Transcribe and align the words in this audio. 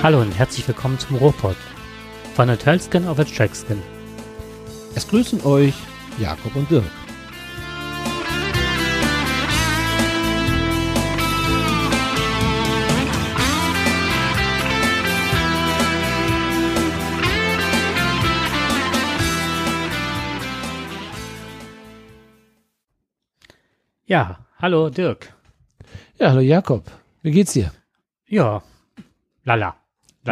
Hallo 0.00 0.20
und 0.20 0.30
herzlich 0.38 0.66
willkommen 0.68 0.96
zum 1.00 1.16
Ruhrpott. 1.16 1.56
Von 2.34 2.46
der 2.46 2.56
Tölskin 2.56 3.08
auf 3.08 3.16
der 3.16 3.26
Trackskin. 3.26 3.82
Es 4.94 5.08
grüßen 5.08 5.44
euch 5.44 5.74
Jakob 6.20 6.54
und 6.54 6.70
Dirk. 6.70 6.84
Ja, 24.06 24.46
hallo 24.58 24.90
Dirk. 24.90 25.34
Ja, 26.20 26.30
hallo 26.30 26.40
Jakob. 26.40 26.84
Wie 27.22 27.32
geht's 27.32 27.54
dir? 27.54 27.72
Ja, 28.28 28.62
lala. 29.42 29.77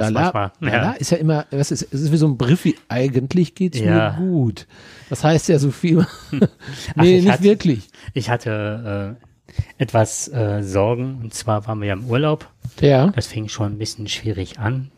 Das 0.01 0.11
Lala, 0.11 0.21
manchmal. 0.33 0.53
Lala 0.61 0.85
Ja. 0.85 0.93
ist 0.93 1.11
ja 1.11 1.17
immer, 1.19 1.47
was 1.51 1.71
ist, 1.71 1.83
es 1.93 2.01
ist 2.03 2.13
wie 2.13 2.17
so 2.17 2.27
ein 2.29 2.37
Brief, 2.37 2.65
wie 2.65 2.77
eigentlich 2.89 3.55
geht's 3.55 3.79
Ja. 3.79 4.17
mir 4.19 4.27
gut. 4.27 4.67
Das 5.11 5.25
heißt 5.25 5.49
ja 5.49 5.59
so 5.59 5.71
viel. 5.71 6.01
Ach, 6.33 6.41
nee, 6.97 7.19
ich 7.19 7.25
nicht 7.25 7.33
hatte- 7.33 7.43
wirklich. 7.45 7.89
Ich 8.15 8.31
hatte 8.31 9.17
äh, 9.49 9.83
etwas 9.83 10.29
äh, 10.29 10.63
Sorgen 10.63 11.21
und 11.23 11.35
zwar 11.35 11.67
waren 11.67 11.81
wir 11.81 11.89
ja 11.89 11.95
im 11.95 12.05
Urlaub. 12.07 12.49
Ja. 12.81 13.09
Das 13.09 13.27
fing 13.27 13.49
schon 13.49 13.73
ein 13.75 13.79
bisschen 13.79 14.07
schwierig 14.09 14.59
an. 14.59 14.91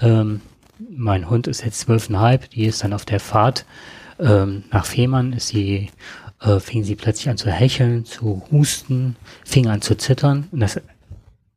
Ähm, 0.00 0.40
mein 0.90 1.28
Hund 1.28 1.46
ist 1.46 1.64
jetzt 1.64 1.80
zwölfeinhalb, 1.80 2.48
die 2.50 2.64
ist 2.64 2.82
dann 2.82 2.92
auf 2.94 3.04
der 3.04 3.20
Fahrt 3.20 3.66
ähm, 4.18 4.64
nach 4.72 4.86
Fehmarn, 4.86 5.32
ist 5.34 5.48
sie, 5.48 5.90
äh, 6.40 6.58
fing 6.60 6.84
sie 6.84 6.94
plötzlich 6.94 7.28
an 7.28 7.36
zu 7.36 7.50
hecheln, 7.50 8.04
zu 8.06 8.42
husten, 8.50 9.16
fing 9.44 9.66
an 9.66 9.82
zu 9.82 9.94
zittern. 9.96 10.48
Und 10.52 10.60
das, 10.60 10.80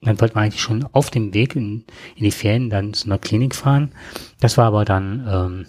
dann 0.05 0.19
wollte 0.19 0.35
man 0.35 0.45
eigentlich 0.45 0.61
schon 0.61 0.85
auf 0.91 1.09
dem 1.09 1.33
Weg 1.33 1.55
in, 1.55 1.85
in 2.15 2.23
die 2.23 2.31
Ferien 2.31 2.69
dann 2.69 2.93
zu 2.93 3.05
einer 3.05 3.17
Klinik 3.17 3.55
fahren. 3.55 3.91
Das 4.39 4.57
war 4.57 4.65
aber 4.65 4.85
dann, 4.85 5.27
ähm, 5.29 5.65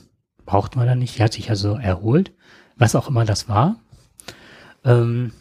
brauchten 0.47 0.79
wir 0.79 0.87
dann 0.87 0.99
nicht. 0.99 1.19
Die 1.19 1.23
hat 1.23 1.33
sich 1.33 1.51
also 1.51 1.75
erholt, 1.77 2.33
was 2.77 2.95
auch 2.95 3.09
immer 3.09 3.25
das 3.25 3.49
war. 3.49 3.77
Ähm, 4.85 5.33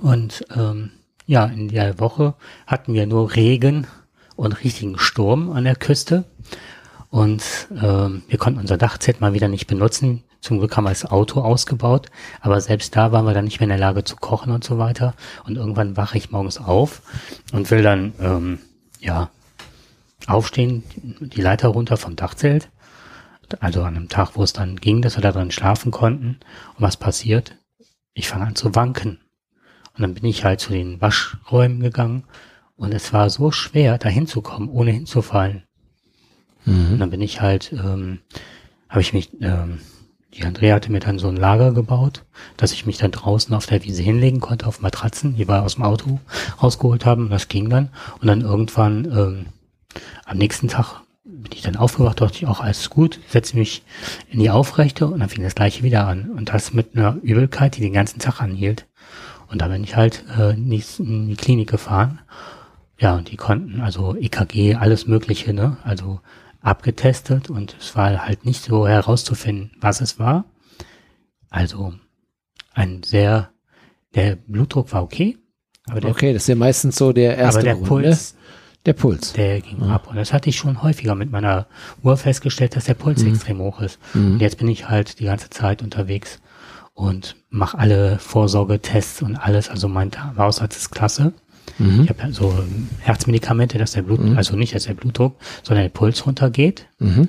und 0.00 0.44
ähm, 0.54 0.90
ja, 1.26 1.44
in 1.46 1.68
der 1.68 1.98
Woche 1.98 2.34
hatten 2.66 2.94
wir 2.94 3.06
nur 3.06 3.34
Regen 3.34 3.86
und 4.36 4.62
richtigen 4.64 4.98
Sturm 4.98 5.50
an 5.50 5.64
der 5.64 5.76
Küste. 5.76 6.24
Und 7.10 7.42
ähm, 7.70 8.22
wir 8.28 8.38
konnten 8.38 8.60
unser 8.60 8.76
Dachzelt 8.76 9.20
mal 9.20 9.32
wieder 9.32 9.48
nicht 9.48 9.66
benutzen. 9.66 10.24
Zum 10.40 10.58
Glück 10.58 10.76
haben 10.76 10.84
wir 10.84 10.90
das 10.90 11.04
Auto 11.04 11.40
ausgebaut, 11.40 12.08
aber 12.40 12.60
selbst 12.60 12.94
da 12.94 13.10
waren 13.12 13.24
wir 13.24 13.34
dann 13.34 13.44
nicht 13.44 13.58
mehr 13.60 13.64
in 13.64 13.70
der 13.70 13.78
Lage 13.78 14.04
zu 14.04 14.16
kochen 14.16 14.52
und 14.52 14.62
so 14.62 14.78
weiter. 14.78 15.14
Und 15.44 15.56
irgendwann 15.56 15.96
wache 15.96 16.16
ich 16.16 16.30
morgens 16.30 16.58
auf 16.58 17.02
und 17.52 17.70
will 17.70 17.82
dann 17.82 18.14
ähm, 18.20 18.58
ja 19.00 19.30
aufstehen, 20.26 20.84
die 20.96 21.40
Leiter 21.40 21.68
runter 21.68 21.96
vom 21.96 22.16
Dachzelt. 22.16 22.70
Also 23.60 23.82
an 23.82 23.96
einem 23.96 24.08
Tag, 24.08 24.32
wo 24.34 24.42
es 24.42 24.52
dann 24.52 24.76
ging, 24.76 25.00
dass 25.00 25.16
wir 25.16 25.22
da 25.22 25.32
drin 25.32 25.50
schlafen 25.50 25.90
konnten. 25.90 26.38
Und 26.74 26.80
was 26.82 26.98
passiert? 26.98 27.56
Ich 28.12 28.28
fange 28.28 28.46
an 28.46 28.54
zu 28.54 28.74
wanken. 28.74 29.20
Und 29.94 30.02
dann 30.02 30.14
bin 30.14 30.24
ich 30.26 30.44
halt 30.44 30.60
zu 30.60 30.70
den 30.70 31.00
Waschräumen 31.00 31.80
gegangen 31.80 32.24
und 32.76 32.94
es 32.94 33.12
war 33.12 33.28
so 33.28 33.50
schwer, 33.50 33.98
da 33.98 34.08
hinzukommen, 34.08 34.68
ohne 34.68 34.92
hinzufallen. 34.92 35.64
Und 36.92 36.98
dann 37.00 37.10
bin 37.10 37.20
ich 37.20 37.40
halt, 37.40 37.72
ähm, 37.72 38.20
habe 38.88 39.00
ich 39.00 39.12
mich, 39.12 39.30
ähm, 39.40 39.80
die 40.34 40.44
Andrea 40.44 40.74
hatte 40.74 40.92
mir 40.92 41.00
dann 41.00 41.18
so 41.18 41.28
ein 41.28 41.36
Lager 41.36 41.72
gebaut, 41.72 42.24
dass 42.56 42.72
ich 42.72 42.86
mich 42.86 42.98
dann 42.98 43.10
draußen 43.10 43.54
auf 43.54 43.66
der 43.66 43.82
Wiese 43.84 44.02
hinlegen 44.02 44.40
konnte, 44.40 44.66
auf 44.66 44.80
Matratzen, 44.80 45.36
die 45.36 45.48
wir 45.48 45.62
aus 45.62 45.76
dem 45.76 45.84
Auto 45.84 46.20
rausgeholt 46.62 47.06
haben. 47.06 47.24
Und 47.24 47.30
das 47.30 47.48
ging 47.48 47.70
dann. 47.70 47.90
Und 48.20 48.28
dann 48.28 48.42
irgendwann 48.42 49.04
ähm, 49.06 49.46
am 50.26 50.36
nächsten 50.36 50.68
Tag 50.68 51.00
bin 51.24 51.52
ich 51.52 51.62
dann 51.62 51.76
aufgewacht, 51.76 52.20
dachte 52.20 52.36
ich 52.36 52.46
auch, 52.46 52.60
alles 52.60 52.80
ist 52.80 52.90
gut, 52.90 53.20
setze 53.28 53.56
mich 53.56 53.82
in 54.30 54.40
die 54.40 54.50
Aufrechte 54.50 55.06
und 55.06 55.20
dann 55.20 55.28
fing 55.28 55.44
das 55.44 55.54
gleiche 55.54 55.82
wieder 55.82 56.06
an. 56.06 56.30
Und 56.30 56.50
das 56.52 56.72
mit 56.72 56.96
einer 56.96 57.16
Übelkeit, 57.22 57.76
die 57.76 57.80
den 57.80 57.92
ganzen 57.92 58.18
Tag 58.18 58.40
anhielt. 58.40 58.86
Und 59.48 59.62
da 59.62 59.68
bin 59.68 59.82
ich 59.82 59.96
halt 59.96 60.24
äh, 60.38 60.50
in 60.50 60.68
die, 60.68 60.84
in 60.98 61.28
die 61.28 61.36
Klinik 61.36 61.70
gefahren. 61.70 62.20
Ja, 62.98 63.16
und 63.16 63.30
die 63.30 63.36
konnten 63.36 63.80
also 63.80 64.16
EKG, 64.16 64.74
alles 64.74 65.06
Mögliche, 65.06 65.54
ne? 65.54 65.78
Also 65.84 66.20
abgetestet 66.60 67.50
und 67.50 67.76
es 67.78 67.94
war 67.96 68.26
halt 68.26 68.44
nicht 68.44 68.62
so 68.62 68.86
herauszufinden, 68.86 69.72
was 69.80 70.00
es 70.00 70.18
war. 70.18 70.44
Also 71.50 71.94
ein 72.74 73.02
sehr, 73.02 73.50
der 74.14 74.36
Blutdruck 74.36 74.92
war 74.92 75.02
okay, 75.02 75.38
aber 75.88 76.00
der, 76.00 76.10
Okay, 76.10 76.32
das 76.32 76.42
ist 76.42 76.48
ja 76.48 76.54
meistens 76.54 76.96
so 76.96 77.12
der 77.12 77.36
erste 77.36 77.60
aber 77.60 77.64
der 77.64 77.74
Grund, 77.74 77.88
Puls, 77.88 78.32
ne? 78.34 78.38
Der 78.86 78.92
Puls. 78.92 79.32
der 79.32 79.60
ging 79.60 79.82
ab. 79.82 80.08
Und 80.08 80.16
das 80.16 80.32
hatte 80.32 80.48
ich 80.48 80.56
schon 80.56 80.82
häufiger 80.82 81.14
mit 81.14 81.30
meiner 81.30 81.66
Uhr 82.02 82.16
festgestellt, 82.16 82.76
dass 82.76 82.84
der 82.84 82.94
Puls 82.94 83.22
extrem 83.22 83.58
hoch 83.58 83.80
ist. 83.80 83.98
Und 84.14 84.40
jetzt 84.40 84.58
bin 84.58 84.68
ich 84.68 84.88
halt 84.88 85.18
die 85.20 85.24
ganze 85.24 85.50
Zeit 85.50 85.82
unterwegs 85.82 86.40
und 86.94 87.36
mache 87.50 87.78
alle 87.78 88.18
Vorsorgetests 88.18 89.22
und 89.22 89.36
alles. 89.36 89.68
Also 89.68 89.88
mein 89.88 90.10
Hausarzt 90.36 90.76
ist 90.76 90.90
klasse. 90.90 91.32
Ich 92.02 92.08
habe 92.10 92.32
so 92.32 92.52
Herzmedikamente, 93.00 93.78
dass 93.78 93.92
der 93.92 94.02
Blut, 94.02 94.20
also 94.36 94.56
nicht, 94.56 94.74
dass 94.74 94.84
der 94.84 94.94
Blutdruck, 94.94 95.36
sondern 95.62 95.84
der 95.84 95.90
Puls 95.90 96.26
runtergeht. 96.26 96.86
Mhm. 96.98 97.28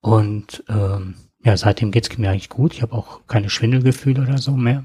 Und 0.00 0.64
ähm, 0.68 1.14
ja, 1.44 1.56
seitdem 1.56 1.90
geht's 1.90 2.16
mir 2.16 2.30
eigentlich 2.30 2.48
gut. 2.48 2.74
Ich 2.74 2.82
habe 2.82 2.92
auch 2.92 3.20
keine 3.26 3.50
Schwindelgefühle 3.50 4.22
oder 4.22 4.38
so 4.38 4.52
mehr. 4.52 4.84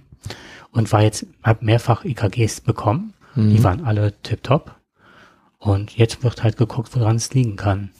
Und 0.71 0.91
war 0.91 1.01
jetzt, 1.01 1.25
habe 1.43 1.65
mehrfach 1.65 2.05
EKGs 2.05 2.61
bekommen. 2.61 3.13
Die 3.35 3.63
waren 3.63 3.85
alle 3.85 4.13
tipptopp. 4.21 4.75
Und 5.59 5.97
jetzt 5.97 6.23
wird 6.23 6.43
halt 6.43 6.57
geguckt, 6.57 6.95
woran 6.95 7.15
es 7.15 7.33
liegen 7.33 7.55
kann. 7.55 7.91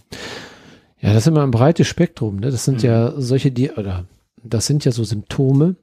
Ja, 0.99 1.13
das 1.13 1.23
ist 1.23 1.27
immer 1.27 1.43
ein 1.43 1.51
breites 1.51 1.88
Spektrum. 1.88 2.38
Ne? 2.38 2.51
Das 2.51 2.65
sind 2.65 2.83
ja 2.83 3.13
solche, 3.17 3.51
die, 3.51 3.71
oder 3.71 4.05
das 4.43 4.65
sind 4.65 4.85
ja 4.85 4.91
so 4.91 5.03
Symptome, 5.03 5.75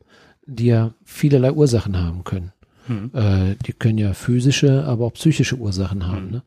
die 0.46 0.66
ja 0.66 0.94
vielerlei 1.04 1.52
Ursachen 1.52 1.96
haben 1.96 2.24
können. 2.24 2.52
Äh, 2.88 3.56
die 3.66 3.72
können 3.72 3.98
ja 3.98 4.12
physische, 4.12 4.84
aber 4.84 5.06
auch 5.06 5.14
psychische 5.14 5.56
Ursachen 5.56 6.06
haben. 6.06 6.30
Ne? 6.30 6.42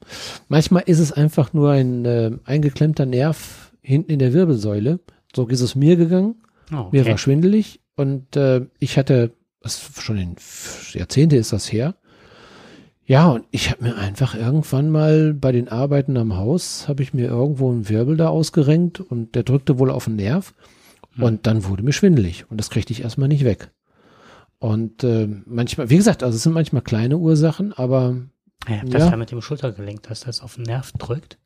Manchmal 0.48 0.84
ist 0.86 1.00
es 1.00 1.12
einfach 1.12 1.54
nur 1.54 1.72
ein 1.72 2.06
äh, 2.06 2.32
eingeklemmter 2.46 3.06
Nerv 3.06 3.72
hinten 3.82 4.12
in 4.12 4.20
der 4.20 4.34
Wirbelsäule. 4.34 5.00
So 5.36 5.48
ist 5.48 5.62
es 5.62 5.76
mir 5.76 5.96
gegangen. 5.96 6.36
Oh, 6.72 6.90
Mir 6.92 7.02
okay. 7.02 7.12
war 7.12 7.18
schwindelig 7.18 7.82
und 7.96 8.36
äh, 8.36 8.66
ich 8.80 8.98
hatte, 8.98 9.32
das 9.62 9.90
schon 10.00 10.18
in 10.18 10.36
Jahrzehnte 10.94 11.36
ist 11.36 11.52
das 11.52 11.72
her. 11.72 11.96
Ja, 13.06 13.30
und 13.30 13.46
ich 13.50 13.72
habe 13.72 13.86
mir 13.86 13.96
einfach 13.96 14.36
irgendwann 14.36 14.92
mal 14.92 15.34
bei 15.34 15.52
den 15.52 15.68
Arbeiten 15.68 16.16
am 16.16 16.38
Haus, 16.38 16.88
habe 16.88 17.02
ich 17.02 17.14
mir 17.14 17.28
irgendwo 17.28 17.72
einen 17.72 17.90
Wirbel 17.90 18.18
da 18.18 18.30
ausgerenkt 18.30 19.00
und 19.00 19.34
der 19.34 19.42
drückte 19.42 19.80
wohl 19.80 19.90
auf 19.90 20.06
den 20.06 20.18
Nerv 20.18 20.54
und 21.18 21.48
dann 21.48 21.66
wurde 21.66 21.82
mir 21.82 21.92
schwindelig 21.92 22.46
und 22.50 22.58
das 22.58 22.70
kriegte 22.70 22.94
ich 22.94 23.02
erstmal 23.02 23.28
nicht 23.28 23.44
weg. 23.44 23.72
Und 24.60 25.04
äh, 25.04 25.28
manchmal, 25.46 25.90
wie 25.90 25.98
gesagt, 25.98 26.22
also 26.24 26.36
es 26.36 26.44
sind 26.44 26.54
manchmal 26.54 26.82
kleine 26.82 27.18
Ursachen, 27.18 27.72
aber 27.74 28.16
Ja, 28.68 28.82
das 28.86 29.04
Ja. 29.04 29.10
ja 29.12 29.16
mit 29.18 29.32
dem 29.32 29.42
Schultergelenk, 29.42 30.04
dass 30.04 30.22
das 30.22 30.42
auf 30.42 30.56
den 30.56 30.64
Nerv 30.64 30.92
drückt. 30.98 31.38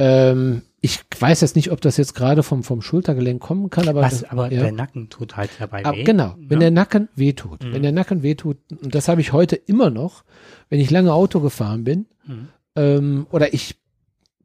ähm, 0.00 0.62
ich 0.80 1.00
weiß 1.18 1.40
jetzt 1.40 1.56
nicht, 1.56 1.70
ob 1.70 1.80
das 1.80 1.96
jetzt 1.96 2.14
gerade 2.14 2.42
vom, 2.42 2.62
vom 2.64 2.82
Schultergelenk 2.82 3.40
kommen 3.40 3.70
kann, 3.70 3.88
aber, 3.88 4.02
Was, 4.02 4.20
das, 4.20 4.30
aber 4.30 4.52
ja. 4.52 4.60
der 4.64 4.72
Nacken 4.72 5.08
tut 5.08 5.36
halt 5.36 5.50
dabei 5.58 5.84
Aber 5.84 5.96
weh. 5.96 6.02
genau, 6.04 6.34
wenn 6.36 6.58
ne? 6.58 6.64
der 6.64 6.70
Nacken 6.72 7.08
wehtut. 7.14 7.60
Wenn 7.64 7.82
der 7.82 7.92
Nacken 7.92 8.22
wehtut, 8.22 8.58
und 8.82 8.94
das 8.94 9.08
habe 9.08 9.20
ich 9.22 9.32
heute 9.32 9.54
immer 9.56 9.88
noch, 9.90 10.24
wenn 10.68 10.80
ich 10.80 10.90
lange 10.90 11.12
Auto 11.14 11.40
gefahren 11.40 11.84
bin, 11.84 12.06
Mhm. 12.26 12.48
ähm, 12.76 13.26
oder 13.30 13.54
ich 13.54 13.76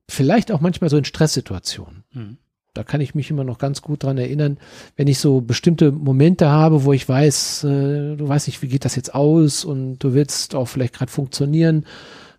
vielleicht 0.08 0.52
auch 0.52 0.62
manchmal 0.62 0.90
so 0.92 0.98
in 0.98 1.06
Stresssituationen. 1.06 2.04
Mhm. 2.14 2.38
Da 2.80 2.86
kann 2.86 3.02
ich 3.02 3.14
mich 3.14 3.30
immer 3.30 3.44
noch 3.44 3.58
ganz 3.58 3.82
gut 3.82 4.04
dran 4.04 4.18
erinnern, 4.18 4.58
wenn 4.96 5.10
ich 5.10 5.20
so 5.20 5.42
bestimmte 5.42 5.92
Momente 5.92 6.48
habe, 6.48 6.86
wo 6.86 6.94
ich 6.94 7.10
weiß, 7.10 7.66
äh, 7.66 8.16
du 8.16 8.26
weißt 8.26 8.48
nicht, 8.48 8.62
wie 8.62 8.70
geht 8.70 8.86
das 8.86 8.96
jetzt 8.96 9.14
aus 9.14 9.66
und 9.66 10.00
du 10.00 10.14
willst 10.14 10.56
auch 10.56 10.70
vielleicht 10.70 10.94
gerade 10.94 11.12
funktionieren, 11.12 11.84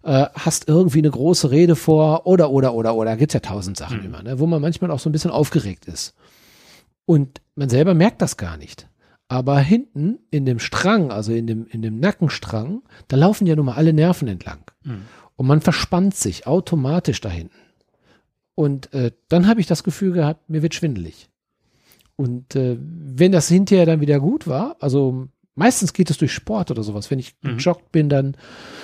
äh, 0.02 0.24
hast 0.32 0.66
irgendwie 0.66 1.00
eine 1.00 1.10
große 1.10 1.50
Rede 1.50 1.76
vor 1.76 2.26
oder, 2.26 2.48
oder, 2.52 2.72
oder, 2.72 2.94
oder, 2.94 3.18
gibt's 3.18 3.34
ja 3.34 3.40
tausend 3.40 3.76
Sachen 3.76 4.02
immer, 4.02 4.22
ne, 4.22 4.38
wo 4.38 4.46
man 4.46 4.62
manchmal 4.62 4.90
auch 4.90 4.98
so 4.98 5.10
ein 5.10 5.12
bisschen 5.12 5.30
aufgeregt 5.30 5.84
ist. 5.84 6.14
Und 7.04 7.42
man 7.54 7.68
selber 7.68 7.92
merkt 7.92 8.22
das 8.22 8.38
gar 8.38 8.56
nicht. 8.56 8.88
Aber 9.28 9.58
hinten 9.58 10.20
in 10.30 10.46
dem 10.46 10.58
Strang, 10.58 11.10
also 11.10 11.34
in 11.34 11.46
dem, 11.46 11.66
in 11.66 11.82
dem 11.82 12.00
Nackenstrang, 12.00 12.80
da 13.08 13.18
laufen 13.18 13.46
ja 13.46 13.56
nun 13.56 13.66
mal 13.66 13.74
alle 13.74 13.92
Nerven 13.92 14.26
entlang. 14.26 14.64
Mhm. 14.84 15.02
Und 15.36 15.46
man 15.46 15.60
verspannt 15.60 16.14
sich 16.14 16.46
automatisch 16.46 17.20
da 17.20 17.28
hinten. 17.28 17.69
Und 18.54 18.92
äh, 18.92 19.12
dann 19.28 19.46
habe 19.46 19.60
ich 19.60 19.66
das 19.66 19.84
Gefühl 19.84 20.12
gehabt, 20.12 20.48
mir 20.50 20.62
wird 20.62 20.74
schwindelig. 20.74 21.28
Und 22.16 22.54
äh, 22.56 22.76
wenn 22.80 23.32
das 23.32 23.48
hinterher 23.48 23.86
dann 23.86 24.00
wieder 24.00 24.20
gut 24.20 24.46
war, 24.46 24.76
also 24.80 25.28
meistens 25.54 25.92
geht 25.94 26.10
es 26.10 26.18
durch 26.18 26.32
Sport 26.32 26.70
oder 26.70 26.82
sowas, 26.82 27.10
wenn 27.10 27.18
ich 27.18 27.34
Mhm. 27.42 27.56
gejoggt 27.56 27.92
bin, 27.92 28.08
dann 28.10 28.36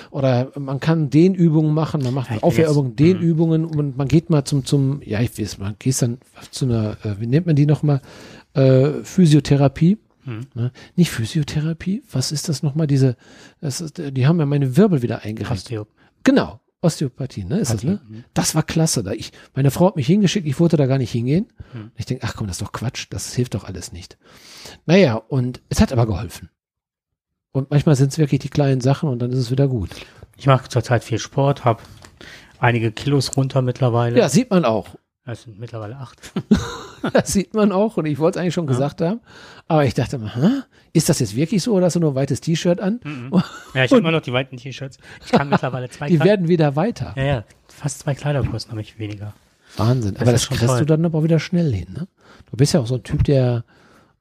oder 0.09 0.51
man 0.57 0.79
kann 0.79 1.09
Dehnübungen 1.11 1.73
machen, 1.73 2.01
man 2.01 2.13
macht 2.13 2.41
Aufwärmübungen, 2.43 2.95
bin 2.95 3.05
jetzt- 3.07 3.19
Dehnübungen 3.21 3.65
und 3.65 3.97
man 3.97 4.07
geht 4.07 4.29
mal 4.31 4.43
zum 4.45 4.65
zum 4.65 5.01
ja 5.03 5.21
ich 5.21 5.37
weiß, 5.39 5.59
man 5.59 5.75
geht 5.77 6.01
dann 6.01 6.17
zu 6.49 6.65
einer 6.65 6.97
äh, 7.03 7.19
wie 7.19 7.27
nennt 7.27 7.45
man 7.45 7.55
die 7.55 7.65
noch 7.67 7.83
mal 7.83 8.01
äh, 8.53 9.03
Physiotherapie. 9.03 9.97
Mhm. 10.25 10.41
Ne? 10.55 10.71
Nicht 10.95 11.11
Physiotherapie, 11.11 12.03
was 12.11 12.31
ist 12.31 12.49
das 12.49 12.63
nochmal? 12.63 12.87
Diese, 12.87 13.15
das 13.61 13.79
ist, 13.81 13.97
die 13.99 14.25
haben 14.27 14.39
ja 14.39 14.45
meine 14.45 14.75
Wirbel 14.75 15.01
wieder 15.03 15.21
eingerenkt. 15.23 15.51
Osteo. 15.59 15.87
Genau. 16.23 16.59
Osteopathie, 16.81 17.43
ne? 17.43 17.59
Ist 17.59 17.73
das, 17.73 17.83
ne? 17.83 18.01
Mhm. 18.07 18.23
Das 18.33 18.53
war 18.53 18.63
klasse. 18.63 19.03
Da 19.03 19.11
ich, 19.11 19.31
meine 19.55 19.71
Frau 19.71 19.87
hat 19.87 19.95
mich 19.95 20.07
hingeschickt, 20.07 20.47
ich 20.47 20.59
wollte 20.59 20.77
da 20.77 20.85
gar 20.85 20.99
nicht 20.99 21.11
hingehen. 21.11 21.47
Hm. 21.71 21.91
Ich 21.95 22.05
denke, 22.05 22.23
ach 22.25 22.35
komm, 22.35 22.47
das 22.47 22.57
ist 22.57 22.61
doch 22.61 22.71
Quatsch, 22.71 23.07
das 23.09 23.33
hilft 23.33 23.55
doch 23.55 23.63
alles 23.63 23.91
nicht. 23.91 24.17
Naja, 24.85 25.15
und 25.15 25.61
es 25.69 25.81
hat 25.81 25.91
aber 25.91 26.05
geholfen. 26.05 26.49
Und 27.51 27.71
manchmal 27.71 27.95
sind 27.95 28.11
es 28.11 28.19
wirklich 28.19 28.41
die 28.41 28.49
kleinen 28.49 28.81
Sachen 28.81 29.09
und 29.09 29.19
dann 29.19 29.31
ist 29.31 29.39
es 29.39 29.51
wieder 29.51 29.67
gut. 29.67 29.89
Ich 30.37 30.45
mache 30.45 30.69
zurzeit 30.69 31.03
viel 31.03 31.17
Sport, 31.17 31.65
habe 31.65 31.81
einige 32.59 32.91
Kilos 32.91 33.35
runter 33.35 33.63
mittlerweile. 33.63 34.19
Ja, 34.19 34.29
sieht 34.29 34.51
man 34.51 34.63
auch. 34.63 34.95
Das 35.25 35.43
sind 35.43 35.57
mittlerweile 35.59 35.97
acht. 35.97 36.21
Das 37.13 37.31
sieht 37.33 37.53
man 37.53 37.71
auch 37.71 37.97
und 37.97 38.05
ich 38.05 38.17
wollte 38.19 38.39
es 38.39 38.41
eigentlich 38.41 38.53
schon 38.53 38.65
Ja. 38.65 38.71
gesagt 38.71 39.01
haben. 39.01 39.19
Aber 39.67 39.85
ich 39.85 39.93
dachte 39.93 40.17
mal, 40.17 40.33
hä? 40.35 40.49
ist 40.93 41.09
das 41.09 41.19
jetzt 41.19 41.35
wirklich 41.35 41.61
so 41.61 41.73
oder 41.73 41.85
hast 41.87 41.95
du 41.95 41.99
nur 41.99 42.11
ein 42.13 42.15
weites 42.15 42.41
T-Shirt 42.41 42.79
an? 42.79 42.99
Mhm. 43.03 43.31
Ja, 43.73 43.83
ich 43.83 43.91
habe 43.91 43.99
immer 43.99 44.11
noch 44.11 44.21
die 44.21 44.33
weiten 44.33 44.57
T-Shirts. 44.57 44.97
Ich 45.25 45.31
kann 45.31 45.49
mittlerweile 45.49 45.89
zwei 45.89 46.07
Die 46.09 46.15
Kleid- 46.17 46.27
werden 46.27 46.47
wieder 46.47 46.75
weiter. 46.75 47.13
Ja, 47.15 47.23
ja, 47.23 47.43
fast 47.67 47.99
zwei 47.99 48.15
Kleidergrößen 48.15 48.71
habe 48.71 48.81
ich 48.81 48.97
weniger. 48.97 49.33
Wahnsinn. 49.75 50.13
Das 50.13 50.21
Aber 50.23 50.31
das 50.31 50.47
kriegst 50.47 50.65
toll. 50.65 50.79
du 50.79 50.85
dann 50.85 51.05
aber 51.05 51.19
auch 51.19 51.23
wieder 51.23 51.39
schnell 51.39 51.71
hin. 51.73 51.87
Ne? 51.93 52.07
Du 52.49 52.57
bist 52.57 52.73
ja 52.73 52.79
auch 52.79 52.87
so 52.87 52.95
ein 52.95 53.03
Typ, 53.03 53.23
der 53.25 53.63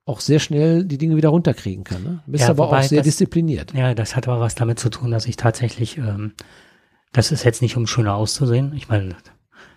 auch 0.04 0.20
sehr 0.20 0.38
schnell 0.38 0.84
die 0.84 0.98
Dinge 0.98 1.16
wieder 1.16 1.30
runterkriegen 1.30 1.84
kann. 1.84 2.02
Ne? 2.02 2.22
Du 2.26 2.32
bist 2.32 2.44
Ja, 2.44 2.50
aber 2.50 2.68
auch 2.68 2.82
sehr 2.82 2.98
das- 2.98 3.06
diszipliniert. 3.06 3.72
Ja, 3.72 3.94
das 3.94 4.14
hat 4.16 4.28
aber 4.28 4.40
was 4.40 4.54
damit 4.54 4.78
zu 4.78 4.90
tun, 4.90 5.10
dass 5.12 5.26
ich 5.26 5.36
tatsächlich, 5.36 5.96
ähm, 5.98 6.34
das 7.12 7.32
ist 7.32 7.44
jetzt 7.44 7.62
nicht, 7.62 7.76
um 7.76 7.86
schöner 7.86 8.14
auszusehen. 8.16 8.72
Ich 8.74 8.88
meine, 8.88 9.14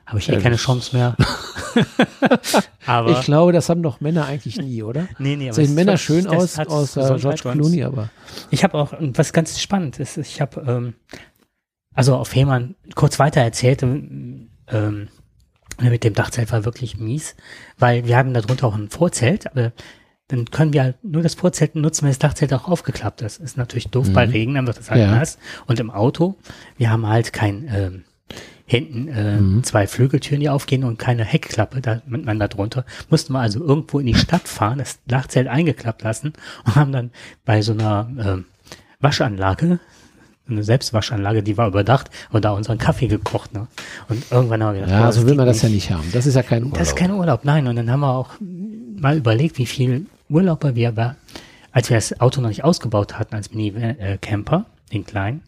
habe 0.10 0.20
ich 0.20 0.30
eh 0.30 0.38
keine 0.38 0.56
Chance 0.58 0.96
mehr. 0.96 1.16
aber 2.86 3.12
Ich 3.20 3.22
glaube, 3.26 3.52
das 3.52 3.70
haben 3.70 3.84
doch 3.84 4.02
Männer 4.02 4.26
eigentlich 4.26 4.58
nie, 4.58 4.84
oder? 4.84 5.08
nee, 5.20 5.36
nee, 5.36 5.48
aber 5.50 5.56
Sehen 5.56 5.76
Männer 5.76 5.94
hat- 5.94 6.00
schön 6.00 6.28
aus, 6.28 6.58
außer 6.60 7.16
George 7.18 7.42
Clooney, 7.42 7.84
aber 7.84 8.10
Ich 8.50 8.64
habe 8.64 8.78
auch 8.78 8.94
und 8.94 9.18
was 9.18 9.34
ganz 9.34 9.60
spannend 9.60 10.00
ist, 10.00 10.18
ich 10.18 10.42
habe 10.42 10.62
ähm, 10.68 10.94
also 11.94 12.16
auf 12.16 12.30
Fehmarn 12.30 12.76
kurz 12.96 13.20
weiter 13.20 13.42
erzählt, 13.42 13.84
ähm, 13.84 14.50
ähm, 14.68 15.08
mit 15.82 16.04
dem 16.04 16.14
Dachzelt 16.14 16.52
war 16.52 16.66
wirklich 16.66 16.98
mies, 16.98 17.36
weil 17.78 18.06
wir 18.06 18.18
hatten 18.18 18.34
darunter 18.34 18.68
auch 18.68 18.76
ein 18.76 18.90
Vorzelt, 18.90 19.48
aber 19.48 19.72
dann 20.28 20.46
können 20.52 20.74
wir 20.74 20.84
halt 20.84 21.04
nur 21.04 21.24
das 21.24 21.34
Vorzelt 21.36 21.76
nutzen, 21.76 22.04
wenn 22.04 22.12
das 22.12 22.20
Dachzelt 22.20 22.54
auch 22.54 22.68
aufgeklappt 22.68 23.22
ist. 23.22 23.40
Ist 23.40 23.58
natürlich 23.58 23.88
doof 23.88 24.10
bei 24.14 24.28
Mhm. 24.28 24.32
Regen, 24.32 24.54
dann 24.56 24.68
wird 24.68 24.78
das 24.78 24.92
halt 24.92 25.00
Ja. 25.02 25.12
nass. 25.16 25.40
Und 25.66 25.80
im 25.80 25.90
Auto, 25.90 26.36
wir 26.78 26.92
haben 26.92 27.08
halt 27.08 27.34
kein 27.34 27.68
ähm, 27.74 28.04
hinten 28.70 29.08
äh, 29.08 29.38
Mhm. 29.38 29.64
zwei 29.64 29.88
Flügeltüren, 29.88 30.42
die 30.42 30.50
aufgehen 30.50 30.84
und 30.84 31.00
keine 31.00 31.26
Heckklappe, 31.26 31.82
da 31.82 32.02
mit 32.06 32.24
man 32.24 32.38
da 32.38 32.48
drunter. 32.48 32.86
Mussten 33.10 33.34
wir 33.34 33.40
also 33.40 33.60
irgendwo 33.60 34.00
in 34.00 34.06
die 34.06 34.14
Stadt 34.14 34.48
fahren, 34.48 34.78
das 34.78 35.00
Dachzelt 35.08 35.48
eingeklappt 35.48 36.04
lassen 36.04 36.34
und 36.66 36.76
haben 36.76 36.92
dann 36.92 37.10
bei 37.46 37.64
so 37.64 37.72
einer 37.74 38.08
ähm, 38.20 38.46
Waschanlage, 39.00 39.80
eine 40.48 40.64
Selbstwaschanlage, 40.64 41.42
die 41.42 41.58
war 41.58 41.68
überdacht, 41.68 42.12
und 42.32 42.46
da 42.46 42.52
unseren 42.52 42.78
Kaffee 42.78 43.08
gekocht. 43.08 43.54
Ne? 43.54 43.68
Und 44.08 44.24
irgendwann 44.32 44.62
haben 44.64 44.76
wir 44.76 44.82
gedacht, 44.82 45.00
ja, 45.00 45.12
so 45.12 45.26
will 45.26 45.36
man 45.36 45.48
das 45.48 45.64
ja 45.64 45.70
nicht 45.70 45.90
haben. 45.92 46.08
Das 46.12 46.28
ist 46.28 46.36
ja 46.36 46.44
kein 46.44 46.64
Urlaub. 46.64 46.78
Das 46.78 46.90
ist 46.90 46.96
kein 46.96 47.12
Urlaub, 47.12 47.46
nein. 47.46 47.68
Und 47.68 47.76
dann 47.76 47.90
haben 47.90 48.02
wir 48.02 48.14
auch 48.14 48.32
mal 48.40 49.18
überlegt, 49.18 49.58
wie 49.58 49.66
viel 49.66 50.06
Urlauber 50.30 50.76
wir, 50.76 50.90
aber 50.90 51.16
als 51.72 51.90
wir 51.90 51.98
das 51.98 52.20
Auto 52.20 52.40
noch 52.42 52.50
nicht 52.50 52.64
ausgebaut 52.64 53.18
hatten 53.18 53.36
als 53.36 53.52
Mini-Camper, 53.52 54.66
den 54.92 55.06
kleinen, 55.06 55.42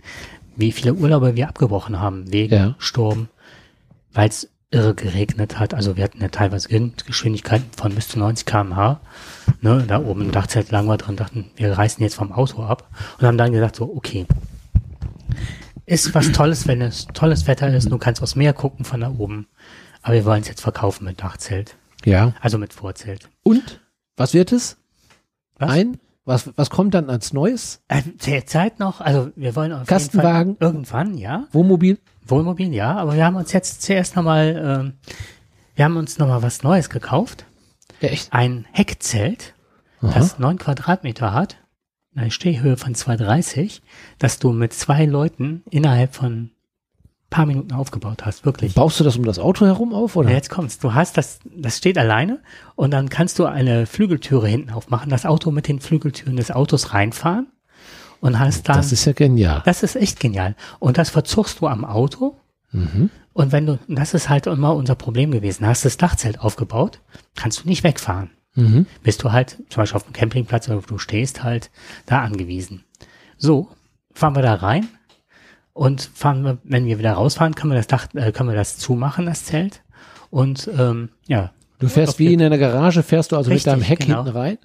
wie 0.62 0.72
viele 0.72 0.94
Urlauber 0.94 1.36
wir 1.36 1.50
abgebrochen 1.50 2.00
haben 2.00 2.32
wegen 2.32 2.56
Ja. 2.56 2.76
Sturm, 2.80 3.28
weil 4.14 4.30
es 4.30 4.48
irre 4.74 4.96
geregnet 4.96 5.60
hat. 5.60 5.74
Also 5.74 5.98
wir 5.98 6.06
hatten 6.06 6.22
ja 6.22 6.30
teilweise 6.30 6.70
Windgeschwindigkeiten 6.70 7.68
von 7.76 7.94
bis 7.94 8.08
zu 8.08 8.20
90 8.20 8.46
km/h. 8.46 9.02
Ne, 9.60 9.84
da 9.86 10.00
oben 10.02 10.22
im 10.22 10.32
Dachzelt 10.32 10.72
lagen 10.72 10.88
wir 10.88 10.96
drin, 10.98 11.18
dachten, 11.18 11.52
wir 11.58 11.74
reißen 11.78 12.02
jetzt 12.02 12.16
vom 12.16 12.32
Auto 12.32 12.64
ab 12.64 12.90
und 13.20 13.28
haben 13.28 13.38
dann 13.38 13.52
gesagt, 13.52 13.76
so, 13.76 13.94
okay, 13.94 14.26
ist 15.86 16.16
was 16.16 16.32
Tolles, 16.32 16.68
wenn 16.68 16.82
es 16.82 17.06
tolles 17.14 17.48
Wetter 17.48 17.68
ist, 17.74 17.92
du 17.92 17.98
kannst 17.98 18.22
aufs 18.22 18.36
Meer 18.38 18.54
gucken 18.54 18.86
von 18.86 19.02
da 19.02 19.10
oben. 19.10 19.48
Aber 20.04 20.14
wir 20.16 20.24
wollen 20.26 20.42
es 20.42 20.48
jetzt 20.48 20.62
verkaufen 20.62 21.04
mit 21.06 21.22
Dachzelt. 21.22 21.76
ja. 22.06 22.34
Also 22.40 22.58
mit 22.58 22.74
Vorzelt. 22.74 23.30
Und? 23.44 23.82
Was 24.16 24.34
wird 24.34 24.52
es? 24.54 24.78
Was? 25.58 25.70
Ein? 25.70 25.98
Was, 26.24 26.52
was 26.56 26.70
kommt 26.70 26.94
dann 26.94 27.10
als 27.10 27.34
Neues? 27.34 27.82
Äh, 27.88 28.04
Derzeit 28.26 28.80
noch, 28.80 29.02
also 29.02 29.32
wir 29.36 29.56
wollen 29.56 29.74
auf 29.74 29.88
Kastenwagen? 29.88 30.56
irgendwann, 30.60 31.18
ja. 31.18 31.48
Wohnmobil? 31.52 32.00
Wohnmobil, 32.26 32.74
ja, 32.74 32.96
aber 32.96 33.16
wir 33.16 33.26
haben 33.26 33.36
uns 33.36 33.52
jetzt 33.54 33.82
zuerst 33.82 34.16
nochmal, 34.16 34.62
ähm, 34.64 34.94
wir 35.76 35.86
haben 35.86 35.98
uns 35.98 36.20
nochmal 36.20 36.44
was 36.44 36.62
Neues 36.62 36.90
gekauft. 36.90 37.46
Echt? 38.02 38.32
Ein 38.32 38.68
Heckzelt, 38.72 39.56
Aha. 40.02 40.12
das 40.14 40.38
neun 40.38 40.60
Quadratmeter 40.60 41.34
hat, 41.34 41.58
eine 42.16 42.30
Stehhöhe 42.30 42.78
von 42.78 42.94
2,30, 42.94 43.82
dass 44.20 44.38
du 44.38 44.52
mit 44.52 44.74
zwei 44.74 45.06
Leuten 45.06 45.64
innerhalb 45.72 46.14
von 46.14 46.52
paar 47.32 47.48
Minuten 47.48 47.72
aufgebaut 47.74 48.26
hast, 48.26 48.46
wirklich. 48.46 48.76
Baust 48.76 49.00
du 49.00 49.04
das 49.04 49.18
um 49.18 49.24
das 49.26 49.40
Auto 49.40 49.66
herum 49.66 49.94
auf, 49.94 50.16
oder? 50.16 50.30
Ja, 50.30 50.36
jetzt 50.36 50.50
kommt's. 50.52 50.78
Du 50.78 50.94
hast 50.94 51.18
das, 51.18 51.40
das 51.46 51.78
steht 51.78 51.98
alleine 51.98 52.40
und 52.76 52.92
dann 52.92 53.10
kannst 53.10 53.40
du 53.40 53.46
eine 53.46 53.88
Flügeltüre 53.88 54.48
hinten 54.48 54.70
aufmachen, 54.70 55.10
das 55.10 55.26
Auto 55.26 55.50
mit 55.50 55.68
den 55.68 55.80
Flügeltüren 55.80 56.36
des 56.36 56.52
Autos 56.52 56.94
reinfahren 56.94 57.48
und 58.20 58.38
hast 58.38 58.70
dann, 58.70 58.78
das 58.78 58.92
ist 58.92 59.06
ja 59.06 59.14
genial. 59.14 59.64
das 59.66 59.82
ist 59.82 59.96
echt 59.96 60.20
genial. 60.20 60.56
Und 60.78 61.00
das 61.00 61.10
verzugst 61.10 61.60
du 61.62 61.68
am 61.68 61.84
Auto 61.86 62.38
Mhm. 62.74 63.10
und 63.34 63.52
wenn 63.52 63.66
du, 63.66 63.80
das 63.90 64.14
ist 64.14 64.30
halt 64.30 64.48
immer 64.48 64.74
unser 64.76 64.96
Problem 64.96 65.32
gewesen, 65.32 65.66
hast 65.68 65.84
das 65.84 65.98
Dachzelt 65.98 66.40
aufgebaut, 66.40 67.02
kannst 67.36 67.64
du 67.64 67.68
nicht 67.68 67.84
wegfahren. 67.84 68.30
Mhm. 68.56 68.86
Bist 69.04 69.24
du 69.24 69.32
halt 69.34 69.58
zum 69.70 69.82
Beispiel 69.82 69.98
auf 69.98 70.04
dem 70.04 70.14
Campingplatz 70.14 70.68
oder 70.70 70.78
wo 70.78 70.86
du 70.86 70.98
stehst 70.98 71.44
halt 71.44 71.70
da 72.06 72.20
angewiesen. 72.22 72.84
So, 73.38 73.68
fahren 74.14 74.36
wir 74.36 74.42
da 74.42 74.54
rein 74.56 74.88
und 75.82 76.12
fahren 76.14 76.44
wir, 76.44 76.58
wenn 76.64 76.86
wir 76.86 77.00
wieder 77.00 77.14
rausfahren, 77.14 77.56
können 77.56 77.72
wir 77.74 77.78
das 77.78 77.88
Dach, 77.88 78.06
äh, 78.14 78.32
können 78.32 78.50
wir 78.50 78.56
das 78.56 78.78
zumachen, 78.78 79.26
das 79.26 79.46
Zelt. 79.46 79.82
Und 80.30 80.70
ähm, 80.78 81.10
ja, 81.28 81.52
Du 81.80 81.88
fährst 81.88 82.20
wie 82.20 82.32
in 82.32 82.42
einer 82.44 82.60
Garage, 82.60 83.02
fährst 83.02 83.32
du 83.32 83.36
also 83.38 83.50
Richtig, 83.50 83.66
mit 83.66 83.74
deinem 83.74 83.82
Heck 83.82 84.00
genau. 84.02 84.24
hinten 84.24 84.38
rein? 84.38 84.58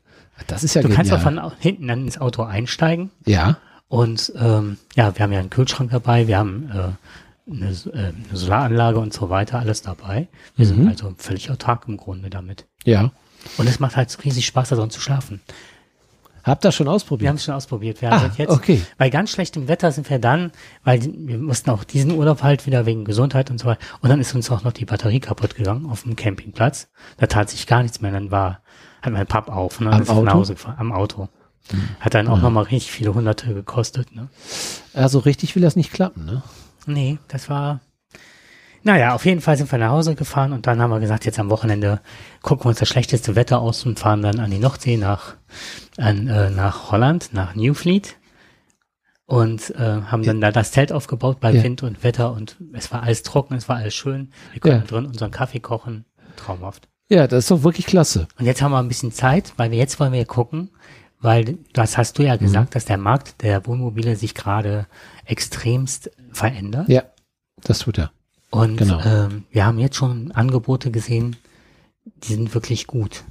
Das 0.49 0.63
ist 0.63 0.75
ja 0.75 0.83
du 0.83 0.89
genial. 0.89 0.97
kannst 1.09 1.13
auch 1.15 1.21
von 1.23 1.41
hinten 1.59 1.89
dann 1.89 2.03
ins 2.05 2.19
Auto 2.21 2.43
einsteigen. 2.43 3.11
ja. 3.25 3.57
Und 3.89 4.33
ähm, 4.37 4.79
ja, 4.97 5.17
wir 5.17 5.23
haben 5.23 5.33
ja 5.33 5.39
einen 5.39 5.49
Kühlschrank 5.49 5.93
dabei, 5.93 6.27
wir 6.27 6.37
haben 6.39 6.69
äh, 6.75 7.51
eine, 7.51 7.67
äh, 7.71 7.99
eine 7.99 8.15
Solaranlage 8.33 8.99
und 8.99 9.13
so 9.15 9.31
weiter, 9.31 9.61
alles 9.61 9.81
dabei. 9.81 10.27
Wir 10.57 10.67
Mhm. 10.67 10.71
sind 10.71 10.89
also 10.89 11.15
völlig 11.19 11.51
autark 11.53 11.85
im 11.87 11.97
Grunde 11.97 12.29
damit. 12.29 12.67
Ja. 12.85 13.13
Und 13.59 13.69
es 13.69 13.79
macht 13.79 13.95
halt 13.97 14.15
riesig 14.25 14.45
Spaß, 14.45 14.71
da 14.71 14.77
drin 14.77 14.91
zu 14.91 15.01
schlafen. 15.01 15.41
Hab 16.47 16.61
das 16.61 16.75
schon 16.77 16.87
Wir 16.87 16.93
ausprobiert. 16.93 17.29
haben 17.29 17.37
es 17.37 17.45
schon 17.45 17.55
ausprobiert. 17.55 18.01
Wir 18.01 18.13
Ah, 18.13 18.31
jetzt, 18.37 18.51
okay. 18.51 18.81
Bei 18.99 19.11
ganz 19.11 19.31
schlechtem 19.31 19.67
Wetter 19.69 19.91
sind 19.91 20.09
wir 20.09 20.19
dann, 20.21 20.53
weil 20.85 21.03
wir 21.03 21.39
mussten 21.39 21.71
auch 21.71 21.83
diesen 21.85 22.13
Urlaub 22.13 22.43
halt 22.43 22.67
wieder 22.67 22.87
wegen 22.87 23.05
Gesundheit 23.05 23.51
und 23.51 23.59
so 23.59 23.67
weiter. 23.67 23.81
Und 24.01 24.11
dann 24.11 24.21
ist 24.21 24.35
uns 24.35 24.51
auch 24.51 24.63
noch 24.63 24.73
die 24.73 24.85
Batterie 24.85 25.19
kaputt 25.21 25.57
gegangen 25.57 25.87
auf 25.91 26.05
dem 26.05 26.15
Campingplatz. 26.15 26.89
Da 27.17 27.27
tat 27.27 27.51
sich 27.51 27.67
gar 27.67 27.83
nichts 27.83 28.01
mehr. 28.01 28.13
Dann 28.13 28.31
war, 28.31 28.61
hat 29.03 29.13
mein 29.13 29.27
Papp 29.27 29.49
auf, 29.49 29.81
ne? 29.81 29.91
Am 29.91 30.03
ist 30.03 30.09
nach 30.09 30.15
Auto? 30.17 30.31
Hause 30.33 30.55
gefahren, 30.55 30.77
am 30.79 30.93
Auto. 30.93 31.29
Hat 31.99 32.15
dann 32.15 32.29
auch 32.29 32.41
nochmal 32.41 32.63
richtig 32.65 32.93
viele 32.93 33.13
Hunderte 33.13 33.53
gekostet, 33.53 34.15
ne? 34.15 34.29
Also 34.95 35.19
richtig 35.19 35.57
will 35.57 35.63
das 35.63 35.75
nicht 35.75 35.93
klappen, 35.93 36.25
ne? 36.25 36.43
Nee, 36.87 37.19
das 37.27 37.51
war. 37.51 37.81
Naja, 38.87 39.17
auf 39.17 39.27
jeden 39.27 39.41
Fall 39.41 39.57
sind 39.57 39.73
wir 39.73 39.81
nach 39.81 39.91
Hause 39.91 40.15
gefahren 40.15 40.53
und 40.53 40.69
dann 40.69 40.81
haben 40.81 40.91
wir 40.91 41.01
gesagt, 41.01 41.25
jetzt 41.25 41.41
am 41.41 41.51
Wochenende 41.51 42.01
gucken 42.43 42.67
wir 42.67 42.69
uns 42.69 42.79
das 42.79 42.89
schlechteste 42.89 43.35
Wetter 43.35 43.59
aus 43.61 43.85
und 43.85 43.99
fahren 43.99 44.23
dann 44.23 44.39
an 44.39 44.49
die 44.53 44.61
Nordsee 44.61 44.97
nach, 44.97 45.35
an, 45.97 46.29
äh, 46.29 46.51
nach 46.51 46.93
Holland, 46.93 47.31
nach 47.33 47.57
Newfleet 47.57 48.17
und 49.25 49.71
äh, 49.75 50.03
haben 50.03 50.23
dann 50.23 50.41
da 50.41 50.53
das 50.53 50.71
Zelt 50.71 50.93
aufgebaut 50.93 51.41
bei 51.41 51.51
Ja. 51.51 51.65
Wind 51.65 51.83
und 51.83 52.05
Wetter 52.05 52.33
und 52.33 52.59
es 52.75 52.93
war 52.93 53.03
alles 53.03 53.25
trocken, 53.25 53.55
es 53.55 53.69
war 53.69 53.75
alles 53.75 53.93
schön. 53.97 54.31
Wir 54.53 54.61
konnten 54.61 54.79
Ja. 54.79 54.85
drin 54.85 55.07
unseren 55.07 55.33
Kaffee 55.33 55.59
kochen. 55.59 56.05
Traumhaft. 56.37 56.87
Ja, 57.09 57.27
das 57.27 57.41
ist 57.41 57.51
doch 57.51 57.65
wirklich 57.65 57.87
klasse. 57.87 58.29
Und 58.39 58.47
jetzt 58.47 58.63
haben 58.63 58.71
wir 58.71 58.79
ein 58.79 58.87
bisschen 58.87 59.11
Zeit, 59.11 59.53
weil 59.57 59.73
wir 59.73 59.79
jetzt 59.79 59.99
wollen 59.99 60.13
wir 60.13 60.25
gucken, 60.27 60.71
weil 61.21 61.59
das 61.73 61.99
hast 61.99 62.19
du 62.21 62.23
ja 62.23 62.37
gesagt, 62.37 62.77
dass 62.77 62.85
der 62.85 62.99
Markt 62.99 63.43
der 63.43 63.67
Wohnmobile 63.67 64.15
sich 64.15 64.37
gerade 64.37 64.87
extremst 65.25 66.13
verändert. 66.31 66.89
Ja, 66.89 67.03
das 67.65 67.81
tut 67.81 67.99
er. 67.99 68.13
Und 68.57 68.77
Genau. 68.77 69.01
ähm, 69.05 69.45
wir 69.51 69.65
haben 69.67 69.79
jetzt 69.79 69.97
schon 69.97 70.33
Angebote 70.33 70.91
gesehen, 70.91 71.37
die 72.25 72.35
sind 72.35 72.55
wirklich 72.55 72.87
gut. 72.87 73.25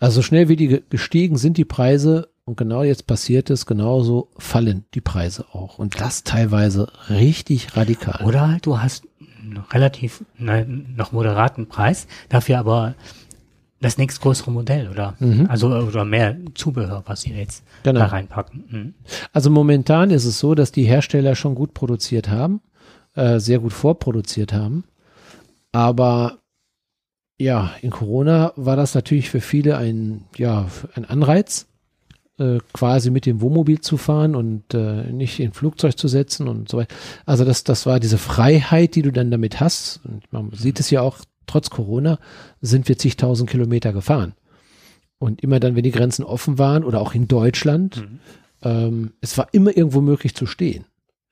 Also 0.00 0.16
so 0.16 0.22
schnell 0.22 0.48
wie 0.48 0.56
die 0.56 0.68
ge- 0.68 0.82
gestiegen 0.90 1.36
sind 1.36 1.56
die 1.56 1.64
Preise 1.64 2.28
und 2.44 2.56
genau 2.56 2.82
jetzt 2.82 3.06
passiert 3.06 3.48
es, 3.50 3.64
genauso 3.66 4.28
fallen 4.36 4.84
die 4.94 5.00
Preise 5.00 5.46
auch. 5.52 5.78
Und 5.78 6.00
das 6.00 6.22
teilweise 6.24 6.92
richtig 7.08 7.76
radikal. 7.76 8.24
Oder 8.26 8.48
halt, 8.48 8.66
du 8.66 8.78
hast 8.80 9.04
einen 9.42 9.58
relativ 9.72 10.24
ne, 10.38 10.66
noch 10.66 11.12
moderaten 11.12 11.66
Preis, 11.66 12.06
dafür 12.28 12.58
aber 12.58 12.94
das 13.80 13.98
nächstgrößere 13.98 14.50
Modell 14.50 14.88
oder 14.88 15.14
Mhm. 15.18 15.46
also 15.50 15.68
oder 15.68 16.04
mehr 16.04 16.36
Zubehör, 16.54 17.02
was 17.06 17.22
sie 17.22 17.32
jetzt 17.32 17.64
Genau. 17.82 18.00
da 18.00 18.06
reinpacken. 18.06 18.64
Mhm. 18.70 18.94
Also 19.32 19.50
momentan 19.50 20.10
ist 20.10 20.24
es 20.24 20.38
so, 20.38 20.54
dass 20.54 20.72
die 20.72 20.84
Hersteller 20.84 21.34
schon 21.34 21.54
gut 21.54 21.74
produziert 21.74 22.28
haben, 22.30 22.60
äh, 23.14 23.38
sehr 23.38 23.58
gut 23.58 23.72
vorproduziert 23.72 24.52
haben. 24.52 24.84
Aber 25.72 26.38
ja, 27.38 27.72
in 27.82 27.90
Corona 27.90 28.52
war 28.56 28.76
das 28.76 28.94
natürlich 28.94 29.30
für 29.30 29.40
viele 29.40 29.76
ein, 29.76 30.24
ja, 30.36 30.68
ein 30.94 31.04
Anreiz, 31.04 31.66
äh, 32.38 32.58
quasi 32.72 33.10
mit 33.10 33.26
dem 33.26 33.40
Wohnmobil 33.40 33.80
zu 33.80 33.96
fahren 33.96 34.34
und 34.34 34.74
äh, 34.74 35.12
nicht 35.12 35.40
in 35.40 35.52
Flugzeug 35.52 35.98
zu 35.98 36.08
setzen 36.08 36.48
und 36.48 36.68
so 36.68 36.78
weiter. 36.78 36.94
Also 37.26 37.44
das, 37.44 37.64
das 37.64 37.86
war 37.86 38.00
diese 38.00 38.18
Freiheit, 38.18 38.94
die 38.94 39.02
du 39.02 39.12
dann 39.12 39.30
damit 39.30 39.60
hast. 39.60 40.00
Und 40.04 40.32
man 40.32 40.50
sieht 40.52 40.80
es 40.80 40.90
ja 40.90 41.00
auch, 41.00 41.18
trotz 41.46 41.70
Corona 41.70 42.18
sind 42.60 42.88
wir 42.88 42.98
zigtausend 42.98 43.50
Kilometer 43.50 43.92
gefahren. 43.92 44.34
Und 45.18 45.42
immer 45.42 45.60
dann, 45.60 45.76
wenn 45.76 45.84
die 45.84 45.90
Grenzen 45.90 46.24
offen 46.24 46.58
waren 46.58 46.84
oder 46.84 47.00
auch 47.00 47.14
in 47.14 47.28
Deutschland, 47.28 47.96
mhm. 48.02 48.20
ähm, 48.62 49.12
es 49.20 49.38
war 49.38 49.48
immer 49.52 49.76
irgendwo 49.76 50.00
möglich 50.00 50.34
zu 50.34 50.46
stehen. 50.46 50.84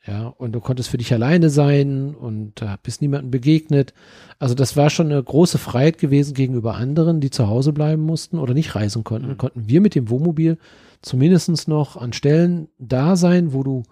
Ja, 0.05 0.27
und 0.27 0.53
du 0.53 0.61
konntest 0.61 0.89
für 0.89 0.99
dich 0.99 1.13
alleine 1.13 1.49
sein 1.49 2.15
und 2.15 2.61
äh, 2.61 2.77
bist 2.83 3.03
niemandem 3.03 3.31
begegnet. 3.31 3.95
Also 4.41 4.55
das 4.55 4.77
war 4.77 4.91
schon 4.91 5.07
eine 5.07 5.23
große 5.23 5.59
Freiheit 5.59 5.99
gewesen 5.99 6.35
gegenüber 6.35 6.75
anderen, 6.75 7.21
die 7.21 7.31
zu 7.31 7.47
Hause 7.47 7.73
bleiben 7.73 8.03
mussten 8.03 8.39
oder 8.39 8.53
nicht 8.53 8.75
reisen 8.75 9.05
konnten. 9.05 9.29
Mhm. 9.29 9.39
Konnten 9.39 9.69
wir 9.69 9.81
mit 9.81 9.95
dem 9.95 10.11
Wohnmobil 10.11 10.59
zumindestens 11.03 11.69
noch 11.69 11.97
an 11.97 12.13
Stellen 12.13 12.69
da 12.79 13.15
sein, 13.15 13.53
wo 13.53 13.63
du 13.63 13.85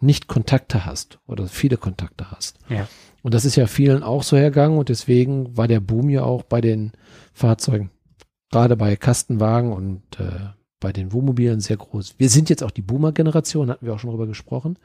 nicht 0.00 0.26
Kontakte 0.26 0.84
hast 0.84 1.20
oder 1.28 1.46
viele 1.46 1.76
Kontakte 1.76 2.32
hast. 2.32 2.58
Ja. 2.68 2.88
Und 3.22 3.34
das 3.34 3.44
ist 3.44 3.54
ja 3.54 3.68
vielen 3.68 4.02
auch 4.02 4.24
so 4.24 4.36
hergegangen 4.36 4.78
und 4.78 4.88
deswegen 4.88 5.56
war 5.56 5.68
der 5.68 5.78
Boom 5.78 6.10
ja 6.10 6.24
auch 6.24 6.42
bei 6.42 6.60
den 6.60 6.90
Fahrzeugen, 7.32 7.90
gerade 8.50 8.76
bei 8.76 8.96
Kastenwagen 8.96 9.72
und 9.72 10.02
äh, 10.18 10.50
bei 10.80 10.92
den 10.92 11.12
Wohnmobilen 11.12 11.60
sehr 11.60 11.76
groß. 11.76 12.16
Wir 12.18 12.28
sind 12.28 12.50
jetzt 12.50 12.64
auch 12.64 12.72
die 12.72 12.82
Boomer-Generation, 12.82 13.70
hatten 13.70 13.86
wir 13.86 13.94
auch 13.94 14.00
schon 14.00 14.10
drüber 14.10 14.26
gesprochen. 14.26 14.76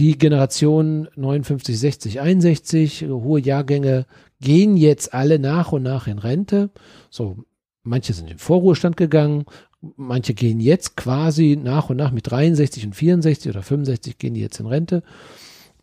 Die 0.00 0.16
Generation 0.16 1.08
59, 1.14 1.78
60, 1.78 2.20
61, 2.22 3.04
hohe 3.06 3.38
Jahrgänge 3.38 4.06
gehen 4.40 4.78
jetzt 4.78 5.12
alle 5.12 5.38
nach 5.38 5.72
und 5.72 5.82
nach 5.82 6.06
in 6.06 6.18
Rente. 6.18 6.70
So, 7.10 7.44
manche 7.82 8.14
sind 8.14 8.30
in 8.30 8.38
Vorruhestand 8.38 8.96
gegangen, 8.96 9.44
manche 9.96 10.32
gehen 10.32 10.58
jetzt 10.58 10.96
quasi 10.96 11.58
nach 11.62 11.90
und 11.90 11.98
nach 11.98 12.12
mit 12.12 12.30
63 12.30 12.86
und 12.86 12.96
64 12.96 13.50
oder 13.50 13.62
65 13.62 14.16
gehen 14.16 14.32
die 14.32 14.40
jetzt 14.40 14.58
in 14.58 14.64
Rente. 14.64 15.02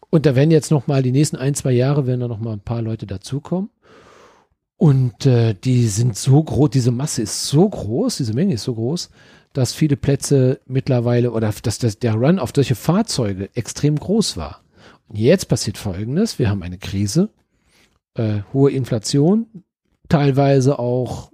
Und 0.09 0.25
da 0.25 0.35
werden 0.35 0.49
jetzt 0.49 0.71
noch 0.71 0.87
mal 0.87 1.03
die 1.03 1.11
nächsten 1.11 1.35
ein, 1.35 1.53
zwei 1.53 1.73
Jahre 1.73 2.07
werden 2.07 2.21
da 2.21 2.27
noch 2.27 2.39
mal 2.39 2.53
ein 2.53 2.61
paar 2.61 2.81
Leute 2.81 3.05
dazukommen. 3.05 3.69
Und 4.77 5.27
äh, 5.27 5.53
die 5.53 5.85
sind 5.85 6.17
so 6.17 6.41
groß, 6.41 6.71
diese 6.71 6.89
Masse 6.89 7.21
ist 7.21 7.45
so 7.45 7.69
groß, 7.69 8.17
diese 8.17 8.33
Menge 8.33 8.55
ist 8.55 8.63
so 8.63 8.73
groß, 8.73 9.11
dass 9.57 9.73
viele 9.73 9.97
Plätze 9.97 10.59
mittlerweile 10.67 11.31
oder 11.31 11.51
dass 11.63 11.79
das, 11.79 11.97
der 11.97 12.13
Run 12.13 12.37
auf 12.37 12.51
solche 12.55 12.75
Fahrzeuge 12.75 13.49
extrem 13.55 13.95
groß 13.95 14.37
war. 14.37 14.61
Und 15.07 15.17
jetzt 15.17 15.45
passiert 15.45 15.79
Folgendes. 15.79 16.37
Wir 16.37 16.51
haben 16.51 16.61
eine 16.61 16.77
Krise, 16.77 17.29
äh, 18.13 18.41
hohe 18.53 18.69
Inflation, 18.69 19.47
teilweise 20.09 20.77
auch, 20.77 21.31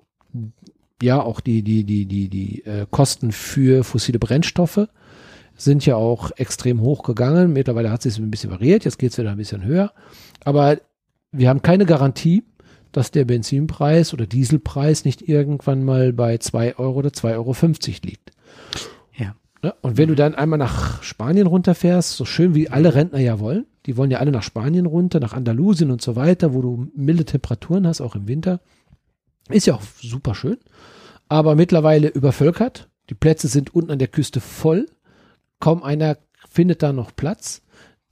ja, 1.01 1.22
auch 1.22 1.42
die, 1.42 1.63
die, 1.63 1.84
die, 1.84 2.06
die, 2.06 2.30
die 2.30 2.63
äh, 2.63 2.86
Kosten 2.89 3.34
für 3.34 3.84
fossile 3.84 4.20
Brennstoffe 4.20 4.88
sind 5.58 5.86
ja 5.86 5.98
auch 5.98 6.32
extrem 6.38 6.80
hoch 6.80 7.03
gegangen. 7.03 7.51
Mittlerweile 7.51 7.92
hat 7.92 8.03
sich 8.03 8.18
ein 8.20 8.32
bisschen 8.32 8.51
variiert, 8.51 8.86
jetzt 8.86 9.00
geht 9.00 9.12
es 9.12 9.18
wieder 9.18 9.32
ein 9.32 9.38
bisschen 9.38 9.65
höher. 9.65 9.92
Aber 10.46 10.77
wir 11.34 11.50
haben 11.50 11.62
keine 11.62 11.86
Garantie, 11.86 12.44
dass 12.94 13.12
der 13.12 13.26
Benzinpreis 13.26 14.14
oder 14.14 14.26
Dieselpreis 14.26 15.04
nicht 15.04 15.28
irgendwann 15.28 15.84
mal 15.84 16.14
bei 16.14 16.38
zwei 16.38 16.78
Euro 16.78 17.00
oder 17.00 17.12
zwei 17.12 17.34
Euro 17.34 17.54
fünfzig 17.54 18.04
liegt. 18.04 18.32
Ja. 19.18 19.36
ja. 19.62 19.74
Und 19.82 19.98
wenn 19.98 20.08
du 20.08 20.16
dann 20.16 20.36
einmal 20.36 20.60
nach 20.60 21.04
Spanien 21.04 21.48
runterfährst, 21.48 22.16
so 22.16 22.24
schön 22.24 22.56
wie 22.56 22.70
alle 22.70 22.96
Rentner 22.96 23.20
ja 23.20 23.40
wollen, 23.40 23.66
die 23.86 23.98
wollen 23.98 24.12
ja 24.12 24.20
alle 24.20 24.32
nach 24.32 24.44
Spanien 24.44 24.86
runter, 24.86 25.20
nach 25.20 25.34
Andalusien 25.34 25.92
und 25.92 26.02
so 26.02 26.16
weiter, 26.16 26.54
wo 26.54 26.62
du 26.62 26.88
milde 26.96 27.26
Temperaturen 27.26 27.86
hast, 27.86 28.00
auch 28.00 28.16
im 28.16 28.30
Winter. 28.30 28.62
Ist 29.50 29.68
ja 29.68 29.74
auch 29.74 29.82
super 30.02 30.36
schön. 30.36 30.58
Aber 31.28 31.56
mittlerweile 31.56 32.08
übervölkert. 32.08 32.90
Die 33.10 33.16
Plätze 33.16 33.48
sind 33.50 33.76
unten 33.76 33.92
an 33.92 34.00
der 34.00 34.08
Küste 34.08 34.40
voll. 34.40 34.86
Kaum 35.60 35.84
einer 35.84 36.18
findet 36.48 36.84
da 36.84 36.94
noch 36.94 37.14
Platz 37.16 37.62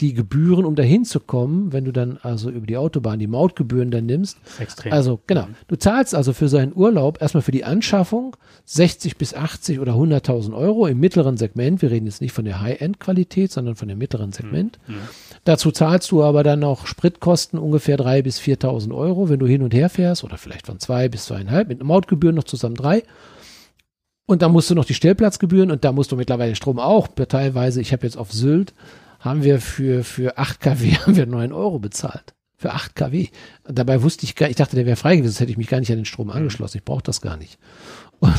die 0.01 0.13
Gebühren, 0.13 0.65
um 0.65 0.75
dahin 0.75 1.05
zu 1.05 1.20
kommen, 1.20 1.72
wenn 1.72 1.86
du 1.86 1.93
dann 1.93 2.17
also 2.22 2.50
über 2.50 2.65
die 2.65 2.77
Autobahn 2.77 3.20
die 3.20 3.27
Mautgebühren 3.27 3.91
dann 3.91 4.08
nimmst. 4.08 4.38
Extrem. 4.60 4.91
Also 4.91 5.20
genau, 5.27 5.48
du 5.67 5.75
zahlst 5.75 6.15
also 6.15 6.34
für 6.34 6.48
seinen 6.48 6.74
Urlaub 6.75 7.22
erstmal 7.22 7.43
für 7.43 7.51
die 7.51 7.63
Anschaffung 7.63 8.36
60 8.65 9.17
bis 9.17 9.34
80 9.34 9.79
oder 9.79 9.93
100.000 9.93 10.55
Euro 10.55 10.88
im 10.88 11.00
mittleren 11.00 11.38
Segment. 11.38 11.81
Wir 11.81 11.91
reden 11.91 12.08
jetzt 12.08 12.22
nicht 12.22 12.34
von 12.34 12.46
der 12.46 12.62
High-End-Qualität, 12.62 13.51
sondern 13.51 13.75
von 13.75 13.88
dem 13.88 14.00
mittleren 14.00 14.31
Segment. 14.31 14.79
Mhm. 14.88 14.96
Dazu 15.43 15.72
zahlst 15.72 16.12
du 16.12 16.24
aber 16.24 16.43
dann 16.43 16.60
noch 16.60 16.88
Spritkosten 16.88 17.60
ungefähr 17.60 17.98
3.000 17.98 18.24
bis 18.24 18.39
4.000 18.39 18.96
Euro, 18.96 19.29
wenn 19.29 19.39
du 19.39 19.46
hin 19.46 19.62
und 19.62 19.74
her 19.74 19.89
fährst 19.89 20.24
oder 20.24 20.38
vielleicht 20.38 20.65
von 20.65 20.79
zwei 20.79 21.10
bis 21.10 21.25
zweieinhalb 21.25 21.67
mit 21.67 21.84
Mautgebühren 21.84 22.36
noch 22.36 22.43
zusammen 22.43 22.75
drei. 22.75 23.03
Und 24.25 24.41
dann 24.41 24.51
musst 24.51 24.70
du 24.70 24.75
noch 24.75 24.86
die 24.86 24.93
Stellplatzgebühren 24.93 25.72
und 25.72 25.84
da 25.84 25.91
musst 25.91 26.12
du 26.12 26.15
mittlerweile 26.15 26.55
Strom 26.55 26.79
auch 26.79 27.10
teilweise. 27.10 27.81
Ich 27.81 27.91
habe 27.91 28.05
jetzt 28.05 28.17
auf 28.17 28.31
Sylt 28.31 28.74
haben 29.22 29.44
wir 29.44 29.62
für, 29.62 30.04
für 30.04 30.38
8 30.38 30.60
kW 30.60 30.96
haben 31.06 31.16
wir 31.16 31.25
9 31.25 31.54
Euro 31.54 31.80
bezahlt. 31.80 32.34
Für 32.58 32.74
8 32.74 32.96
kW. 32.96 33.28
Dabei 33.63 34.04
wusste 34.04 34.25
ich 34.25 34.36
gar 34.36 34.50
ich 34.50 34.56
dachte, 34.56 34.75
der 34.75 34.86
wäre 34.86 34.98
frei 34.98 35.16
gewesen, 35.16 35.40
hätte 35.40 35.51
ich 35.51 35.58
mich 35.58 35.68
gar 35.68 35.80
nicht 35.80 35.92
an 35.92 35.98
den 35.98 36.06
Strom 36.06 36.28
mhm. 36.28 36.34
angeschlossen. 36.34 36.78
Ich 36.78 36.86
brauche 36.86 37.04
das 37.04 37.22
gar 37.22 37.38
nicht. 37.38 37.58
Und, 38.20 38.34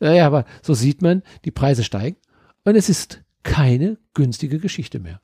naja, 0.00 0.26
aber 0.26 0.46
so 0.62 0.72
sieht 0.72 1.02
man, 1.02 1.22
die 1.44 1.50
Preise 1.50 1.84
steigen 1.84 2.16
und 2.64 2.76
es 2.76 2.88
ist 2.88 3.22
keine 3.42 3.98
günstige 4.14 4.58
Geschichte 4.58 4.98
mehr. 4.98 5.20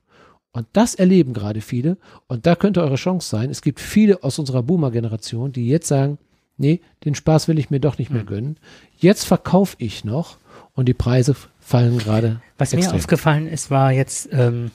Und 0.53 0.67
das 0.75 0.95
erleben 0.95 1.33
gerade 1.33 1.63
viele. 1.63 1.97
Und 2.27 2.47
da 2.47 2.55
könnte 2.55 2.83
eure 2.83 2.97
Chance 2.97 3.29
sein. 3.29 3.51
Es 3.51 3.63
gibt 3.63 3.81
viele 3.81 4.23
aus 4.23 4.39
unserer 4.39 4.63
Boomer-Generation, 4.63 5.53
die 5.53 5.67
jetzt 5.69 5.89
sagen, 5.89 6.19
nee, 6.59 6.81
den 7.05 7.15
Spaß 7.15 7.49
will 7.49 7.59
ich 7.59 7.71
mir 7.71 7.81
doch 7.81 7.99
nicht 7.99 8.11
mehr 8.11 8.23
mhm. 8.23 8.27
gönnen. 8.27 8.57
Jetzt 8.99 9.25
verkaufe 9.25 9.77
ich 9.79 10.05
noch 10.05 10.37
und 10.75 10.87
die 10.87 10.95
Preise 10.95 11.35
fallen 11.71 11.99
gerade. 11.99 12.41
Was 12.59 12.73
extrem. 12.73 12.91
mir 12.91 12.97
aufgefallen 12.97 13.47
ist, 13.47 13.71
war 13.71 13.93
jetzt, 13.93 14.29
ähm, 14.33 14.73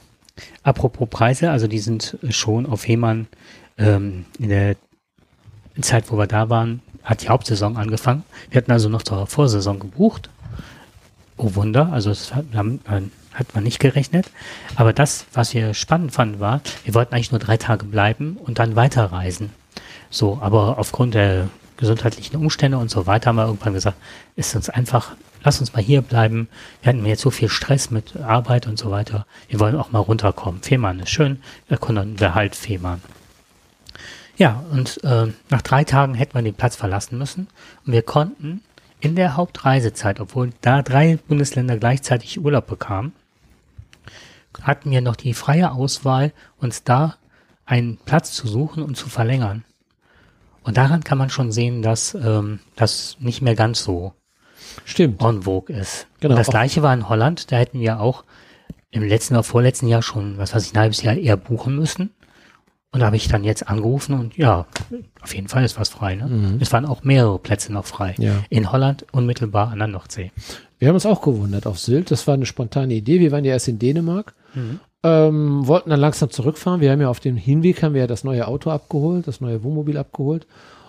apropos 0.64 1.08
Preise, 1.10 1.52
also 1.52 1.68
die 1.68 1.80
sind 1.80 2.18
schon 2.30 2.66
auf 2.66 2.88
Heman 2.88 3.28
ähm, 3.78 4.26
in 4.40 4.50
der 4.50 4.76
Zeit, 5.82 6.12
wo 6.12 6.18
wir 6.18 6.28
da 6.28 6.50
waren, 6.50 6.82
hat 7.04 7.22
die 7.22 7.30
Hauptsaison 7.30 7.78
angefangen. 7.78 8.24
Wir 8.50 8.60
hatten 8.60 8.72
also 8.72 8.90
noch 8.90 9.04
zur 9.04 9.28
Vorsaison 9.28 9.80
gebucht. 9.80 10.30
Oh 11.38 11.54
Wunder, 11.56 11.92
also 11.92 12.10
das 12.10 12.34
hat, 12.34 12.46
hat 12.56 13.54
man 13.54 13.64
nicht 13.64 13.80
gerechnet. 13.80 14.32
Aber 14.76 14.94
das, 14.94 15.26
was 15.34 15.54
wir 15.54 15.74
spannend 15.74 16.14
fanden, 16.14 16.40
war, 16.40 16.62
wir 16.86 16.94
wollten 16.94 17.14
eigentlich 17.14 17.32
nur 17.32 17.40
drei 17.40 17.58
Tage 17.58 17.86
bleiben 17.86 18.38
und 18.38 18.58
dann 18.58 18.78
weiterreisen. 18.78 19.52
So, 20.10 20.40
aber 20.42 20.80
aufgrund 20.80 21.14
der 21.14 21.50
gesundheitlichen 21.76 22.38
Umstände 22.38 22.78
und 22.78 22.90
so 22.90 23.06
weiter 23.06 23.30
haben 23.30 23.36
wir 23.36 23.46
irgendwann 23.48 23.74
gesagt, 23.74 23.98
ist 24.38 24.56
uns 24.56 24.70
einfach 24.70 25.16
lass 25.46 25.60
uns 25.60 25.72
mal 25.74 25.82
hier 25.82 26.02
bleiben. 26.02 26.50
Wir 26.82 26.90
hatten 26.90 27.06
jetzt 27.06 27.22
so 27.22 27.30
viel 27.30 27.50
Stress 27.50 27.92
mit 27.92 28.18
Arbeit 28.18 28.68
und 28.68 28.78
so 28.78 28.92
weiter. 28.92 29.26
Wir 29.48 29.60
wollen 29.60 29.76
auch 29.76 29.92
mal 29.92 30.00
runterkommen. 30.00 30.62
Fehmarn 30.62 31.00
ist 31.00 31.12
schön, 31.12 31.42
da 31.70 31.78
konnten 31.78 32.20
wir 32.20 32.36
halt 32.36 32.56
Fehmarn. 32.56 33.02
Ja, 34.38 34.66
und 34.72 35.02
äh, 35.04 35.28
nach 35.50 35.62
drei 35.62 35.86
Tagen 35.86 36.16
hätten 36.16 36.34
wir 36.34 36.42
den 36.42 36.56
Platz 36.56 36.76
verlassen 36.76 37.18
müssen. 37.18 37.48
Und 37.86 37.94
wir 37.94 38.02
konnten 38.02 38.62
in 39.00 39.16
der 39.16 39.38
Hauptreisezeit, 39.38 40.20
obwohl 40.20 40.50
da 40.62 40.82
drei 40.82 41.18
Bundesländer 41.28 41.78
gleichzeitig 41.78 42.44
Urlaub 42.44 42.68
bekamen, 42.68 43.14
hatten 44.62 44.90
wir 44.90 45.02
noch 45.02 45.16
die 45.16 45.34
freie 45.34 45.72
Auswahl, 45.72 46.34
uns 46.58 46.84
da 46.84 47.16
einen 47.66 47.98
Platz 47.98 48.34
zu 48.34 48.48
suchen 48.48 48.84
und 48.84 48.98
zu 48.98 49.10
verlängern. 49.10 49.64
Und 50.64 50.78
daran 50.78 51.04
kann 51.04 51.18
man 51.18 51.30
schon 51.30 51.52
sehen, 51.52 51.82
dass 51.82 52.16
ähm, 52.16 52.60
das 52.76 53.18
nicht 53.20 53.42
mehr 53.42 53.56
ganz 53.56 53.84
so 53.84 54.14
Stimmt. 54.84 55.22
en 55.22 55.44
vogue 55.44 55.76
ist. 55.76 56.08
Genau. 56.20 56.34
Und 56.34 56.40
das 56.40 56.48
gleiche 56.48 56.82
war 56.84 56.94
in 56.94 57.08
Holland, 57.08 57.52
da 57.52 57.58
hätten 57.58 57.80
wir 57.80 58.00
auch 58.00 58.24
im 58.92 59.04
letzten 59.04 59.36
oder 59.36 59.44
vorletzten 59.44 59.88
Jahr 59.88 60.02
schon, 60.02 60.38
was 60.38 60.54
weiß 60.54 60.66
ich, 60.66 60.74
ein 60.74 60.80
halbes 60.80 61.02
Jahr 61.02 61.16
eher 61.16 61.38
buchen 61.38 61.76
müssen. 61.76 62.12
Und 62.92 63.02
da 63.02 63.08
habe 63.08 63.18
ich 63.18 63.28
dann 63.28 63.44
jetzt 63.44 63.68
angerufen 63.68 64.18
und 64.18 64.38
ja, 64.38 64.68
auf 65.22 65.36
jeden 65.36 65.50
Fall 65.50 65.66
ist 65.66 65.78
was 65.78 65.90
frei. 65.90 66.16
Ne? 66.16 66.28
Mhm. 66.28 66.58
Es 66.62 66.72
waren 66.72 66.86
auch 66.86 67.04
mehrere 67.04 67.40
Plätze 67.40 67.74
noch 67.74 67.86
frei. 67.86 68.16
Ja. 68.18 68.36
In 68.50 68.72
Holland 68.72 69.06
unmittelbar 69.12 69.70
an 69.70 69.80
der 69.80 69.90
Nordsee. 69.90 70.32
Wir 70.80 70.88
haben 70.88 70.96
uns 70.96 71.06
auch 71.06 71.22
gewundert 71.22 71.68
auf 71.68 71.78
Sylt. 71.78 72.10
Das 72.10 72.26
war 72.26 72.36
eine 72.36 72.46
spontane 72.46 72.94
Idee. 72.94 73.20
Wir 73.20 73.34
waren 73.34 73.44
ja 73.44 73.52
erst 73.52 73.68
in 73.68 73.80
Dänemark, 73.80 74.34
mhm. 74.54 74.80
ähm, 75.04 75.68
wollten 75.68 75.90
dann 75.90 76.00
langsam 76.00 76.30
zurückfahren. 76.30 76.80
Wir 76.80 76.90
haben 76.92 77.02
ja 77.02 77.10
auf 77.10 77.20
dem 77.20 77.36
Hinweg 77.36 77.84
haben 77.84 77.96
wir 77.96 78.02
ja 78.02 78.08
das 78.08 78.24
neue 78.24 78.48
Auto 78.48 78.70
abgeholt, 78.70 79.28
das 79.28 79.42
neue 79.42 79.62
Wohnmobil 79.62 79.98
abgeholt. 79.98 80.48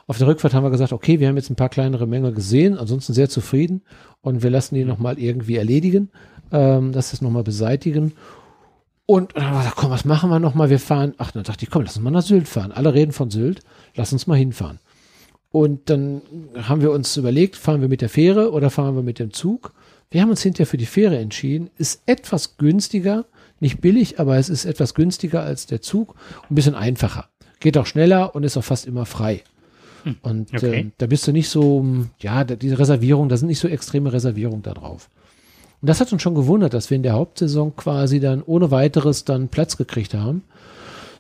Auf 0.08 0.18
der 0.18 0.28
Rückfahrt 0.28 0.54
haben 0.54 0.62
wir 0.62 0.70
gesagt, 0.70 0.92
okay, 0.92 1.18
wir 1.18 1.26
haben 1.26 1.36
jetzt 1.36 1.50
ein 1.50 1.56
paar 1.56 1.68
kleinere 1.68 2.06
Mängel 2.06 2.32
gesehen, 2.32 2.78
ansonsten 2.78 3.12
sehr 3.12 3.28
zufrieden 3.28 3.82
und 4.20 4.42
wir 4.42 4.50
lassen 4.50 4.76
die 4.76 4.84
nochmal 4.84 5.18
irgendwie 5.18 5.56
erledigen, 5.56 6.10
ähm, 6.52 6.92
dass 6.92 7.10
das 7.10 7.22
nochmal 7.22 7.42
beseitigen. 7.42 8.12
Und 9.04 9.36
dann 9.36 9.46
haben 9.46 9.54
wir 9.54 9.58
gesagt, 9.60 9.76
komm, 9.76 9.90
was 9.90 10.04
machen 10.04 10.30
wir 10.30 10.38
nochmal? 10.38 10.70
Wir 10.70 10.78
fahren, 10.78 11.14
ach, 11.18 11.32
dann 11.32 11.42
dachte 11.42 11.64
ich, 11.64 11.70
komm, 11.70 11.82
lass 11.82 11.96
uns 11.96 12.04
mal 12.04 12.10
nach 12.10 12.22
Sylt 12.22 12.46
fahren. 12.46 12.72
Alle 12.72 12.94
reden 12.94 13.12
von 13.12 13.30
Sylt, 13.30 13.60
lass 13.96 14.12
uns 14.12 14.26
mal 14.28 14.36
hinfahren. 14.36 14.78
Und 15.50 15.90
dann 15.90 16.22
haben 16.56 16.82
wir 16.82 16.92
uns 16.92 17.16
überlegt, 17.16 17.56
fahren 17.56 17.80
wir 17.80 17.88
mit 17.88 18.00
der 18.00 18.08
Fähre 18.08 18.52
oder 18.52 18.70
fahren 18.70 18.94
wir 18.94 19.02
mit 19.02 19.18
dem 19.18 19.32
Zug? 19.32 19.72
Wir 20.10 20.22
haben 20.22 20.30
uns 20.30 20.42
hinterher 20.42 20.66
für 20.66 20.76
die 20.76 20.86
Fähre 20.86 21.18
entschieden. 21.18 21.70
Ist 21.78 22.02
etwas 22.06 22.58
günstiger, 22.58 23.26
nicht 23.58 23.80
billig, 23.80 24.20
aber 24.20 24.36
es 24.36 24.48
ist 24.48 24.66
etwas 24.66 24.94
günstiger 24.94 25.42
als 25.42 25.66
der 25.66 25.82
Zug 25.82 26.10
und 26.42 26.52
ein 26.52 26.54
bisschen 26.54 26.74
einfacher. 26.74 27.28
Geht 27.58 27.78
auch 27.78 27.86
schneller 27.86 28.34
und 28.34 28.44
ist 28.44 28.56
auch 28.56 28.64
fast 28.64 28.86
immer 28.86 29.06
frei. 29.06 29.42
Hm, 30.06 30.16
und 30.22 30.54
okay. 30.54 30.80
äh, 30.80 30.90
da 30.98 31.06
bist 31.06 31.26
du 31.26 31.32
nicht 31.32 31.48
so, 31.48 31.84
ja, 32.20 32.44
diese 32.44 32.78
Reservierung, 32.78 33.28
da 33.28 33.36
sind 33.36 33.48
nicht 33.48 33.58
so 33.58 33.66
extreme 33.66 34.12
Reservierungen 34.12 34.62
da 34.62 34.72
drauf. 34.72 35.10
Und 35.82 35.88
das 35.88 36.00
hat 36.00 36.12
uns 36.12 36.22
schon 36.22 36.36
gewundert, 36.36 36.74
dass 36.74 36.90
wir 36.90 36.96
in 36.96 37.02
der 37.02 37.14
Hauptsaison 37.14 37.74
quasi 37.74 38.20
dann 38.20 38.42
ohne 38.42 38.70
weiteres 38.70 39.24
dann 39.24 39.48
Platz 39.48 39.76
gekriegt 39.76 40.14
haben. 40.14 40.44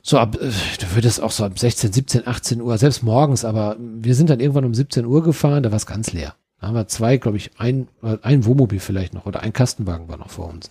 So 0.02 0.18
ab, 0.18 0.36
äh, 0.36 0.50
du 0.80 0.94
würdest 0.94 1.20
auch 1.20 1.32
so 1.32 1.44
ab 1.44 1.58
16, 1.58 1.92
17, 1.92 2.28
18 2.28 2.62
Uhr, 2.62 2.78
selbst 2.78 3.02
morgens, 3.02 3.44
aber 3.44 3.76
wir 3.80 4.14
sind 4.14 4.30
dann 4.30 4.38
irgendwann 4.38 4.64
um 4.64 4.74
17 4.74 5.04
Uhr 5.04 5.24
gefahren, 5.24 5.64
da 5.64 5.72
war 5.72 5.76
es 5.76 5.86
ganz 5.86 6.12
leer. 6.12 6.36
Da 6.60 6.68
haben 6.68 6.74
wir 6.74 6.86
zwei, 6.86 7.16
glaube 7.16 7.38
ich, 7.38 7.58
ein, 7.58 7.88
ein 8.22 8.44
Wohnmobil 8.44 8.78
vielleicht 8.78 9.14
noch 9.14 9.26
oder 9.26 9.40
ein 9.40 9.52
Kastenwagen 9.52 10.08
war 10.08 10.16
noch 10.16 10.30
vor 10.30 10.48
uns. 10.48 10.70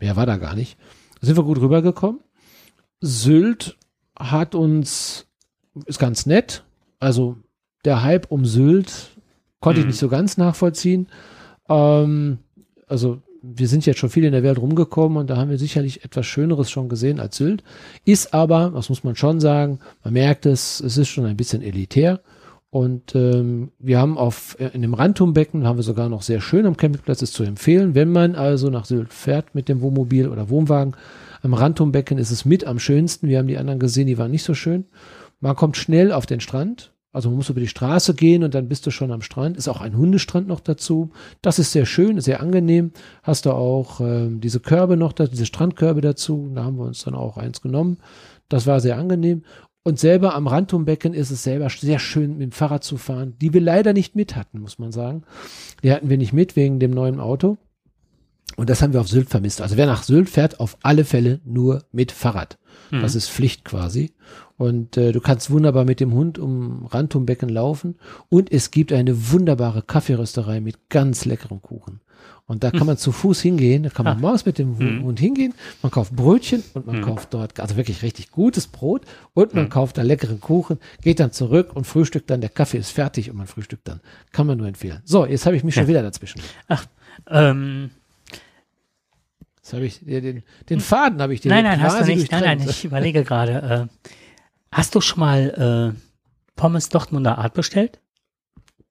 Mehr 0.00 0.16
war 0.16 0.26
da 0.26 0.36
gar 0.36 0.54
nicht. 0.54 0.76
Da 1.20 1.26
sind 1.26 1.38
wir 1.38 1.44
gut 1.44 1.60
rübergekommen. 1.60 2.20
Sylt 3.00 3.78
hat 4.16 4.54
uns, 4.54 5.26
ist 5.86 5.98
ganz 5.98 6.26
nett. 6.26 6.62
Also 7.00 7.38
der 7.84 8.02
Hype 8.02 8.30
um 8.30 8.44
Sylt 8.44 9.10
konnte 9.60 9.80
ich 9.80 9.86
Mhm. 9.86 9.90
nicht 9.90 9.98
so 9.98 10.08
ganz 10.08 10.36
nachvollziehen. 10.36 11.08
Ähm, 11.68 12.38
also 12.86 13.18
wir 13.42 13.68
sind 13.68 13.84
jetzt 13.84 13.98
schon 13.98 14.08
viel 14.10 14.24
in 14.24 14.32
der 14.32 14.42
Welt 14.42 14.58
rumgekommen 14.58 15.18
und 15.18 15.28
da 15.28 15.36
haben 15.36 15.50
wir 15.50 15.58
sicherlich 15.58 16.04
etwas 16.04 16.24
Schöneres 16.26 16.70
schon 16.70 16.88
gesehen 16.88 17.20
als 17.20 17.36
Sylt. 17.36 17.62
Ist 18.04 18.32
aber, 18.32 18.72
das 18.74 18.88
muss 18.88 19.04
man 19.04 19.16
schon 19.16 19.38
sagen, 19.40 19.80
man 20.02 20.14
merkt 20.14 20.46
es, 20.46 20.80
es 20.80 20.96
ist 20.96 21.08
schon 21.08 21.26
ein 21.26 21.36
bisschen 21.36 21.62
elitär. 21.62 22.20
Und 22.70 23.14
ähm, 23.14 23.70
wir 23.78 23.98
haben 24.00 24.18
auf 24.18 24.56
in 24.58 24.82
dem 24.82 24.94
Rantumbecken 24.94 25.64
haben 25.64 25.76
wir 25.78 25.84
sogar 25.84 26.08
noch 26.08 26.22
sehr 26.22 26.40
schön 26.40 26.66
am 26.66 26.76
Campingplatz 26.76 27.22
ist 27.22 27.34
zu 27.34 27.44
empfehlen. 27.44 27.94
Wenn 27.94 28.10
man 28.10 28.34
also 28.34 28.68
nach 28.68 28.84
Sylt 28.84 29.12
fährt 29.12 29.54
mit 29.54 29.68
dem 29.68 29.80
Wohnmobil 29.80 30.28
oder 30.28 30.48
Wohnwagen, 30.48 30.96
am 31.42 31.54
Rantumbecken 31.54 32.18
ist 32.18 32.32
es 32.32 32.44
mit 32.44 32.66
am 32.66 32.80
schönsten. 32.80 33.28
Wir 33.28 33.38
haben 33.38 33.46
die 33.46 33.58
anderen 33.58 33.78
gesehen, 33.78 34.06
die 34.08 34.18
waren 34.18 34.30
nicht 34.32 34.42
so 34.42 34.54
schön. 34.54 34.86
Man 35.40 35.54
kommt 35.54 35.76
schnell 35.76 36.10
auf 36.10 36.26
den 36.26 36.40
Strand. 36.40 36.93
Also 37.14 37.30
man 37.30 37.36
muss 37.36 37.48
über 37.48 37.60
die 37.60 37.68
Straße 37.68 38.14
gehen 38.14 38.42
und 38.42 38.54
dann 38.54 38.68
bist 38.68 38.86
du 38.86 38.90
schon 38.90 39.12
am 39.12 39.22
Strand. 39.22 39.56
Ist 39.56 39.68
auch 39.68 39.80
ein 39.80 39.96
Hundestrand 39.96 40.48
noch 40.48 40.60
dazu. 40.60 41.10
Das 41.42 41.58
ist 41.58 41.72
sehr 41.72 41.86
schön, 41.86 42.20
sehr 42.20 42.40
angenehm. 42.40 42.92
Hast 43.22 43.46
du 43.46 43.52
auch 43.52 44.00
ähm, 44.00 44.40
diese 44.40 44.60
Körbe 44.60 44.96
noch, 44.96 45.12
da, 45.12 45.26
diese 45.26 45.46
Strandkörbe 45.46 46.00
dazu. 46.00 46.50
Da 46.54 46.64
haben 46.64 46.76
wir 46.76 46.84
uns 46.84 47.04
dann 47.04 47.14
auch 47.14 47.38
eins 47.38 47.62
genommen. 47.62 47.98
Das 48.48 48.66
war 48.66 48.80
sehr 48.80 48.98
angenehm. 48.98 49.44
Und 49.84 50.00
selber 50.00 50.34
am 50.34 50.48
Rantumbecken 50.48 51.14
ist 51.14 51.30
es 51.30 51.42
selber 51.44 51.68
sehr 51.68 51.98
schön 51.98 52.32
mit 52.32 52.42
dem 52.42 52.52
Fahrrad 52.52 52.82
zu 52.82 52.96
fahren, 52.96 53.34
die 53.40 53.52
wir 53.52 53.60
leider 53.60 53.92
nicht 53.92 54.16
mit 54.16 54.34
hatten, 54.34 54.58
muss 54.60 54.78
man 54.78 54.92
sagen. 54.92 55.22
Die 55.82 55.92
hatten 55.92 56.08
wir 56.08 56.18
nicht 56.18 56.32
mit 56.32 56.56
wegen 56.56 56.80
dem 56.80 56.90
neuen 56.90 57.20
Auto. 57.20 57.58
Und 58.56 58.70
das 58.70 58.82
haben 58.82 58.92
wir 58.92 59.00
auf 59.00 59.08
Sylt 59.08 59.28
vermisst. 59.28 59.60
Also 59.60 59.76
wer 59.76 59.86
nach 59.86 60.02
Sylt 60.02 60.30
fährt, 60.30 60.58
auf 60.60 60.78
alle 60.82 61.04
Fälle 61.04 61.40
nur 61.44 61.84
mit 61.92 62.12
Fahrrad. 62.12 62.58
Mhm. 62.90 63.02
Das 63.02 63.14
ist 63.14 63.30
Pflicht 63.30 63.64
quasi. 63.64 64.12
Und 64.56 64.96
äh, 64.96 65.10
du 65.12 65.20
kannst 65.20 65.50
wunderbar 65.50 65.84
mit 65.84 65.98
dem 66.00 66.12
Hund 66.12 66.38
um 66.38 66.86
Rantumbecken 66.86 67.48
laufen. 67.48 67.96
Und 68.28 68.52
es 68.52 68.70
gibt 68.70 68.92
eine 68.92 69.32
wunderbare 69.32 69.82
Kaffeerösterei 69.82 70.60
mit 70.60 70.88
ganz 70.90 71.24
leckerem 71.24 71.60
Kuchen. 71.60 72.00
Und 72.46 72.62
da 72.62 72.70
kann 72.70 72.86
man 72.86 72.98
zu 72.98 73.10
Fuß 73.10 73.40
hingehen, 73.40 73.84
da 73.84 73.88
kann 73.88 74.04
man 74.04 74.18
Ah. 74.18 74.20
morgens 74.20 74.44
mit 74.44 74.58
dem 74.58 74.76
Mhm. 74.76 75.02
Hund 75.02 75.18
hingehen, 75.18 75.54
man 75.80 75.90
kauft 75.90 76.14
Brötchen 76.14 76.62
und 76.74 76.86
man 76.86 76.96
Mhm. 76.98 77.02
kauft 77.02 77.32
dort, 77.32 77.58
also 77.58 77.76
wirklich 77.76 78.02
richtig 78.02 78.30
gutes 78.32 78.66
Brot 78.66 79.02
und 79.32 79.54
man 79.54 79.64
Mhm. 79.64 79.68
kauft 79.70 79.98
einen 79.98 80.08
leckeren 80.08 80.40
Kuchen, 80.42 80.78
geht 81.00 81.20
dann 81.20 81.32
zurück 81.32 81.74
und 81.74 81.86
frühstückt 81.86 82.28
dann, 82.28 82.42
der 82.42 82.50
Kaffee 82.50 82.76
ist 82.76 82.90
fertig 82.90 83.30
und 83.30 83.38
man 83.38 83.46
frühstückt 83.46 83.88
dann. 83.88 84.00
Kann 84.30 84.46
man 84.46 84.58
nur 84.58 84.66
empfehlen. 84.68 85.00
So, 85.06 85.24
jetzt 85.24 85.46
habe 85.46 85.56
ich 85.56 85.64
mich 85.64 85.74
schon 85.74 85.84
Ja. 85.84 85.88
wieder 85.88 86.02
dazwischen. 86.02 86.42
Ähm, 87.30 87.90
Jetzt 89.56 89.72
habe 89.72 89.86
ich 89.86 90.00
den, 90.04 90.42
den 90.68 90.80
Faden 90.80 91.22
habe 91.22 91.32
ich 91.32 91.40
dir 91.40 91.48
nein, 91.48 91.64
nein, 91.64 91.80
hast 91.82 91.98
du 92.00 92.04
nicht. 92.04 92.30
Nein, 92.30 92.42
nein, 92.58 92.66
ich 92.68 92.84
überlege 92.84 93.24
gerade. 93.24 93.88
Äh, 93.90 94.10
hast 94.74 94.94
du 94.94 95.00
schon 95.00 95.20
mal 95.20 95.94
äh, 95.94 95.98
Pommes 96.56 96.88
Dortmunder 96.90 97.38
Art 97.38 97.54
bestellt? 97.54 98.00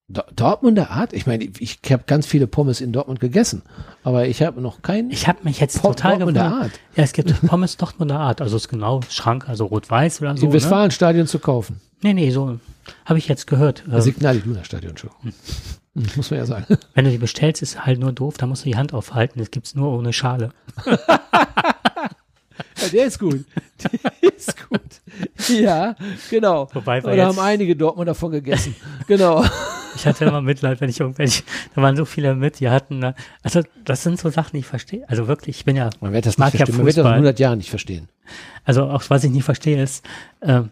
Do- 0.10 0.22
Dortmunder 0.36 0.90
Art? 0.92 1.14
Ich 1.14 1.26
meine, 1.28 1.46
ich 1.60 1.80
habe 1.90 2.04
ganz 2.08 2.26
viele 2.28 2.46
Pommes 2.46 2.82
in 2.82 2.92
Dortmund 2.92 3.20
gegessen, 3.20 3.62
aber 4.04 4.28
ich 4.28 4.42
habe 4.42 4.60
noch 4.62 4.82
keinen 4.82 5.10
Ich 5.12 5.28
habe 5.28 5.40
mich 5.44 5.60
jetzt 5.60 5.82
Po- 5.82 5.90
total 5.90 6.18
Dortmunder 6.18 6.42
gewundert. 6.44 6.64
Art 6.72 6.80
Ja, 6.96 7.04
es 7.04 7.14
gibt 7.14 7.42
Pommes 7.48 7.78
Dortmunder 7.78 8.20
Art. 8.20 8.42
Also 8.42 8.58
ist 8.58 8.68
genau 8.68 9.00
Schrank, 9.10 9.48
also 9.48 9.66
rot-weiß 9.66 10.22
oder 10.22 10.36
so. 10.36 10.44
im 10.44 10.50
Ne? 10.50 10.56
Westfalenstadion 10.56 11.26
zu 11.28 11.40
kaufen. 11.40 11.80
Nee, 12.02 12.14
nee, 12.14 12.32
so 12.32 12.60
habe 13.06 13.18
ich 13.20 13.28
jetzt 13.30 13.48
gehört. 13.48 13.84
Äh, 13.90 14.02
Signal 14.02 14.36
Iduna 14.36 14.64
Stadion 14.66 14.98
schon. 14.98 15.12
Hm, 15.22 15.34
Muss 16.18 16.32
man 16.32 16.40
ja 16.40 16.46
sagen. 16.46 16.66
wenn 16.96 17.06
du 17.06 17.12
die 17.12 17.18
bestellst, 17.18 17.62
ist 17.62 17.86
halt 17.86 18.00
nur 18.00 18.12
doof, 18.12 18.36
da 18.38 18.46
musst 18.46 18.66
du 18.66 18.70
die 18.70 18.76
Hand 18.76 18.94
aufhalten. 18.94 19.40
Das 19.40 19.52
gibt's 19.52 19.74
nur 19.76 19.92
ohne 19.98 20.12
Schale. 20.12 20.50
Ja, 22.82 22.88
der 22.90 23.06
ist 23.08 23.20
gut. 23.20 23.46
Der 23.84 24.32
ist 24.36 24.56
gut. 24.70 24.82
Ja, 25.50 25.96
genau. 26.30 26.70
Wobei 26.74 27.02
wir 27.02 27.08
Oder 27.08 27.16
jetzt- 27.16 27.26
haben 27.38 27.40
einige 27.40 27.76
Dortmund 27.76 28.08
davon 28.08 28.32
gegessen. 28.32 28.76
genau. 29.08 29.44
Ich 29.96 30.08
hatte 30.08 30.26
immer 30.26 30.42
Mitleid, 30.42 30.82
wenn 30.82 30.90
ich 30.90 31.00
irgendwelche, 31.00 31.44
da 31.76 31.82
waren 31.84 31.96
so 31.96 32.06
viele 32.06 32.34
mit, 32.34 32.60
die 32.60 32.70
hatten, 32.70 33.04
äh, 33.04 33.14
also 33.44 33.62
das 33.86 34.02
sind 34.04 34.20
so 34.20 34.30
Sachen, 34.30 34.52
die 34.54 34.60
ich 34.60 34.66
verstehe. 34.66 35.08
Also 35.08 35.28
wirklich, 35.28 35.58
ich 35.58 35.66
bin 35.66 35.76
ja, 35.76 35.90
Man 36.02 36.14
wird 36.14 36.26
das 36.26 36.38
nicht 36.40 36.54
ja 36.54 36.58
verstehen. 36.66 36.78
Man 36.78 36.86
wird 36.88 36.98
das 36.98 36.98
in 36.98 37.04
Fußball. 37.04 37.14
100 37.14 37.40
Jahren 37.40 37.58
nicht 37.60 37.70
verstehen. 37.70 38.10
also 38.66 38.86
auch 38.86 39.04
was 39.10 39.24
ich 39.24 39.32
nicht 39.32 39.44
verstehe 39.44 39.82
ist, 39.84 40.04
ähm, 40.42 40.72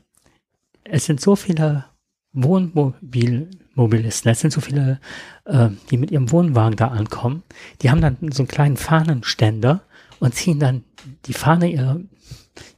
es 0.84 1.06
sind 1.06 1.22
so 1.22 1.36
viele 1.36 1.86
Wohnmobilisten, 2.34 4.32
es 4.32 4.40
sind 4.40 4.52
so 4.52 4.62
viele, 4.62 5.00
äh, 5.46 5.70
die 5.90 5.98
mit 5.98 6.12
ihrem 6.12 6.32
Wohnwagen 6.32 6.76
da 6.76 6.88
ankommen, 6.90 7.44
die 7.82 7.90
haben 7.92 8.02
dann 8.02 8.18
so 8.32 8.44
einen 8.44 8.48
kleinen 8.48 8.78
Fahnenständer 8.78 9.82
und 10.22 10.34
ziehen 10.34 10.60
dann 10.60 10.84
die 11.26 11.34
Fahne 11.34 11.70
ihrer, 11.70 12.00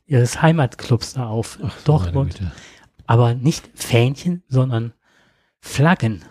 ihres 0.07 0.41
Heimatclubs 0.41 1.13
da 1.13 1.27
auf, 1.27 1.59
Dortmund. 1.85 2.15
Meine 2.39 2.49
Güte. 2.49 2.51
aber 3.05 3.33
nicht 3.35 3.69
Fähnchen, 3.75 4.41
sondern 4.47 4.93
Flaggen. 5.59 6.23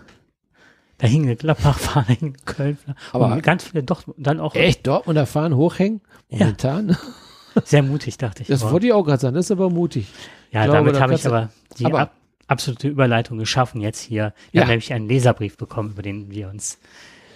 Da 0.99 1.07
hing 1.09 1.23
eine 1.25 1.37
Gladbach-Fahne, 1.37 2.07
hing 2.17 2.35
eine 2.35 2.45
köln 2.45 2.79
Aber- 3.13 3.41
ganz 3.41 3.65
viele 3.65 3.83
doch 3.83 4.03
dann 4.17 4.41
auch 4.41 4.55
Echt 4.55 4.87
Dortmunder 4.87 5.27
fahren 5.27 5.55
hochhängen? 5.57 6.01
Momentan? 6.29 6.97
sehr 7.65 7.83
mutig, 7.83 8.19
dachte 8.19 8.43
ich. 8.43 8.49
Das 8.49 8.63
aber. 8.63 8.73
wollte 8.73 8.87
ich 8.87 8.93
auch 8.93 9.03
gerade 9.05 9.21
sagen. 9.21 9.35
Das 9.35 9.47
ist 9.47 9.51
aber 9.51 9.69
mutig. 9.71 10.07
ja, 10.51 10.65
glaube, 10.65 10.79
damit 10.79 10.95
da 10.97 11.01
habe 11.01 11.15
ich 11.15 11.27
aber 11.27 11.51
die 11.79 11.87
aber- 11.87 12.01
ab, 12.01 12.15
absolute 12.47 12.89
Überleitung 12.89 13.39
geschaffen 13.39 13.81
jetzt 13.81 14.01
hier. 14.01 14.33
Wir 14.53 14.61
Ja. 14.61 14.63
haben 14.63 14.71
nämlich 14.71 14.93
einen 14.93 15.09
Leserbrief 15.09 15.57
bekommen, 15.57 15.91
über 15.91 16.03
den 16.03 16.31
wir 16.31 16.49
uns 16.49 16.79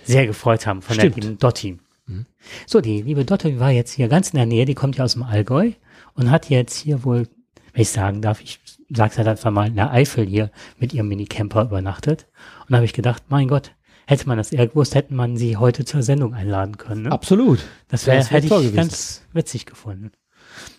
sehr 0.05 0.27
gefreut 0.27 0.67
haben 0.67 0.81
von 0.83 0.95
Stimmt. 0.95 1.17
der 1.17 1.23
lieben 1.25 1.39
Dotti. 1.39 1.79
Mhm. 2.07 2.27
So, 2.67 2.81
die 2.81 3.03
liebe 3.03 3.25
Dotti 3.25 3.59
war 3.61 3.71
jetzt 3.71 3.93
hier 3.93 4.09
ganz 4.09 4.31
in 4.31 4.37
der 4.37 4.47
Nähe, 4.47 4.65
die 4.65 4.75
kommt 4.75 4.97
ja 4.97 5.05
aus 5.05 5.15
dem 5.15 5.23
Allgäu 5.23 5.73
und 6.15 6.31
hat 6.31 6.49
jetzt 6.49 6.77
hier 6.77 7.05
wohl, 7.05 7.29
wenn 7.73 7.83
ich 7.83 7.91
sagen 7.91 8.23
darf, 8.23 8.41
ich 8.41 8.61
sag's 8.91 9.19
halt 9.19 9.29
einfach 9.29 9.51
mal, 9.51 9.69
in 9.69 9.77
der 9.77 9.93
Eifel 9.93 10.27
hier 10.27 10.51
mit 10.79 10.95
ihrem 10.95 11.09
Minicamper 11.09 11.65
übernachtet. 11.65 12.27
Und 12.61 12.71
da 12.71 12.77
habe 12.77 12.87
ich 12.87 12.93
gedacht, 12.93 13.25
mein 13.29 13.49
Gott, 13.49 13.73
hätte 14.07 14.29
man 14.29 14.39
das 14.39 14.53
eher 14.53 14.69
gewusst, 14.69 14.95
hätte 14.95 15.15
man 15.15 15.37
sie 15.37 15.57
heute 15.57 15.85
zur 15.85 16.03
Sendung 16.03 16.35
einladen 16.35 16.79
können. 16.79 17.03
Ne? 17.03 17.13
Absolut. 17.13 17.61
Das 17.89 18.07
wäre, 18.07 18.19
wär 18.19 18.27
hätte 18.27 18.47
ich 18.47 18.53
gewesen. 18.53 18.77
ganz 18.77 19.23
witzig 19.33 19.67
gefunden. 19.67 20.13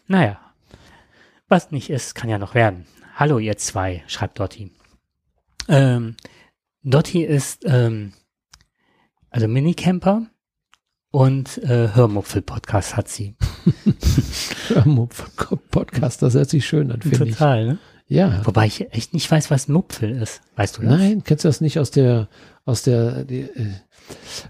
Naja, 0.07 0.39
was 1.47 1.71
nicht 1.71 1.89
ist, 1.89 2.15
kann 2.15 2.29
ja 2.29 2.37
noch 2.37 2.55
werden. 2.55 2.85
Hallo 3.15 3.39
ihr 3.39 3.57
zwei, 3.57 4.03
schreibt 4.07 4.39
Dotti. 4.39 4.71
Ähm, 5.67 6.15
Dotti 6.83 7.23
ist 7.23 7.65
ähm, 7.65 8.13
also 9.29 9.47
Minicamper 9.47 10.27
und 11.17 11.57
äh, 11.63 11.95
Hörmupfel-Podcast 11.95 12.95
hat 12.95 13.07
sie. 13.07 13.35
Podcast, 15.71 16.21
das 16.21 16.35
hört 16.35 16.47
sich 16.47 16.67
schön 16.67 16.91
an, 16.91 17.01
finde 17.01 17.25
ich. 17.25 17.31
Total, 17.31 17.65
ne? 17.65 17.77
Ja. 18.05 18.45
Wobei 18.45 18.67
ich 18.67 18.93
echt 18.93 19.15
nicht 19.15 19.31
weiß, 19.31 19.49
was 19.49 19.67
Mupfel 19.67 20.11
ist. 20.11 20.41
Weißt 20.57 20.77
du 20.77 20.83
das? 20.83 20.91
Nein, 20.91 21.23
kennst 21.23 21.43
du 21.43 21.49
das 21.49 21.59
nicht 21.59 21.79
aus 21.79 21.89
der, 21.89 22.27
aus 22.65 22.83
der, 22.83 23.23
die, 23.23 23.41
äh, 23.41 23.71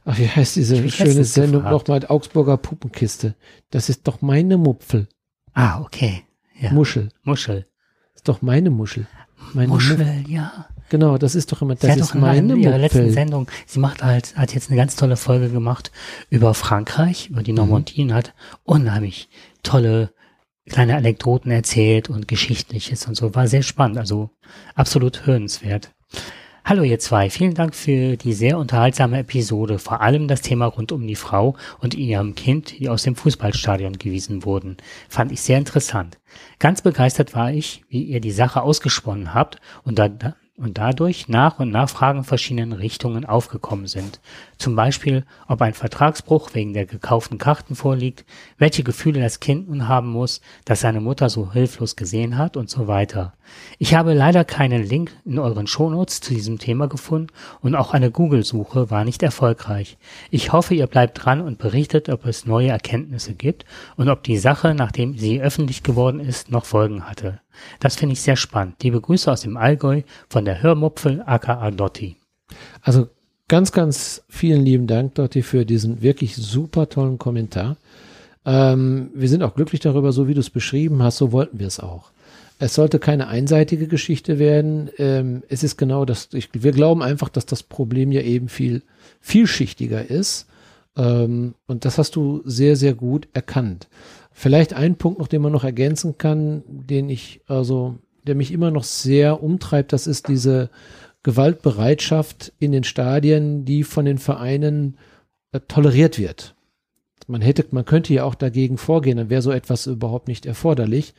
ach, 0.03 0.17
wie 0.17 0.27
heißt 0.27 0.57
diese 0.57 0.89
schöne 0.89 1.23
Sendung 1.23 1.63
nochmal, 1.63 2.05
Augsburger 2.05 2.57
Puppenkiste. 2.57 3.35
Das 3.69 3.87
ist 3.87 4.05
doch 4.05 4.21
meine 4.21 4.57
Mupfel. 4.57 5.07
Ah, 5.53 5.79
okay. 5.79 6.23
Ja. 6.59 6.73
Muschel. 6.73 7.07
Muschel. 7.23 7.65
ist 8.13 8.27
doch 8.27 8.41
meine 8.41 8.71
Muschel. 8.71 9.07
Meine 9.53 9.69
Muschel. 9.69 9.99
Muschel, 9.99 10.25
ja. 10.27 10.67
Genau, 10.89 11.17
das 11.17 11.35
ist 11.35 11.51
doch 11.51 11.61
immer, 11.61 11.75
Sie 11.75 11.81
das 11.81 11.91
hat 11.91 11.99
ist 11.99 12.15
in 12.15 12.21
meine 12.21 12.53
einer 12.53 12.55
ihrer 12.55 12.77
letzten. 12.77 13.11
Sendung, 13.11 13.47
sie 13.65 13.79
macht 13.79 14.03
halt, 14.03 14.35
hat 14.37 14.53
jetzt 14.53 14.69
eine 14.69 14.77
ganz 14.77 14.95
tolle 14.95 15.17
Folge 15.17 15.49
gemacht 15.49 15.91
über 16.29 16.53
Frankreich, 16.53 17.29
über 17.29 17.43
die 17.43 17.53
Normandie 17.53 18.03
und 18.03 18.13
hat 18.13 18.33
unheimlich 18.63 19.29
tolle 19.63 20.11
kleine 20.69 20.95
Anekdoten 20.95 21.51
erzählt 21.51 22.09
und 22.09 22.27
Geschichtliches 22.27 23.05
und 23.07 23.15
so. 23.15 23.35
War 23.35 23.47
sehr 23.47 23.63
spannend, 23.63 23.97
also 23.97 24.29
absolut 24.75 25.25
hörenswert. 25.25 25.91
Hallo 26.63 26.83
ihr 26.83 26.99
zwei, 26.99 27.29
vielen 27.29 27.53
Dank 27.53 27.73
für 27.75 28.17
die 28.17 28.33
sehr 28.33 28.57
unterhaltsame 28.57 29.19
Episode, 29.19 29.79
vor 29.79 30.01
allem 30.01 30.27
das 30.27 30.41
Thema 30.41 30.65
rund 30.65 30.91
um 30.91 31.07
die 31.07 31.15
Frau 31.15 31.55
und 31.79 31.93
ihrem 31.93 32.35
Kind, 32.35 32.79
die 32.79 32.89
aus 32.89 33.03
dem 33.03 33.15
Fußballstadion 33.15 33.97
gewiesen 33.97 34.43
wurden. 34.43 34.75
Fand 35.07 35.31
ich 35.31 35.39
sehr 35.39 35.57
interessant. 35.57 36.17
Ganz 36.59 36.81
begeistert 36.81 37.33
war 37.33 37.53
ich, 37.53 37.83
wie 37.87 38.03
ihr 38.03 38.19
die 38.19 38.31
Sache 38.31 38.61
ausgesponnen 38.61 39.33
habt 39.33 39.61
und 39.83 39.97
dann, 39.97 40.33
und 40.57 40.77
dadurch 40.79 41.29
nach 41.29 41.59
und 41.59 41.69
nach 41.69 41.89
Fragen 41.89 42.23
verschiedenen 42.23 42.73
Richtungen 42.73 43.25
aufgekommen 43.25 43.87
sind. 43.87 44.19
Zum 44.57 44.75
Beispiel, 44.75 45.23
ob 45.47 45.61
ein 45.61 45.73
Vertragsbruch 45.73 46.53
wegen 46.53 46.73
der 46.73 46.85
gekauften 46.85 47.37
Karten 47.37 47.75
vorliegt, 47.75 48.25
welche 48.57 48.83
Gefühle 48.83 49.21
das 49.21 49.39
Kind 49.39 49.69
nun 49.69 49.87
haben 49.87 50.09
muss, 50.09 50.41
das 50.65 50.81
seine 50.81 50.99
Mutter 50.99 51.29
so 51.29 51.53
hilflos 51.53 51.95
gesehen 51.95 52.37
hat 52.37 52.57
und 52.57 52.69
so 52.69 52.87
weiter. 52.87 53.33
Ich 53.77 53.93
habe 53.93 54.13
leider 54.13 54.43
keinen 54.43 54.83
Link 54.83 55.11
in 55.25 55.39
euren 55.39 55.67
Shownotes 55.67 56.21
zu 56.21 56.33
diesem 56.33 56.57
Thema 56.57 56.87
gefunden 56.87 57.27
und 57.61 57.75
auch 57.75 57.93
eine 57.93 58.11
Google-Suche 58.11 58.89
war 58.89 59.05
nicht 59.05 59.21
erfolgreich. 59.23 59.97
Ich 60.31 60.51
hoffe, 60.53 60.73
ihr 60.73 60.87
bleibt 60.87 61.23
dran 61.23 61.41
und 61.41 61.59
berichtet, 61.59 62.09
ob 62.09 62.25
es 62.25 62.45
neue 62.45 62.69
Erkenntnisse 62.69 63.35
gibt 63.35 63.65
und 63.95 64.09
ob 64.09 64.23
die 64.23 64.37
Sache, 64.37 64.73
nachdem 64.73 65.17
sie 65.17 65.41
öffentlich 65.41 65.83
geworden 65.83 66.19
ist, 66.19 66.51
noch 66.51 66.65
Folgen 66.65 67.07
hatte. 67.07 67.41
Das 67.79 67.95
finde 67.95 68.13
ich 68.13 68.21
sehr 68.21 68.35
spannend. 68.35 68.83
Liebe 68.83 69.01
Grüße 69.01 69.31
aus 69.31 69.41
dem 69.41 69.57
Allgäu 69.57 70.01
von 70.29 70.45
der 70.45 70.61
Hörmupfel 70.61 71.23
aka 71.25 71.69
Dotti. 71.71 72.17
Also 72.81 73.09
ganz, 73.47 73.71
ganz 73.71 74.23
vielen 74.29 74.63
lieben 74.65 74.87
Dank, 74.87 75.15
Dotti, 75.15 75.41
für 75.41 75.65
diesen 75.65 76.01
wirklich 76.01 76.35
super 76.35 76.89
tollen 76.89 77.17
Kommentar. 77.17 77.77
Ähm, 78.45 79.09
wir 79.13 79.29
sind 79.29 79.43
auch 79.43 79.55
glücklich 79.55 79.81
darüber, 79.81 80.11
so 80.11 80.27
wie 80.27 80.33
du 80.33 80.39
es 80.39 80.49
beschrieben 80.49 81.01
hast, 81.01 81.17
so 81.17 81.31
wollten 81.31 81.59
wir 81.59 81.67
es 81.67 81.79
auch. 81.79 82.11
Es 82.59 82.73
sollte 82.73 82.97
keine 82.97 83.27
einseitige 83.27 83.87
Geschichte 83.87 84.39
werden. 84.39 84.89
Ähm, 84.97 85.43
es 85.47 85.63
ist 85.63 85.77
genau 85.77 86.05
das, 86.05 86.29
ich, 86.33 86.49
wir 86.53 86.71
glauben 86.71 87.03
einfach, 87.03 87.29
dass 87.29 87.45
das 87.45 87.61
Problem 87.61 88.11
ja 88.11 88.21
eben 88.21 88.49
viel 88.49 88.81
vielschichtiger 89.21 90.09
ist. 90.09 90.47
Ähm, 90.95 91.53
und 91.67 91.85
das 91.85 91.97
hast 91.97 92.15
du 92.15 92.41
sehr, 92.45 92.75
sehr 92.75 92.95
gut 92.95 93.27
erkannt. 93.33 93.87
Vielleicht 94.31 94.73
ein 94.73 94.95
Punkt 94.95 95.19
noch, 95.19 95.27
den 95.27 95.41
man 95.41 95.51
noch 95.51 95.63
ergänzen 95.63 96.17
kann, 96.17 96.63
den 96.67 97.09
ich, 97.09 97.41
also, 97.47 97.95
der 98.25 98.35
mich 98.35 98.51
immer 98.51 98.71
noch 98.71 98.83
sehr 98.83 99.41
umtreibt, 99.41 99.93
das 99.93 100.07
ist 100.07 100.27
diese 100.27 100.69
Gewaltbereitschaft 101.27 102.53
in 102.57 102.71
den 102.71 102.85
Stadien, 102.85 103.65
die 103.65 103.83
von 103.83 104.05
den 104.05 104.17
Vereinen 104.17 104.97
äh, 105.51 105.59
toleriert 105.67 106.17
wird. 106.17 106.55
Man 107.27 107.41
hätte, 107.41 107.65
man 107.71 107.83
könnte 107.83 108.13
ja 108.13 108.23
auch 108.23 108.33
dagegen 108.33 108.77
vorgehen, 108.77 109.17
dann 109.17 109.29
wäre 109.29 109.41
so 109.41 109.51
etwas 109.51 109.87
überhaupt 109.87 110.29
nicht 110.29 110.45
erforderlich. 110.45 111.13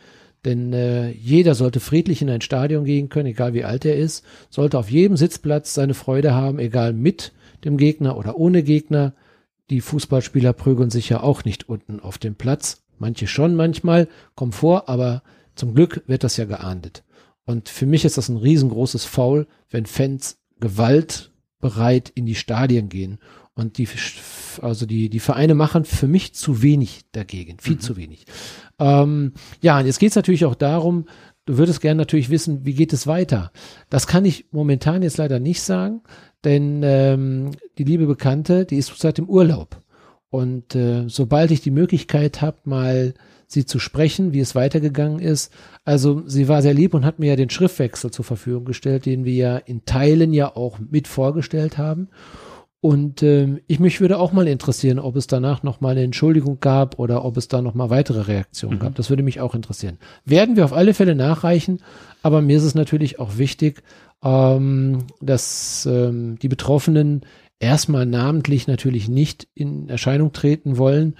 Denn 0.46 0.72
äh, 0.72 1.10
jeder 1.10 1.54
sollte 1.54 1.78
friedlich 1.78 2.22
in 2.22 2.30
ein 2.30 2.40
Stadion 2.40 2.86
gehen 2.86 3.10
können, 3.10 3.26
egal 3.26 3.52
wie 3.52 3.64
alt 3.64 3.84
er 3.84 3.96
ist, 3.96 4.24
sollte 4.48 4.78
auf 4.78 4.90
jedem 4.90 5.18
Sitzplatz 5.18 5.74
seine 5.74 5.92
Freude 5.92 6.32
haben, 6.32 6.58
egal 6.58 6.94
mit 6.94 7.32
dem 7.66 7.76
Gegner 7.76 8.16
oder 8.16 8.38
ohne 8.38 8.62
Gegner. 8.62 9.12
Die 9.68 9.82
Fußballspieler 9.82 10.54
prügeln 10.54 10.88
sich 10.88 11.10
ja 11.10 11.22
auch 11.22 11.44
nicht 11.44 11.68
unten 11.68 12.00
auf 12.00 12.16
dem 12.16 12.34
Platz. 12.34 12.80
Manche 12.98 13.26
schon 13.26 13.54
manchmal, 13.54 14.08
kommen 14.36 14.52
vor, 14.52 14.88
aber 14.88 15.22
zum 15.54 15.74
Glück 15.74 16.02
wird 16.06 16.24
das 16.24 16.38
ja 16.38 16.46
geahndet. 16.46 17.02
Und 17.48 17.70
für 17.70 17.86
mich 17.86 18.04
ist 18.04 18.18
das 18.18 18.28
ein 18.28 18.36
riesengroßes 18.36 19.06
Foul, 19.06 19.46
wenn 19.70 19.86
Fans 19.86 20.36
gewaltbereit 20.60 22.10
in 22.10 22.26
die 22.26 22.34
Stadien 22.34 22.90
gehen. 22.90 23.16
Und 23.54 23.78
die, 23.78 23.88
also 24.60 24.84
die, 24.84 25.08
die 25.08 25.18
Vereine 25.18 25.54
machen 25.54 25.86
für 25.86 26.08
mich 26.08 26.34
zu 26.34 26.60
wenig 26.60 27.06
dagegen, 27.12 27.56
viel 27.58 27.76
mhm. 27.76 27.80
zu 27.80 27.96
wenig. 27.96 28.26
Ähm, 28.78 29.32
ja, 29.62 29.78
und 29.78 29.86
jetzt 29.86 29.98
geht 29.98 30.10
es 30.10 30.16
natürlich 30.16 30.44
auch 30.44 30.56
darum, 30.56 31.06
du 31.46 31.56
würdest 31.56 31.80
gerne 31.80 31.96
natürlich 31.96 32.28
wissen, 32.28 32.66
wie 32.66 32.74
geht 32.74 32.92
es 32.92 33.06
weiter. 33.06 33.50
Das 33.88 34.06
kann 34.06 34.26
ich 34.26 34.44
momentan 34.50 35.02
jetzt 35.02 35.16
leider 35.16 35.40
nicht 35.40 35.62
sagen, 35.62 36.02
denn 36.44 36.82
ähm, 36.84 37.52
die 37.78 37.84
liebe 37.84 38.06
Bekannte, 38.06 38.66
die 38.66 38.76
ist 38.76 38.92
seit 38.98 39.16
dem 39.16 39.26
Urlaub. 39.26 39.82
Und 40.28 40.74
äh, 40.74 41.08
sobald 41.08 41.50
ich 41.50 41.62
die 41.62 41.70
Möglichkeit 41.70 42.42
habe, 42.42 42.58
mal 42.64 43.14
sie 43.48 43.64
zu 43.64 43.78
sprechen, 43.78 44.32
wie 44.32 44.40
es 44.40 44.54
weitergegangen 44.54 45.18
ist. 45.18 45.52
Also 45.84 46.22
sie 46.26 46.46
war 46.48 46.62
sehr 46.62 46.74
lieb 46.74 46.94
und 46.94 47.04
hat 47.04 47.18
mir 47.18 47.30
ja 47.30 47.36
den 47.36 47.50
Schriftwechsel 47.50 48.10
zur 48.10 48.24
Verfügung 48.24 48.66
gestellt, 48.66 49.06
den 49.06 49.24
wir 49.24 49.34
ja 49.34 49.56
in 49.56 49.84
Teilen 49.86 50.32
ja 50.32 50.54
auch 50.54 50.78
mit 50.78 51.08
vorgestellt 51.08 51.78
haben. 51.78 52.08
Und 52.80 53.24
äh, 53.24 53.60
ich 53.66 53.80
mich 53.80 54.00
würde 54.00 54.18
auch 54.18 54.30
mal 54.32 54.46
interessieren, 54.46 55.00
ob 55.00 55.16
es 55.16 55.26
danach 55.26 55.64
noch 55.64 55.80
mal 55.80 55.90
eine 55.90 56.04
Entschuldigung 56.04 56.60
gab 56.60 56.98
oder 57.00 57.24
ob 57.24 57.36
es 57.36 57.48
da 57.48 57.60
noch 57.60 57.74
mal 57.74 57.90
weitere 57.90 58.20
Reaktionen 58.20 58.76
mhm. 58.76 58.80
gab. 58.80 58.94
Das 58.94 59.10
würde 59.10 59.24
mich 59.24 59.40
auch 59.40 59.54
interessieren. 59.54 59.98
Werden 60.24 60.54
wir 60.54 60.64
auf 60.64 60.72
alle 60.72 60.94
Fälle 60.94 61.16
nachreichen, 61.16 61.80
aber 62.22 62.40
mir 62.40 62.58
ist 62.58 62.62
es 62.62 62.76
natürlich 62.76 63.18
auch 63.18 63.36
wichtig, 63.36 63.82
ähm, 64.22 65.06
dass 65.20 65.86
ähm, 65.90 66.38
die 66.38 66.48
Betroffenen 66.48 67.22
erstmal 67.58 68.06
namentlich 68.06 68.68
natürlich 68.68 69.08
nicht 69.08 69.48
in 69.54 69.88
Erscheinung 69.88 70.32
treten 70.32 70.76
wollen. 70.78 71.16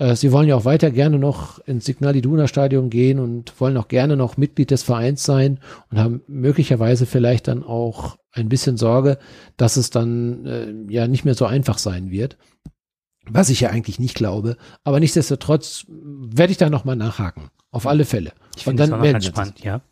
Äh, 0.00 0.16
sie 0.16 0.32
wollen 0.32 0.48
ja 0.48 0.56
auch 0.56 0.64
weiter 0.64 0.90
gerne 0.90 1.18
noch 1.18 1.58
ins 1.60 1.84
Signal 1.84 2.16
Iduna 2.16 2.48
Stadion 2.48 2.90
gehen 2.90 3.20
und 3.20 3.60
wollen 3.60 3.76
auch 3.76 3.86
gerne 3.86 4.16
noch 4.16 4.36
Mitglied 4.38 4.70
des 4.70 4.82
Vereins 4.82 5.22
sein 5.22 5.60
und 5.90 5.98
haben 5.98 6.22
möglicherweise 6.26 7.06
vielleicht 7.06 7.46
dann 7.46 7.62
auch 7.62 8.16
ein 8.32 8.48
bisschen 8.48 8.76
Sorge, 8.76 9.18
dass 9.56 9.76
es 9.76 9.90
dann 9.90 10.46
äh, 10.46 10.92
ja 10.92 11.06
nicht 11.06 11.24
mehr 11.24 11.34
so 11.34 11.44
einfach 11.44 11.78
sein 11.78 12.10
wird. 12.10 12.38
Was 13.28 13.50
ich 13.50 13.60
ja 13.60 13.68
eigentlich 13.68 14.00
nicht 14.00 14.14
glaube. 14.14 14.56
Aber 14.82 14.98
nichtsdestotrotz 14.98 15.84
werde 15.88 16.50
ich 16.50 16.58
da 16.58 16.70
nochmal 16.70 16.96
nachhaken. 16.96 17.50
Auf 17.70 17.86
alle 17.86 18.04
Fälle. 18.04 18.32
Ich 18.56 18.64
finde 18.64 18.82
das 18.82 18.92
auch 18.92 19.02
ganz 19.02 19.26
spannend, 19.26 19.60
ja. 19.62 19.82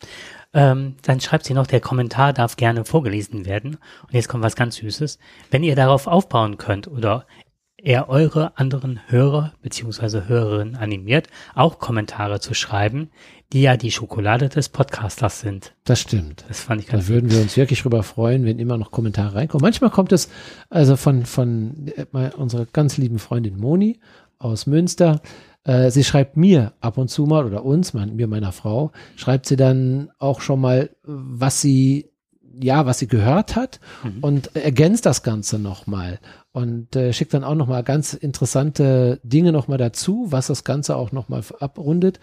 Ähm, 0.55 0.97
dann 1.03 1.21
schreibt 1.21 1.44
sie 1.44 1.53
noch, 1.53 1.66
der 1.66 1.81
Kommentar 1.81 2.33
darf 2.33 2.57
gerne 2.57 2.87
vorgelesen 2.87 3.44
werden. 3.44 3.77
Und 4.07 4.14
jetzt 4.14 4.29
kommt 4.29 4.42
was 4.42 4.57
ganz 4.57 4.77
Süßes. 4.77 5.18
Wenn 5.51 5.62
ihr 5.62 5.77
darauf 5.77 6.07
aufbauen 6.07 6.57
könnt 6.57 6.88
oder 6.88 7.27
er 7.83 8.09
eure 8.09 8.59
anderen 8.59 9.01
Hörer 9.07 9.53
bzw. 9.62 10.23
Hörerinnen 10.27 10.77
animiert, 10.77 11.29
auch 11.55 11.79
Kommentare 11.79 12.41
zu 12.41 12.55
schreiben, 12.55 13.11
die 13.53 13.62
ja 13.62 13.77
die 13.77 13.93
Schokolade 13.93 14.49
des 14.49 14.69
Podcasters 14.69 15.41
sind. 15.41 15.75
Das 15.85 16.01
stimmt. 16.01 16.45
Das 16.49 16.61
fand 16.61 16.83
ich 16.83 16.88
ganz 16.88 17.07
Da 17.07 17.09
würden 17.09 17.31
wir 17.31 17.41
uns 17.41 17.57
wirklich 17.57 17.83
drüber 17.83 18.03
freuen, 18.03 18.45
wenn 18.45 18.59
immer 18.59 18.77
noch 18.77 18.91
Kommentare 18.91 19.37
reinkommen. 19.37 19.62
Manchmal 19.62 19.91
kommt 19.91 20.12
es 20.12 20.29
also 20.71 20.97
von, 20.97 21.25
von 21.25 21.91
äh, 21.97 22.31
unserer 22.37 22.67
ganz 22.67 22.99
lieben 22.99 23.19
Freundin 23.19 23.57
Moni 23.57 24.01
aus 24.38 24.67
Münster. 24.67 25.21
Äh, 25.64 25.91
sie 25.91 26.05
schreibt 26.05 26.37
mir 26.37 26.73
ab 26.81 26.99
und 26.99 27.09
zu 27.09 27.27
mal 27.27 27.47
oder 27.47 27.64
uns, 27.64 27.95
mein, 27.95 28.17
mir 28.17 28.27
meiner 28.27 28.53
Frau, 28.53 28.93
schreibt 29.17 29.47
sie 29.47 29.57
dann 29.57 30.11
auch 30.19 30.41
schon 30.41 30.61
mal, 30.61 30.91
was 31.03 31.61
sie 31.61 32.11
ja, 32.61 32.87
was 32.87 32.99
sie 32.99 33.09
gehört 33.09 33.57
hat 33.57 33.81
mhm. 34.03 34.18
und 34.21 34.57
ergänzt 34.57 35.07
das 35.07 35.23
Ganze 35.23 35.59
nochmal 35.59 36.18
und 36.53 36.97
äh, 36.97 37.12
schickt 37.12 37.35
dann 37.35 37.44
auch 37.44 37.55
nochmal 37.55 37.83
ganz 37.83 38.14
interessante 38.14 39.21
Dinge 39.23 39.53
nochmal 39.53 39.79
dazu, 39.79 40.27
was 40.29 40.49
das 40.49 40.64
Ganze 40.64 40.97
auch 40.97 41.12
nochmal 41.12 41.42
abrundet. 41.61 42.21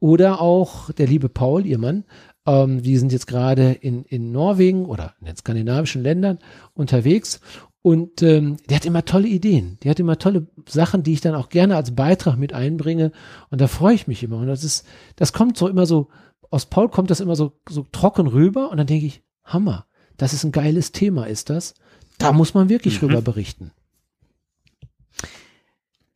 Oder 0.00 0.40
auch 0.40 0.90
der 0.92 1.06
liebe 1.06 1.28
Paul, 1.28 1.66
ihr 1.66 1.78
Mann, 1.78 2.04
ähm, 2.46 2.82
die 2.82 2.96
sind 2.96 3.12
jetzt 3.12 3.26
gerade 3.26 3.72
in, 3.72 4.04
in 4.04 4.32
Norwegen 4.32 4.86
oder 4.86 5.14
in 5.20 5.26
den 5.26 5.36
skandinavischen 5.36 6.02
Ländern 6.02 6.38
unterwegs 6.74 7.40
und 7.86 8.20
ähm, 8.20 8.56
der 8.68 8.78
hat 8.78 8.84
immer 8.84 9.04
tolle 9.04 9.28
Ideen. 9.28 9.78
Der 9.84 9.92
hat 9.92 10.00
immer 10.00 10.18
tolle 10.18 10.48
Sachen, 10.68 11.04
die 11.04 11.12
ich 11.12 11.20
dann 11.20 11.36
auch 11.36 11.50
gerne 11.50 11.76
als 11.76 11.94
Beitrag 11.94 12.36
mit 12.36 12.52
einbringe. 12.52 13.12
Und 13.50 13.60
da 13.60 13.68
freue 13.68 13.94
ich 13.94 14.08
mich 14.08 14.24
immer. 14.24 14.38
Und 14.38 14.48
das 14.48 14.64
ist, 14.64 14.84
das 15.14 15.32
kommt 15.32 15.56
so 15.56 15.68
immer 15.68 15.86
so, 15.86 16.08
aus 16.50 16.66
Paul 16.66 16.88
kommt 16.88 17.10
das 17.10 17.20
immer 17.20 17.36
so, 17.36 17.52
so 17.68 17.86
trocken 17.92 18.26
rüber. 18.26 18.72
Und 18.72 18.78
dann 18.78 18.88
denke 18.88 19.06
ich, 19.06 19.22
Hammer, 19.46 19.86
das 20.16 20.32
ist 20.32 20.44
ein 20.44 20.52
geiles 20.52 20.92
Thema, 20.92 21.26
ist 21.26 21.50
das? 21.50 21.74
Da 22.18 22.32
muss 22.32 22.54
man 22.54 22.68
wirklich 22.68 23.00
mhm. 23.00 23.08
rüber 23.08 23.22
berichten. 23.22 23.72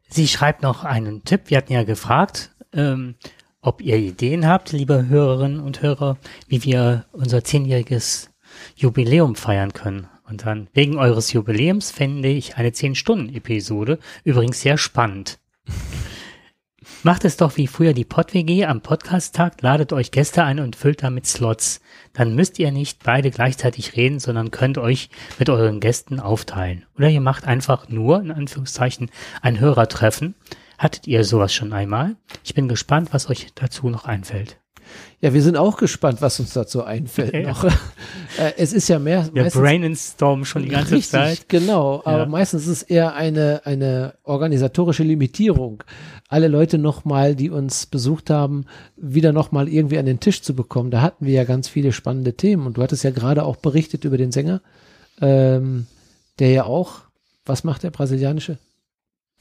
Sie 0.09 0.27
schreibt 0.27 0.62
noch 0.62 0.85
einen 0.85 1.25
Tipp. 1.25 1.43
Wir 1.47 1.59
hatten 1.59 1.73
ja 1.73 1.85
gefragt, 1.85 2.51
ähm, 2.73 3.14
ob 3.62 3.81
ihr 3.81 3.97
Ideen 3.97 4.47
habt, 4.47 4.73
liebe 4.73 5.09
Hörerinnen 5.09 5.61
und 5.61 5.83
Hörer, 5.83 6.19
wie 6.49 6.64
wir 6.64 7.07
unser 7.12 7.45
zehnjähriges 7.45 8.31
Jubiläum 8.75 9.37
feiern 9.37 9.73
können. 9.73 10.09
Und 10.25 10.47
dann, 10.47 10.69
wegen 10.73 10.99
eures 10.99 11.33
Jubiläums 11.33 11.90
fände 11.90 12.29
ich 12.29 12.57
eine 12.57 12.71
10-Stunden-Episode 12.71 13.99
übrigens 14.25 14.61
sehr 14.61 14.79
spannend. 14.79 15.38
Macht 17.03 17.25
es 17.25 17.37
doch 17.37 17.57
wie 17.57 17.66
früher 17.66 17.93
die 17.93 18.05
PodWG 18.05 18.66
am 18.66 18.81
Podcast-Tag, 18.81 19.62
ladet 19.62 19.93
euch 19.93 20.11
Gäste 20.11 20.45
ein 20.45 20.61
und 20.61 20.77
füllt 20.77 21.03
damit 21.03 21.27
Slots. 21.27 21.81
Dann 22.12 22.35
müsst 22.35 22.59
ihr 22.59 22.73
nicht 22.73 23.05
beide 23.05 23.31
gleichzeitig 23.31 23.96
reden, 23.96 24.18
sondern 24.18 24.51
könnt 24.51 24.79
euch 24.79 25.11
mit 25.38 25.49
euren 25.49 25.81
Gästen 25.81 26.20
aufteilen. 26.20 26.85
Oder 26.96 27.09
ihr 27.09 27.20
macht 27.20 27.46
einfach 27.46 27.88
nur, 27.88 28.20
in 28.20 28.33
Anführungszeichen, 28.33 29.11
ein 29.42 29.61
Hörertreffen. 29.61 30.35
Hattet 30.79 31.07
ihr 31.07 31.25
sowas 31.25 31.53
schon 31.53 31.73
einmal? 31.73 32.16
Ich 32.42 32.55
bin 32.55 32.68
gespannt, 32.68 33.11
was 33.12 33.29
euch 33.29 33.49
dazu 33.55 33.90
noch 33.90 34.07
einfällt. 34.07 34.61
Ja, 35.20 35.35
wir 35.35 35.42
sind 35.42 35.57
auch 35.57 35.77
gespannt, 35.77 36.23
was 36.23 36.40
uns 36.40 36.53
dazu 36.53 36.83
einfällt 36.83 37.35
ja, 37.35 37.42
noch. 37.42 37.64
Äh, 38.38 38.53
es 38.59 38.73
ist 38.73 38.88
ja 38.88 39.01
mehr. 39.01 39.29
Wir 39.33 39.44
brainstormen 39.44 40.44
schon 40.44 40.62
die 40.62 40.68
ganze 40.68 40.94
richtig, 40.94 41.11
Zeit. 41.11 41.49
Genau, 41.49 42.01
aber 42.05 42.20
ja. 42.20 42.27
meistens 42.27 42.62
ist 42.62 42.68
es 42.68 42.83
eher 42.85 43.14
eine, 43.14 43.62
eine 43.64 44.14
organisatorische 44.23 45.03
Limitierung. 45.03 45.83
Alle 46.31 46.47
Leute 46.47 46.79
nochmal, 46.79 47.35
die 47.35 47.51
uns 47.51 47.87
besucht 47.87 48.31
haben, 48.31 48.64
wieder 48.97 49.33
nochmal 49.33 49.69
irgendwie 49.69 49.99
an 49.99 50.07
den 50.07 50.21
Tisch 50.21 50.43
zu 50.43 50.55
bekommen. 50.55 50.93
Da 50.93 51.03
hatten 51.03 51.27
wir 51.27 51.35
ja 51.35 51.45
ganz 51.45 51.69
viele 51.69 51.93
spannende 51.93 52.35
Themen. 52.35 52.66
Und 52.66 52.77
du 52.77 52.83
hattest 52.83 53.03
ja 53.03 53.11
gerade 53.11 53.45
auch 53.45 53.57
berichtet 53.57 54.05
über 54.05 54.16
den 54.16 54.31
Sänger, 54.31 54.61
ähm, 55.21 55.87
der 56.38 56.51
ja 56.51 56.64
auch, 56.64 57.01
was 57.45 57.64
macht 57.64 57.83
der 57.83 57.90
brasilianische? 57.90 58.59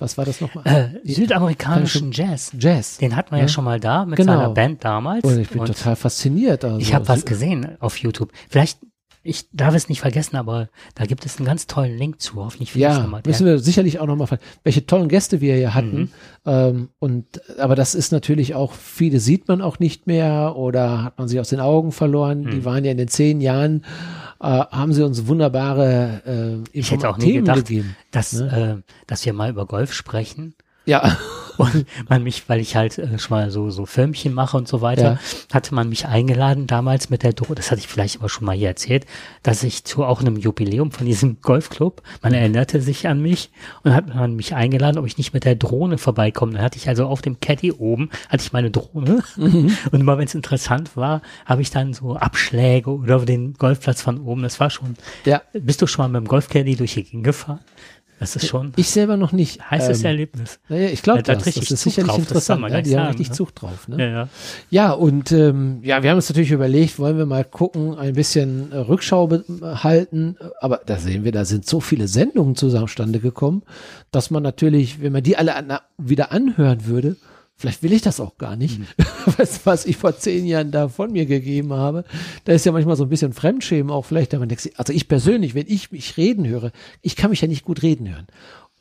was 0.02 0.18
war 0.18 0.26
das 0.26 0.42
nochmal? 0.42 0.64
Äh, 1.04 1.14
südamerikanischen 1.14 2.12
Jazz. 2.12 2.52
Jazz. 2.58 2.98
Den 2.98 3.16
hatten 3.16 3.32
wir 3.32 3.38
ja, 3.38 3.44
ja 3.44 3.48
schon 3.48 3.66
mal 3.66 3.80
da 3.80 4.06
mit 4.06 4.18
genau. 4.18 4.34
seiner 4.34 4.50
Band 4.50 4.84
damals. 4.84 5.24
Und 5.24 5.40
ich 5.40 5.50
bin 5.50 5.60
und 5.60 5.68
total 5.68 5.96
fasziniert. 5.96 6.64
Also. 6.64 6.80
Ich 6.80 6.94
habe 6.94 7.08
was 7.08 7.26
gesehen 7.26 7.78
auf 7.80 7.98
YouTube. 7.98 8.32
Vielleicht 8.50 8.80
ich 9.30 9.48
darf 9.54 9.74
es 9.76 9.88
nicht 9.90 10.02
vergessen, 10.02 10.36
aber 10.36 10.70
da 10.96 11.06
gibt 11.06 11.26
es 11.26 11.38
einen 11.38 11.46
ganz 11.46 11.68
tollen 11.68 11.98
Link 11.98 12.20
zu. 12.20 12.36
Hoffentlich 12.38 12.72
finde 12.74 12.88
Ja, 12.88 13.00
nochmal. 13.00 13.22
müssen 13.26 13.46
wir 13.46 13.60
sicherlich 13.60 14.00
auch 14.00 14.08
nochmal, 14.08 14.28
welche 14.64 14.86
tollen 14.86 15.08
Gäste 15.08 15.40
wir 15.42 15.56
hier 15.56 15.74
hatten. 15.74 15.98
Mhm. 16.00 16.10
Ähm, 16.46 16.90
und, 17.00 17.26
aber 17.60 17.76
das 17.76 17.96
ist 17.96 18.12
natürlich 18.12 18.56
auch, 18.56 18.74
viele 18.74 19.20
sieht 19.20 19.48
man 19.48 19.62
auch 19.62 19.80
nicht 19.80 20.08
mehr 20.08 20.56
oder 20.58 21.04
hat 21.04 21.18
man 21.20 21.28
sie 21.28 21.40
aus 21.40 21.50
den 21.50 21.60
Augen 21.60 21.92
verloren. 21.92 22.42
Mhm. 22.42 22.52
Die 22.52 22.66
waren 22.66 22.84
ja 22.84 22.92
in 22.92 22.98
den 22.98 23.08
zehn 23.08 23.40
Jahren, 23.42 23.86
äh, 24.42 24.46
haben 24.48 24.94
sie 24.94 25.06
uns 25.06 25.28
wunderbare 25.28 26.64
äh, 26.66 26.70
Ich 26.78 26.92
hätte 26.92 27.10
auch 27.10 27.18
nie 27.18 27.26
Themen 27.26 27.46
gedacht, 27.46 27.66
gegeben. 27.68 27.96
dass, 28.12 28.34
Ne? 28.34 28.82
äh, 28.86 28.92
dass 29.08 29.26
wir 29.26 29.34
mal 29.34 29.50
über 29.50 29.66
Golf 29.66 29.94
sprechen. 29.94 30.56
Ja, 30.90 31.18
Und 31.60 31.86
man 32.08 32.24
mich, 32.24 32.48
weil 32.48 32.62
ich 32.62 32.78
halt 32.78 32.98
äh, 32.98 33.20
schon 33.20 33.38
mal 33.38 33.52
so, 33.52 33.70
so 33.70 33.86
Filmchen 33.86 34.34
mache 34.34 34.56
und 34.56 34.70
so 34.70 34.80
weiter, 34.80 35.20
Ja. 35.20 35.54
hatte 35.54 35.76
man 35.76 35.90
mich 35.90 36.08
eingeladen 36.08 36.68
damals 36.68 37.10
mit 37.10 37.24
der 37.24 37.34
Dro 37.34 37.54
das 37.54 37.70
hatte 37.70 37.82
ich 37.82 37.88
vielleicht 37.90 38.20
aber 38.20 38.30
schon 38.30 38.46
mal 38.46 38.56
hier 38.56 38.70
erzählt, 38.70 39.06
dass 39.44 39.64
ich 39.64 39.84
zu 39.84 40.06
auch 40.06 40.22
einem 40.22 40.38
Jubiläum 40.38 40.92
von 40.92 41.06
diesem 41.06 41.38
Golfclub, 41.42 42.02
man 42.22 42.34
erinnerte 42.34 42.82
sich 42.82 43.10
an 43.10 43.22
mich 43.22 43.52
und 43.84 43.94
hat 43.94 44.08
man 44.08 44.38
mich 44.38 44.56
eingeladen, 44.56 44.98
ob 44.98 45.06
ich 45.06 45.18
nicht 45.18 45.34
mit 45.34 45.44
der 45.44 45.56
Drohne 45.56 45.98
vorbeikomme. 45.98 46.54
Dann 46.54 46.62
hatte 46.62 46.78
ich 46.78 46.88
also 46.88 47.06
auf 47.08 47.22
dem 47.22 47.42
Caddy 47.42 47.74
oben, 47.74 48.10
hatte 48.30 48.44
ich 48.44 48.54
meine 48.54 48.72
Drohne 48.72 49.22
und 49.36 49.74
immer 49.92 50.18
wenn 50.18 50.28
es 50.28 50.36
interessant 50.36 50.96
war, 50.96 51.22
habe 51.46 51.62
ich 51.62 51.72
dann 51.72 51.94
so 51.94 52.16
Abschläge 52.16 52.90
oder 52.90 53.20
den 53.26 53.56
Golfplatz 53.56 54.02
von 54.02 54.22
oben, 54.22 54.44
das 54.44 54.62
war 54.62 54.70
schon, 54.70 54.96
ja. 55.26 55.42
bist 55.52 55.82
du 55.82 55.88
schon 55.88 56.04
mal 56.04 56.08
mit 56.22 56.26
dem 56.26 56.30
Golfcaddy 56.30 56.78
durch 56.78 56.94
die 56.94 57.04
Gegend 57.04 57.26
gefahren? 57.26 57.60
Das 58.20 58.36
ist 58.36 58.48
schon 58.48 58.74
Ich 58.76 58.90
selber 58.90 59.16
noch 59.18 59.32
nicht. 59.32 59.72
heißes 59.72 60.02
Ähm, 60.02 60.06
Erlebnis. 60.08 60.60
naja, 60.68 60.90
ich 60.90 61.02
glaube, 61.02 61.20
Ja, 61.20 61.24
da 61.24 61.36
das, 61.36 61.46
das 61.46 61.72
ist 61.72 61.82
sicherlich 61.82 62.08
drauf, 62.12 62.18
das 62.18 62.28
interessant. 62.28 62.62
man 62.62 62.72
Ja, 62.72 62.78
gleich 62.82 62.84
die 62.90 62.96
haben 62.98 63.04
sagen, 63.06 63.08
richtig 63.10 63.30
ne? 63.30 63.36
Zug 63.36 63.56
drauf. 63.56 63.88
Ne? 63.88 63.98
Ja, 64.00 64.10
ja. 64.12 64.30
Ja, 64.70 64.92
und 64.92 65.32
ähm, 65.32 65.80
ja, 65.84 66.04
wir 66.04 66.10
haben 66.10 66.18
uns 66.18 66.30
natürlich 66.30 66.52
überlegt, 66.52 67.00
wollen 67.00 67.18
wir 67.18 67.26
mal 67.26 67.46
gucken, 67.46 67.98
ein 67.98 68.14
bisschen 68.14 68.72
äh, 68.72 68.78
Rückschau 68.78 69.30
halten. 69.62 70.36
Aber 70.60 70.82
da 70.86 70.98
sehen 70.98 71.24
wir, 71.24 71.32
da 71.32 71.46
sind 71.46 71.66
so 71.66 71.80
viele 71.80 72.08
Sendungen 72.08 72.56
zustande 72.56 73.20
gekommen, 73.20 73.64
dass 74.12 74.32
man 74.32 74.44
natürlich, 74.44 75.02
wenn 75.02 75.14
man 75.14 75.24
die 75.24 75.38
alle 75.38 75.56
an, 75.56 75.78
wieder 75.98 76.32
anhören 76.32 76.86
würde, 76.86 77.16
vielleicht 77.60 77.84
will 77.84 77.92
ich 77.92 78.02
das 78.02 78.22
auch 78.22 78.38
gar 78.38 78.56
nicht, 78.56 78.80
was, 79.38 79.66
was 79.66 79.86
ich 79.86 79.98
vor 79.98 80.18
zehn 80.18 80.46
Jahren 80.46 80.72
da 80.72 80.88
von 80.88 81.12
mir 81.12 81.26
gegeben 81.26 81.74
habe. 81.74 82.06
Da 82.46 82.54
ist 82.54 82.66
ja 82.66 82.72
manchmal 82.72 82.96
so 82.96 83.04
ein 83.04 83.10
bisschen 83.10 83.34
Fremdschämen 83.34 83.92
auch 83.92 84.06
vielleicht, 84.06 84.34
aber 84.34 84.48
also 84.78 84.94
ich 84.94 85.08
persönlich, 85.10 85.56
wenn 85.56 85.68
ich 85.68 85.92
mich 85.92 86.16
reden 86.16 86.48
höre, 86.48 86.72
ich 87.02 87.18
kann 87.18 87.30
mich 87.30 87.42
ja 87.42 87.50
nicht 87.50 87.66
gut 87.66 87.84
reden 87.84 88.10
hören. 88.10 88.28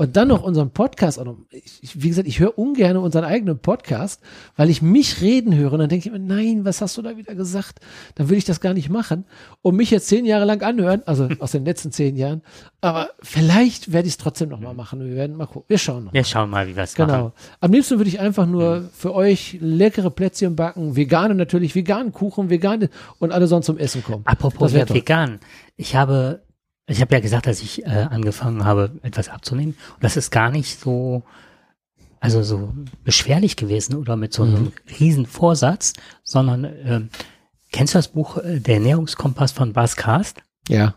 Und 0.00 0.16
dann 0.16 0.28
noch 0.28 0.44
unseren 0.44 0.70
Podcast, 0.70 1.18
noch, 1.22 1.36
ich, 1.50 2.00
wie 2.00 2.08
gesagt, 2.08 2.28
ich 2.28 2.38
höre 2.38 2.56
ungern 2.56 2.96
unseren 2.96 3.24
eigenen 3.24 3.58
Podcast, 3.58 4.20
weil 4.54 4.70
ich 4.70 4.80
mich 4.80 5.20
reden 5.20 5.56
höre 5.56 5.72
und 5.72 5.80
dann 5.80 5.88
denke 5.88 6.06
ich 6.08 6.12
mir, 6.12 6.20
nein, 6.20 6.64
was 6.64 6.80
hast 6.80 6.96
du 6.96 7.02
da 7.02 7.16
wieder 7.16 7.34
gesagt? 7.34 7.80
Dann 8.14 8.28
will 8.30 8.38
ich 8.38 8.44
das 8.44 8.60
gar 8.60 8.74
nicht 8.74 8.90
machen 8.90 9.24
und 9.60 9.74
mich 9.74 9.90
jetzt 9.90 10.06
zehn 10.06 10.24
Jahre 10.24 10.44
lang 10.44 10.62
anhören, 10.62 11.02
also 11.04 11.28
aus 11.40 11.50
den 11.50 11.64
letzten 11.64 11.90
zehn 11.90 12.14
Jahren. 12.14 12.42
Aber 12.80 13.10
vielleicht 13.22 13.92
werde 13.92 14.06
ich 14.06 14.14
es 14.14 14.18
trotzdem 14.18 14.50
noch 14.50 14.60
mal 14.60 14.72
machen. 14.72 15.00
Wir 15.04 15.16
werden 15.16 15.36
mal 15.36 15.46
gucken. 15.46 15.64
Wir 15.66 15.78
schauen 15.78 16.04
noch. 16.04 16.12
Wir 16.12 16.22
schauen 16.22 16.48
mal, 16.48 16.68
wie 16.68 16.76
wir 16.76 16.84
es 16.84 16.94
Genau. 16.94 17.12
machen. 17.12 17.32
Am 17.58 17.72
liebsten 17.72 17.98
würde 17.98 18.08
ich 18.08 18.20
einfach 18.20 18.46
nur 18.46 18.88
für 18.92 19.12
euch 19.16 19.58
leckere 19.60 20.10
Plätzchen 20.12 20.54
backen, 20.54 20.94
vegane 20.94 21.34
natürlich, 21.34 21.74
veganen 21.74 22.12
Kuchen, 22.12 22.50
vegane 22.50 22.88
und 23.18 23.32
alle 23.32 23.48
sonst 23.48 23.66
zum 23.66 23.78
Essen 23.78 24.04
kommen. 24.04 24.22
Apropos 24.26 24.72
vegan. 24.72 25.40
Ich 25.76 25.96
habe, 25.96 26.42
ich 26.88 27.00
habe 27.00 27.14
ja 27.14 27.20
gesagt, 27.20 27.46
dass 27.46 27.60
ich 27.62 27.84
äh, 27.84 28.06
angefangen 28.10 28.64
habe, 28.64 28.92
etwas 29.02 29.28
abzunehmen. 29.28 29.76
Und 29.94 30.04
das 30.04 30.16
ist 30.16 30.30
gar 30.30 30.50
nicht 30.50 30.80
so, 30.80 31.22
also 32.20 32.42
so 32.42 32.72
beschwerlich 33.04 33.56
gewesen 33.56 33.94
oder 33.96 34.16
mit 34.16 34.32
so 34.32 34.42
einem 34.42 34.64
Mhm. 34.64 34.72
riesen 34.98 35.26
Vorsatz, 35.26 35.92
sondern 36.24 36.64
ähm, 36.64 37.08
kennst 37.72 37.94
du 37.94 37.98
das 37.98 38.08
Buch 38.08 38.38
äh, 38.38 38.60
Der 38.60 38.74
Ernährungskompass 38.76 39.52
von 39.52 39.72
Bas 39.72 39.96
Kast? 39.96 40.38
Ja. 40.68 40.94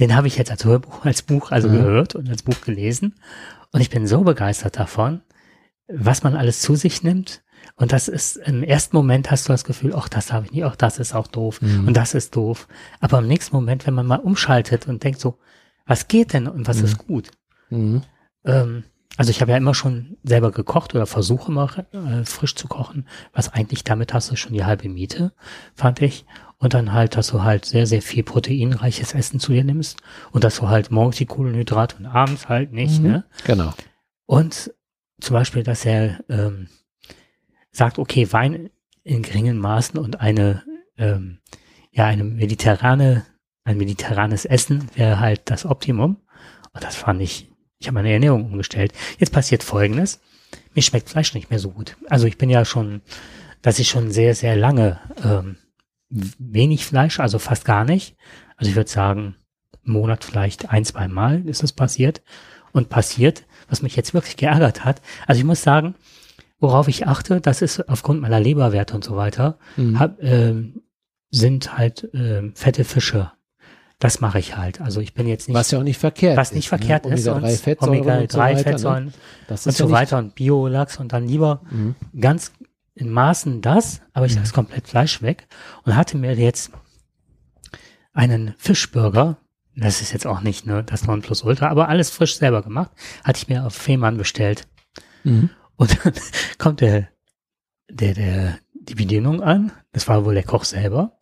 Den 0.00 0.16
habe 0.16 0.26
ich 0.26 0.36
jetzt 0.36 0.50
als 0.50 0.64
Hörbuch, 0.64 1.04
als 1.04 1.22
Buch 1.22 1.50
also 1.50 1.68
Mhm. 1.68 1.72
gehört 1.78 2.14
und 2.14 2.28
als 2.30 2.42
Buch 2.42 2.60
gelesen. 2.62 3.16
Und 3.72 3.80
ich 3.80 3.90
bin 3.90 4.06
so 4.06 4.22
begeistert 4.22 4.78
davon, 4.78 5.20
was 5.88 6.22
man 6.22 6.36
alles 6.36 6.60
zu 6.60 6.76
sich 6.76 7.02
nimmt. 7.02 7.42
Und 7.76 7.92
das 7.92 8.08
ist, 8.08 8.36
im 8.36 8.62
ersten 8.62 8.96
Moment 8.96 9.30
hast 9.30 9.48
du 9.48 9.52
das 9.52 9.64
Gefühl, 9.64 9.94
ach, 9.96 10.08
das 10.08 10.32
habe 10.32 10.46
ich 10.46 10.52
nicht, 10.52 10.64
ach, 10.64 10.76
das 10.76 10.98
ist 10.98 11.14
auch 11.14 11.26
doof 11.26 11.60
Mhm. 11.62 11.88
und 11.88 11.96
das 11.96 12.14
ist 12.14 12.36
doof. 12.36 12.68
Aber 13.00 13.18
im 13.18 13.26
nächsten 13.28 13.56
Moment, 13.56 13.86
wenn 13.86 13.94
man 13.94 14.06
mal 14.06 14.16
umschaltet 14.20 14.86
und 14.88 15.02
denkt 15.04 15.20
so, 15.20 15.38
was 15.86 16.06
geht 16.08 16.32
denn 16.32 16.46
und 16.48 16.68
was 16.68 16.78
Mhm. 16.78 16.84
ist 16.84 16.98
gut? 16.98 17.30
Mhm. 17.70 18.02
Ähm, 18.44 18.84
also 19.16 19.30
ich 19.30 19.40
habe 19.42 19.50
ja 19.50 19.56
immer 19.58 19.74
schon 19.74 20.16
selber 20.22 20.52
gekocht 20.52 20.94
oder 20.94 21.06
versuche 21.06 21.50
immer 21.52 21.68
äh, 21.92 22.24
frisch 22.24 22.54
zu 22.54 22.66
kochen, 22.68 23.06
was 23.32 23.52
eigentlich 23.52 23.84
damit 23.84 24.14
hast 24.14 24.30
du 24.30 24.36
schon 24.36 24.52
die 24.54 24.64
halbe 24.64 24.88
Miete, 24.88 25.32
fand 25.74 26.00
ich. 26.02 26.24
Und 26.58 26.74
dann 26.74 26.92
halt, 26.92 27.16
dass 27.16 27.26
du 27.26 27.42
halt 27.42 27.64
sehr, 27.64 27.86
sehr 27.88 28.02
viel 28.02 28.22
proteinreiches 28.22 29.14
Essen 29.14 29.40
zu 29.40 29.50
dir 29.52 29.64
nimmst 29.64 30.00
und 30.30 30.44
dass 30.44 30.56
du 30.56 30.68
halt 30.68 30.90
morgens 30.92 31.16
die 31.16 31.26
Kohlenhydrate 31.26 31.96
und 31.96 32.06
abends 32.06 32.48
halt 32.48 32.72
nicht, 32.72 33.02
Mhm. 33.02 33.08
ne? 33.08 33.24
Genau. 33.44 33.74
Und 34.26 34.72
zum 35.20 35.34
Beispiel, 35.34 35.62
dass 35.64 35.84
er 35.84 36.20
ähm, 36.28 36.68
sagt, 37.72 37.98
okay, 37.98 38.32
Wein 38.32 38.70
in 39.02 39.22
geringen 39.22 39.58
Maßen 39.58 39.98
und 39.98 40.20
eine, 40.20 40.62
ähm, 40.96 41.38
ja, 41.90 42.06
eine 42.06 42.24
mediterrane, 42.24 43.26
ein 43.64 43.78
mediterranes 43.78 44.44
Essen 44.44 44.88
wäre 44.94 45.18
halt 45.18 45.42
das 45.46 45.64
Optimum. 45.66 46.18
Und 46.72 46.84
das 46.84 46.96
fand 46.96 47.20
ich, 47.20 47.50
ich 47.78 47.88
habe 47.88 47.96
meine 47.96 48.12
Ernährung 48.12 48.44
umgestellt. 48.44 48.92
Jetzt 49.18 49.32
passiert 49.32 49.62
Folgendes. 49.62 50.20
Mir 50.74 50.82
schmeckt 50.82 51.08
Fleisch 51.08 51.34
nicht 51.34 51.50
mehr 51.50 51.58
so 51.58 51.70
gut. 51.70 51.96
Also 52.08 52.26
ich 52.26 52.38
bin 52.38 52.50
ja 52.50 52.64
schon, 52.64 53.02
dass 53.62 53.78
ich 53.78 53.88
schon 53.88 54.10
sehr, 54.10 54.34
sehr 54.34 54.56
lange 54.56 55.00
ähm, 55.24 55.56
wenig 56.08 56.84
Fleisch, 56.84 57.20
also 57.20 57.38
fast 57.38 57.64
gar 57.64 57.84
nicht. 57.84 58.16
Also 58.56 58.70
ich 58.70 58.76
würde 58.76 58.90
sagen, 58.90 59.36
im 59.84 59.94
Monat 59.94 60.24
vielleicht 60.24 60.70
ein, 60.70 60.84
zwei 60.84 61.08
Mal 61.08 61.46
ist 61.48 61.62
es 61.62 61.72
passiert. 61.72 62.22
Und 62.74 62.88
passiert, 62.88 63.44
was 63.68 63.82
mich 63.82 63.96
jetzt 63.96 64.14
wirklich 64.14 64.38
geärgert 64.38 64.82
hat. 64.82 65.02
Also 65.26 65.38
ich 65.40 65.44
muss 65.44 65.62
sagen, 65.62 65.94
worauf 66.62 66.88
ich 66.88 67.06
achte, 67.06 67.40
das 67.42 67.60
ist 67.60 67.88
aufgrund 67.88 68.20
meiner 68.22 68.40
Leberwerte 68.40 68.94
und 68.94 69.04
so 69.04 69.16
weiter, 69.16 69.58
Mhm. 69.76 69.98
hab, 69.98 70.22
ähm, 70.22 70.82
sind 71.30 71.76
halt 71.76 72.08
ähm, 72.14 72.52
fette 72.54 72.84
Fische. 72.84 73.32
Das 73.98 74.20
mache 74.20 74.38
ich 74.38 74.56
halt. 74.56 74.80
Also 74.80 75.00
ich 75.00 75.14
bin 75.14 75.28
jetzt 75.28 75.48
nicht, 75.48 75.54
Was 75.56 75.70
ja 75.70 75.78
auch 75.78 75.82
nicht 75.84 75.98
verkehrt 75.98 76.36
was 76.36 76.52
nicht 76.52 76.68
verkehrt 76.68 77.04
ne? 77.06 77.14
ist, 77.14 77.26
Omega-3 77.28 77.40
sonst 77.40 77.60
Fettsäuren 77.62 77.98
und 78.00 78.04
so 78.04 78.10
Omega-3 78.10 78.36
weiter, 78.38 78.54
ne? 78.56 78.62
Fettsäuren 78.64 79.14
Das 79.46 79.66
und 79.66 79.70
ist 79.70 79.78
so 79.78 79.90
weiter 79.90 80.18
und 80.18 80.34
Biolachs 80.34 80.96
und 80.98 81.12
dann 81.12 81.26
lieber 81.28 81.60
Mhm. 81.70 81.94
ganz 82.20 82.52
in 82.94 83.10
Maßen 83.10 83.60
das, 83.62 84.02
aber 84.12 84.26
ich 84.26 84.32
Mhm. 84.34 84.40
lasse 84.40 84.52
komplett 84.52 84.88
Fleisch 84.88 85.22
weg 85.22 85.46
und 85.84 85.96
hatte 85.96 86.16
mir 86.18 86.34
jetzt 86.34 86.72
einen 88.12 88.54
Fischburger, 88.58 89.38
das 89.76 90.00
ist 90.02 90.12
jetzt 90.12 90.26
auch 90.26 90.42
nicht 90.42 90.66
ne, 90.66 90.82
das 90.84 91.06
Nonplusultra, 91.06 91.68
aber 91.68 91.88
alles 91.88 92.10
frisch 92.10 92.36
selber 92.36 92.62
gemacht, 92.62 92.90
hatte 93.24 93.38
ich 93.38 93.48
mir 93.48 93.64
auf 93.64 93.74
Fehmarn 93.74 94.16
bestellt. 94.16 94.66
Mhm. 95.24 95.50
Und 95.76 96.04
dann 96.04 96.12
kommt 96.58 96.80
der, 96.80 97.08
der, 97.90 98.14
der, 98.14 98.58
die 98.74 98.94
Bedienung 98.94 99.42
an, 99.42 99.72
das 99.92 100.08
war 100.08 100.24
wohl 100.24 100.34
der 100.34 100.42
Koch 100.44 100.64
selber, 100.64 101.18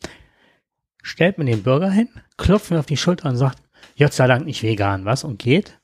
stellt 1.02 1.38
mir 1.38 1.44
den 1.46 1.62
Burger 1.62 1.90
hin, 1.90 2.08
klopft 2.36 2.70
mir 2.70 2.78
auf 2.78 2.86
die 2.86 2.96
Schulter 2.96 3.28
und 3.28 3.36
sagt, 3.36 3.62
Gott 3.98 4.12
sei 4.12 4.26
Dank 4.26 4.44
nicht 4.44 4.62
vegan, 4.62 5.04
was? 5.04 5.24
Und 5.24 5.38
geht. 5.38 5.80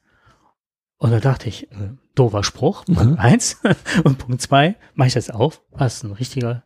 Und 0.99 1.11
da 1.11 1.21
dachte 1.21 1.49
ich, 1.49 1.71
äh, 1.73 1.91
doofer 2.15 2.43
Spruch, 2.43 2.85
Punkt 2.87 3.05
Mhm. 3.05 3.19
eins. 3.19 3.61
Und 4.05 4.17
Punkt 4.19 4.41
zwei, 4.41 4.77
mach 4.95 5.05
ich 5.07 5.13
das 5.15 5.29
auf, 5.29 5.63
was 5.71 6.03
ein 6.03 6.13
richtiger 6.13 6.65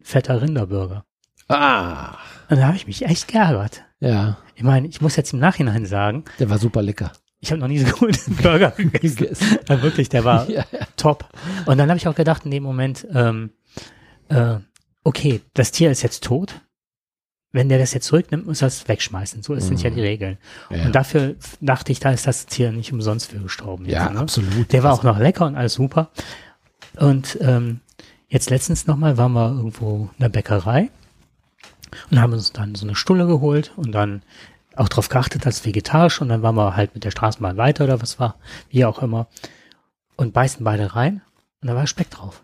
fetter 0.00 0.40
Rinderburger. 0.40 1.04
Ah, 1.48 2.16
Und 2.48 2.58
da 2.58 2.66
habe 2.68 2.76
ich 2.76 2.86
mich 2.86 3.04
echt 3.04 3.26
geärgert. 3.28 3.84
ja, 3.98 4.38
Ich 4.54 4.62
meine, 4.62 4.86
ich 4.86 5.00
muss 5.00 5.16
jetzt 5.16 5.32
im 5.32 5.40
Nachhinein 5.40 5.86
sagen, 5.86 6.24
der 6.38 6.48
war 6.50 6.58
super 6.58 6.82
lecker. 6.82 7.10
Ich 7.44 7.50
habe 7.50 7.60
noch 7.60 7.68
nie 7.68 7.78
so 7.78 7.94
guten 7.94 8.36
Burger 8.36 8.70
gegessen. 8.76 9.58
Ja, 9.68 9.82
wirklich, 9.82 10.08
der 10.08 10.24
war 10.24 10.48
Ja, 10.48 10.64
ja. 10.72 10.86
top. 10.96 11.28
Und 11.66 11.78
dann 11.78 11.90
habe 11.90 11.98
ich 11.98 12.08
auch 12.08 12.14
gedacht 12.14 12.44
in 12.44 12.50
dem 12.50 12.62
Moment, 12.62 13.06
ähm, 13.14 13.50
äh, 14.28 14.56
okay, 15.04 15.42
das 15.52 15.70
Tier 15.70 15.90
ist 15.90 16.02
jetzt 16.02 16.24
tot. 16.24 16.60
Wenn 17.52 17.68
der 17.68 17.78
das 17.78 17.92
jetzt 17.94 18.06
zurücknimmt, 18.06 18.46
muss 18.46 18.62
er 18.62 18.68
es 18.68 18.88
wegschmeißen. 18.88 19.42
So 19.42 19.56
sind 19.60 19.80
ja 19.80 19.90
die 19.90 20.00
Regeln. 20.00 20.38
Ja. 20.70 20.86
Und 20.86 20.94
dafür 20.94 21.36
dachte 21.60 21.92
ich, 21.92 22.00
da 22.00 22.10
ist 22.10 22.26
das 22.26 22.46
Tier 22.46 22.72
nicht 22.72 22.92
umsonst 22.92 23.30
für 23.30 23.38
gestorben. 23.38 23.84
Ja, 23.86 24.04
jetzt, 24.04 24.14
ne? 24.14 24.20
absolut. 24.20 24.72
Der 24.72 24.82
war 24.82 24.92
auch 24.92 25.04
noch 25.04 25.18
lecker 25.18 25.46
und 25.46 25.54
alles 25.54 25.74
super. 25.74 26.10
Und 26.96 27.38
ähm, 27.40 27.80
jetzt 28.28 28.50
letztens 28.50 28.88
nochmal 28.88 29.18
waren 29.18 29.32
wir 29.32 29.50
irgendwo 29.50 30.08
in 30.18 30.22
der 30.22 30.30
Bäckerei 30.30 30.90
und 32.10 32.20
haben 32.20 32.32
uns 32.32 32.52
dann 32.52 32.74
so 32.74 32.86
eine 32.86 32.96
Stulle 32.96 33.26
geholt 33.26 33.72
und 33.76 33.92
dann 33.92 34.22
auch 34.76 34.88
darauf 34.88 35.08
geachtet, 35.08 35.46
dass 35.46 35.56
es 35.60 35.64
vegetarisch 35.64 36.20
und 36.20 36.28
dann 36.28 36.42
waren 36.42 36.54
wir 36.56 36.76
halt 36.76 36.94
mit 36.94 37.04
der 37.04 37.10
Straßenbahn 37.10 37.56
weiter 37.56 37.84
oder 37.84 38.00
was 38.02 38.18
war, 38.18 38.36
wie 38.70 38.84
auch 38.84 39.00
immer 39.00 39.28
und 40.16 40.32
beißen 40.32 40.64
beide 40.64 40.94
rein 40.94 41.22
und 41.62 41.68
da 41.68 41.74
war 41.74 41.86
Speck 41.86 42.10
drauf. 42.10 42.42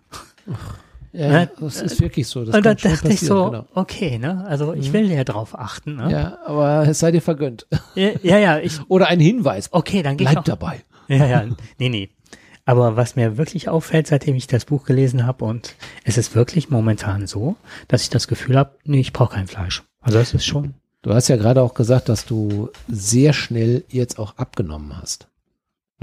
Ja, 1.12 1.29
Ne? 1.29 1.51
das 1.59 1.83
ist 1.83 2.01
wirklich 2.01 2.29
so. 2.29 2.45
Das 2.45 2.55
und 2.55 2.64
dann 2.64 2.79
schon 2.79 2.93
dachte 2.93 3.09
ich 3.09 3.21
so, 3.21 3.47
passieren, 3.47 3.66
okay, 3.75 4.19
ne, 4.19 4.45
also 4.47 4.75
ich 4.75 4.93
will 4.93 5.11
ja 5.11 5.25
drauf 5.25 5.59
achten, 5.59 5.97
genau. 5.97 6.07
ne? 6.07 6.12
Ja, 6.12 6.38
aber 6.47 6.87
es 6.87 7.01
sei 7.01 7.11
dir 7.11 7.21
vergönnt. 7.21 7.66
Ja, 7.97 8.11
ja, 8.23 8.38
ja 8.38 8.59
ich, 8.59 8.79
Oder 8.88 9.09
ein 9.09 9.19
Hinweis. 9.19 9.73
okay, 9.73 10.03
dann 10.03 10.14
ich 10.14 10.19
Bleib 10.19 10.38
auch, 10.38 10.45
dabei. 10.45 10.85
Ja, 11.09 11.27
ja, 11.27 11.45
nee, 11.81 11.88
nee. 11.88 12.11
Aber 12.64 12.97
was 12.97 13.16
mir 13.16 13.37
wirklich 13.37 13.69
auffällt, 13.69 14.07
seitdem 14.07 14.37
ich 14.37 14.47
das 14.47 14.64
Buch 14.64 14.85
gelesen 14.85 15.27
habe, 15.27 15.45
und 15.45 15.75
es 16.05 16.16
ist 16.16 16.37
wirklich 16.37 16.71
momentan 16.71 17.27
so, 17.27 17.57
dass 17.88 18.03
ich 18.03 18.11
das 18.11 18.29
Gefühl 18.29 18.57
habe, 18.57 18.77
nee, 18.85 19.01
ich 19.01 19.12
brauche 19.12 19.35
kein 19.35 19.49
Fleisch. 19.49 19.83
Also 20.01 20.19
das 20.19 20.35
ist 20.35 20.45
schon, 20.47 20.75
Du 21.03 21.15
hast 21.15 21.29
ja 21.29 21.37
gerade 21.37 21.63
auch 21.63 21.75
gesagt, 21.75 22.09
dass 22.09 22.27
du 22.27 22.71
sehr 22.89 23.33
schnell 23.33 23.85
jetzt 23.89 24.19
auch 24.19 24.37
abgenommen 24.37 24.97
hast. 25.01 25.29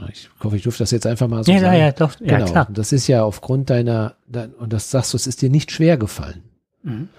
Ich 0.10 0.30
hoffe, 0.44 0.56
ich 0.58 0.64
durfte 0.64 0.84
das 0.84 0.92
jetzt 0.92 1.08
einfach 1.08 1.28
mal 1.28 1.44
so 1.44 1.52
ja, 1.52 1.60
sagen. 1.60 1.74
Ja, 1.74 1.86
ja, 1.86 1.92
doch, 1.92 2.20
ja, 2.20 2.38
genau. 2.38 2.52
klar. 2.52 2.68
Das 2.72 2.92
ist 2.92 3.08
ja 3.08 3.24
aufgrund 3.24 3.70
deiner, 3.70 4.16
dein, 4.28 4.54
und 4.54 4.72
das 4.72 4.92
sagst 4.92 5.14
du, 5.14 5.18
es 5.18 5.26
ist 5.26 5.42
dir 5.42 5.50
nicht 5.50 5.72
schwer 5.72 5.98
gefallen. 5.98 6.44
Mhm. 6.84 7.10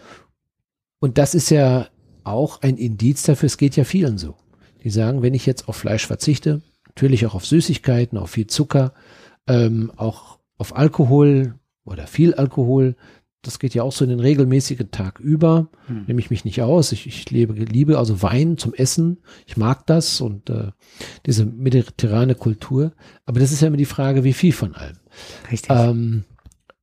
Und 1.00 1.18
das 1.18 1.34
ist 1.34 1.50
ja 1.50 1.88
auch 2.22 2.62
ein 2.62 2.76
Indiz 2.76 3.22
dafür, 3.24 3.48
es 3.48 3.56
geht 3.56 3.76
ja 3.76 3.84
vielen 3.84 4.18
so. 4.18 4.36
Die 4.84 4.90
sagen, 4.90 5.22
wenn 5.22 5.34
ich 5.34 5.44
jetzt 5.44 5.68
auf 5.68 5.76
Fleisch 5.76 6.06
verzichte, 6.06 6.62
natürlich 6.86 7.26
auch 7.26 7.34
auf 7.34 7.46
Süßigkeiten, 7.46 8.16
auf 8.16 8.30
viel 8.30 8.46
Zucker, 8.46 8.92
ähm, 9.48 9.92
auch 9.96 10.38
auf 10.56 10.76
Alkohol 10.76 11.54
oder 11.84 12.06
viel 12.06 12.34
Alkohol, 12.34 12.96
das 13.42 13.58
geht 13.58 13.74
ja 13.74 13.82
auch 13.82 13.92
so 13.92 14.04
in 14.04 14.10
den 14.10 14.20
regelmäßigen 14.20 14.90
Tag 14.90 15.20
über. 15.20 15.68
Hm. 15.86 16.04
Nehme 16.06 16.20
ich 16.20 16.30
mich 16.30 16.44
nicht 16.44 16.60
aus. 16.62 16.92
Ich, 16.92 17.06
ich 17.06 17.30
lebe, 17.30 17.52
liebe 17.52 17.98
also 17.98 18.20
Wein 18.22 18.58
zum 18.58 18.74
Essen. 18.74 19.18
Ich 19.46 19.56
mag 19.56 19.86
das 19.86 20.20
und 20.20 20.50
äh, 20.50 20.72
diese 21.24 21.46
mediterrane 21.46 22.34
Kultur. 22.34 22.92
Aber 23.26 23.38
das 23.38 23.52
ist 23.52 23.62
ja 23.62 23.68
immer 23.68 23.76
die 23.76 23.84
Frage, 23.84 24.24
wie 24.24 24.32
viel 24.32 24.52
von 24.52 24.74
allem. 24.74 24.98
Richtig. 25.50 25.70
Ähm, 25.70 26.24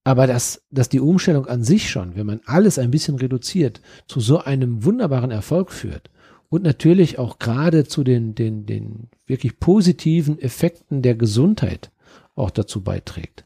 aber 0.05 0.27
dass, 0.27 0.63
dass 0.69 0.87
die 0.87 0.99
Umstellung 0.99 1.47
an 1.47 1.63
sich 1.63 1.89
schon, 1.89 2.15
wenn 2.15 2.27
man 2.27 2.41
alles 2.45 2.79
ein 2.79 2.91
bisschen 2.91 3.15
reduziert, 3.15 3.81
zu 4.07 4.19
so 4.19 4.39
einem 4.39 4.85
wunderbaren 4.85 5.31
Erfolg 5.31 5.71
führt 5.71 6.09
und 6.47 6.63
natürlich 6.63 7.17
auch 7.17 7.39
gerade 7.39 7.85
zu 7.85 8.03
den, 8.03 8.35
den, 8.35 8.65
den 8.65 9.09
wirklich 9.25 9.59
positiven 9.59 10.39
Effekten 10.39 11.01
der 11.01 11.15
Gesundheit 11.15 11.91
auch 12.35 12.51
dazu 12.51 12.83
beiträgt, 12.83 13.45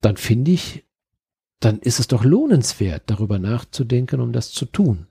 dann 0.00 0.16
finde 0.16 0.52
ich, 0.52 0.84
dann 1.60 1.78
ist 1.78 2.00
es 2.00 2.08
doch 2.08 2.24
lohnenswert, 2.24 3.02
darüber 3.06 3.38
nachzudenken, 3.38 4.20
um 4.20 4.32
das 4.32 4.50
zu 4.50 4.64
tun. 4.64 5.06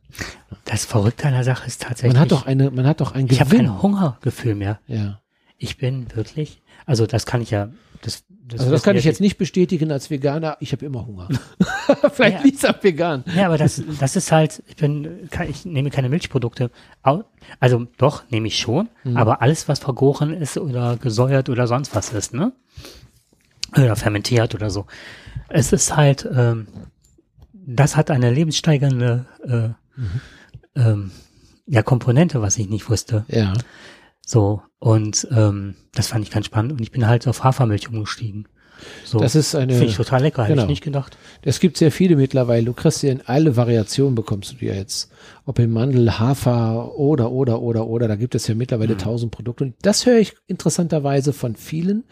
das 0.65 0.85
Verrückte 0.85 1.27
an 1.27 1.33
der 1.33 1.43
Sache 1.43 1.67
ist 1.67 1.81
tatsächlich. 1.83 2.13
Man 2.13 2.21
hat 2.21 2.31
doch 2.31 2.45
eine, 2.45 2.71
man 2.71 2.85
hat 2.87 3.01
doch 3.01 3.13
ein 3.13 3.27
ich 3.29 3.39
habe 3.39 3.55
kein 3.55 3.81
Hungergefühl 3.81 4.55
mehr. 4.55 4.79
ja. 4.87 5.21
Ich 5.61 5.77
bin 5.77 6.07
wirklich, 6.15 6.61
also 6.85 7.05
das 7.05 7.25
kann 7.25 7.41
ich 7.41 7.51
ja, 7.51 7.67
das, 8.01 8.23
das, 8.47 8.61
Also 8.61 8.71
das 8.71 8.81
kann 8.81 8.95
ich 8.95 9.03
jetzt 9.03 9.19
nicht 9.19 9.37
bestätigen 9.37 9.91
als 9.91 10.09
Veganer. 10.09 10.55
Ich 10.61 10.71
habe 10.71 10.85
immer 10.85 11.05
Hunger. 11.05 11.27
Vielleicht 12.13 12.37
Ja. 12.37 12.43
liegt's 12.43 12.63
am 12.63 12.75
Vegan. 12.81 13.25
Ja, 13.35 13.47
aber 13.47 13.57
das, 13.57 13.83
das 13.99 14.15
ist 14.15 14.31
halt, 14.31 14.63
ich 14.67 14.77
bin, 14.77 15.27
ich 15.49 15.65
nehme 15.65 15.89
keine 15.89 16.07
Milchprodukte. 16.07 16.71
Also 17.59 17.87
doch, 17.97 18.23
nehme 18.29 18.47
ich 18.47 18.57
schon, 18.57 18.87
Mhm. 19.03 19.17
aber 19.17 19.41
alles, 19.41 19.67
was 19.67 19.79
vergoren 19.79 20.31
ist 20.33 20.57
oder 20.57 20.95
gesäuert 20.95 21.49
oder 21.49 21.67
sonst 21.67 21.93
was 21.93 22.13
ist, 22.13 22.33
ne? 22.33 22.53
Oder 23.75 23.95
fermentiert 23.95 24.55
oder 24.55 24.69
so. 24.69 24.85
Es 25.49 25.73
ist 25.73 25.95
halt, 25.95 26.27
ähm, 26.31 26.67
das 27.53 27.95
hat 27.95 28.11
eine 28.11 28.31
lebenssteigernde 28.31 29.25
äh, 29.43 29.69
Mhm. 29.99 30.21
ähm, 30.75 31.11
ja, 31.65 31.83
Komponente, 31.83 32.41
was 32.41 32.57
ich 32.57 32.69
nicht 32.69 32.89
wusste. 32.89 33.25
Ja. 33.27 33.53
So, 34.25 34.61
und 34.79 35.27
ähm, 35.31 35.75
das 35.93 36.07
fand 36.07 36.23
ich 36.23 36.31
ganz 36.31 36.45
spannend. 36.45 36.71
Und 36.71 36.81
ich 36.81 36.91
bin 36.91 37.05
halt 37.07 37.27
auf 37.27 37.43
Hafermilch 37.43 37.89
umgestiegen. 37.89 38.47
So, 39.03 39.19
Das 39.19 39.35
ist 39.35 39.55
eine, 39.55 39.73
finde 39.73 39.87
ich 39.89 39.97
total 39.97 40.21
lecker, 40.21 40.43
hätte 40.43 40.53
genau. 40.53 40.63
ich 40.63 40.69
nicht 40.69 40.83
gedacht. 40.83 41.17
Es 41.41 41.59
gibt 41.59 41.77
sehr 41.77 41.91
viele 41.91 42.15
mittlerweile. 42.15 42.65
Du 42.65 42.73
kriegst 42.73 43.03
ja 43.03 43.11
in 43.11 43.21
alle 43.21 43.55
Variationen 43.55 44.15
bekommst 44.15 44.55
du 44.59 44.65
ja 44.65 44.73
jetzt. 44.73 45.11
Ob 45.45 45.59
in 45.59 45.71
Mandel, 45.71 46.19
Hafer 46.19 46.97
oder, 46.97 47.31
oder, 47.31 47.61
oder, 47.61 47.87
oder. 47.87 48.07
Da 48.07 48.15
gibt 48.15 48.35
es 48.35 48.47
ja 48.47 48.55
mittlerweile 48.55 48.97
tausend 48.97 49.31
Produkte. 49.31 49.63
Und 49.63 49.75
das 49.81 50.05
höre 50.05 50.19
ich 50.19 50.35
interessanterweise 50.47 51.31
von 51.33 51.55
vielen, 51.55 52.03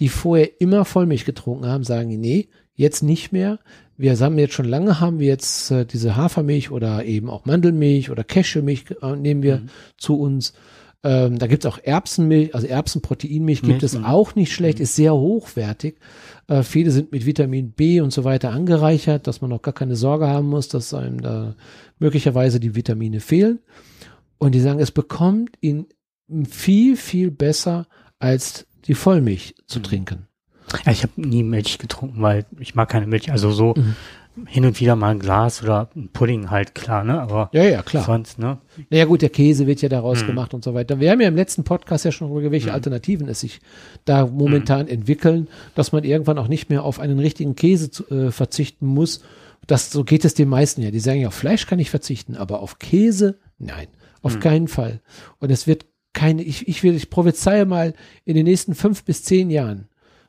die 0.00 0.08
vorher 0.08 0.60
immer 0.60 0.84
Vollmilch 0.84 1.24
getrunken 1.24 1.66
haben, 1.66 1.84
sagen, 1.84 2.08
nee, 2.20 2.48
jetzt 2.74 3.02
nicht 3.02 3.32
mehr. 3.32 3.58
Wir 3.96 4.18
haben 4.18 4.38
jetzt 4.38 4.54
schon 4.54 4.68
lange, 4.68 4.98
haben 5.00 5.20
wir 5.20 5.28
jetzt 5.28 5.70
äh, 5.70 5.84
diese 5.84 6.16
Hafermilch 6.16 6.70
oder 6.70 7.04
eben 7.04 7.30
auch 7.30 7.44
Mandelmilch 7.44 8.10
oder 8.10 8.24
Cashewmilch 8.24 8.86
äh, 9.00 9.16
nehmen 9.16 9.42
wir 9.42 9.62
zu 9.96 10.18
uns. 10.18 10.54
Ähm, 11.04 11.38
da 11.38 11.48
gibt 11.48 11.64
es 11.64 11.70
auch 11.70 11.78
Erbsenmilch, 11.82 12.54
also 12.54 12.66
Erbsenproteinmilch 12.68 13.62
gibt 13.62 13.72
Milch, 13.72 13.82
es 13.82 13.98
mhm. 13.98 14.04
auch 14.04 14.34
nicht 14.36 14.52
schlecht, 14.52 14.78
ist 14.78 14.94
sehr 14.94 15.14
hochwertig. 15.14 15.96
Äh, 16.46 16.62
viele 16.62 16.90
sind 16.92 17.10
mit 17.10 17.26
Vitamin 17.26 17.72
B 17.72 18.00
und 18.00 18.12
so 18.12 18.22
weiter 18.22 18.50
angereichert, 18.52 19.26
dass 19.26 19.40
man 19.40 19.52
auch 19.52 19.62
gar 19.62 19.74
keine 19.74 19.96
Sorge 19.96 20.28
haben 20.28 20.48
muss, 20.48 20.68
dass 20.68 20.94
einem 20.94 21.20
da 21.20 21.56
möglicherweise 21.98 22.60
die 22.60 22.74
Vitamine 22.76 23.18
fehlen. 23.20 23.58
Und 24.38 24.54
die 24.54 24.60
sagen, 24.60 24.78
es 24.78 24.90
bekommt 24.92 25.56
ihn 25.60 25.86
viel, 26.48 26.96
viel 26.96 27.30
besser 27.30 27.86
als 28.18 28.66
die 28.86 28.94
Vollmilch 28.94 29.54
zu 29.66 29.80
Mhm. 29.80 29.82
trinken. 29.84 30.26
Ja, 30.86 30.92
ich 30.92 31.02
habe 31.02 31.20
nie 31.20 31.42
Milch 31.42 31.78
getrunken, 31.78 32.22
weil 32.22 32.46
ich 32.58 32.74
mag 32.74 32.88
keine 32.88 33.06
Milch. 33.06 33.30
Also 33.30 33.50
so 33.50 33.74
Mhm. 33.76 33.96
Hin 34.46 34.64
und 34.64 34.80
wieder 34.80 34.96
mal 34.96 35.10
ein 35.10 35.18
Glas 35.18 35.62
oder 35.62 35.90
ein 35.94 36.08
Pudding 36.12 36.50
halt, 36.50 36.74
klar, 36.74 37.04
ne? 37.04 37.20
Aber 37.20 37.50
Ja, 37.52 37.64
ja, 37.64 37.82
klar. 37.82 38.04
sonst, 38.04 38.38
ne? 38.38 38.58
Naja 38.90 39.04
gut, 39.04 39.20
der 39.22 39.28
Käse 39.28 39.66
wird 39.66 39.82
ja 39.82 39.88
daraus 39.88 40.22
Mhm. 40.22 40.28
gemacht 40.28 40.54
und 40.54 40.64
so 40.64 40.72
weiter. 40.74 41.00
Wir 41.00 41.10
haben 41.10 41.20
ja 41.20 41.28
im 41.28 41.36
letzten 41.36 41.64
Podcast 41.64 42.04
ja 42.04 42.12
schon 42.12 42.28
darüber, 42.28 42.50
welche 42.50 42.72
Alternativen 42.72 43.28
es 43.28 43.40
sich 43.40 43.60
da 44.04 44.26
momentan 44.26 44.88
entwickeln, 44.88 45.48
dass 45.74 45.92
man 45.92 46.04
irgendwann 46.04 46.38
auch 46.38 46.48
nicht 46.48 46.70
mehr 46.70 46.82
auf 46.84 46.98
einen 46.98 47.18
richtigen 47.18 47.56
Käse 47.56 47.90
zu, 47.90 48.08
äh, 48.10 48.30
verzichten 48.30 48.86
muss. 48.86 49.22
Das, 49.66 49.90
so 49.90 50.02
geht 50.02 50.24
es 50.24 50.34
den 50.34 50.48
meisten 50.48 50.82
ja. 50.82 50.90
Die 50.90 50.98
sagen 51.00 51.20
ja, 51.20 51.28
auf 51.28 51.34
Fleisch 51.34 51.66
kann 51.66 51.78
ich 51.78 51.90
verzichten, 51.90 52.34
aber 52.36 52.60
auf 52.60 52.78
Käse, 52.78 53.38
nein, 53.58 53.86
auf 54.22 54.40
keinen 54.40 54.66
Fall. 54.68 55.00
Und 55.40 55.50
es 55.50 55.66
wird 55.66 55.86
keine, 56.14 56.42
ich, 56.42 56.68
ich 56.68 56.82
will, 56.82 56.94
ich 56.94 57.10
prophezeie 57.10 57.64
mal, 57.66 57.94
in 58.24 58.34
den 58.34 58.44
nächsten 58.44 58.74
fünf 58.74 59.04
bis 59.04 59.24
zehn 59.24 59.50
Jahren 59.50 59.88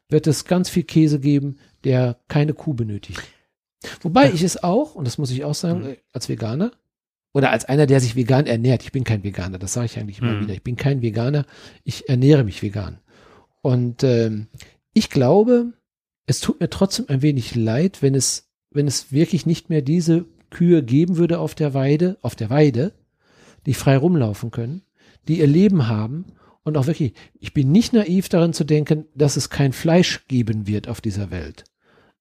wird 0.10 0.28
es 0.28 0.46
ganz 0.46 0.70
viel 0.70 0.84
Käse 0.84 1.20
geben, 1.20 1.56
der 1.84 2.18
keine 2.28 2.54
Kuh 2.54 2.74
benötigt. 2.74 3.22
Wobei 4.02 4.32
ich 4.32 4.42
es 4.44 4.64
auch, 4.64 4.96
und 4.96 5.06
das 5.06 5.18
muss 5.18 5.32
ich 5.32 5.44
auch 5.44 5.56
sagen, 5.56 5.82
Mhm. 5.82 5.88
äh, 5.90 5.98
als 6.12 6.30
Veganer, 6.30 6.72
oder 7.34 7.50
als 7.52 7.66
einer, 7.66 7.88
der 7.88 8.00
sich 8.00 8.16
vegan 8.16 8.46
ernährt. 8.46 8.84
Ich 8.84 8.92
bin 8.92 9.04
kein 9.04 9.24
Veganer, 9.24 9.58
das 9.58 9.74
sage 9.74 9.88
ich 9.88 9.98
eigentlich 9.98 10.20
immer 10.20 10.34
Mhm. 10.34 10.42
wieder. 10.42 10.54
Ich 10.54 10.62
bin 10.64 10.76
kein 10.76 11.02
Veganer, 11.02 11.46
ich 11.84 12.08
ernähre 12.08 12.44
mich 12.44 12.62
vegan. 12.62 13.00
Und 13.62 14.04
ähm, 14.04 14.48
ich 14.94 15.10
glaube, 15.10 15.74
es 16.28 16.40
tut 16.42 16.60
mir 16.60 16.70
trotzdem 16.70 17.06
ein 17.10 17.22
wenig 17.24 17.56
leid, 17.56 18.02
wenn 18.02 18.14
es, 18.14 18.50
wenn 18.70 18.88
es 18.88 19.12
wirklich 19.12 19.46
nicht 19.46 19.70
mehr 19.70 19.82
diese 19.82 20.26
Kühe 20.52 20.84
geben 20.84 21.18
würde 21.18 21.40
auf 21.40 21.56
der 21.56 21.74
Weide, 21.74 22.18
auf 22.22 22.36
der 22.36 22.50
Weide, 22.52 22.94
die 23.66 23.74
frei 23.74 23.98
rumlaufen 23.98 24.52
können, 24.52 24.84
die 25.28 25.40
ihr 25.40 25.48
Leben 25.48 25.88
haben 25.88 26.26
und 26.64 26.78
auch 26.78 26.86
wirklich, 26.86 27.14
ich 27.40 27.54
bin 27.54 27.72
nicht 27.72 27.94
naiv 27.94 28.30
daran 28.30 28.54
zu 28.54 28.64
denken, 28.64 29.06
dass 29.16 29.38
es 29.38 29.50
kein 29.50 29.74
Fleisch 29.74 30.28
geben 30.28 30.68
wird 30.68 30.88
auf 30.88 31.02
dieser 31.02 31.32
Welt. 31.32 31.64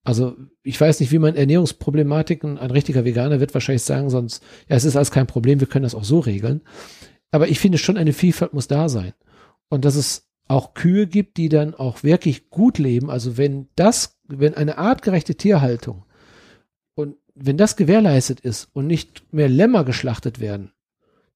Also 0.05 0.37
ich 0.63 0.81
weiß 0.81 1.01
nicht, 1.01 1.13
wie 1.13 1.19
man 1.19 1.37
Ernährungsproblematiken, 1.37 2.59
ein 2.59 2.71
richtiger 2.71 3.05
Veganer 3.05 3.41
wird 3.41 3.55
wahrscheinlich 3.55 3.85
sagen, 3.85 4.11
sonst, 4.11 4.43
ja, 4.69 4.77
es 4.77 4.85
ist 4.85 4.97
alles 4.97 5.13
kein 5.13 5.27
Problem, 5.27 5.61
wir 5.61 5.69
können 5.69 5.85
das 5.85 5.95
auch 5.95 6.05
so 6.05 6.19
regeln. 6.19 6.63
Aber 7.31 7.49
ich 7.49 7.61
finde 7.61 7.79
schon, 7.79 7.97
eine 7.97 8.13
Vielfalt 8.13 8.53
muss 8.53 8.69
da 8.69 8.89
sein. 8.89 9.13
Und 9.69 9.85
dass 9.85 9.95
es 9.95 10.29
auch 10.49 10.75
Kühe 10.75 11.07
gibt, 11.07 11.37
die 11.37 11.49
dann 11.49 11.75
auch 11.75 12.03
wirklich 12.03 12.51
gut 12.51 12.79
leben. 12.79 13.11
Also 13.11 13.37
wenn 13.37 13.69
das, 13.77 14.19
wenn 14.29 14.55
eine 14.55 14.77
artgerechte 14.77 15.35
Tierhaltung 15.35 16.05
und 16.95 17.17
wenn 17.35 17.57
das 17.57 17.77
gewährleistet 17.77 18.41
ist 18.41 18.69
und 18.73 18.87
nicht 18.87 19.33
mehr 19.33 19.49
Lämmer 19.49 19.85
geschlachtet 19.85 20.41
werden, 20.41 20.73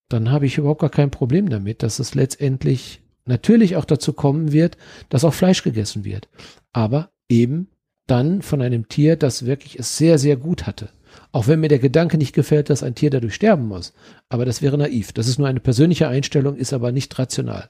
dann 0.08 0.30
habe 0.30 0.46
ich 0.46 0.58
überhaupt 0.58 0.80
gar 0.80 0.90
kein 0.90 1.10
Problem 1.10 1.48
damit, 1.48 1.82
dass 1.82 1.98
es 1.98 2.14
letztendlich 2.14 3.00
natürlich 3.24 3.76
auch 3.76 3.84
dazu 3.84 4.12
kommen 4.12 4.52
wird, 4.52 4.76
dass 5.08 5.24
auch 5.24 5.34
Fleisch 5.34 5.62
gegessen 5.62 6.04
wird. 6.04 6.28
Aber 6.72 7.10
eben 7.28 7.68
dann 8.06 8.42
von 8.42 8.62
einem 8.62 8.88
Tier, 8.88 9.16
das 9.16 9.46
wirklich 9.46 9.78
es 9.78 9.96
sehr, 9.96 10.18
sehr 10.18 10.36
gut 10.36 10.66
hatte. 10.66 10.90
Auch 11.32 11.46
wenn 11.48 11.60
mir 11.60 11.68
der 11.68 11.78
Gedanke 11.78 12.18
nicht 12.18 12.34
gefällt, 12.34 12.70
dass 12.70 12.82
ein 12.82 12.94
Tier 12.94 13.10
dadurch 13.10 13.34
sterben 13.34 13.66
muss. 13.66 13.92
Aber 14.28 14.44
das 14.44 14.62
wäre 14.62 14.78
naiv. 14.78 15.12
Das 15.12 15.28
ist 15.28 15.38
nur 15.38 15.48
eine 15.48 15.60
persönliche 15.60 16.08
Einstellung, 16.08 16.56
ist 16.56 16.72
aber 16.72 16.92
nicht 16.92 17.18
rational. 17.18 17.68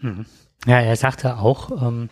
Mhm. 0.00 0.26
Ja, 0.66 0.80
er 0.80 0.96
sagte 0.96 1.38
auch, 1.38 1.82
ähm, 1.82 2.10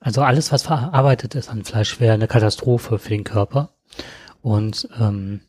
also 0.00 0.22
alles, 0.22 0.52
was 0.52 0.62
verarbeitet 0.62 1.34
ist 1.34 1.50
an 1.50 1.64
Fleisch, 1.64 2.00
wäre 2.00 2.14
eine 2.14 2.28
Katastrophe 2.28 2.98
für 2.98 3.10
den 3.10 3.24
Körper. 3.24 3.74
Und 4.40 4.88
ähm, 4.98 5.40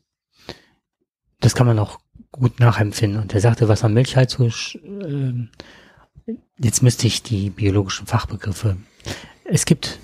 das 1.40 1.54
kann 1.54 1.66
man 1.66 1.78
auch 1.78 2.00
gut 2.32 2.60
nachempfinden. 2.60 3.22
Und 3.22 3.34
er 3.34 3.40
sagte, 3.40 3.68
was 3.68 3.84
an 3.84 3.94
Milch 3.94 4.16
halt 4.16 4.30
so, 4.30 4.50
ähm, 4.84 5.50
jetzt 6.58 6.82
müsste 6.82 7.06
ich 7.06 7.22
die 7.22 7.50
biologischen 7.50 8.06
Fachbegriffe. 8.06 8.76
Es 9.44 9.64
gibt 9.64 9.98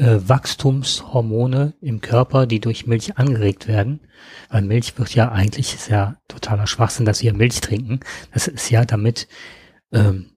äh, 0.00 0.28
Wachstumshormone 0.28 1.74
im 1.82 2.00
Körper, 2.00 2.46
die 2.46 2.60
durch 2.60 2.86
Milch 2.86 3.18
angeregt 3.18 3.68
werden. 3.68 4.00
Weil 4.48 4.62
Milch 4.62 4.98
wird 4.98 5.14
ja 5.14 5.30
eigentlich, 5.30 5.74
ist 5.74 5.88
ja 5.88 6.16
totaler 6.26 6.66
Schwachsinn, 6.66 7.04
dass 7.04 7.22
wir 7.22 7.34
Milch 7.34 7.60
trinken. 7.60 8.00
Das 8.32 8.48
ist 8.48 8.70
ja 8.70 8.84
damit 8.84 9.28
ähm, 9.92 10.30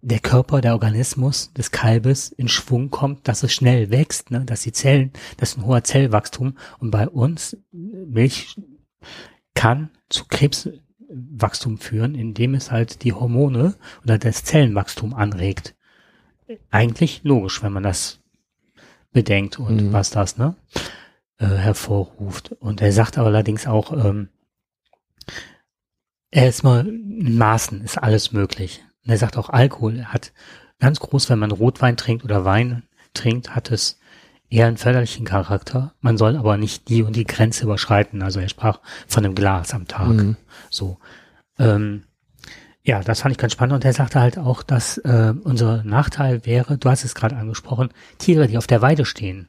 der 0.00 0.20
Körper, 0.20 0.60
der 0.60 0.74
Organismus 0.74 1.52
des 1.54 1.72
Kalbes 1.72 2.30
in 2.30 2.46
Schwung 2.46 2.90
kommt, 2.90 3.26
dass 3.26 3.42
es 3.42 3.52
schnell 3.52 3.90
wächst, 3.90 4.30
ne? 4.30 4.44
dass 4.44 4.62
die 4.62 4.72
Zellen, 4.72 5.12
das 5.38 5.50
ist 5.50 5.58
ein 5.58 5.66
hoher 5.66 5.82
Zellwachstum. 5.82 6.56
Und 6.78 6.92
bei 6.92 7.08
uns, 7.08 7.56
Milch 7.72 8.56
kann 9.54 9.90
zu 10.08 10.26
Krebswachstum 10.28 11.78
führen, 11.78 12.14
indem 12.14 12.54
es 12.54 12.70
halt 12.70 13.02
die 13.02 13.12
Hormone 13.12 13.74
oder 14.04 14.18
das 14.18 14.44
Zellenwachstum 14.44 15.12
anregt. 15.12 15.74
Eigentlich 16.70 17.20
logisch, 17.24 17.62
wenn 17.62 17.72
man 17.72 17.82
das 17.82 18.20
bedenkt 19.12 19.58
und 19.58 19.76
Mhm. 19.88 19.92
was 19.92 20.10
das 20.10 20.36
ne, 20.38 20.54
äh, 21.38 21.46
hervorruft. 21.46 22.52
Und 22.52 22.80
er 22.80 22.92
sagt 22.92 23.18
aber 23.18 23.28
allerdings 23.28 23.66
auch, 23.66 23.92
ähm, 23.92 24.28
Erstmal 26.30 26.86
in 26.88 27.36
Maßen 27.36 27.82
ist 27.82 27.98
alles 27.98 28.32
möglich. 28.32 28.82
Und 29.04 29.10
er 29.10 29.18
sagt 29.18 29.36
auch 29.36 29.50
Alkohol 29.50 30.04
hat 30.06 30.32
ganz 30.78 30.98
groß, 30.98 31.28
wenn 31.28 31.38
man 31.38 31.50
Rotwein 31.50 31.96
trinkt 31.96 32.24
oder 32.24 32.44
Wein 32.44 32.84
trinkt, 33.12 33.54
hat 33.54 33.70
es 33.70 33.98
eher 34.48 34.66
einen 34.66 34.78
förderlichen 34.78 35.26
Charakter. 35.26 35.94
Man 36.00 36.16
soll 36.16 36.36
aber 36.36 36.56
nicht 36.56 36.88
die 36.88 37.02
und 37.02 37.16
die 37.16 37.26
Grenze 37.26 37.64
überschreiten. 37.64 38.22
Also 38.22 38.40
er 38.40 38.48
sprach 38.48 38.80
von 39.06 39.24
einem 39.24 39.34
Glas 39.34 39.74
am 39.74 39.86
Tag. 39.86 40.08
Mhm. 40.08 40.36
So. 40.70 40.98
Ähm, 41.58 42.04
ja, 42.84 43.00
das 43.00 43.20
fand 43.20 43.32
ich 43.32 43.38
ganz 43.38 43.52
spannend. 43.52 43.74
Und 43.74 43.84
er 43.84 43.92
sagte 43.92 44.20
halt 44.20 44.38
auch, 44.38 44.62
dass 44.62 44.98
äh, 44.98 45.34
unser 45.44 45.84
Nachteil 45.84 46.44
wäre, 46.44 46.78
du 46.78 46.90
hast 46.90 47.04
es 47.04 47.14
gerade 47.14 47.36
angesprochen, 47.36 47.90
Tiere, 48.18 48.48
die 48.48 48.58
auf 48.58 48.66
der 48.66 48.82
Weide 48.82 49.04
stehen, 49.04 49.48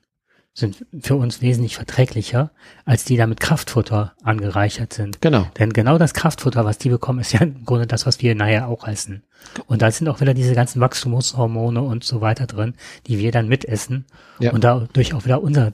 sind 0.54 0.86
für 1.00 1.16
uns 1.16 1.42
wesentlich 1.42 1.76
verträglicher, 1.76 2.52
als 2.86 3.06
die 3.06 3.18
da 3.18 3.26
mit 3.26 3.40
Kraftfutter 3.40 4.14
angereichert 4.24 4.94
sind. 4.94 5.20
Genau. 5.20 5.48
Denn 5.58 5.74
genau 5.74 5.98
das 5.98 6.14
Kraftfutter, 6.14 6.64
was 6.64 6.78
die 6.78 6.90
bekommen, 6.90 7.20
ist 7.20 7.34
ja 7.34 7.40
im 7.40 7.66
Grunde 7.66 7.88
das, 7.88 8.06
was 8.06 8.22
wir 8.22 8.36
nachher 8.36 8.68
auch 8.68 8.88
essen. 8.88 9.24
Und 9.66 9.82
da 9.82 9.90
sind 9.90 10.08
auch 10.10 10.22
wieder 10.22 10.36
diese 10.36 10.54
ganzen 10.54 10.80
Wachstumshormone 10.80 11.82
und 11.82 12.04
so 12.04 12.22
weiter 12.22 12.46
drin, 12.46 12.76
die 13.08 13.18
wir 13.18 13.32
dann 13.32 13.48
mitessen 13.48 14.06
ja. 14.40 14.52
und 14.52 14.64
dadurch 14.64 15.16
auch 15.16 15.26
wieder 15.26 15.42
unser 15.42 15.74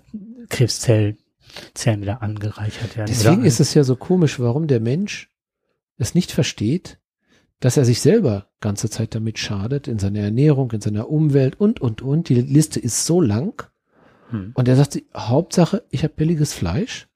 Krebszell 0.50 1.18
Zellen 1.74 2.02
wieder 2.02 2.22
angereichert 2.22 2.96
werden. 2.96 3.08
Deswegen 3.08 3.44
ist 3.44 3.60
es 3.60 3.74
ja 3.74 3.84
so 3.84 3.96
komisch, 3.96 4.40
warum 4.40 4.68
der 4.68 4.80
Mensch 4.80 5.30
es 5.98 6.14
nicht 6.14 6.32
versteht, 6.32 6.99
dass 7.60 7.78
er 7.78 7.86
sich 7.86 8.02
selber 8.02 8.48
ganze 8.62 8.90
Zeit 8.90 9.16
damit 9.16 9.40
schadet, 9.40 9.88
in 9.88 10.00
seiner 10.00 10.20
Ernährung, 10.20 10.72
in 10.72 10.82
seiner 10.82 11.10
Umwelt 11.10 11.60
und, 11.60 11.82
und, 11.82 12.02
und. 12.02 12.30
Die 12.30 12.36
Liste 12.36 12.80
ist 12.80 13.06
so 13.06 13.22
lang. 13.22 13.64
Hm. 14.30 14.52
Und 14.54 14.68
er 14.68 14.76
sagt, 14.76 15.02
Hauptsache, 15.16 15.84
ich 15.90 16.04
habe 16.04 16.14
billiges 16.16 16.54
Fleisch 16.54 17.08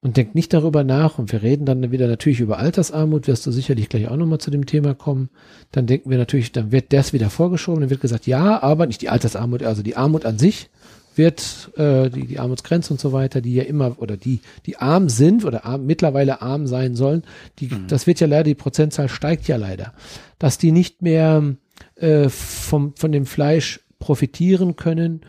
und 0.00 0.16
denkt 0.16 0.34
nicht 0.34 0.52
darüber 0.52 0.84
nach. 0.84 1.18
Und 1.18 1.32
wir 1.32 1.42
reden 1.42 1.64
dann 1.64 1.90
wieder 1.90 2.06
natürlich 2.06 2.40
über 2.40 2.58
Altersarmut, 2.58 3.26
wirst 3.26 3.46
du 3.46 3.50
sicherlich 3.50 3.88
gleich 3.88 4.08
auch 4.08 4.16
nochmal 4.16 4.40
zu 4.40 4.50
dem 4.50 4.66
Thema 4.66 4.94
kommen. 4.94 5.30
Dann 5.72 5.86
denken 5.86 6.10
wir 6.10 6.18
natürlich, 6.18 6.52
dann 6.52 6.72
wird 6.72 6.92
das 6.92 7.12
wieder 7.12 7.30
vorgeschoben, 7.30 7.80
dann 7.80 7.90
wird 7.90 8.00
gesagt, 8.00 8.26
ja, 8.26 8.62
aber 8.62 8.86
nicht 8.86 9.02
die 9.02 9.08
Altersarmut, 9.08 9.62
also 9.62 9.82
die 9.82 9.96
Armut 9.96 10.24
an 10.24 10.38
sich 10.38 10.70
wird 11.16 11.70
äh, 11.76 12.10
die, 12.10 12.26
die 12.26 12.38
Armutsgrenze 12.38 12.92
und 12.92 13.00
so 13.00 13.12
weiter, 13.12 13.40
die 13.40 13.54
ja 13.54 13.64
immer 13.64 13.96
oder 13.98 14.16
die 14.16 14.40
die 14.66 14.76
arm 14.76 15.08
sind 15.08 15.44
oder 15.44 15.64
arm, 15.64 15.86
mittlerweile 15.86 16.42
arm 16.42 16.66
sein 16.66 16.94
sollen, 16.94 17.22
die 17.58 17.66
mhm. 17.66 17.86
das 17.88 18.06
wird 18.06 18.20
ja 18.20 18.26
leider 18.26 18.44
die 18.44 18.54
Prozentzahl 18.54 19.08
steigt 19.08 19.48
ja 19.48 19.56
leider, 19.56 19.92
dass 20.38 20.58
die 20.58 20.72
nicht 20.72 21.02
mehr 21.02 21.42
äh, 21.96 22.28
vom 22.28 22.94
von 22.96 23.12
dem 23.12 23.26
Fleisch 23.26 23.80
profitieren 23.98 24.76
können 24.76 25.22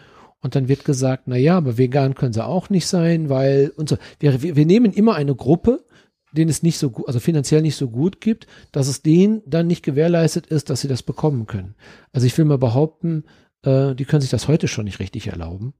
und 0.44 0.56
dann 0.56 0.68
wird 0.68 0.84
gesagt, 0.84 1.24
na 1.28 1.38
ja, 1.38 1.58
aber 1.58 1.78
vegan 1.78 2.16
können 2.16 2.34
sie 2.34 2.46
auch 2.46 2.70
nicht 2.70 2.88
sein, 2.88 3.30
weil 3.30 3.72
und 3.78 3.88
so. 3.88 3.98
Wir, 4.20 4.42
wir, 4.42 4.56
wir 4.58 4.66
nehmen 4.66 4.92
immer 4.92 5.16
eine 5.16 5.36
Gruppe, 5.36 5.86
denen 6.34 6.50
es 6.50 6.64
nicht 6.64 6.78
so 6.78 6.90
gut, 6.90 7.08
also 7.08 7.20
finanziell 7.20 7.62
nicht 7.62 7.78
so 7.78 7.90
gut 7.90 8.20
gibt, 8.20 8.48
dass 8.72 8.88
es 8.88 9.02
denen 9.02 9.42
dann 9.46 9.68
nicht 9.68 9.84
gewährleistet 9.84 10.48
ist, 10.48 10.70
dass 10.70 10.82
sie 10.82 10.88
das 10.90 11.02
bekommen 11.02 11.48
können. 11.48 11.76
Also 12.12 12.28
ich 12.28 12.38
will 12.38 12.46
mal 12.46 12.58
behaupten, 12.58 13.24
äh, 13.64 13.96
die 13.96 14.06
können 14.06 14.22
sich 14.22 14.30
das 14.30 14.48
heute 14.48 14.68
schon 14.68 14.86
nicht 14.86 15.00
richtig 15.00 15.28
erlauben. 15.28 15.74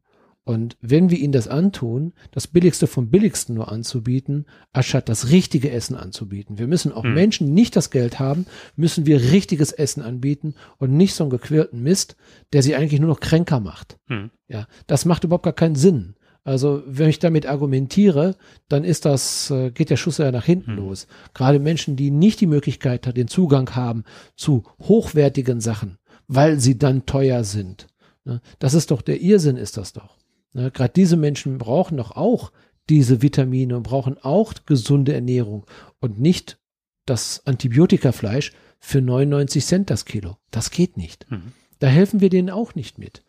Und 0.46 0.76
wenn 0.82 1.10
wir 1.10 1.18
ihnen 1.20 1.32
das 1.32 1.48
antun, 1.48 2.14
das 2.32 2.48
Billigste 2.48 2.86
vom 2.86 3.10
Billigsten 3.10 3.56
nur 3.56 3.72
anzubieten, 3.72 4.46
anstatt 4.74 5.08
das 5.08 5.30
richtige 5.30 5.72
Essen 5.72 5.96
anzubieten. 5.96 6.58
Wir 6.58 6.68
müssen 6.68 6.92
auch 6.92 7.06
hm. 7.06 7.14
Menschen, 7.14 7.48
die 7.48 7.54
nicht 7.54 7.78
das 7.78 7.92
Geld 7.92 8.20
haben, 8.20 8.46
müssen 8.76 9.06
wir 9.06 9.32
richtiges 9.32 9.72
Essen 9.72 10.04
anbieten 10.04 10.56
und 10.80 10.92
nicht 10.92 11.14
so 11.14 11.24
einen 11.24 11.32
gequirlten 11.32 11.82
Mist, 11.82 12.18
der 12.52 12.62
sie 12.62 12.76
eigentlich 12.76 13.00
nur 13.00 13.10
noch 13.10 13.22
kränker 13.22 13.62
macht. 13.62 13.98
Hm. 14.08 14.32
Ja, 14.50 14.68
das 14.86 15.06
macht 15.06 15.24
überhaupt 15.24 15.46
gar 15.46 15.54
keinen 15.54 15.76
Sinn. 15.76 16.16
Also 16.44 16.84
wenn 16.86 17.08
ich 17.08 17.20
damit 17.20 17.46
argumentiere, 17.46 18.36
dann 18.68 18.84
ist 18.84 19.06
das, 19.06 19.50
äh, 19.50 19.72
geht 19.72 19.90
der 19.90 19.96
Schuss 19.96 20.18
ja 20.18 20.30
nach 20.34 20.44
hinten 20.44 20.72
hm. 20.72 20.76
los. 20.76 21.08
Gerade 21.34 21.60
Menschen, 21.60 21.96
die 21.96 22.12
nicht 22.12 22.42
die 22.42 22.48
Möglichkeit, 22.48 23.16
den 23.16 23.30
Zugang 23.30 23.74
haben 23.78 24.04
zu 24.36 24.64
hochwertigen 24.82 25.62
Sachen, 25.62 26.00
weil 26.28 26.60
sie 26.60 26.78
dann 26.78 27.06
teuer 27.06 27.44
sind. 27.44 27.88
Ne? 28.26 28.42
Das 28.60 28.74
ist 28.74 28.92
doch 28.92 29.02
der 29.02 29.22
Irrsinn, 29.22 29.58
ist 29.58 29.78
das 29.78 29.94
doch. 29.94 30.18
Ne, 30.54 30.72
Gerade 30.72 30.94
diese 30.94 31.18
Menschen 31.18 31.58
brauchen 31.58 31.98
doch 31.98 32.12
auch 32.12 32.52
diese 32.90 33.22
Vitamine 33.22 33.78
und 33.78 33.84
brauchen 33.84 34.18
auch 34.18 34.54
gesunde 34.66 35.14
Ernährung 35.14 35.66
und 36.00 36.20
nicht 36.20 36.60
das 37.06 37.46
Antibiotikafleisch 37.46 38.52
für 38.80 39.02
99 39.02 39.66
Cent 39.66 39.90
das 39.90 40.06
Kilo. 40.06 40.38
Das 40.52 40.72
geht 40.72 40.98
nicht. 40.98 41.30
Mhm. 41.32 41.54
Da 41.80 41.88
helfen 41.88 42.22
wir 42.22 42.30
denen 42.30 42.50
auch 42.50 42.76
nicht 42.76 42.98
mit. 42.98 43.24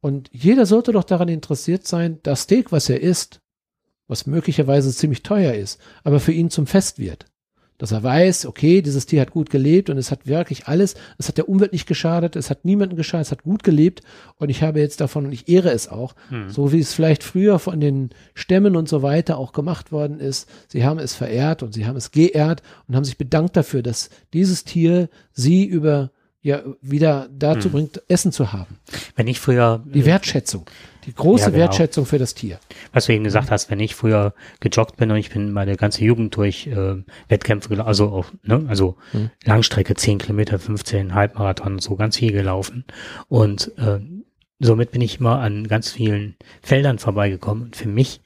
Und 0.00 0.30
jeder 0.32 0.66
sollte 0.66 0.92
doch 0.92 1.04
daran 1.04 1.28
interessiert 1.28 1.86
sein, 1.86 2.20
das 2.22 2.42
Steak, 2.42 2.70
was 2.70 2.88
er 2.88 3.00
isst, 3.00 3.40
was 4.06 4.26
möglicherweise 4.26 4.94
ziemlich 4.94 5.22
teuer 5.22 5.54
ist, 5.54 5.80
aber 6.04 6.20
für 6.20 6.32
ihn 6.32 6.50
zum 6.50 6.66
Fest 6.66 6.98
wird 6.98 7.26
dass 7.78 7.92
er 7.92 8.02
weiß, 8.02 8.46
okay, 8.46 8.82
dieses 8.82 9.06
Tier 9.06 9.20
hat 9.20 9.30
gut 9.30 9.50
gelebt 9.50 9.88
und 9.88 9.96
es 9.96 10.10
hat 10.10 10.26
wirklich 10.26 10.66
alles, 10.66 10.94
es 11.16 11.28
hat 11.28 11.38
der 11.38 11.48
Umwelt 11.48 11.72
nicht 11.72 11.86
geschadet, 11.86 12.36
es 12.36 12.50
hat 12.50 12.64
niemanden 12.64 12.96
geschadet, 12.96 13.26
es 13.26 13.32
hat 13.32 13.44
gut 13.44 13.62
gelebt 13.62 14.02
und 14.36 14.50
ich 14.50 14.62
habe 14.62 14.80
jetzt 14.80 15.00
davon 15.00 15.26
und 15.26 15.32
ich 15.32 15.48
ehre 15.48 15.70
es 15.70 15.88
auch, 15.88 16.14
hm. 16.28 16.50
so 16.50 16.72
wie 16.72 16.80
es 16.80 16.92
vielleicht 16.92 17.22
früher 17.22 17.58
von 17.58 17.80
den 17.80 18.10
Stämmen 18.34 18.76
und 18.76 18.88
so 18.88 19.02
weiter 19.02 19.38
auch 19.38 19.52
gemacht 19.52 19.92
worden 19.92 20.18
ist. 20.18 20.48
Sie 20.66 20.84
haben 20.84 20.98
es 20.98 21.14
verehrt 21.14 21.62
und 21.62 21.72
sie 21.72 21.86
haben 21.86 21.96
es 21.96 22.10
geehrt 22.10 22.62
und 22.86 22.96
haben 22.96 23.04
sich 23.04 23.16
bedankt 23.16 23.56
dafür, 23.56 23.82
dass 23.82 24.10
dieses 24.32 24.64
Tier 24.64 25.08
sie 25.32 25.64
über 25.64 26.10
ja 26.40 26.62
wieder 26.80 27.28
dazu 27.32 27.64
hm. 27.64 27.72
bringt, 27.72 28.02
Essen 28.08 28.32
zu 28.32 28.52
haben. 28.52 28.78
Wenn 29.16 29.26
ich 29.26 29.40
früher 29.40 29.84
die 29.86 30.06
Wertschätzung, 30.06 30.66
die 31.04 31.14
große 31.14 31.44
ja, 31.44 31.50
genau. 31.50 31.58
Wertschätzung 31.60 32.06
für 32.06 32.18
das 32.18 32.34
Tier. 32.34 32.58
Was 32.92 33.06
du 33.06 33.12
eben 33.12 33.24
gesagt 33.24 33.50
hast, 33.50 33.70
wenn 33.70 33.80
ich 33.80 33.94
früher 33.94 34.34
gejoggt 34.60 34.96
bin 34.96 35.10
und 35.10 35.16
ich 35.16 35.30
bin 35.30 35.52
meine 35.52 35.76
ganze 35.76 36.04
Jugend 36.04 36.36
durch 36.36 36.66
äh, 36.66 36.96
Wettkämpfe, 37.28 37.84
also 37.84 38.10
auch, 38.10 38.26
ne, 38.42 38.64
also 38.68 38.96
hm. 39.12 39.30
Langstrecke, 39.44 39.94
10 39.94 40.18
Kilometer, 40.18 40.58
15 40.58 41.14
Halbmarathon 41.14 41.74
und 41.74 41.82
so 41.82 41.96
ganz 41.96 42.16
viel 42.18 42.32
gelaufen 42.32 42.84
und 43.28 43.72
äh, 43.78 43.98
somit 44.60 44.92
bin 44.92 45.00
ich 45.00 45.20
immer 45.20 45.40
an 45.40 45.66
ganz 45.66 45.90
vielen 45.90 46.36
Feldern 46.62 46.98
vorbeigekommen 46.98 47.64
und 47.64 47.76
für 47.76 47.88
mich 47.88 48.20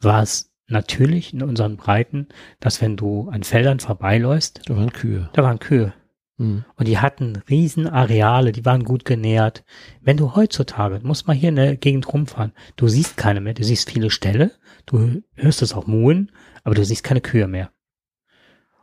war 0.00 0.22
es 0.22 0.50
natürlich 0.68 1.32
in 1.32 1.42
unseren 1.42 1.76
Breiten, 1.76 2.28
dass 2.60 2.80
wenn 2.80 2.96
du 2.96 3.28
an 3.30 3.42
Feldern 3.44 3.80
vorbeiläufst, 3.80 4.62
da 4.66 4.76
waren 4.76 4.92
Kühe. 4.92 5.30
Da 5.32 5.42
waren 5.42 5.58
Kühe. 5.58 5.92
Mhm. 6.38 6.64
Und 6.74 6.88
die 6.88 6.98
hatten 6.98 7.42
riesen 7.48 7.86
Areale, 7.86 8.52
die 8.52 8.64
waren 8.64 8.84
gut 8.84 9.04
genährt. 9.04 9.64
Wenn 10.00 10.16
du 10.16 10.34
heutzutage, 10.34 11.00
musst 11.02 11.26
mal 11.26 11.36
hier 11.36 11.48
in 11.48 11.56
der 11.56 11.76
Gegend 11.76 12.12
rumfahren, 12.12 12.52
du 12.76 12.88
siehst 12.88 13.16
keine 13.16 13.40
mehr, 13.40 13.54
du 13.54 13.64
siehst 13.64 13.90
viele 13.90 14.10
Ställe, 14.10 14.52
du 14.84 15.22
hörst 15.34 15.62
es 15.62 15.72
auch 15.72 15.86
muhen, 15.86 16.32
aber 16.62 16.74
du 16.74 16.84
siehst 16.84 17.04
keine 17.04 17.20
Kühe 17.20 17.48
mehr. 17.48 17.70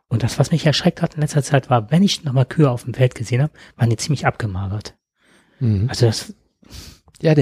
Und 0.08 0.24
das, 0.24 0.38
was 0.38 0.52
mich 0.52 0.66
erschreckt 0.66 1.02
hat 1.02 1.16
in 1.16 1.22
letzter 1.22 1.44
Zeit, 1.44 1.70
war, 1.70 1.90
wenn 1.90 2.04
ich 2.04 2.24
nochmal 2.24 2.46
Kühe 2.46 2.70
auf 2.70 2.84
dem 2.84 2.94
Feld 2.94 3.16
gesehen 3.16 3.42
habe, 3.42 3.54
waren 3.78 3.90
die 3.90 3.98
ziemlich 3.98 4.26
abgemagert. 4.26 4.96
Mhm. 5.60 5.90
Also 5.90 6.06
das. 6.06 6.34
Ja, 7.22 7.34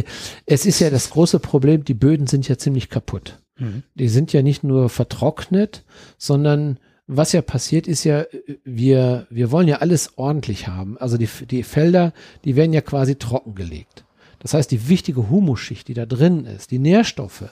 es 0.46 0.66
ist 0.66 0.80
ja 0.80 0.90
das 0.90 1.10
große 1.10 1.40
Problem, 1.40 1.84
die 1.84 1.96
Böden 1.96 2.28
sind 2.28 2.48
ja 2.48 2.58
ziemlich 2.58 2.90
kaputt. 2.90 3.42
Mhm. 3.58 3.84
Die 3.96 4.10
sind 4.10 4.32
ja 4.32 4.42
nicht 4.42 4.64
nur 4.64 4.90
vertrocknet, 4.90 5.84
sondern 6.18 6.80
was 7.08 7.32
ja 7.34 7.42
passiert 7.42 7.88
ist 7.88 8.04
ja, 8.04 8.26
wir, 8.64 9.28
wir 9.30 9.52
wollen 9.52 9.68
ja 9.68 9.78
alles 9.78 10.18
ordentlich 10.18 10.68
haben. 10.68 10.98
Also 10.98 11.18
die, 11.18 11.28
die 11.50 11.64
Felder, 11.64 12.14
die 12.46 12.56
werden 12.56 12.74
ja 12.74 12.82
quasi 12.82 13.16
trockengelegt. 13.16 14.06
Das 14.42 14.56
heißt, 14.56 14.72
die 14.72 14.90
wichtige 14.90 15.30
Humusschicht, 15.30 15.88
die 15.88 15.94
da 15.94 16.06
drin 16.06 16.46
ist, 16.46 16.72
die 16.72 16.80
Nährstoffe, 16.80 17.44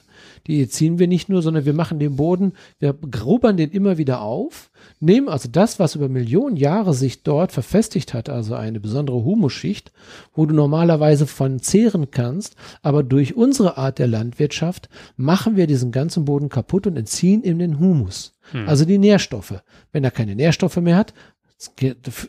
die 0.47 0.67
ziehen 0.67 0.97
wir 0.97 1.07
nicht 1.07 1.29
nur, 1.29 1.41
sondern 1.41 1.65
wir 1.65 1.73
machen 1.73 1.99
den 1.99 2.15
Boden, 2.15 2.53
wir 2.79 2.93
grubbern 2.93 3.57
den 3.57 3.69
immer 3.69 3.97
wieder 3.97 4.21
auf, 4.21 4.71
nehmen 4.99 5.29
also 5.29 5.49
das, 5.51 5.79
was 5.79 5.95
über 5.95 6.09
Millionen 6.09 6.57
Jahre 6.57 6.93
sich 6.95 7.21
dort 7.21 7.51
verfestigt 7.51 8.13
hat, 8.13 8.27
also 8.27 8.55
eine 8.55 8.79
besondere 8.79 9.23
Humusschicht, 9.23 9.91
wo 10.33 10.47
du 10.47 10.55
normalerweise 10.55 11.27
von 11.27 11.59
zehren 11.59 12.09
kannst, 12.09 12.55
aber 12.81 13.03
durch 13.03 13.35
unsere 13.35 13.77
Art 13.77 13.99
der 13.99 14.07
Landwirtschaft 14.07 14.89
machen 15.15 15.55
wir 15.55 15.67
diesen 15.67 15.91
ganzen 15.91 16.25
Boden 16.25 16.49
kaputt 16.49 16.87
und 16.87 16.97
entziehen 16.97 17.43
ihm 17.43 17.59
den 17.59 17.79
Humus. 17.79 18.33
Hm. 18.51 18.67
Also 18.67 18.85
die 18.85 18.97
Nährstoffe. 18.97 19.61
Wenn 19.91 20.03
er 20.03 20.11
keine 20.11 20.35
Nährstoffe 20.35 20.77
mehr 20.77 20.97
hat, 20.97 21.13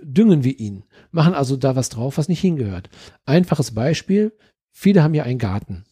düngen 0.02 0.44
wir 0.44 0.58
ihn, 0.58 0.84
machen 1.12 1.34
also 1.34 1.56
da 1.56 1.76
was 1.76 1.88
drauf, 1.88 2.18
was 2.18 2.28
nicht 2.28 2.40
hingehört. 2.40 2.90
Einfaches 3.24 3.72
Beispiel, 3.72 4.32
viele 4.70 5.02
haben 5.02 5.14
ja 5.14 5.22
einen 5.22 5.38
Garten. 5.38 5.84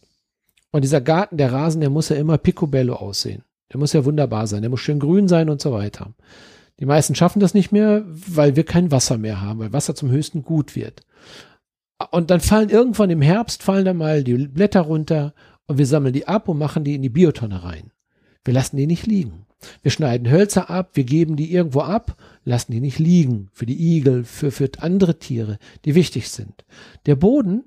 Und 0.71 0.83
dieser 0.83 1.01
Garten, 1.01 1.37
der 1.37 1.53
Rasen, 1.53 1.81
der 1.81 1.91
muss 1.91 2.09
ja 2.09 2.17
immer 2.17 2.39
picobello 2.39 2.95
aussehen. 2.95 3.45
Der 3.73 3.79
muss 3.79 3.93
ja 3.93 4.05
wunderbar 4.05 4.47
sein, 4.47 4.63
der 4.63 4.71
muss 4.71 4.81
schön 4.81 4.99
grün 4.99 5.29
sein 5.29 5.51
und 5.51 5.61
so 5.61 5.73
weiter. 5.73 6.15
Die 6.81 6.87
meisten 6.87 7.15
schaffen 7.15 7.41
das 7.41 7.55
nicht 7.55 7.73
mehr, 7.73 8.05
weil 8.07 8.57
wir 8.57 8.65
kein 8.65 8.91
Wasser 8.91 9.19
mehr 9.19 9.41
haben, 9.41 9.59
weil 9.59 9.73
Wasser 9.73 9.95
zum 9.95 10.11
höchsten 10.11 10.43
Gut 10.43 10.77
wird. 10.77 11.03
Und 12.11 12.31
dann 12.31 12.41
fallen 12.41 12.71
irgendwann 12.71 13.11
im 13.11 13.23
Herbst, 13.23 13.63
fallen 13.63 13.85
dann 13.85 13.97
mal 13.97 14.23
die 14.23 14.35
Blätter 14.35 14.83
runter 14.83 15.35
und 15.67 15.79
wir 15.79 15.87
sammeln 15.87 16.13
die 16.13 16.29
ab 16.29 16.49
und 16.49 16.59
machen 16.59 16.85
die 16.85 16.95
in 16.95 17.03
die 17.03 17.09
Biotonne 17.09 17.65
rein. 17.65 17.91
Wir 18.45 18.55
lassen 18.55 18.77
die 18.77 18.87
nicht 18.87 19.07
liegen. 19.07 19.47
Wir 19.83 19.91
schneiden 19.91 20.31
Hölzer 20.31 20.71
ab, 20.71 20.91
wir 20.95 21.03
geben 21.03 21.35
die 21.35 21.53
irgendwo 21.53 21.81
ab, 21.81 22.17
lassen 22.49 22.73
die 22.73 22.81
nicht 22.81 22.99
liegen 22.99 23.51
für 23.53 23.67
die 23.67 23.97
Igel, 23.97 24.25
für, 24.25 24.51
für 24.51 24.71
andere 24.79 25.19
Tiere, 25.19 25.59
die 25.85 25.95
wichtig 25.95 26.31
sind. 26.31 26.65
Der 27.07 27.15
Boden, 27.15 27.65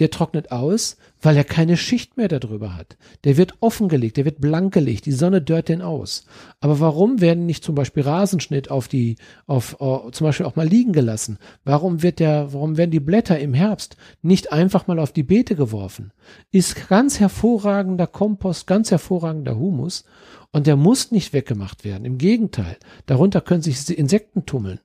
der 0.00 0.10
trocknet 0.10 0.50
aus, 0.50 0.96
weil 1.20 1.36
er 1.36 1.44
keine 1.44 1.76
Schicht 1.76 2.16
mehr 2.16 2.28
darüber 2.28 2.74
hat. 2.74 2.96
Der 3.24 3.36
wird 3.36 3.54
offengelegt, 3.60 4.16
der 4.16 4.24
wird 4.24 4.40
blank 4.40 4.72
gelegt, 4.72 5.04
die 5.06 5.12
Sonne 5.12 5.42
dört 5.42 5.68
den 5.68 5.82
aus. 5.82 6.24
Aber 6.60 6.80
warum 6.80 7.20
werden 7.20 7.46
nicht 7.46 7.62
zum 7.62 7.74
Beispiel 7.74 8.02
Rasenschnitt 8.02 8.70
auf 8.70 8.88
die, 8.88 9.16
auf, 9.46 9.80
uh, 9.80 10.10
zum 10.10 10.26
Beispiel 10.26 10.46
auch 10.46 10.56
mal 10.56 10.66
liegen 10.66 10.92
gelassen? 10.92 11.38
Warum 11.64 12.02
wird 12.02 12.18
der, 12.18 12.52
warum 12.52 12.78
werden 12.78 12.90
die 12.90 12.98
Blätter 12.98 13.38
im 13.38 13.52
Herbst 13.52 13.96
nicht 14.22 14.52
einfach 14.52 14.86
mal 14.86 14.98
auf 14.98 15.12
die 15.12 15.22
Beete 15.22 15.54
geworfen? 15.54 16.12
Ist 16.50 16.88
ganz 16.88 17.20
hervorragender 17.20 18.06
Kompost, 18.06 18.66
ganz 18.66 18.90
hervorragender 18.90 19.56
Humus 19.56 20.04
und 20.50 20.66
der 20.66 20.76
muss 20.76 21.10
nicht 21.10 21.34
weggemacht 21.34 21.84
werden. 21.84 22.06
Im 22.06 22.16
Gegenteil, 22.16 22.78
darunter 23.04 23.42
können 23.42 23.62
sich 23.62 23.96
Insekten 23.96 24.46
tummeln. 24.46 24.80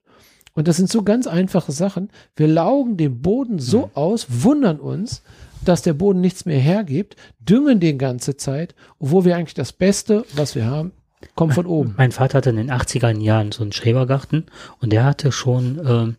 Und 0.55 0.67
das 0.67 0.77
sind 0.77 0.89
so 0.89 1.03
ganz 1.03 1.27
einfache 1.27 1.73
Sachen. 1.73 2.09
Wir 2.35 2.47
laugen 2.47 2.97
den 2.97 3.21
Boden 3.21 3.59
so 3.59 3.87
mhm. 3.87 3.91
aus, 3.93 4.27
wundern 4.29 4.79
uns, 4.79 5.21
dass 5.63 5.81
der 5.81 5.93
Boden 5.93 6.21
nichts 6.21 6.45
mehr 6.45 6.59
hergibt, 6.59 7.15
düngen 7.39 7.79
den 7.79 7.97
ganze 7.97 8.37
Zeit, 8.37 8.73
obwohl 8.97 9.25
wir 9.25 9.35
eigentlich 9.35 9.53
das 9.53 9.73
Beste, 9.73 10.25
was 10.33 10.55
wir 10.55 10.65
haben, 10.65 10.93
kommt 11.35 11.53
von 11.53 11.65
oben. 11.65 11.93
Mein 11.97 12.11
Vater 12.11 12.37
hatte 12.37 12.51
in 12.51 12.55
den 12.55 12.71
80er 12.71 13.19
Jahren 13.19 13.51
so 13.51 13.63
einen 13.63 13.73
Schrebergarten 13.73 14.45
und 14.79 14.93
der 14.93 15.03
hatte 15.03 15.31
schon 15.31 15.81
ähm, 15.85 16.15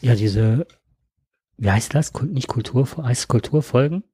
ja 0.00 0.14
diese, 0.14 0.66
wie 1.58 1.70
heißt 1.70 1.94
das? 1.94 2.12
Nicht 2.22 2.48
Kultur, 2.48 2.88
heißt 3.02 3.28
Kulturfolgen? 3.28 4.04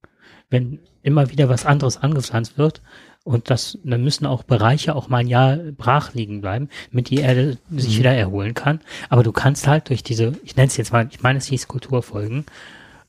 Wenn 0.50 0.80
immer 1.02 1.30
wieder 1.30 1.48
was 1.48 1.64
anderes 1.64 1.98
angepflanzt 1.98 2.58
wird, 2.58 2.82
und 3.24 3.50
das, 3.50 3.78
dann 3.84 4.02
müssen 4.02 4.26
auch 4.26 4.42
Bereiche 4.42 4.94
auch 4.94 5.08
mal 5.08 5.18
ein 5.18 5.28
Jahr 5.28 5.56
brach 5.56 6.14
liegen 6.14 6.40
bleiben, 6.40 6.68
damit 6.90 7.10
die 7.10 7.18
Erde 7.18 7.58
sich 7.70 7.94
mhm. 7.94 7.98
wieder 7.98 8.12
erholen 8.12 8.54
kann. 8.54 8.80
Aber 9.10 9.22
du 9.22 9.32
kannst 9.32 9.66
halt 9.66 9.88
durch 9.90 10.02
diese, 10.02 10.32
ich 10.44 10.56
nenne 10.56 10.68
es 10.68 10.76
jetzt 10.76 10.92
mal, 10.92 11.08
ich 11.10 11.22
meine, 11.22 11.38
es 11.38 11.46
hieß 11.46 11.68
Kulturfolgen, 11.68 12.46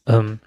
ähm, 0.07 0.39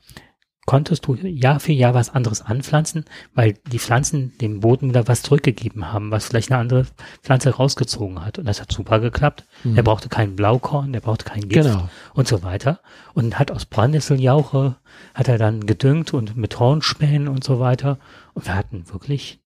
konntest 0.64 1.06
du 1.06 1.14
Jahr 1.14 1.58
für 1.58 1.72
Jahr 1.72 1.94
was 1.94 2.10
anderes 2.10 2.40
anpflanzen, 2.40 3.04
weil 3.34 3.54
die 3.72 3.80
Pflanzen 3.80 4.36
dem 4.40 4.60
Boden 4.60 4.90
wieder 4.90 5.08
was 5.08 5.22
zurückgegeben 5.22 5.92
haben, 5.92 6.10
was 6.10 6.26
vielleicht 6.26 6.52
eine 6.52 6.60
andere 6.60 6.86
Pflanze 7.22 7.50
rausgezogen 7.50 8.24
hat. 8.24 8.38
Und 8.38 8.46
das 8.46 8.60
hat 8.60 8.70
super 8.70 9.00
geklappt. 9.00 9.44
Mhm. 9.64 9.76
Er 9.76 9.82
brauchte 9.82 10.08
keinen 10.08 10.36
Blaukorn, 10.36 10.92
der 10.92 11.00
brauchte 11.00 11.24
kein 11.24 11.48
Gift 11.48 11.68
genau. 11.68 11.88
und 12.14 12.28
so 12.28 12.42
weiter. 12.42 12.80
Und 13.14 13.38
hat 13.38 13.50
aus 13.50 13.64
Brandnesseljauche, 13.64 14.76
hat 15.14 15.28
er 15.28 15.38
dann 15.38 15.66
gedüngt 15.66 16.14
und 16.14 16.36
mit 16.36 16.58
Hornspänen 16.58 17.26
und 17.26 17.42
so 17.42 17.58
weiter. 17.58 17.98
Und 18.34 18.46
wir 18.46 18.54
hatten 18.54 18.84
wirklich 18.92 19.41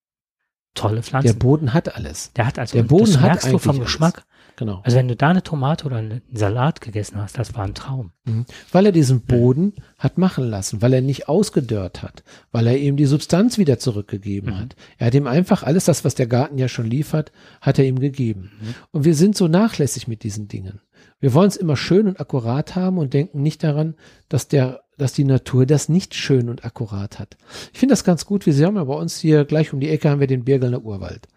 tolle 0.76 1.02
Pflanzen. 1.02 1.26
Der 1.26 1.34
Boden 1.34 1.74
hat 1.74 1.96
alles. 1.96 2.32
Der 2.34 2.46
hat 2.46 2.58
also, 2.58 2.76
der 2.76 2.84
Boden 2.84 3.06
das 3.06 3.16
hat 3.16 3.28
merkst 3.28 3.52
du 3.52 3.58
vom 3.58 3.76
alles. 3.76 3.86
Geschmack. 3.86 4.24
Genau. 4.56 4.80
Also 4.84 4.96
wenn 4.96 5.08
du 5.08 5.16
da 5.16 5.28
eine 5.28 5.42
Tomate 5.42 5.84
oder 5.84 5.96
einen 5.96 6.22
Salat 6.32 6.80
gegessen 6.80 7.18
hast, 7.20 7.38
das 7.38 7.54
war 7.54 7.64
ein 7.64 7.74
Traum. 7.74 8.12
Mhm. 8.24 8.46
Weil 8.72 8.86
er 8.86 8.92
diesen 8.92 9.20
Boden 9.20 9.74
hat 9.98 10.16
machen 10.16 10.44
lassen, 10.44 10.80
weil 10.80 10.94
er 10.94 11.02
nicht 11.02 11.28
ausgedörrt 11.28 12.02
hat, 12.02 12.24
weil 12.52 12.66
er 12.66 12.78
ihm 12.78 12.96
die 12.96 13.04
Substanz 13.04 13.58
wieder 13.58 13.78
zurückgegeben 13.78 14.54
mhm. 14.54 14.58
hat. 14.58 14.76
Er 14.96 15.08
hat 15.08 15.14
ihm 15.14 15.26
einfach 15.26 15.62
alles 15.62 15.84
das, 15.84 16.06
was 16.06 16.14
der 16.14 16.26
Garten 16.26 16.56
ja 16.56 16.68
schon 16.68 16.86
liefert, 16.86 17.32
hat 17.60 17.78
er 17.78 17.84
ihm 17.84 17.98
gegeben. 17.98 18.50
Mhm. 18.58 18.74
Und 18.92 19.04
wir 19.04 19.14
sind 19.14 19.36
so 19.36 19.46
nachlässig 19.46 20.08
mit 20.08 20.22
diesen 20.22 20.48
Dingen. 20.48 20.80
Wir 21.18 21.34
wollen 21.34 21.48
es 21.48 21.56
immer 21.56 21.76
schön 21.76 22.08
und 22.08 22.20
akkurat 22.20 22.74
haben 22.74 22.98
und 22.98 23.14
denken 23.14 23.42
nicht 23.42 23.62
daran, 23.62 23.94
dass 24.28 24.48
der 24.48 24.82
dass 24.96 25.12
die 25.12 25.24
Natur 25.24 25.66
das 25.66 25.88
nicht 25.88 26.14
schön 26.14 26.48
und 26.48 26.64
akkurat 26.64 27.18
hat. 27.18 27.36
Ich 27.72 27.78
finde 27.78 27.92
das 27.92 28.04
ganz 28.04 28.24
gut. 28.24 28.46
Wir 28.46 28.66
haben 28.66 28.76
ja 28.76 28.84
bei 28.84 28.94
uns 28.94 29.18
hier 29.18 29.44
gleich 29.44 29.72
um 29.72 29.80
die 29.80 29.90
Ecke 29.90 30.08
haben 30.08 30.20
wir 30.20 30.26
den 30.26 30.44
Birgelner 30.44 30.82
Urwald. 30.82 31.28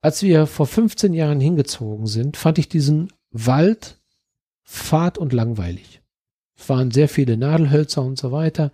Als 0.00 0.22
wir 0.22 0.46
vor 0.46 0.66
15 0.66 1.12
Jahren 1.14 1.40
hingezogen 1.40 2.06
sind, 2.06 2.36
fand 2.36 2.58
ich 2.58 2.68
diesen 2.68 3.12
Wald 3.30 4.00
fad 4.62 5.18
und 5.18 5.32
langweilig. 5.32 6.00
Es 6.56 6.68
waren 6.68 6.90
sehr 6.90 7.08
viele 7.08 7.36
Nadelhölzer 7.36 8.02
und 8.02 8.18
so 8.18 8.32
weiter. 8.32 8.70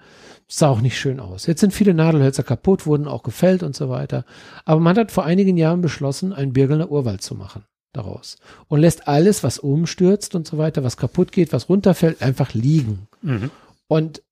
Es 0.49 0.59
sah 0.59 0.69
auch 0.69 0.81
nicht 0.81 0.99
schön 0.99 1.19
aus. 1.19 1.47
Jetzt 1.47 1.61
sind 1.61 1.73
viele 1.73 1.95
Nadelhölzer 1.95 2.43
kaputt, 2.43 2.87
wurden 2.87 3.09
auch 3.09 3.23
gefällt 3.23 3.63
und 3.63 3.75
so 3.75 3.89
weiter. 3.89 4.25
Aber 4.65 4.81
man 4.81 4.97
hat 4.97 5.11
vor 5.11 5.25
einigen 5.25 5.57
Jahren 5.57 5.81
beschlossen, 5.81 6.33
einen 6.33 6.53
Birgelner 6.53 6.91
Urwald 6.91 7.23
zu 7.23 7.35
machen 7.35 7.65
daraus. 7.93 8.37
Und 8.69 8.81
lässt 8.81 9.09
alles, 9.09 9.43
was 9.43 9.59
umstürzt 9.59 10.35
und 10.35 10.47
so 10.47 10.59
weiter, 10.59 10.85
was 10.85 10.97
kaputt 10.97 11.33
geht, 11.33 11.53
was 11.53 11.69
runterfällt, 11.69 12.23
einfach 12.23 12.55
liegen. 12.55 13.09
Mhm. 13.23 13.51
Und 13.89 14.23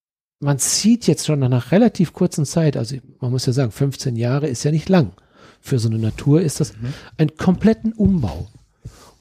man 0.40 0.58
sieht 0.58 1.06
jetzt 1.06 1.26
schon 1.26 1.40
nach 1.40 1.46
einer 1.46 1.72
relativ 1.72 2.12
kurzen 2.12 2.44
Zeit, 2.44 2.76
also 2.76 2.96
man 3.20 3.30
muss 3.30 3.46
ja 3.46 3.52
sagen, 3.52 3.72
15 3.72 4.16
Jahre 4.16 4.46
ist 4.46 4.62
ja 4.62 4.70
nicht 4.70 4.88
lang. 4.88 5.12
Für 5.60 5.78
so 5.78 5.88
eine 5.88 5.98
Natur 5.98 6.40
ist 6.40 6.60
das 6.60 6.74
mhm. 6.74 6.94
ein 7.16 7.36
kompletten 7.36 7.92
Umbau. 7.92 8.48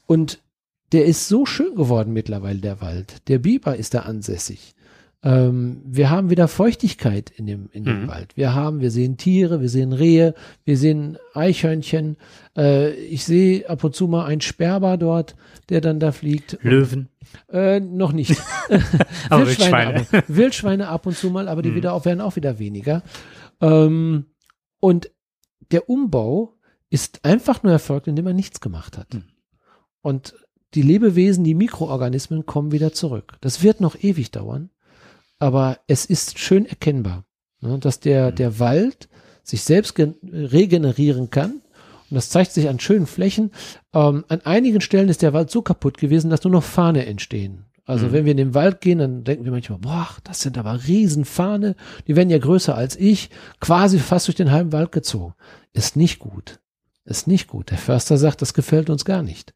Und 0.06 0.40
der 0.92 1.04
ist 1.04 1.28
so 1.28 1.44
schön 1.44 1.74
geworden 1.74 2.12
mittlerweile, 2.12 2.60
der 2.60 2.80
Wald. 2.80 3.28
Der 3.28 3.38
Biber 3.38 3.76
ist 3.76 3.94
da 3.94 4.00
ansässig. 4.00 4.74
Ähm, 5.24 5.82
wir 5.84 6.10
haben 6.10 6.30
wieder 6.30 6.46
Feuchtigkeit 6.46 7.30
in 7.30 7.46
dem, 7.46 7.68
in 7.72 7.82
dem 7.82 8.02
mhm. 8.02 8.08
Wald. 8.08 8.36
Wir 8.36 8.54
haben, 8.54 8.80
wir 8.80 8.92
sehen 8.92 9.16
Tiere, 9.16 9.60
wir 9.60 9.68
sehen 9.68 9.92
Rehe, 9.92 10.34
wir 10.64 10.76
sehen 10.76 11.18
Eichhörnchen. 11.34 12.16
Äh, 12.56 12.92
ich 12.92 13.24
sehe 13.24 13.68
ab 13.68 13.82
und 13.82 13.96
zu 13.96 14.06
mal 14.06 14.26
einen 14.26 14.40
Sperber 14.40 14.96
dort, 14.96 15.34
der 15.70 15.80
dann 15.80 15.98
da 15.98 16.12
fliegt. 16.12 16.58
Löwen. 16.62 17.08
Äh, 17.50 17.80
noch 17.80 18.12
nicht. 18.12 18.30
aber 19.28 19.46
Wildschweine, 19.46 19.94
Wildschweine. 19.94 20.18
Ab, 20.18 20.24
Wildschweine 20.28 20.88
ab 20.88 21.06
und 21.06 21.16
zu 21.16 21.30
mal, 21.30 21.48
aber 21.48 21.62
die 21.62 21.70
mhm. 21.70 21.76
wieder 21.76 21.94
auch, 21.94 22.04
werden 22.04 22.20
auch 22.20 22.36
wieder 22.36 22.60
weniger. 22.60 23.02
Ähm, 23.60 24.26
und 24.78 25.10
der 25.72 25.90
Umbau 25.90 26.54
ist 26.90 27.24
einfach 27.24 27.64
nur 27.64 27.72
erfolgt, 27.72 28.06
indem 28.06 28.24
man 28.24 28.36
nichts 28.36 28.60
gemacht 28.60 28.96
hat. 28.96 29.14
Mhm. 29.14 29.24
Und 30.00 30.34
die 30.74 30.82
Lebewesen, 30.82 31.42
die 31.42 31.54
Mikroorganismen 31.54 32.46
kommen 32.46 32.70
wieder 32.70 32.92
zurück. 32.92 33.36
Das 33.40 33.64
wird 33.64 33.80
noch 33.80 33.96
ewig 34.00 34.30
dauern 34.30 34.70
aber 35.38 35.78
es 35.86 36.04
ist 36.04 36.38
schön 36.38 36.66
erkennbar, 36.66 37.24
ne, 37.60 37.78
dass 37.78 38.00
der, 38.00 38.30
mhm. 38.30 38.34
der 38.36 38.58
Wald 38.58 39.08
sich 39.42 39.62
selbst 39.62 39.94
regenerieren 39.98 41.30
kann. 41.30 41.62
Und 42.10 42.14
das 42.14 42.30
zeigt 42.30 42.52
sich 42.52 42.68
an 42.68 42.80
schönen 42.80 43.06
Flächen. 43.06 43.50
Ähm, 43.92 44.24
an 44.28 44.40
einigen 44.42 44.80
Stellen 44.80 45.08
ist 45.08 45.22
der 45.22 45.32
Wald 45.32 45.50
so 45.50 45.62
kaputt 45.62 45.98
gewesen, 45.98 46.30
dass 46.30 46.44
nur 46.44 46.52
noch 46.52 46.64
Fahne 46.64 47.06
entstehen. 47.06 47.66
Also 47.84 48.08
mhm. 48.08 48.12
wenn 48.12 48.24
wir 48.24 48.30
in 48.32 48.38
den 48.38 48.54
Wald 48.54 48.80
gehen, 48.80 48.98
dann 48.98 49.24
denken 49.24 49.44
wir 49.44 49.52
manchmal, 49.52 49.78
boah, 49.78 50.08
das 50.24 50.40
sind 50.40 50.58
aber 50.58 50.86
Riesenfahne. 50.86 51.76
Die 52.06 52.16
werden 52.16 52.30
ja 52.30 52.38
größer 52.38 52.74
als 52.74 52.96
ich, 52.96 53.30
quasi 53.60 53.98
fast 53.98 54.28
durch 54.28 54.36
den 54.36 54.50
halben 54.50 54.72
Wald 54.72 54.92
gezogen. 54.92 55.34
Ist 55.72 55.96
nicht 55.96 56.18
gut. 56.18 56.60
Ist 57.04 57.26
nicht 57.26 57.48
gut. 57.48 57.70
Der 57.70 57.78
Förster 57.78 58.18
sagt, 58.18 58.42
das 58.42 58.54
gefällt 58.54 58.90
uns 58.90 59.04
gar 59.04 59.22
nicht 59.22 59.54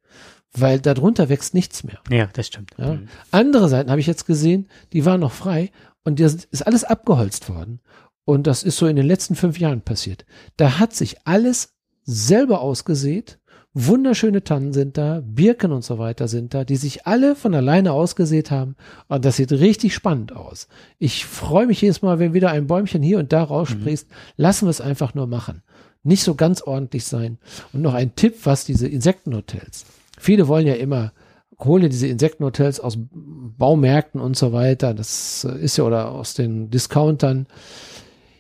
weil 0.53 0.81
darunter 0.81 1.29
wächst 1.29 1.55
nichts 1.55 1.85
mehr. 1.85 1.99
Ja, 2.11 2.29
das 2.33 2.47
stimmt. 2.47 2.73
Ja. 2.77 2.99
Andere 3.31 3.69
Seiten 3.69 3.91
habe 3.91 4.01
ich 4.01 4.07
jetzt 4.07 4.27
gesehen, 4.27 4.69
die 4.93 5.05
waren 5.05 5.21
noch 5.21 5.33
frei 5.33 5.71
und 6.05 6.21
das 6.21 6.35
ist 6.35 6.67
alles 6.67 6.85
abgeholzt 6.85 7.49
worden. 7.49 7.81
Und 8.25 8.47
das 8.47 8.63
ist 8.63 8.77
so 8.77 8.87
in 8.87 8.97
den 8.97 9.07
letzten 9.07 9.35
fünf 9.35 9.59
Jahren 9.59 9.81
passiert. 9.81 10.25
Da 10.57 10.79
hat 10.79 10.95
sich 10.95 11.27
alles 11.27 11.75
selber 12.05 12.61
ausgesät. 12.61 13.39
Wunderschöne 13.75 14.45
Tannen 14.45 14.75
sind 14.75 14.99
da, 14.99 15.23
Birken 15.25 15.73
und 15.73 15.83
so 15.83 15.99
weiter 15.99 16.29
sind 16.29 16.53
da, 16.53 16.63
die 16.65 16.77
sich 16.77 17.07
alle 17.07 17.35
von 17.35 17.55
alleine 17.55 17.93
ausgesät 17.93 18.51
haben. 18.51 18.77
Und 19.09 19.25
das 19.25 19.37
sieht 19.37 19.51
richtig 19.51 19.95
spannend 19.95 20.37
aus. 20.37 20.69
Ich 20.99 21.25
freue 21.25 21.67
mich 21.67 21.81
jedes 21.81 22.03
Mal, 22.03 22.19
wenn 22.19 22.35
wieder 22.35 22.51
ein 22.51 22.67
Bäumchen 22.67 23.03
hier 23.03 23.19
und 23.19 23.33
da 23.33 23.43
raussprießt. 23.43 24.09
Mhm. 24.09 24.15
Lassen 24.37 24.67
wir 24.67 24.71
es 24.71 24.83
einfach 24.83 25.15
nur 25.15 25.27
machen. 25.27 25.63
Nicht 26.03 26.23
so 26.23 26.35
ganz 26.35 26.61
ordentlich 26.61 27.05
sein. 27.05 27.39
Und 27.73 27.81
noch 27.81 27.95
ein 27.95 28.15
Tipp, 28.15 28.41
was 28.45 28.65
diese 28.65 28.89
Insektenhotels. 28.89 29.87
Viele 30.23 30.47
wollen 30.47 30.69
ja 30.69 30.75
immer, 30.75 31.13
hole 31.59 31.89
diese 31.89 32.07
Insektenhotels 32.07 32.79
aus 32.79 32.97
Baumärkten 32.97 34.21
und 34.21 34.37
so 34.37 34.53
weiter. 34.53 34.95
Das 34.95 35.43
äh, 35.43 35.59
ist 35.59 35.77
ja 35.79 35.85
oder 35.85 36.13
aus 36.13 36.35
den 36.35 36.71
Discountern. 36.71 37.49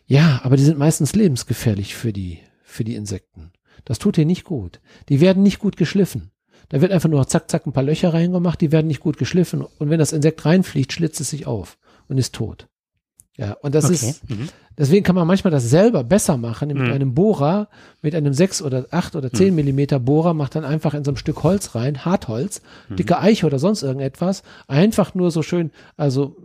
Ja, 0.06 0.40
aber 0.44 0.56
die 0.56 0.62
sind 0.62 0.78
meistens 0.78 1.16
lebensgefährlich 1.16 1.96
für 1.96 2.12
die, 2.12 2.38
für 2.62 2.84
die 2.84 2.94
Insekten. 2.94 3.50
Das 3.84 3.98
tut 3.98 4.16
dir 4.16 4.24
nicht 4.24 4.44
gut. 4.44 4.80
Die 5.08 5.20
werden 5.20 5.42
nicht 5.42 5.58
gut 5.58 5.76
geschliffen. 5.76 6.30
Da 6.68 6.80
wird 6.80 6.92
einfach 6.92 7.08
nur 7.08 7.26
zack, 7.26 7.50
zack 7.50 7.66
ein 7.66 7.72
paar 7.72 7.82
Löcher 7.82 8.14
reingemacht, 8.14 8.60
die 8.60 8.70
werden 8.70 8.86
nicht 8.86 9.00
gut 9.00 9.18
geschliffen. 9.18 9.62
Und 9.62 9.90
wenn 9.90 9.98
das 9.98 10.12
Insekt 10.12 10.44
reinfliegt, 10.44 10.92
schlitzt 10.92 11.20
es 11.20 11.30
sich 11.30 11.48
auf 11.48 11.78
und 12.06 12.16
ist 12.16 12.32
tot. 12.32 12.68
Ja, 13.38 13.54
und 13.62 13.74
das 13.74 13.86
okay. 13.86 13.94
ist, 13.94 14.28
mhm. 14.28 14.48
deswegen 14.76 15.04
kann 15.04 15.14
man 15.14 15.26
manchmal 15.26 15.50
das 15.50 15.68
selber 15.68 16.04
besser 16.04 16.36
machen 16.36 16.68
mit 16.68 16.76
mhm. 16.76 16.92
einem 16.92 17.14
Bohrer, 17.14 17.68
mit 18.02 18.14
einem 18.14 18.34
6 18.34 18.60
oder 18.60 18.86
8 18.90 19.16
oder 19.16 19.32
10 19.32 19.48
mhm. 19.48 19.54
Millimeter 19.54 19.98
Bohrer, 19.98 20.34
macht 20.34 20.54
dann 20.54 20.64
einfach 20.64 20.92
in 20.92 21.02
so 21.02 21.12
ein 21.12 21.16
Stück 21.16 21.42
Holz 21.42 21.74
rein, 21.74 22.04
Hartholz, 22.04 22.60
mhm. 22.90 22.96
dicke 22.96 23.18
Eiche 23.18 23.46
oder 23.46 23.58
sonst 23.58 23.82
irgendetwas, 23.82 24.42
einfach 24.68 25.14
nur 25.14 25.30
so 25.30 25.42
schön, 25.42 25.70
also, 25.96 26.36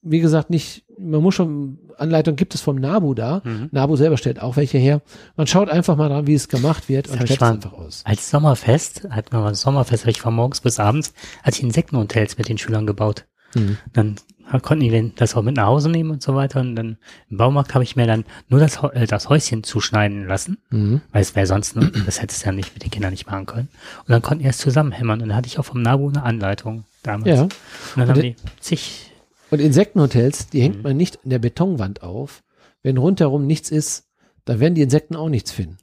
wie 0.00 0.20
gesagt, 0.20 0.48
nicht, 0.48 0.84
man 0.98 1.22
muss 1.22 1.34
schon, 1.34 1.78
Anleitung 1.98 2.34
gibt 2.34 2.54
es 2.54 2.62
vom 2.62 2.76
Nabu 2.76 3.14
da. 3.14 3.42
Mhm. 3.44 3.68
Nabu 3.70 3.96
selber 3.96 4.16
stellt 4.16 4.40
auch 4.40 4.56
welche 4.56 4.78
her. 4.78 5.02
Man 5.36 5.46
schaut 5.46 5.68
einfach 5.68 5.96
mal 5.96 6.08
dran, 6.08 6.26
wie 6.26 6.34
es 6.34 6.48
gemacht 6.48 6.88
wird 6.88 7.08
und 7.08 7.16
stellt 7.16 7.30
es 7.30 7.42
einfach 7.42 7.72
aus. 7.74 8.02
Als 8.04 8.30
Sommerfest, 8.30 9.08
hat 9.10 9.32
man 9.32 9.44
ein 9.44 9.54
Sommerfest, 9.54 10.06
ich 10.06 10.20
von 10.20 10.34
morgens 10.34 10.60
bis 10.60 10.80
abends, 10.80 11.12
hatte 11.42 11.58
ich 11.58 11.62
Insektenhotels 11.62 12.38
mit 12.38 12.48
den 12.48 12.58
Schülern 12.58 12.86
gebaut. 12.86 13.26
Mhm. 13.54 13.76
Dann 13.92 14.16
konnten 14.60 14.84
die 14.84 15.12
das 15.16 15.34
auch 15.34 15.42
mit 15.42 15.56
nach 15.56 15.66
Hause 15.66 15.88
nehmen 15.88 16.10
und 16.10 16.22
so 16.22 16.34
weiter. 16.34 16.60
Und 16.60 16.76
dann 16.76 16.98
im 17.30 17.36
Baumarkt 17.38 17.74
habe 17.74 17.84
ich 17.84 17.96
mir 17.96 18.06
dann 18.06 18.24
nur 18.48 18.60
das, 18.60 18.82
äh, 18.82 19.06
das 19.06 19.28
Häuschen 19.28 19.64
zuschneiden 19.64 20.26
lassen, 20.26 20.58
mhm. 20.70 21.00
weil 21.12 21.22
es 21.22 21.34
wäre 21.34 21.46
sonst, 21.46 21.76
das 22.06 22.20
hätte 22.20 22.34
es 22.34 22.44
ja 22.44 22.52
nicht 22.52 22.74
mit 22.74 22.82
den 22.82 22.90
Kindern 22.90 23.12
nicht 23.12 23.26
machen 23.26 23.46
können. 23.46 23.68
Und 24.00 24.10
dann 24.10 24.20
konnten 24.20 24.42
die 24.42 24.48
es 24.50 24.58
zusammenhämmern. 24.58 25.22
Und 25.22 25.28
dann 25.28 25.36
hatte 25.36 25.46
ich 25.46 25.58
auch 25.58 25.64
vom 25.64 25.80
NABU 25.80 26.10
eine 26.10 26.22
Anleitung 26.22 26.84
damals. 27.02 27.28
Ja. 27.28 27.42
Und 27.42 27.52
dann 27.96 28.02
und 28.02 28.10
haben 28.10 28.20
die 28.20 28.36
zig 28.60 29.10
Und 29.50 29.60
Insektenhotels, 29.60 30.48
die 30.48 30.60
hängt 30.60 30.76
Mhm. 30.78 30.82
man 30.82 30.96
nicht 30.96 31.18
in 31.24 31.30
der 31.30 31.38
Betonwand 31.38 32.02
auf. 32.02 32.42
Wenn 32.82 32.98
rundherum 32.98 33.46
nichts 33.46 33.70
ist, 33.70 34.04
dann 34.44 34.60
werden 34.60 34.74
die 34.74 34.82
Insekten 34.82 35.14
auch 35.16 35.28
nichts 35.28 35.52
finden. 35.52 35.78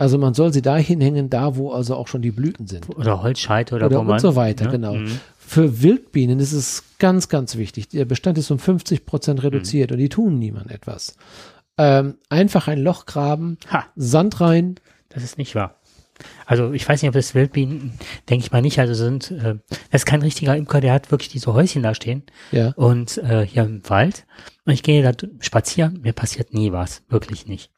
Also 0.00 0.16
man 0.18 0.32
soll 0.34 0.52
sie 0.52 0.62
da 0.62 0.76
hinhängen, 0.76 1.28
da 1.30 1.56
wo 1.56 1.72
also 1.72 1.94
auch 1.94 2.08
schon 2.08 2.22
die 2.22 2.30
Blüten 2.30 2.66
sind. 2.66 2.88
Oder 2.88 3.22
Holzscheite 3.22 3.74
oder, 3.74 3.86
Oder 3.86 3.96
wo 3.96 4.00
und 4.00 4.06
man, 4.06 4.18
so 4.18 4.34
weiter, 4.34 4.64
ne? 4.64 4.70
genau. 4.70 4.94
Mhm. 4.94 5.20
Für 5.38 5.82
Wildbienen 5.82 6.40
ist 6.40 6.52
es 6.52 6.84
ganz, 6.98 7.28
ganz 7.28 7.56
wichtig. 7.56 7.88
Der 7.90 8.04
Bestand 8.06 8.38
ist 8.38 8.50
um 8.50 8.58
50 8.58 9.00
Mhm. 9.00 9.04
Prozent 9.04 9.42
reduziert 9.42 9.92
und 9.92 9.98
die 9.98 10.08
tun 10.08 10.38
niemand 10.38 10.70
etwas. 10.70 11.16
Ähm, 11.76 12.14
einfach 12.30 12.66
ein 12.68 12.78
Loch 12.82 13.04
graben, 13.06 13.58
Ha, 13.70 13.84
Sand 13.96 14.40
rein. 14.40 14.76
das 15.10 15.22
ist 15.22 15.36
nicht 15.38 15.54
wahr. 15.54 15.74
Also 16.46 16.72
ich 16.72 16.86
weiß 16.88 17.00
nicht, 17.00 17.08
ob 17.08 17.14
das 17.14 17.34
Wildbienen, 17.34 17.92
denke 18.28 18.44
ich 18.44 18.52
mal 18.52 18.60
nicht, 18.62 18.78
also 18.78 18.92
sind, 18.94 19.30
äh, 19.30 19.56
das 19.90 20.02
ist 20.02 20.06
kein 20.06 20.20
richtiger 20.22 20.56
Imker, 20.56 20.80
der 20.80 20.92
hat 20.92 21.10
wirklich 21.10 21.30
diese 21.30 21.52
Häuschen 21.54 21.82
da 21.82 21.94
stehen 21.94 22.22
Ja, 22.52 22.72
und 22.76 23.18
äh, 23.18 23.46
hier 23.46 23.62
im 23.64 23.82
Wald 23.88 24.26
und 24.66 24.72
ich 24.72 24.82
gehe 24.82 25.02
da 25.02 25.12
spazieren, 25.40 26.00
mir 26.02 26.12
passiert 26.12 26.52
nie 26.54 26.72
was, 26.72 27.02
wirklich 27.08 27.46
nicht. 27.46 27.70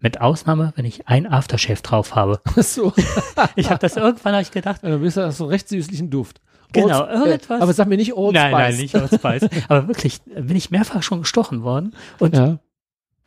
Mit 0.00 0.20
Ausnahme, 0.20 0.72
wenn 0.76 0.84
ich 0.84 1.08
ein 1.08 1.26
Aftershave 1.26 1.80
drauf 1.82 2.14
habe. 2.14 2.40
so. 2.62 2.92
Ich 3.56 3.70
habe 3.70 3.78
das 3.78 3.96
irgendwann 3.96 4.34
hab 4.34 4.42
ich 4.42 4.50
gedacht, 4.50 4.82
Ja, 4.82 4.90
Dann 4.90 5.00
bist 5.00 5.16
du 5.16 5.24
hast 5.24 5.38
so 5.38 5.44
einen 5.44 5.50
recht 5.52 5.68
süßlichen 5.68 6.10
Duft. 6.10 6.40
Genau, 6.72 7.02
Old- 7.02 7.10
irgendetwas- 7.10 7.58
Äh, 7.58 7.62
aber 7.62 7.72
sag 7.72 7.88
mir 7.88 7.96
nicht 7.96 8.14
Old 8.14 8.34
nein, 8.34 8.52
Spice. 8.52 8.58
nein, 8.68 8.76
nicht 8.76 8.94
Old 8.94 9.14
Spice. 9.14 9.48
Aber 9.68 9.88
wirklich, 9.88 10.20
bin 10.24 10.56
ich 10.56 10.70
mehrfach 10.70 11.02
schon 11.02 11.20
gestochen 11.20 11.62
worden 11.62 11.94
und, 12.18 12.34
Ja, 12.34 12.58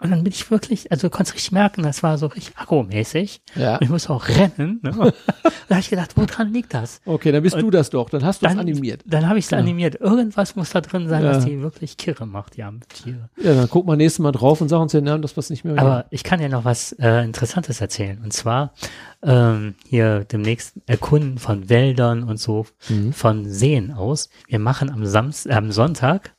und 0.01 0.11
dann 0.11 0.23
bin 0.23 0.31
ich 0.33 0.49
wirklich, 0.51 0.91
also 0.91 1.07
du 1.07 1.11
konntest 1.11 1.35
richtig 1.35 1.51
merken, 1.51 1.83
das 1.83 2.03
war 2.03 2.17
so 2.17 2.27
richtig 2.27 2.57
agromäßig. 2.57 3.41
ja. 3.55 3.75
Und 3.75 3.81
ich 3.83 3.89
musste 3.89 4.11
auch 4.11 4.27
rennen. 4.27 4.79
Ne? 4.81 4.91
Und 4.97 5.13
da 5.67 5.75
habe 5.75 5.79
ich 5.81 5.89
gedacht, 5.89 6.11
woran 6.15 6.53
liegt 6.53 6.73
das? 6.73 7.01
Okay, 7.05 7.31
dann 7.31 7.43
bist 7.43 7.55
du 7.61 7.69
das 7.69 7.89
doch. 7.89 8.09
Dann 8.09 8.23
hast 8.23 8.41
du 8.41 8.45
es 8.47 8.57
animiert. 8.57 9.03
dann 9.05 9.27
habe 9.27 9.39
ich 9.39 9.45
es 9.45 9.51
Ja. 9.51 9.57
animiert. 9.57 9.95
Irgendwas 9.99 10.55
muss 10.55 10.69
da 10.71 10.81
drin 10.81 11.07
sein, 11.07 11.23
Ja. 11.23 11.35
was 11.35 11.45
die 11.45 11.61
wirklich 11.61 11.97
kirre 11.97 12.25
macht, 12.25 12.57
die 12.57 12.63
armen 12.63 12.81
Tiere. 12.89 13.29
Ja, 13.41 13.53
dann 13.55 13.69
guck 13.69 13.85
mal 13.85 13.95
nächstes 13.97 14.19
Mal 14.19 14.31
drauf 14.31 14.61
und 14.61 14.69
sag 14.69 14.79
uns 14.79 14.91
den 14.93 15.03
Namen, 15.03 15.21
dass 15.21 15.35
wir 15.35 15.39
es 15.41 15.49
nicht 15.49 15.65
mehr 15.65 15.77
Aber 15.77 16.05
ich 16.09 16.23
kann 16.23 16.39
dir 16.39 16.49
noch 16.49 16.65
was 16.65 16.93
äh, 16.93 17.23
Interessantes 17.23 17.81
erzählen. 17.81 18.19
Und 18.23 18.33
zwar 18.33 18.73
ähm, 19.21 19.75
hier 19.87 20.23
demnächst 20.25 20.75
Erkunden 20.85 21.37
von 21.39 21.69
Wäldern 21.69 22.23
und 22.23 22.39
so 22.39 22.65
Mhm. 22.89 23.11
von 23.13 23.49
Seen 23.49 23.91
aus. 23.91 24.29
Wir 24.47 24.59
machen 24.59 24.89
am, 24.89 25.05
Samst 25.05 25.45
äh, 25.47 25.53
am 25.53 25.71
Sonntag, 25.71 26.33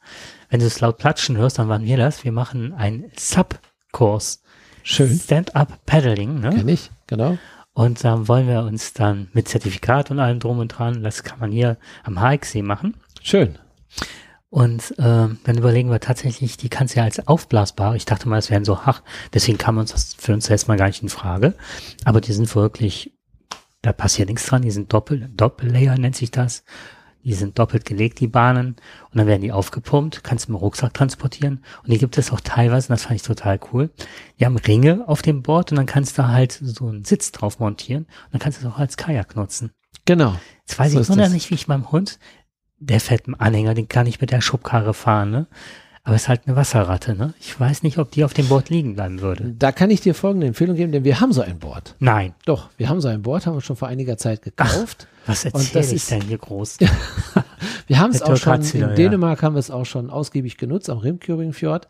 wenn 0.51 0.61
du 0.61 0.67
es 0.67 0.81
laut 0.81 0.99
platschen 0.99 1.37
hörst, 1.37 1.59
dann 1.59 1.69
waren 1.69 1.85
wir 1.85 1.97
das. 1.97 2.25
Wir 2.25 2.33
machen 2.33 2.75
einen 2.75 3.11
Sub-Kurs. 3.17 4.43
Schön. 4.83 5.19
Stand-up 5.19 5.87
Paddling. 5.87 6.41
Ne? 6.41 6.51
Kenn 6.51 6.69
ich, 6.69 6.91
genau. 7.07 7.39
Und 7.73 8.03
da 8.05 8.27
wollen 8.29 8.49
wir 8.49 8.63
uns 8.63 8.93
dann 8.93 9.29
mit 9.33 9.49
Zertifikat 9.49 10.11
und 10.11 10.19
allem 10.19 10.41
drum 10.41 10.59
und 10.59 10.69
dran, 10.69 11.03
das 11.03 11.23
kann 11.23 11.39
man 11.39 11.53
hier 11.53 11.79
am 12.03 12.21
Haiksee 12.21 12.63
machen. 12.63 12.97
Schön. 13.23 13.59
Und 14.49 14.95
ähm, 14.99 15.39
dann 15.45 15.59
überlegen 15.59 15.91
wir 15.91 16.01
tatsächlich, 16.01 16.57
die 16.57 16.69
kannst 16.69 16.95
du 16.95 16.99
ja 16.99 17.05
als 17.05 17.27
aufblasbar. 17.29 17.95
Ich 17.95 18.05
dachte 18.05 18.29
mal, 18.29 18.39
es 18.39 18.51
wären 18.51 18.65
so 18.65 18.85
hart, 18.85 19.05
deswegen 19.33 19.59
kam 19.59 19.79
uns 19.79 19.93
das 19.93 20.15
für 20.15 20.35
uns 20.35 20.51
erstmal 20.51 20.77
gar 20.77 20.89
nicht 20.89 21.03
in 21.03 21.09
Frage. 21.09 21.55
Aber 22.05 22.21
die 22.21 22.33
sind 22.33 22.53
wirklich, 22.57 23.17
da 23.83 23.93
passiert 23.93 24.29
nichts 24.29 24.47
dran, 24.47 24.63
die 24.63 24.73
sind 24.73 24.93
doppelt, 24.93 25.41
Doppellayer 25.41 25.97
nennt 25.97 26.17
sich 26.17 26.33
das. 26.33 26.65
Die 27.23 27.35
sind 27.35 27.59
doppelt 27.59 27.85
gelegt, 27.85 28.21
die 28.21 28.27
Bahnen. 28.27 28.77
Und 29.11 29.19
dann 29.19 29.27
werden 29.27 29.43
die 29.43 29.53
aufgepumpt, 29.53 30.25
kannst 30.25 30.49
du 30.49 30.53
mit 30.53 30.59
dem 30.59 30.63
Rucksack 30.63 30.95
transportieren. 30.95 31.63
Und 31.83 31.93
die 31.93 31.99
gibt 31.99 32.17
es 32.17 32.33
auch 32.33 32.41
teilweise, 32.41 32.89
und 32.89 32.93
das 32.93 33.03
fand 33.03 33.17
ich 33.17 33.23
total 33.23 33.61
cool. 33.73 33.91
Die 34.39 34.47
haben 34.47 34.57
Ringe 34.57 35.07
auf 35.07 35.23
dem 35.23 35.43
Board 35.43 35.73
und 35.73 35.77
dann 35.77 35.87
kannst 35.87 36.19
du 36.19 36.29
halt 36.29 36.53
so 36.53 36.89
einen 36.89 37.05
Sitz 37.05 37.33
drauf 37.33 37.59
montieren. 37.59 38.05
Und 38.05 38.33
dann 38.33 38.41
kannst 38.41 38.63
du 38.63 38.67
es 38.67 38.73
auch 38.73 38.79
als 38.79 38.97
Kajak 38.97 39.37
nutzen. 39.37 39.71
Genau. 40.07 40.35
Jetzt 40.67 40.79
weiß 40.79 40.93
So 40.93 41.01
ich 41.01 41.09
nur 41.09 41.19
noch 41.19 41.29
nicht, 41.29 41.51
wie 41.51 41.55
ich 41.55 41.69
meinem 41.69 41.93
Hund, 41.93 42.19
der 42.79 43.01
fährt 43.01 43.27
einen 43.27 43.35
Anhänger, 43.35 43.75
den 43.75 43.89
kann 43.89 44.07
ich 44.07 44.21
mit 44.21 44.31
der 44.31 44.41
Schubkarre 44.41 44.95
fahren, 44.95 45.31
ne? 45.31 45.47
Aber 46.03 46.17
es 46.17 46.23
ist 46.23 46.29
halt 46.29 46.43
eine 46.47 46.57
Wasserratte, 46.57 47.15
ne? 47.15 47.35
Ich 47.41 47.61
weiß 47.61 47.83
nicht, 47.83 47.99
ob 47.99 48.11
die 48.11 48.25
auf 48.25 48.33
dem 48.33 48.49
Board 48.49 48.71
liegen 48.71 48.95
bleiben 48.95 49.21
würde. 49.21 49.55
Da 49.59 49.71
kann 49.71 49.91
ich 49.91 50.01
dir 50.01 50.15
folgende 50.15 50.47
Empfehlung 50.47 50.75
geben, 50.75 50.93
denn 50.93 51.05
wir 51.05 51.21
haben 51.21 51.33
so 51.33 51.43
ein 51.43 51.59
Board. 51.59 51.95
Nein. 51.99 52.35
Doch, 52.47 52.71
wir 52.79 52.89
haben 52.89 53.01
so 53.03 53.09
ein 53.09 53.21
Board, 53.21 53.47
haben 53.47 53.55
wir 53.55 53.61
schon 53.61 53.77
vor 53.77 53.89
einiger 53.89 54.17
Zeit 54.17 54.41
gekauft. 54.41 55.07
Was 55.27 55.45
Und 55.45 55.55
erzähle 55.57 55.75
das 55.75 55.89
ich 55.89 55.97
ist- 55.97 56.11
denn 56.11 56.23
hier 56.23 56.39
groß? 56.39 56.79
Wir 57.87 57.99
haben 57.99 58.13
es 58.13 58.23
auch 58.23 58.37
schon, 58.37 58.63
in 58.63 58.81
ja. 58.81 58.87
Dänemark 58.95 59.43
haben 59.43 59.55
wir 59.57 59.59
es 59.59 59.71
auch 59.71 59.85
schon 59.85 60.11
ausgiebig 60.11 60.57
genutzt, 60.59 60.89
am 60.89 60.99
Rimkjöringfjord. 60.99 61.89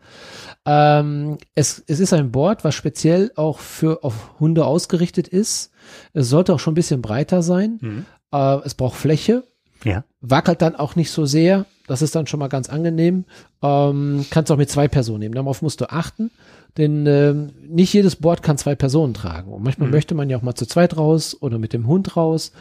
Ähm, 0.65 1.37
es, 1.55 1.83
es 1.87 1.99
ist 1.99 2.11
ein 2.13 2.31
Board, 2.31 2.63
was 2.63 2.75
speziell 2.75 3.31
auch 3.35 3.59
für 3.59 4.03
auf 4.03 4.39
Hunde 4.39 4.65
ausgerichtet 4.65 5.27
ist. 5.27 5.71
Es 6.13 6.29
sollte 6.29 6.53
auch 6.53 6.59
schon 6.59 6.71
ein 6.73 6.75
bisschen 6.75 7.01
breiter 7.03 7.43
sein. 7.43 7.77
Hm. 7.81 8.05
Äh, 8.33 8.57
es 8.65 8.73
braucht 8.73 8.95
Fläche, 8.97 9.43
Ja. 9.83 10.03
wackelt 10.21 10.61
dann 10.61 10.75
auch 10.75 10.95
nicht 10.95 11.11
so 11.11 11.25
sehr. 11.25 11.65
Das 11.87 12.01
ist 12.01 12.15
dann 12.15 12.27
schon 12.27 12.39
mal 12.39 12.47
ganz 12.47 12.69
angenehm. 12.69 13.25
Ähm, 13.61 14.25
kannst 14.29 14.51
auch 14.51 14.57
mit 14.57 14.69
zwei 14.69 14.87
Personen 14.87 15.19
nehmen. 15.21 15.35
Darauf 15.35 15.61
musst 15.61 15.81
du 15.81 15.89
achten. 15.91 16.31
Denn 16.77 17.05
ähm, 17.05 17.49
nicht 17.67 17.93
jedes 17.93 18.15
Board 18.15 18.43
kann 18.43 18.57
zwei 18.57 18.75
Personen 18.75 19.13
tragen. 19.13 19.51
Und 19.51 19.63
manchmal 19.63 19.87
Mhm. 19.89 19.93
möchte 19.95 20.15
man 20.15 20.29
ja 20.29 20.37
auch 20.37 20.41
mal 20.41 20.55
zu 20.55 20.65
zweit 20.65 20.95
raus 20.95 21.35
oder 21.41 21.57
mit 21.59 21.73
dem 21.73 21.87
Hund 21.87 22.15
raus. 22.15 22.53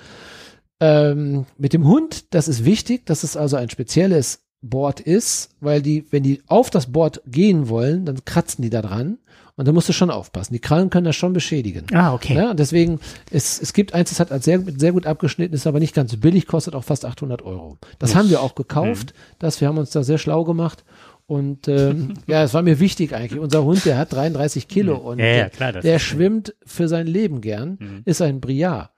Ähm, 0.80 1.46
mit 1.58 1.72
dem 1.74 1.86
Hund, 1.86 2.32
das 2.34 2.48
ist 2.48 2.64
wichtig, 2.64 3.06
dass 3.06 3.22
es 3.22 3.36
also 3.36 3.56
ein 3.56 3.70
spezielles 3.70 4.40
Board 4.62 5.00
ist, 5.00 5.50
weil 5.60 5.82
die, 5.82 6.06
wenn 6.10 6.22
die 6.22 6.42
auf 6.46 6.70
das 6.70 6.90
Board 6.92 7.22
gehen 7.26 7.68
wollen, 7.68 8.04
dann 8.06 8.24
kratzen 8.24 8.62
die 8.62 8.70
da 8.70 8.82
dran. 8.82 9.18
Und 9.60 9.68
da 9.68 9.72
musst 9.72 9.90
du 9.90 9.92
schon 9.92 10.10
aufpassen. 10.10 10.54
Die 10.54 10.58
Krallen 10.58 10.88
können 10.88 11.04
das 11.04 11.16
schon 11.16 11.34
beschädigen. 11.34 11.84
Ah, 11.92 12.14
okay. 12.14 12.34
Ja, 12.34 12.52
und 12.52 12.58
deswegen, 12.58 12.98
es, 13.30 13.60
es 13.60 13.74
gibt 13.74 13.92
eins, 13.92 14.08
das 14.08 14.18
hat 14.18 14.32
als 14.32 14.46
sehr, 14.46 14.62
sehr 14.78 14.92
gut 14.92 15.04
abgeschnitten, 15.04 15.54
ist 15.54 15.66
aber 15.66 15.80
nicht 15.80 15.94
ganz 15.94 16.16
billig, 16.16 16.46
kostet 16.46 16.74
auch 16.74 16.82
fast 16.82 17.04
800 17.04 17.42
Euro. 17.42 17.76
Das 17.98 18.12
Uff. 18.12 18.16
haben 18.16 18.30
wir 18.30 18.40
auch 18.40 18.54
gekauft, 18.54 19.12
das, 19.38 19.60
wir 19.60 19.68
haben 19.68 19.76
uns 19.76 19.90
da 19.90 20.02
sehr 20.02 20.16
schlau 20.16 20.44
gemacht. 20.44 20.82
Und 21.26 21.68
ähm, 21.68 22.14
ja, 22.26 22.42
es 22.42 22.54
war 22.54 22.62
mir 22.62 22.80
wichtig 22.80 23.14
eigentlich. 23.14 23.38
Unser 23.38 23.62
Hund, 23.62 23.84
der 23.84 23.98
hat 23.98 24.14
33 24.14 24.66
Kilo 24.66 24.96
und 24.96 25.18
Ja, 25.18 25.26
ja, 25.26 25.32
der, 25.34 25.50
klar, 25.50 25.72
das 25.72 25.82
der 25.84 25.98
schwimmt 25.98 26.54
für 26.64 26.88
sein 26.88 27.06
Leben 27.06 27.42
gern, 27.42 27.76
Mhm. 27.78 28.00
ist 28.06 28.22
ein 28.22 28.40
Briar. 28.40 28.92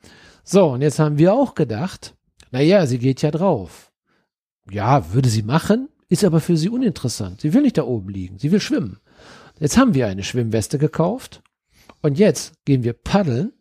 So, 0.44 0.66
und 0.68 0.82
jetzt 0.82 1.00
haben 1.00 1.18
wir 1.18 1.34
auch 1.34 1.56
gedacht, 1.56 2.14
naja, 2.52 2.86
sie 2.86 2.98
geht 2.98 3.20
ja 3.22 3.32
drauf. 3.32 3.90
Ja, 4.70 5.12
würde 5.12 5.28
sie 5.28 5.42
machen, 5.42 5.88
ist 6.08 6.24
aber 6.24 6.38
für 6.38 6.56
sie 6.56 6.68
uninteressant. 6.68 7.40
Sie 7.40 7.52
will 7.52 7.62
nicht 7.62 7.78
da 7.78 7.82
oben 7.82 8.10
liegen, 8.10 8.38
sie 8.38 8.52
will 8.52 8.60
schwimmen. 8.60 8.98
Jetzt 9.58 9.76
haben 9.78 9.94
wir 9.94 10.06
eine 10.06 10.24
Schwimmweste 10.24 10.78
gekauft 10.78 11.42
und 12.00 12.18
jetzt 12.18 12.54
gehen 12.64 12.82
wir 12.84 12.92
paddeln 12.94 13.52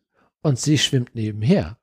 und 0.42 0.60
sie 0.60 0.78
schwimmt 0.78 1.14
nebenher 1.16 1.78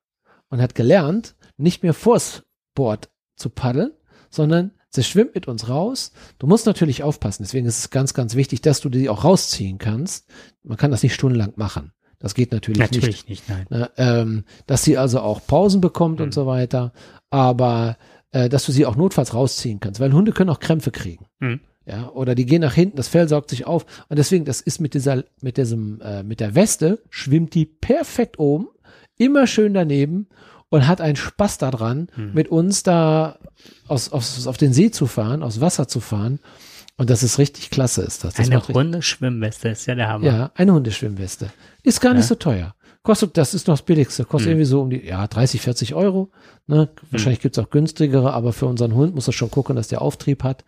und 0.49 0.61
hat 0.61 0.75
gelernt, 0.75 1.35
nicht 1.57 1.83
mehr 1.83 1.93
vors 1.93 2.43
Board 2.75 3.09
zu 3.35 3.49
paddeln, 3.49 3.91
sondern 4.29 4.71
sie 4.89 5.03
schwimmt 5.03 5.35
mit 5.35 5.47
uns 5.47 5.69
raus. 5.69 6.11
Du 6.37 6.47
musst 6.47 6.65
natürlich 6.65 7.03
aufpassen, 7.03 7.43
deswegen 7.43 7.65
ist 7.67 7.79
es 7.79 7.89
ganz, 7.89 8.13
ganz 8.13 8.35
wichtig, 8.35 8.61
dass 8.61 8.81
du 8.81 8.89
die 8.89 9.09
auch 9.09 9.23
rausziehen 9.23 9.77
kannst. 9.77 10.27
Man 10.63 10.77
kann 10.77 10.91
das 10.91 11.03
nicht 11.03 11.13
stundenlang 11.13 11.53
machen. 11.55 11.93
Das 12.19 12.33
geht 12.35 12.51
natürlich, 12.51 12.79
nicht. 12.79 12.91
Natürlich 12.93 13.27
nicht, 13.29 13.47
nein. 13.49 13.65
Ne, 13.69 13.89
ähm, 13.95 14.43
dass 14.67 14.83
sie 14.83 14.97
also 14.97 15.21
auch 15.21 15.45
Pausen 15.47 15.79
bekommt 15.79 16.19
Mhm. 16.19 16.25
und 16.25 16.33
so 16.33 16.45
weiter, 16.45 16.91
aber 17.29 17.97
äh, 18.31 18.49
dass 18.49 18.65
du 18.65 18.73
sie 18.73 18.85
auch 18.85 18.97
notfalls 18.97 19.33
rausziehen 19.33 19.79
kannst, 19.79 20.01
weil 20.01 20.11
Hunde 20.11 20.33
können 20.33 20.49
auch 20.49 20.59
Krämpfe 20.59 20.91
kriegen. 20.91 21.27
Mhm. 21.39 21.61
Ja, 21.89 22.09
oder 22.09 22.35
die 22.35 22.45
gehen 22.45 22.61
nach 22.61 22.75
hinten, 22.75 22.97
das 22.97 23.07
Fell 23.07 23.27
saugt 23.27 23.49
sich 23.49 23.65
auf 23.65 23.83
und 24.09 24.19
deswegen, 24.19 24.45
das 24.45 24.61
ist 24.61 24.79
mit 24.79 24.93
dieser, 24.93 25.23
mit 25.41 25.57
diesem, 25.57 25.99
äh, 26.01 26.21
mit 26.21 26.39
der 26.39 26.53
Weste 26.53 26.99
schwimmt 27.09 27.55
die 27.55 27.65
perfekt 27.65 28.37
oben, 28.37 28.67
immer 29.17 29.47
schön 29.47 29.73
daneben 29.73 30.27
und 30.69 30.87
hat 30.87 31.01
einen 31.01 31.15
Spaß 31.15 31.57
daran, 31.57 32.09
Mhm. 32.15 32.31
mit 32.35 32.49
uns 32.49 32.83
da 32.83 33.39
aus, 33.87 34.11
aus, 34.11 34.45
auf 34.45 34.57
den 34.57 34.71
See 34.71 34.91
zu 34.91 35.07
fahren, 35.07 35.41
aus 35.41 35.61
Wasser 35.61 35.87
zu 35.87 35.99
fahren 35.99 36.37
und 36.97 37.09
das 37.09 37.23
ist 37.23 37.39
richtig 37.39 37.71
klasse, 37.71 38.03
ist 38.03 38.23
das. 38.23 38.35
das 38.35 38.45
Eine 38.45 38.57
macht 38.57 38.69
richtig- 38.69 38.75
runde 38.75 39.01
Schwimmweste 39.01 39.69
ist 39.69 39.87
ja 39.87 39.95
der 39.95 40.09
Hammer. 40.09 40.25
ja, 40.27 40.51
eine 40.53 40.73
Hundeschwimmweste. 40.73 41.49
Ist 41.81 42.01
gar 42.01 42.13
nicht 42.13 42.23
Ja. 42.25 42.27
so 42.27 42.35
teuer. 42.35 42.75
Kostet, 43.01 43.35
das 43.37 43.53
ist 43.55 43.67
noch 43.67 43.75
das 43.77 43.81
billigste, 43.85 44.25
kostet 44.25 44.47
Hm. 44.47 44.51
irgendwie 44.51 44.65
so 44.69 44.81
um 44.81 44.89
die, 44.91 45.03
ja, 45.07 45.25
30, 45.25 45.61
40 45.61 45.95
Euro. 45.95 46.29
Ne? 46.67 46.89
Wahrscheinlich 47.09 47.39
gibt's 47.39 47.57
auch 47.57 47.69
günstigere, 47.71 48.33
aber 48.33 48.53
für 48.53 48.67
unseren 48.67 48.93
Hund 48.93 49.15
muss 49.15 49.25
er 49.27 49.33
schon 49.33 49.49
gucken, 49.49 49.75
dass 49.77 49.87
der 49.87 50.01
Auftrieb 50.03 50.43
hat. 50.43 50.65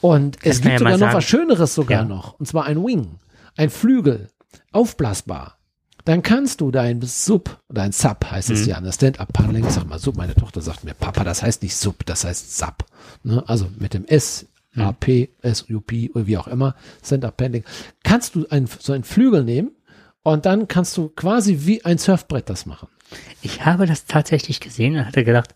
Und 0.00 0.38
es 0.44 0.60
gibt 0.60 0.72
ja 0.72 0.78
sogar 0.78 0.98
noch 0.98 1.14
was 1.14 1.24
Schöneres 1.24 1.74
sogar 1.74 2.00
Ja. 2.02 2.04
noch. 2.04 2.38
Und 2.38 2.46
zwar 2.46 2.64
ein 2.66 2.82
Wing. 2.84 3.18
Ein 3.56 3.70
Flügel. 3.70 4.28
Aufblasbar. 4.72 5.58
Dann 6.06 6.22
kannst 6.22 6.60
du 6.62 6.70
dein 6.70 7.02
Sub, 7.02 7.60
oder 7.68 7.82
ein 7.82 7.92
Sub 7.92 8.24
heißt 8.30 8.50
es 8.50 8.62
Mhm. 8.62 8.68
ja, 8.68 8.76
an 8.76 8.84
der 8.84 8.92
Stand-Up-Paddling, 8.92 9.68
sag 9.68 9.86
mal 9.86 9.98
Sub, 9.98 10.16
meine 10.16 10.34
Tochter 10.34 10.62
sagt 10.62 10.82
mir, 10.84 10.94
Papa, 10.94 11.24
das 11.24 11.42
heißt 11.42 11.62
nicht 11.62 11.76
Sub, 11.76 12.06
das 12.06 12.24
heißt 12.24 12.56
Sub. 12.56 12.86
Ne? 13.22 13.44
Also 13.46 13.68
mit 13.78 13.92
dem 13.94 14.06
S, 14.06 14.46
Mhm. 14.72 14.82
AP, 14.82 15.28
SUP 15.42 16.10
oder 16.14 16.26
wie 16.26 16.38
auch 16.38 16.46
immer, 16.48 16.74
Stand-Up-Paddling, 17.04 17.64
kannst 18.02 18.34
du 18.34 18.46
ein, 18.48 18.66
so 18.78 18.92
einen 18.94 19.04
Flügel 19.04 19.44
nehmen 19.44 19.72
und 20.22 20.46
dann 20.46 20.68
kannst 20.68 20.96
du 20.96 21.08
quasi 21.10 21.58
wie 21.66 21.84
ein 21.84 21.98
Surfbrett 21.98 22.48
das 22.48 22.64
machen. 22.66 22.88
Ich 23.42 23.64
habe 23.66 23.86
das 23.86 24.06
tatsächlich 24.06 24.60
gesehen 24.60 24.96
und 24.96 25.04
hatte 25.06 25.24
gedacht, 25.24 25.54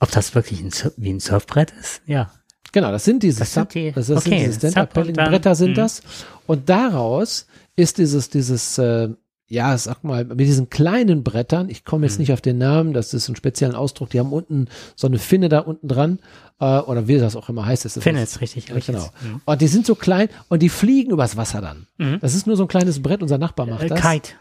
ob 0.00 0.10
das 0.12 0.34
wirklich 0.34 0.60
ein, 0.62 0.70
wie 0.96 1.10
ein 1.12 1.20
Surfbrett 1.20 1.72
ist. 1.80 2.00
Ja. 2.06 2.30
Genau, 2.74 2.90
das 2.90 3.04
sind 3.04 3.22
diese 3.22 3.38
Das 3.38 3.54
sind 3.54 3.72
die- 3.72 3.92
das, 3.92 4.08
das 4.08 4.18
okay, 4.26 4.50
sind 4.50 4.62
diese 4.62 4.70
Sub 4.72 4.92
Bretter 4.92 5.54
sind 5.54 5.70
mhm. 5.70 5.74
das. 5.74 6.02
Und 6.46 6.68
daraus 6.68 7.46
ist 7.76 7.98
dieses, 7.98 8.28
dieses, 8.30 8.76
äh, 8.78 9.08
ja, 9.46 9.78
sag 9.78 10.02
mal, 10.02 10.24
mit 10.24 10.40
diesen 10.40 10.70
kleinen 10.70 11.22
Brettern, 11.22 11.68
ich 11.70 11.84
komme 11.84 12.04
jetzt 12.06 12.14
Mhm. 12.16 12.22
nicht 12.22 12.32
auf 12.32 12.40
den 12.40 12.58
Namen, 12.58 12.92
das 12.92 13.14
ist 13.14 13.28
ein 13.28 13.36
speziellen 13.36 13.76
Ausdruck, 13.76 14.10
die 14.10 14.18
haben 14.18 14.32
unten 14.32 14.66
so 14.96 15.06
eine 15.06 15.18
Finne 15.18 15.48
da 15.48 15.60
unten 15.60 15.86
dran, 15.86 16.18
äh, 16.60 16.78
oder 16.80 17.06
wie 17.06 17.16
das 17.18 17.36
auch 17.36 17.48
immer 17.48 17.64
heißt. 17.64 17.84
Das 17.84 17.96
ist 17.96 18.02
Finde 18.02 18.22
es 18.22 18.40
richtig. 18.40 18.68
Ja, 18.68 18.74
richtig. 18.74 18.94
genau. 18.96 19.06
Mhm. 19.22 19.40
Und 19.44 19.60
die 19.60 19.68
sind 19.68 19.86
so 19.86 19.94
klein 19.94 20.28
und 20.48 20.60
die 20.62 20.68
fliegen 20.68 21.12
übers 21.12 21.36
Wasser 21.36 21.60
dann. 21.60 21.86
Mhm. 21.98 22.18
Das 22.20 22.34
ist 22.34 22.46
nur 22.48 22.56
so 22.56 22.64
ein 22.64 22.68
kleines 22.68 23.00
Brett, 23.02 23.22
unser 23.22 23.38
Nachbar 23.38 23.66
macht 23.66 23.84
Äh, 23.84 23.88
das. 23.88 24.00
Kite. 24.00 24.32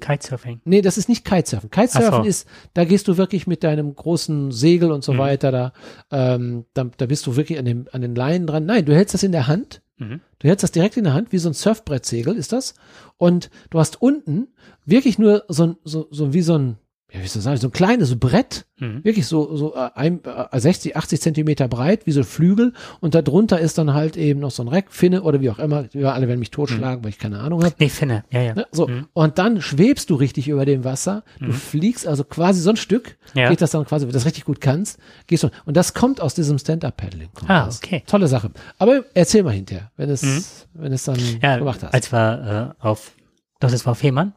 Kitesurfing. 0.00 0.60
Nee, 0.64 0.82
das 0.82 0.98
ist 0.98 1.08
nicht 1.08 1.24
Kitesurfen. 1.24 1.70
Kitesurfen 1.70 2.22
so. 2.22 2.28
ist, 2.28 2.48
da 2.74 2.84
gehst 2.84 3.06
du 3.08 3.16
wirklich 3.16 3.46
mit 3.46 3.62
deinem 3.62 3.94
großen 3.94 4.50
Segel 4.52 4.90
und 4.92 5.04
so 5.04 5.12
Mhm. 5.12 5.18
weiter, 5.18 5.50
da, 5.52 5.72
ähm, 6.10 6.64
da, 6.74 6.84
da 6.96 7.06
bist 7.06 7.26
du 7.26 7.36
wirklich 7.36 7.58
an, 7.58 7.64
dem, 7.64 7.86
an 7.92 8.00
den 8.00 8.14
Leinen 8.14 8.46
dran. 8.46 8.64
Nein, 8.66 8.84
du 8.84 8.94
hältst 8.94 9.14
das 9.14 9.22
in 9.22 9.32
der 9.32 9.46
Hand. 9.46 9.82
Mhm. 9.98 10.20
Du 10.38 10.48
hältst 10.48 10.62
das 10.64 10.72
direkt 10.72 10.96
in 10.96 11.04
der 11.04 11.12
Hand, 11.14 11.30
wie 11.32 11.38
so 11.38 11.48
ein 11.50 11.54
Surfbrettsegel 11.54 12.34
ist 12.34 12.52
das. 12.52 12.74
Und 13.18 13.50
du 13.68 13.78
hast 13.78 14.00
unten 14.00 14.48
wirklich 14.86 15.18
nur 15.18 15.44
so 15.48 15.76
so, 15.84 16.08
so 16.10 16.32
wie 16.32 16.40
so 16.42 16.56
ein, 16.56 16.76
ja, 17.12 17.20
wie 17.22 17.26
soll 17.26 17.40
ich 17.40 17.44
sagen, 17.44 17.56
so 17.56 17.68
ein 17.68 17.72
kleines 17.72 18.18
Brett, 18.18 18.66
Mhm. 18.78 19.04
wirklich 19.04 19.26
so, 19.26 19.56
so 19.56 19.74
äh, 19.74 19.90
ein, 19.94 20.20
äh, 20.24 20.58
60, 20.58 20.96
80 20.96 21.20
Zentimeter 21.20 21.68
breit, 21.68 22.06
wie 22.06 22.12
so 22.12 22.22
Flügel. 22.22 22.72
Und 23.00 23.14
darunter 23.14 23.60
ist 23.60 23.76
dann 23.76 23.92
halt 23.92 24.16
eben 24.16 24.40
noch 24.40 24.50
so 24.50 24.62
ein 24.62 24.68
Reck, 24.68 24.86
Finne 24.88 25.22
oder 25.22 25.42
wie 25.42 25.50
auch 25.50 25.58
immer. 25.58 25.84
Ja, 25.92 26.12
alle 26.12 26.28
werden 26.28 26.38
mich 26.40 26.50
totschlagen, 26.50 27.04
weil 27.04 27.10
ich 27.10 27.18
keine 27.18 27.40
Ahnung 27.40 27.62
habe. 27.62 27.74
Nee, 27.78 27.90
Finne. 27.90 28.24
Ja, 28.30 28.40
ja. 28.40 28.54
Ne? 28.54 28.66
So, 28.72 28.88
Mhm. 28.88 29.06
und 29.12 29.36
dann 29.38 29.60
schwebst 29.60 30.08
du 30.08 30.14
richtig 30.14 30.48
über 30.48 30.64
dem 30.64 30.82
Wasser. 30.84 31.24
Du 31.40 31.52
fliegst 31.52 32.06
also 32.06 32.24
quasi 32.24 32.62
so 32.62 32.70
ein 32.70 32.76
Stück, 32.76 33.18
Ja. 33.34 33.50
geht 33.50 33.60
das 33.60 33.70
dann 33.72 33.84
quasi, 33.84 34.04
wenn 34.06 34.12
du 34.12 34.14
das 34.14 34.24
richtig 34.24 34.46
gut 34.46 34.62
kannst, 34.62 34.98
gehst 35.26 35.42
du. 35.42 35.50
Und 35.66 35.76
das 35.76 35.92
kommt 35.92 36.22
aus 36.22 36.32
diesem 36.34 36.58
Stand-Up-Paddling. 36.58 37.28
Ah, 37.48 37.68
okay. 37.68 38.02
Tolle 38.06 38.28
Sache. 38.28 38.50
Aber 38.78 39.04
erzähl 39.12 39.42
mal 39.42 39.50
hinterher, 39.52 39.90
wenn 39.98 40.08
es, 40.08 40.66
wenn 40.72 40.92
es 40.94 41.04
dann 41.04 41.18
ja, 41.42 41.58
gemacht 41.58 41.82
hast. 41.82 41.92
als 41.92 42.10
wir 42.12 42.74
äh, 42.80 42.82
auf, 42.86 43.12
doch, 43.60 43.70
das 43.70 43.84
war 43.84 43.90
auf 43.92 43.98
Fehmarn, 43.98 44.32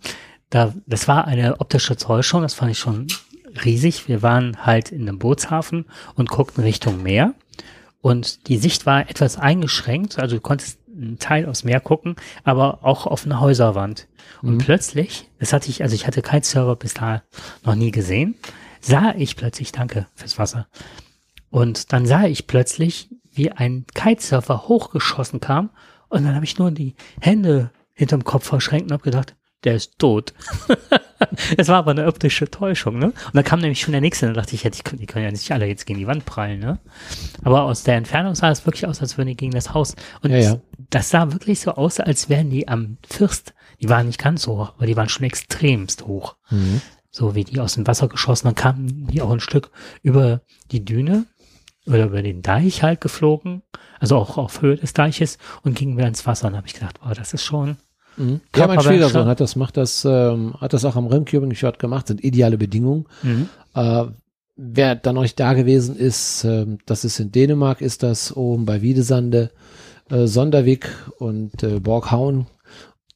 da, 0.53 0.73
das 0.85 1.07
war 1.07 1.25
eine 1.25 1.59
optische 1.59 1.97
Täuschung, 1.97 2.43
das 2.43 2.53
fand 2.53 2.71
ich 2.71 2.79
schon 2.79 3.07
riesig. 3.65 4.07
Wir 4.07 4.21
waren 4.21 4.65
halt 4.65 4.91
in 4.91 5.01
einem 5.01 5.17
Bootshafen 5.17 5.85
und 6.15 6.29
guckten 6.29 6.63
Richtung 6.63 7.01
Meer 7.01 7.33
und 8.01 8.47
die 8.47 8.57
Sicht 8.57 8.85
war 8.85 9.09
etwas 9.09 9.37
eingeschränkt, 9.37 10.19
also 10.19 10.35
du 10.35 10.41
konntest 10.41 10.79
einen 10.95 11.17
Teil 11.17 11.49
aufs 11.49 11.63
Meer 11.63 11.79
gucken, 11.79 12.17
aber 12.43 12.83
auch 12.83 13.07
auf 13.07 13.25
eine 13.25 13.39
Häuserwand. 13.39 14.07
Und 14.43 14.59
plötzlich, 14.59 15.27
das 15.39 15.53
hatte 15.53 15.69
ich, 15.69 15.81
also 15.81 15.95
ich 15.95 16.05
hatte 16.05 16.21
Kitesurfer 16.21 16.75
bis 16.75 16.93
da 16.93 17.23
noch 17.63 17.73
nie 17.73 17.89
gesehen, 17.89 18.35
sah 18.79 19.15
ich 19.17 19.35
plötzlich, 19.35 19.71
danke 19.71 20.05
fürs 20.13 20.37
Wasser, 20.37 20.67
und 21.49 21.93
dann 21.93 22.05
sah 22.05 22.25
ich 22.25 22.45
plötzlich, 22.45 23.09
wie 23.31 23.51
ein 23.51 23.85
Kitesurfer 23.95 24.67
hochgeschossen 24.67 25.39
kam 25.39 25.71
und 26.09 26.25
dann 26.25 26.35
habe 26.35 26.45
ich 26.45 26.59
nur 26.59 26.69
die 26.69 26.95
Hände 27.19 27.71
hinterm 27.93 28.23
Kopf 28.23 28.45
verschränkt 28.45 28.85
und 28.85 28.93
habe 28.93 29.03
gedacht, 29.03 29.35
der 29.63 29.75
ist 29.75 29.97
tot. 29.99 30.33
Es 31.57 31.69
war 31.69 31.77
aber 31.77 31.91
eine 31.91 32.07
optische 32.07 32.51
Täuschung, 32.51 32.99
ne? 32.99 33.05
Und 33.07 33.33
dann 33.33 33.45
kam 33.45 33.59
nämlich 33.61 33.79
schon 33.79 33.93
der 33.93 34.01
nächste, 34.01 34.27
und 34.27 34.33
da 34.33 34.41
dachte 34.41 34.55
ich, 34.55 34.63
ja, 34.63 34.69
die, 34.69 34.81
können- 34.81 34.99
die 34.99 35.05
können 35.05 35.23
ja 35.23 35.31
nicht 35.31 35.49
alle 35.53 35.65
jetzt 35.67 35.85
gegen 35.85 35.99
die 35.99 36.05
Wand 36.07 36.25
prallen, 36.25 36.59
ne? 36.59 36.79
Aber 37.43 37.63
aus 37.63 37.83
der 37.83 37.95
Entfernung 37.95 38.35
sah 38.35 38.51
es 38.51 38.65
wirklich 38.65 38.85
aus, 38.87 38.99
als 39.01 39.17
würden 39.17 39.29
die 39.29 39.37
gegen 39.37 39.53
das 39.53 39.73
Haus. 39.73 39.95
Und 40.21 40.31
Ja, 40.31 40.37
ja. 40.37 40.57
das 40.89 41.09
sah 41.11 41.31
wirklich 41.31 41.61
so 41.61 41.71
aus, 41.71 42.01
als 42.01 42.27
wären 42.27 42.49
die 42.49 42.67
am 42.67 42.97
First. 43.07 43.53
Die 43.81 43.87
waren 43.89 44.07
nicht 44.07 44.19
ganz 44.21 44.41
so 44.43 44.57
hoch, 44.57 44.73
aber 44.75 44.85
die 44.85 44.97
waren 44.97 45.07
schon 45.09 45.25
extremst 45.25 46.05
hoch. 46.05 46.35
Mhm. 46.49 46.81
So 47.09 47.35
wie 47.35 47.45
die 47.45 47.59
aus 47.61 47.75
dem 47.75 47.87
Wasser 47.87 48.09
geschossen, 48.09 48.47
dann 48.47 48.55
kamen 48.55 49.07
die 49.07 49.21
auch 49.21 49.31
ein 49.31 49.39
Stück 49.39 49.71
über 50.01 50.41
die 50.71 50.83
Düne 50.83 51.25
oder 51.87 52.05
über 52.05 52.21
den 52.21 52.41
Deich 52.41 52.83
halt 52.83 52.99
geflogen, 53.01 53.61
also 53.99 54.17
auch 54.17 54.37
auf 54.37 54.61
Höhe 54.61 54.75
des 54.75 54.91
Deiches 54.93 55.37
und 55.61 55.75
gingen 55.75 55.95
wieder 55.97 56.07
ins 56.07 56.25
Wasser. 56.27 56.47
Und 56.47 56.57
habe 56.57 56.67
ich 56.67 56.73
gedacht, 56.73 56.99
boah, 57.01 57.13
das 57.13 57.33
ist 57.33 57.43
schon 57.43 57.77
Mhm. 58.17 58.41
Ja, 58.55 58.67
mein 58.67 58.77
Körperwäsche. 58.77 58.89
Schwiegersohn 58.89 59.25
hat 59.25 59.39
das, 59.39 59.55
macht 59.55 59.77
das, 59.77 60.05
ähm, 60.05 60.53
hat 60.59 60.73
das 60.73 60.85
auch 60.85 60.95
am 60.95 61.07
Rimcubing 61.07 61.53
Shot 61.55 61.79
gemacht, 61.79 62.07
sind 62.07 62.23
ideale 62.23 62.57
Bedingungen. 62.57 63.05
mhm. 63.21 63.49
Äh, 63.75 64.05
wer 64.55 64.95
da 64.95 65.13
noch 65.13 65.23
nicht 65.23 65.39
da 65.39 65.53
gewesen 65.53 65.95
ist, 65.95 66.43
ähm, 66.43 66.77
das 66.85 67.05
ist 67.05 67.19
in 67.19 67.31
Dänemark, 67.31 67.81
ist 67.81 68.03
das 68.03 68.35
oben 68.35 68.65
bei 68.65 68.81
Wiedesande, 68.81 69.51
äh, 70.09 70.27
Sonderweg 70.27 70.89
und 71.17 71.63
äh, 71.63 71.79
Borghauen. 71.79 72.47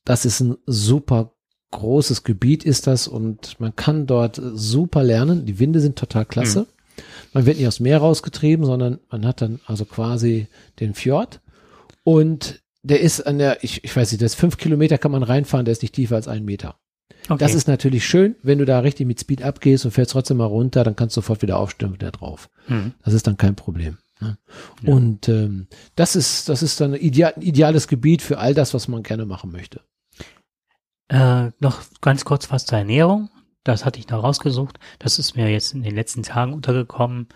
Das 0.04 0.26
ist 0.26 0.40
ein 0.40 0.58
super 0.66 1.32
großes 1.72 2.24
Gebiet 2.24 2.64
ist 2.64 2.88
das 2.88 3.08
und 3.08 3.60
man 3.60 3.76
kann 3.76 4.08
dort 4.08 4.38
äh, 4.38 4.52
super 4.56 5.04
lernen. 5.04 5.46
Die 5.46 5.60
Winde 5.60 5.80
sind 5.80 5.98
total 5.98 6.26
klasse. 6.26 6.66
Man 7.34 7.46
wird 7.46 7.58
nicht 7.58 7.68
aus 7.68 7.78
dem 7.78 7.84
Meer 7.84 8.00
rausgetrieben, 8.00 8.66
sondern 8.66 9.00
man 9.12 9.26
hat 9.26 9.42
dann 9.42 9.60
also 9.66 9.86
quasi 9.86 10.48
den 10.80 10.94
Fjord 10.94 11.42
und 12.04 12.62
der 12.88 13.02
ist 13.02 13.22
an 13.22 13.38
der, 13.38 13.64
ich, 13.64 13.84
ich 13.84 13.96
weiß 13.96 14.12
nicht, 14.12 14.22
das 14.22 14.34
ist 14.34 14.40
fünf 14.40 14.58
Kilometer 14.58 14.98
kann 14.98 15.12
man 15.12 15.24
reinfahren, 15.24 15.66
der 15.66 15.74
ist 15.74 15.82
nicht 15.82 15.96
tiefer 15.96 16.16
als 16.16 16.28
ein 16.28 16.46
Meter. 16.46 16.80
okay. 17.30 17.38
Das 17.38 17.54
ist 17.54 17.68
natürlich 17.68 18.06
schön, 18.06 18.36
wenn 18.44 18.60
du 18.60 18.66
da 18.66 18.80
richtig 18.80 19.06
mit 19.06 19.20
Speed 19.20 19.44
abgehst 19.44 19.86
und 19.86 19.92
fällst 19.92 20.12
trotzdem 20.14 20.38
mal 20.38 20.46
runter, 20.46 20.84
dann 20.84 20.96
kannst 20.96 21.16
du 21.16 21.22
sofort 21.22 21.42
wieder 21.42 21.58
aufstehen 21.58 21.90
und 21.90 21.96
wieder 21.96 22.12
drauf. 22.12 22.50
mhm. 22.68 22.94
Das 23.04 23.14
ist 23.14 23.28
dann 23.28 23.38
kein 23.38 23.56
Problem. 23.56 23.98
Ne? 24.20 24.38
Ja. 24.82 24.94
Und 24.94 25.30
ähm, 25.30 25.68
das 25.96 26.16
ist, 26.16 26.50
das 26.50 26.64
ist 26.64 26.80
dann 26.82 26.94
ein, 26.94 27.02
ideal, 27.02 27.34
ideales 27.40 27.88
Gebiet 27.88 28.22
für 28.22 28.40
all 28.40 28.54
das, 28.54 28.74
was 28.74 28.88
man 28.88 29.04
gerne 29.04 29.26
machen 29.26 29.52
möchte. 29.52 29.82
Äh, 31.10 31.52
noch 31.60 31.82
ganz 32.02 32.26
kurz 32.26 32.50
was 32.52 32.66
zur 32.66 32.78
Ernährung. 32.80 33.30
Das 33.64 33.86
hatte 33.86 34.00
ich 34.00 34.08
noch 34.10 34.24
rausgesucht. 34.24 34.80
Das 35.00 35.20
ist 35.20 35.36
mir 35.36 35.50
jetzt 35.50 35.74
in 35.74 35.84
den 35.84 35.94
letzten 35.94 36.24
Tagen 36.24 36.54
untergekommen. 36.54 37.28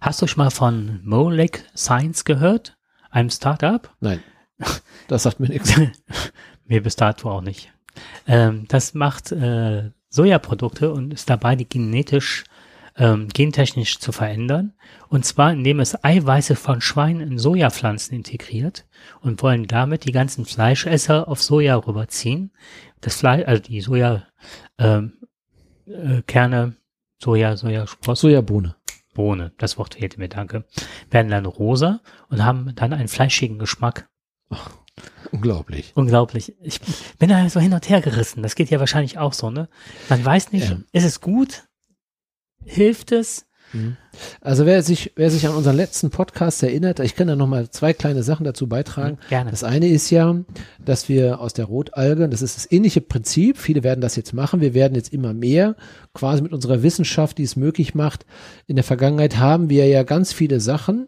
Hast 0.00 0.22
du 0.22 0.26
schon 0.26 0.44
mal 0.44 0.50
von 0.50 1.00
Molek 1.02 1.64
Science 1.74 2.24
gehört? 2.24 2.76
Einem 3.10 3.30
Startup? 3.30 3.90
Nein, 4.00 4.20
das 5.08 5.22
sagt 5.22 5.40
mir 5.40 5.48
nichts. 5.48 5.74
Mir 6.66 6.82
bis 6.82 6.96
dato 6.96 7.30
auch 7.30 7.40
nicht. 7.40 7.72
Ähm, 8.26 8.66
das 8.68 8.92
macht 8.92 9.32
äh, 9.32 9.90
Sojaprodukte 10.10 10.92
und 10.92 11.14
ist 11.14 11.30
dabei, 11.30 11.56
die 11.56 11.68
genetisch, 11.68 12.44
ähm, 12.96 13.28
gentechnisch 13.28 13.98
zu 14.00 14.12
verändern. 14.12 14.74
Und 15.08 15.24
zwar, 15.24 15.52
indem 15.52 15.80
es 15.80 16.04
Eiweiße 16.04 16.56
von 16.56 16.82
Schweinen 16.82 17.22
in 17.22 17.38
Sojapflanzen 17.38 18.14
integriert 18.14 18.86
und 19.20 19.42
wollen 19.42 19.66
damit 19.66 20.04
die 20.04 20.12
ganzen 20.12 20.44
Fleischesser 20.44 21.26
auf 21.26 21.42
Soja 21.42 21.76
rüberziehen. 21.76 22.52
Das 23.00 23.16
Fleisch, 23.16 23.46
also 23.46 23.62
die 23.62 23.80
Soja, 23.80 24.26
ähm, 24.78 25.14
äh, 25.86 26.22
Kerne, 26.26 26.76
Soja, 27.18 27.56
Sojasprossen, 27.56 28.28
Sojabohne. 28.28 28.74
Bohne, 29.14 29.52
das 29.58 29.78
Wort 29.78 29.94
fehlte 29.94 30.20
mir, 30.20 30.28
danke, 30.28 30.64
werden 31.10 31.32
dann 31.32 31.44
rosa 31.44 32.00
und 32.28 32.44
haben 32.44 32.72
dann 32.76 32.92
einen 32.92 33.08
fleischigen 33.08 33.58
Geschmack. 33.58 34.08
Unglaublich. 35.32 35.92
Unglaublich. 35.94 36.54
Ich 36.62 36.80
bin 37.18 37.28
da 37.28 37.48
so 37.48 37.60
hin 37.60 37.72
und 37.74 37.88
her 37.88 38.00
gerissen. 38.00 38.42
Das 38.42 38.54
geht 38.54 38.70
ja 38.70 38.80
wahrscheinlich 38.80 39.18
auch 39.18 39.32
so, 39.32 39.50
ne? 39.50 39.68
Man 40.08 40.24
weiß 40.24 40.52
nicht, 40.52 40.70
Ja. 40.70 40.78
ist 40.92 41.04
es 41.04 41.20
gut? 41.20 41.64
Hilft 42.64 43.12
es? 43.12 43.44
Also 44.40 44.64
wer 44.64 44.82
sich, 44.82 45.12
wer 45.16 45.30
sich 45.30 45.46
an 45.46 45.54
unseren 45.54 45.76
letzten 45.76 46.08
Podcast 46.08 46.62
erinnert, 46.62 47.00
ich 47.00 47.14
kann 47.14 47.28
da 47.28 47.36
noch 47.36 47.46
mal 47.46 47.68
zwei 47.68 47.92
kleine 47.92 48.22
Sachen 48.22 48.44
dazu 48.44 48.66
beitragen. 48.66 49.18
Gerne. 49.28 49.50
Das 49.50 49.62
eine 49.62 49.88
ist 49.88 50.08
ja, 50.08 50.34
dass 50.82 51.10
wir 51.10 51.38
aus 51.40 51.52
der 51.52 51.66
Rotalge, 51.66 52.30
das 52.30 52.40
ist 52.40 52.56
das 52.56 52.72
ähnliche 52.72 53.02
Prinzip, 53.02 53.58
viele 53.58 53.82
werden 53.84 54.00
das 54.00 54.16
jetzt 54.16 54.32
machen, 54.32 54.62
wir 54.62 54.72
werden 54.72 54.94
jetzt 54.94 55.12
immer 55.12 55.34
mehr, 55.34 55.76
quasi 56.14 56.40
mit 56.40 56.52
unserer 56.54 56.82
Wissenschaft, 56.82 57.36
die 57.36 57.42
es 57.42 57.56
möglich 57.56 57.94
macht. 57.94 58.24
In 58.66 58.76
der 58.76 58.84
Vergangenheit 58.84 59.36
haben 59.36 59.68
wir 59.68 59.86
ja 59.86 60.02
ganz 60.02 60.32
viele 60.32 60.60
Sachen 60.60 61.06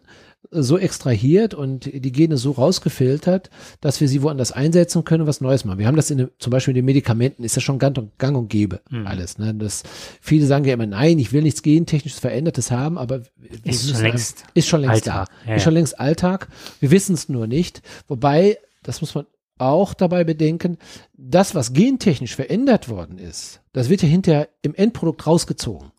so 0.51 0.78
extrahiert 0.78 1.55
und 1.55 1.84
die 1.93 2.12
Gene 2.12 2.36
so 2.36 2.53
rausgefiltert, 2.53 3.51
dass 3.80 4.01
wir 4.01 4.09
sie 4.09 4.22
woanders 4.22 4.53
einsetzen 4.53 5.05
können 5.05 5.22
und 5.22 5.26
was 5.28 5.41
Neues 5.41 5.64
machen. 5.64 5.78
Wir 5.78 5.86
haben 5.86 5.97
das 5.97 6.11
in 6.11 6.18
den, 6.18 6.28
zum 6.38 6.51
Beispiel 6.51 6.72
in 6.72 6.76
den 6.76 6.84
Medikamenten, 6.86 7.45
ist 7.45 7.57
das 7.57 7.62
schon 7.62 7.78
gang 7.78 7.97
und, 7.99 8.18
gang 8.18 8.36
und 8.36 8.49
gäbe, 8.49 8.80
Mhm. 8.91 9.07
alles. 9.07 9.38
Ne? 9.38 9.55
Das, 9.55 9.82
viele 10.20 10.47
sagen 10.47 10.64
ja 10.64 10.74
immer, 10.74 10.86
nein, 10.86 11.18
ich 11.18 11.32
will 11.32 11.43
nichts 11.43 11.62
gentechnisches 11.62 12.18
Verändertes 12.18 12.70
haben, 12.70 12.99
aber 12.99 13.22
Ist 13.64 13.91
schon 13.91 14.03
längst 14.03 14.45
ist 14.55 14.66
schon 14.68 14.80
längst 14.80 15.09
Alltag. 15.09 15.28
da. 15.45 15.51
Ja, 15.51 15.57
ist 15.57 15.62
schon 15.62 15.74
längst 15.74 16.01
Alltag. 16.01 16.49
Wir 16.80 16.91
wissen 16.91 17.14
es 17.14 17.28
nur 17.28 17.47
nicht. 17.47 17.82
Wobei, 18.09 18.59
das 18.82 19.01
muss 19.03 19.14
man 19.14 19.26
auch 19.59 19.93
dabei 19.95 20.24
bedenken, 20.24 20.78
das, 21.16 21.55
was 21.55 21.74
gentechnisch 21.74 22.34
verändert 22.34 22.88
worden 22.88 23.18
ist, 23.18 23.61
das 23.74 23.88
wird 23.91 24.03
ja 24.03 24.09
hinterher 24.09 24.49
im 24.62 24.74
Endprodukt 24.74 25.26
rausgezogen. 25.26 25.93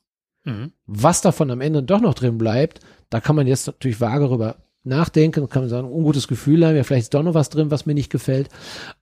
Mhm. 0.44 0.72
Was 0.88 1.22
davon 1.22 1.52
am 1.52 1.62
Ende 1.62 1.84
doch 1.84 2.02
noch 2.02 2.16
drin 2.16 2.40
bleibt, 2.40 2.80
da 3.12 3.20
kann 3.22 3.36
man 3.36 3.46
jetzt 3.46 3.68
natürlich 3.68 4.02
vage 4.02 4.24
darüber 4.26 4.56
nachdenken, 4.84 5.48
kann 5.48 5.62
man 5.64 5.70
sagen, 5.70 5.92
ungutes 5.92 6.28
Gefühl 6.28 6.66
haben, 6.66 6.76
ja, 6.76 6.84
vielleicht 6.84 7.04
ist 7.04 7.14
doch 7.14 7.22
noch 7.22 7.36
was 7.36 7.50
drin, 7.50 7.70
was 7.70 7.86
mir 7.86 7.94
nicht 7.94 8.10
gefällt. 8.10 8.50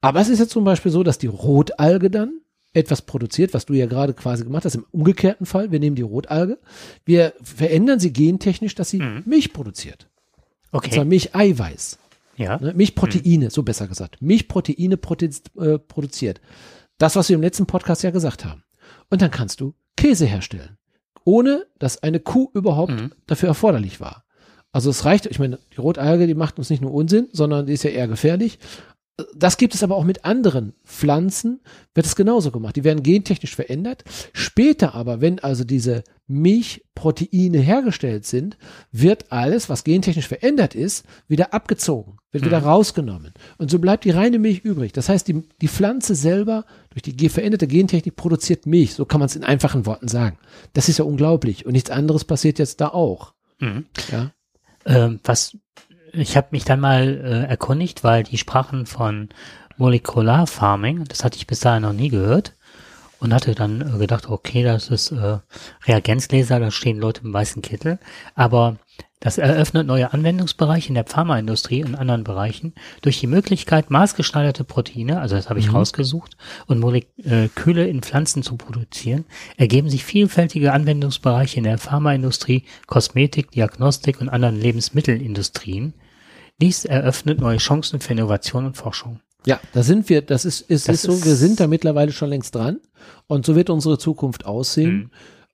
Aber 0.02 0.20
es 0.20 0.28
ist 0.28 0.40
jetzt 0.40 0.52
zum 0.52 0.66
Beispiel 0.66 0.92
so, 0.92 1.04
dass 1.04 1.18
die 1.18 1.28
Rotalge 1.28 2.10
dann 2.10 2.42
etwas 2.74 3.02
produziert, 3.02 3.54
was 3.54 3.66
du 3.66 3.74
ja 3.74 3.86
gerade 3.86 4.14
quasi 4.14 4.44
gemacht 4.44 4.66
hast, 4.66 4.76
im 4.76 4.86
umgekehrten 4.92 5.46
Fall. 5.46 5.72
Wir 5.72 5.80
nehmen 5.80 5.96
die 5.96 6.02
Rotalge, 6.02 6.60
wir 7.06 7.34
verändern 7.42 8.00
sie 8.00 8.12
gentechnisch, 8.12 8.76
dass 8.76 8.90
sie 8.90 9.00
Mhm. 9.00 9.24
Milch 9.26 9.54
produziert. 9.54 10.10
Und 10.72 10.84
zwar 10.84 11.00
Okay. 11.02 11.06
Milcheiweiß. 11.06 11.98
Ja. 12.36 12.58
Ne? 12.60 12.74
Milchproteine, 12.74 13.50
so 13.50 13.64
besser 13.64 13.88
gesagt. 13.88 14.22
Milchproteine 14.22 14.98
prote 14.98 15.30
äh, 15.60 15.78
produziert. 15.80 16.42
Das, 16.98 17.16
was 17.16 17.30
wir 17.30 17.36
im 17.36 17.42
letzten 17.42 17.66
Podcast 17.66 18.04
ja 18.04 18.12
gesagt 18.12 18.46
haben. 18.46 18.64
Und 19.10 19.22
dann 19.22 19.32
kannst 19.32 19.62
du 19.62 19.74
Käse 19.98 20.26
herstellen. 20.26 20.78
Ohne, 21.30 21.68
dass 21.78 22.02
eine 22.02 22.20
Kuh 22.20 22.50
überhaupt 22.56 22.92
Mhm. 22.92 23.12
dafür 23.28 23.50
erforderlich 23.50 24.02
war. 24.02 24.24
Also 24.72 24.90
es 24.90 25.06
reicht, 25.06 25.28
ich 25.28 25.38
meine, 25.38 25.60
die 25.76 25.82
Rotalge, 25.82 26.26
die 26.26 26.34
macht 26.34 26.58
uns 26.58 26.72
nicht 26.72 26.82
nur 26.82 26.92
Unsinn, 26.92 27.28
sondern 27.32 27.68
die 27.68 27.74
ist 27.74 27.84
ja 27.84 27.92
eher 27.92 28.08
gefährlich. 28.08 28.58
Das 29.36 29.58
gibt 29.58 29.76
es 29.76 29.84
aber 29.84 29.96
auch 29.96 30.04
mit 30.04 30.26
anderen 30.26 30.74
Pflanzen, 30.86 31.62
wird 31.94 32.06
es 32.06 32.16
genauso 32.16 32.52
gemacht. 32.52 32.76
Die 32.76 32.84
werden 32.84 33.04
gentechnisch 33.04 33.56
verändert. 33.56 34.04
Später 34.34 34.96
aber, 34.96 35.22
wenn 35.22 35.40
also 35.40 35.64
diese 35.64 36.04
Milchproteine 36.28 37.58
hergestellt 37.60 38.26
sind, 38.26 38.58
wird 38.92 39.32
alles, 39.32 39.70
was 39.70 39.84
gentechnisch 39.84 40.28
verändert 40.28 40.76
ist, 40.76 41.06
wieder 41.28 41.54
abgezogen, 41.54 42.18
wird 42.32 42.46
wieder 42.46 42.60
Mhm. 42.60 42.66
rausgenommen. 42.68 43.34
Und 43.58 43.72
so 43.72 43.80
bleibt 43.80 44.06
die 44.06 44.12
reine 44.12 44.40
Milch 44.40 44.60
übrig. 44.60 44.94
Das 44.94 45.10
heißt, 45.10 45.28
die, 45.28 45.44
die 45.62 45.68
Pflanze 45.68 46.16
selber 46.16 46.66
durch 46.92 47.02
die 47.02 47.30
veränderte 47.30 47.68
Gentechnik 47.68 48.16
produziert 48.16 48.66
Milch. 48.66 48.94
So 48.94 49.06
kann 49.06 49.20
man 49.20 49.28
es 49.28 49.36
in 49.36 49.44
einfachen 49.44 49.86
Worten 49.86 50.08
sagen. 50.08 50.38
Das 50.74 50.90
ist 50.90 51.00
ja 51.00 51.06
unglaublich. 51.06 51.66
Und 51.66 51.74
nichts 51.74 51.90
anderes 51.90 52.26
passiert 52.26 52.60
jetzt 52.60 52.82
da 52.82 52.90
auch. 52.90 53.34
Mhm. 53.60 53.86
Ja. 54.12 54.32
Ähm, 54.86 55.20
was 55.24 55.58
ich 56.14 56.38
habe 56.38 56.48
mich 56.52 56.66
dann 56.66 56.80
mal 56.80 57.18
äh, 57.24 57.50
erkundigt, 57.50 58.04
weil 58.04 58.24
die 58.24 58.38
sprachen 58.38 58.86
von 58.86 59.30
Molecular 59.78 60.48
Farming, 60.48 61.06
das 61.06 61.24
hatte 61.24 61.38
ich 61.38 61.48
bis 61.48 61.62
dahin 61.62 61.84
noch 61.84 61.94
nie 61.94 62.10
gehört. 62.10 62.56
Und 63.22 63.34
hatte 63.34 63.54
dann 63.54 63.82
äh, 63.82 63.98
gedacht, 63.98 64.30
okay, 64.30 64.64
das 64.64 64.88
ist 64.90 65.12
äh, 65.12 65.40
Reagenzgläser, 65.86 66.60
da 66.62 66.72
stehen 66.72 67.00
Leute 67.00 67.22
im 67.26 67.34
weißen 67.34 67.62
Kittel, 67.62 68.00
aber 68.34 68.78
das 69.22 69.38
eröffnet 69.38 69.86
neue 69.86 70.14
Anwendungsbereiche 70.14 70.88
in 70.90 70.96
der 70.96 71.06
Pharmaindustrie 71.06 71.84
und 71.84 71.96
anderen 71.96 72.24
Bereichen 72.24 72.74
durch 73.02 73.20
die 73.20 73.28
Möglichkeit, 73.28 73.90
maßgeschneiderte 73.92 74.64
Proteine, 74.64 75.20
also 75.20 75.36
das 75.36 75.50
habe 75.50 75.60
ich 75.60 75.68
Mhm. 75.68 75.76
rausgesucht, 75.76 76.38
und 76.68 76.80
Moleküle 76.80 77.86
in 77.86 78.02
Pflanzen 78.02 78.44
zu 78.44 78.56
produzieren, 78.56 79.26
ergeben 79.58 79.90
sich 79.90 80.06
vielfältige 80.06 80.72
Anwendungsbereiche 80.72 81.58
in 81.58 81.66
der 81.66 81.78
Pharmaindustrie, 81.78 82.64
Kosmetik, 82.88 83.52
Diagnostik 83.52 84.22
und 84.22 84.30
anderen 84.30 84.56
Lebensmittelindustrien. 84.60 85.94
Dies 86.62 86.86
eröffnet 86.86 87.40
neue 87.42 87.58
Chancen 87.58 88.00
für 88.00 88.14
Innovation 88.14 88.66
und 88.66 88.78
Forschung. 88.78 89.20
Ja, 89.46 89.60
da 89.74 89.84
sind 89.84 90.10
wir, 90.10 90.22
das 90.22 90.46
ist, 90.46 90.62
ist, 90.62 90.88
Das 90.88 90.96
ist 90.96 91.02
so, 91.04 91.26
wir 91.26 91.36
sind 91.36 91.60
da 91.60 91.68
mittlerweile 91.68 92.12
schon 92.12 92.30
längst 92.30 92.56
dran. 92.56 92.80
Und 93.28 93.46
so 93.46 93.56
wird 93.56 93.70
unsere 93.70 93.98
Zukunft 93.98 94.46
aussehen. 94.46 94.96
Mhm. 94.96 95.12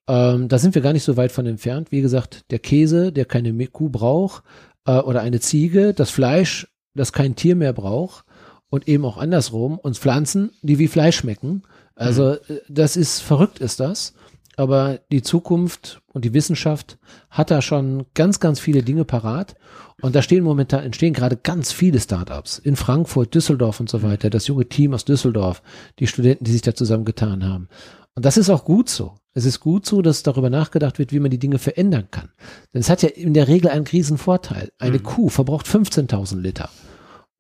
Ähm, 0.08 0.48
da 0.48 0.58
sind 0.60 0.76
wir 0.76 0.82
gar 0.82 0.94
nicht 0.94 1.04
so 1.04 1.18
weit 1.18 1.32
von 1.32 1.46
entfernt. 1.46 1.92
Wie 1.92 2.02
gesagt, 2.02 2.46
der 2.52 2.60
Käse, 2.60 3.12
der 3.12 3.26
keine 3.26 3.68
Kuh 3.68 3.90
braucht, 3.90 4.44
äh, 4.86 5.00
oder 5.00 5.22
eine 5.22 5.40
Ziege, 5.40 5.94
das 5.94 6.12
Fleisch, 6.12 6.68
das 6.94 7.12
kein 7.12 7.36
Tier 7.36 7.56
mehr 7.56 7.74
braucht 7.74 8.26
und 8.70 8.88
eben 8.88 9.06
auch 9.06 9.18
andersrum 9.18 9.78
und 9.80 9.98
Pflanzen, 9.98 10.52
die 10.62 10.80
wie 10.80 10.88
Fleisch 10.88 11.18
schmecken. 11.18 11.64
Also 11.96 12.34
äh, 12.34 12.62
das 12.70 12.96
ist 12.96 13.22
verrückt, 13.22 13.60
ist 13.60 13.80
das. 13.80 14.14
Aber 14.58 15.00
die 15.12 15.22
Zukunft 15.22 16.02
und 16.14 16.24
die 16.24 16.34
Wissenschaft 16.34 16.98
hat 17.30 17.52
da 17.52 17.62
schon 17.62 18.06
ganz, 18.14 18.40
ganz 18.40 18.60
viele 18.60 18.84
Dinge 18.84 19.04
parat. 19.04 19.56
Und 20.02 20.16
da 20.16 20.22
stehen 20.22 20.46
momentan, 20.46 20.84
entstehen 20.84 21.14
gerade 21.14 21.36
ganz 21.36 21.74
viele 21.74 22.00
Startups 22.00 22.58
in 22.60 22.78
Frankfurt, 22.78 23.34
Düsseldorf 23.34 23.82
und 23.82 23.90
so 23.90 24.02
weiter. 24.02 24.30
Das 24.30 24.48
junge 24.48 24.68
Team 24.68 24.94
aus 24.94 25.04
Düsseldorf, 25.04 25.62
die 26.00 26.08
Studenten, 26.08 26.46
die 26.46 26.52
sich 26.52 26.62
da 26.62 26.74
zusammengetan 26.74 27.46
haben. 27.46 27.68
Und 28.16 28.26
das 28.26 28.38
ist 28.38 28.50
auch 28.50 28.64
gut 28.66 28.90
so. 28.90 29.16
Es 29.34 29.46
ist 29.46 29.60
gut 29.60 29.86
so, 29.86 30.02
dass 30.02 30.24
darüber 30.24 30.50
nachgedacht 30.50 30.98
wird, 31.00 31.12
wie 31.12 31.20
man 31.20 31.32
die 31.32 31.38
Dinge 31.40 31.60
verändern 31.60 32.08
kann. 32.10 32.30
Denn 32.74 32.80
es 32.80 32.90
hat 32.90 33.02
ja 33.02 33.10
in 33.10 33.34
der 33.34 33.48
Regel 33.50 33.70
einen 33.70 33.86
riesen 33.86 34.18
Vorteil. 34.18 34.70
Eine 34.80 35.00
Mhm. 35.00 35.04
Kuh 35.04 35.30
verbraucht 35.30 35.68
15.000 35.68 36.40
Liter 36.40 36.70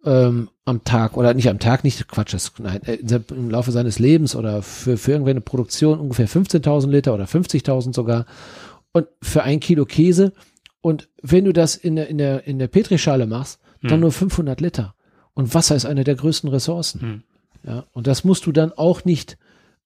ähm, 0.06 0.50
am 0.66 0.84
Tag 0.84 1.18
oder 1.18 1.34
nicht 1.34 1.50
am 1.50 1.60
Tag, 1.60 1.84
nicht 1.84 2.08
Quatsch, 2.08 2.34
das, 2.34 2.52
nein, 2.60 2.82
äh, 2.84 3.00
im 3.30 3.50
Laufe 3.50 3.72
seines 3.72 4.00
Lebens 4.00 4.36
oder 4.36 4.62
für, 4.62 4.98
für 4.98 5.12
irgendeine 5.12 5.42
Produktion 5.42 6.00
ungefähr 6.00 6.28
15.000 6.30 6.90
Liter 6.90 7.14
oder 7.14 7.26
50.000 7.26 7.94
sogar 7.94 8.26
und 8.92 9.08
für 9.22 9.44
ein 9.44 9.60
Kilo 9.60 9.86
Käse 9.86 10.34
und 10.82 11.10
wenn 11.22 11.46
du 11.46 11.54
das 11.54 11.76
in 11.76 11.96
der, 11.96 12.08
in 12.08 12.18
der, 12.18 12.46
in 12.46 12.60
der 12.60 12.68
Petrischale 12.68 13.26
machst, 13.26 13.60
dann 13.82 13.94
Hm. 13.94 14.00
nur 14.02 14.12
500 14.12 14.62
Liter 14.62 14.96
und 15.34 15.54
Wasser 15.54 15.76
ist 15.76 15.86
eine 15.86 16.04
der 16.04 16.16
größten 16.16 16.50
Ressourcen. 16.50 17.02
Hm. 17.02 17.24
Ja, 17.66 17.86
und 17.94 18.06
das 18.06 18.24
musst 18.24 18.46
du 18.46 18.52
dann 18.52 18.72
auch 18.74 19.06
nicht 19.06 19.38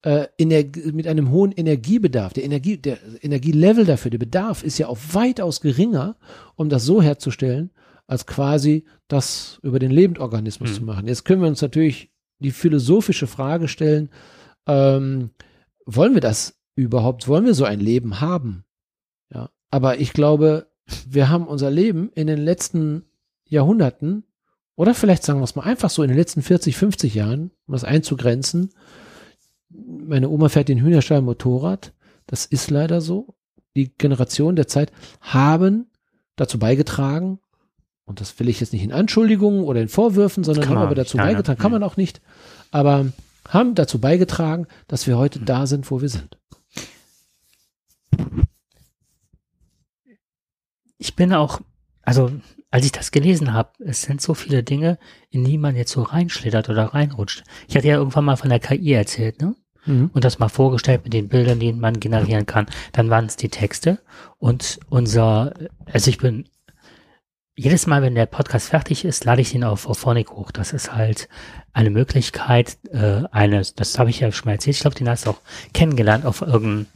äh, 0.04 0.28
in 0.38 0.50
der, 0.50 0.66
mit 0.94 1.08
einem 1.08 1.32
hohen 1.32 1.52
Energiebedarf, 1.52 2.34
der 2.34 2.44
Energie, 2.46 2.78
der 2.78 2.98
Energielevel 3.22 3.86
dafür, 3.86 4.12
der 4.12 4.18
Bedarf 4.18 4.64
ist 4.64 4.78
ja 4.78 4.88
auch 4.88 4.98
weitaus 5.14 5.62
geringer, 5.62 6.16
um 6.56 6.70
das 6.70 6.86
so 6.86 7.02
herzustellen, 7.02 7.72
als 8.08 8.26
quasi 8.26 8.86
das 9.08 9.60
über 9.62 9.80
den 9.80 9.92
Lebendorganismus 9.92 10.70
Mhm. 10.72 10.74
zu 10.76 10.84
machen. 10.84 11.08
Jetzt 11.08 11.26
können 11.26 11.42
wir 11.42 11.48
uns 11.50 11.62
natürlich 11.62 12.12
die 12.40 12.52
philosophische 12.52 13.28
Frage 13.28 13.68
stellen, 13.68 14.10
ähm, 14.68 15.32
wollen 15.86 16.14
wir 16.14 16.22
das 16.22 16.60
überhaupt, 16.76 17.28
wollen 17.28 17.46
wir 17.46 17.54
so 17.54 17.66
ein 17.66 17.80
Leben 17.80 18.22
haben? 18.22 18.64
Ja, 19.34 19.50
aber 19.70 20.00
ich 20.00 20.14
glaube, 20.14 20.68
wir 21.08 21.30
haben 21.30 21.46
unser 21.48 21.70
Leben 21.70 22.10
in 22.16 22.28
den 22.28 22.40
letzten 22.40 23.04
Jahrhunderten 23.48 24.24
oder 24.76 24.94
vielleicht 24.94 25.24
sagen 25.24 25.40
wir 25.40 25.44
es 25.44 25.56
mal 25.56 25.64
einfach 25.64 25.90
so 25.90 26.04
in 26.04 26.08
den 26.10 26.18
letzten 26.18 26.42
40, 26.42 26.78
50 26.78 27.14
Jahren, 27.16 27.52
um 27.68 27.74
das 27.74 27.84
einzugrenzen. 27.84 28.70
Meine 30.10 30.30
Oma 30.30 30.50
fährt 30.50 30.70
den 30.70 30.82
Hühnerstall 30.82 31.22
Motorrad. 31.22 31.94
Das 32.26 32.46
ist 32.46 32.72
leider 32.72 33.00
so. 33.00 33.36
Die 33.76 33.94
Generation 33.96 34.56
der 34.56 34.68
Zeit 34.68 34.92
haben 35.22 35.92
dazu 36.36 36.58
beigetragen, 36.58 37.40
und 38.06 38.20
das 38.20 38.40
will 38.40 38.50
ich 38.50 38.60
jetzt 38.60 38.74
nicht 38.74 38.84
in 38.84 38.92
Anschuldigungen 38.92 39.64
oder 39.64 39.82
in 39.82 39.88
Vorwürfen, 39.88 40.44
sondern 40.44 40.68
haben 40.68 40.78
aber 40.78 40.96
dazu 40.96 41.18
beigetragen, 41.18 41.58
nein. 41.58 41.62
kann 41.62 41.72
man 41.72 41.84
auch 41.84 41.96
nicht, 41.96 42.22
aber 42.72 43.12
haben 43.48 43.76
dazu 43.76 44.00
beigetragen, 44.00 44.66
dass 44.88 45.06
wir 45.06 45.16
heute 45.18 45.42
da 45.42 45.68
sind, 45.68 45.92
wo 45.92 46.02
wir 46.02 46.10
sind. 46.10 46.38
Ich 50.98 51.16
bin 51.16 51.34
auch, 51.34 51.62
also 52.02 52.32
als 52.72 52.86
ich 52.86 52.92
das 52.92 53.12
gelesen 53.12 53.54
habe, 53.54 53.72
es 53.84 54.02
sind 54.02 54.22
so 54.22 54.34
viele 54.34 54.64
Dinge, 54.64 54.98
in 55.30 55.46
die 55.46 55.60
man 55.60 55.76
jetzt 55.76 55.92
so 55.92 56.02
reinschlittert 56.02 56.68
oder 56.70 56.86
reinrutscht. 56.96 57.44
Ich 57.68 57.76
hatte 57.76 57.88
ja 57.88 57.98
irgendwann 57.98 58.26
mal 58.26 58.38
von 58.38 58.50
der 58.50 58.60
KI 58.60 58.94
erzählt, 58.94 59.40
ne? 59.40 59.56
Mhm. 59.86 60.10
und 60.14 60.24
das 60.24 60.40
mal 60.40 60.50
vorgestellt 60.50 61.02
mit 61.04 61.14
den 61.14 61.30
Bildern, 61.30 61.60
die 61.60 61.74
man 61.74 62.00
generieren 62.00 62.46
kann. 62.46 62.68
Dann 62.92 63.10
waren 63.10 63.26
es 63.26 63.36
die 63.36 63.50
Texte 63.50 64.00
und 64.38 64.80
unser, 64.90 65.54
also 65.86 66.10
ich 66.10 66.18
bin 66.18 66.46
jedes 67.56 67.88
Mal, 67.88 68.02
wenn 68.02 68.16
der 68.16 68.26
Podcast 68.26 68.70
fertig 68.70 69.04
ist, 69.04 69.26
lade 69.26 69.42
ich 69.42 69.52
den 69.52 69.66
auf 69.66 69.86
Auphonic 69.86 70.32
hoch. 70.32 70.50
Das 70.52 70.72
ist 70.72 70.96
halt 70.96 71.28
eine 71.74 71.90
Möglichkeit, 71.90 72.78
äh, 72.94 73.24
eines, 73.32 73.76
das 73.76 74.00
habe 74.00 74.10
ich 74.10 74.22
ja 74.22 74.32
schon 74.32 74.46
mal 74.46 74.54
erzählt, 74.54 74.78
ich 74.78 74.82
glaube, 74.82 74.96
den 74.96 75.10
hast 75.10 75.26
du 75.26 75.32
auch 75.32 75.42
kennengelernt 75.74 76.26
auf 76.26 76.42
irgendeinem 76.42 76.88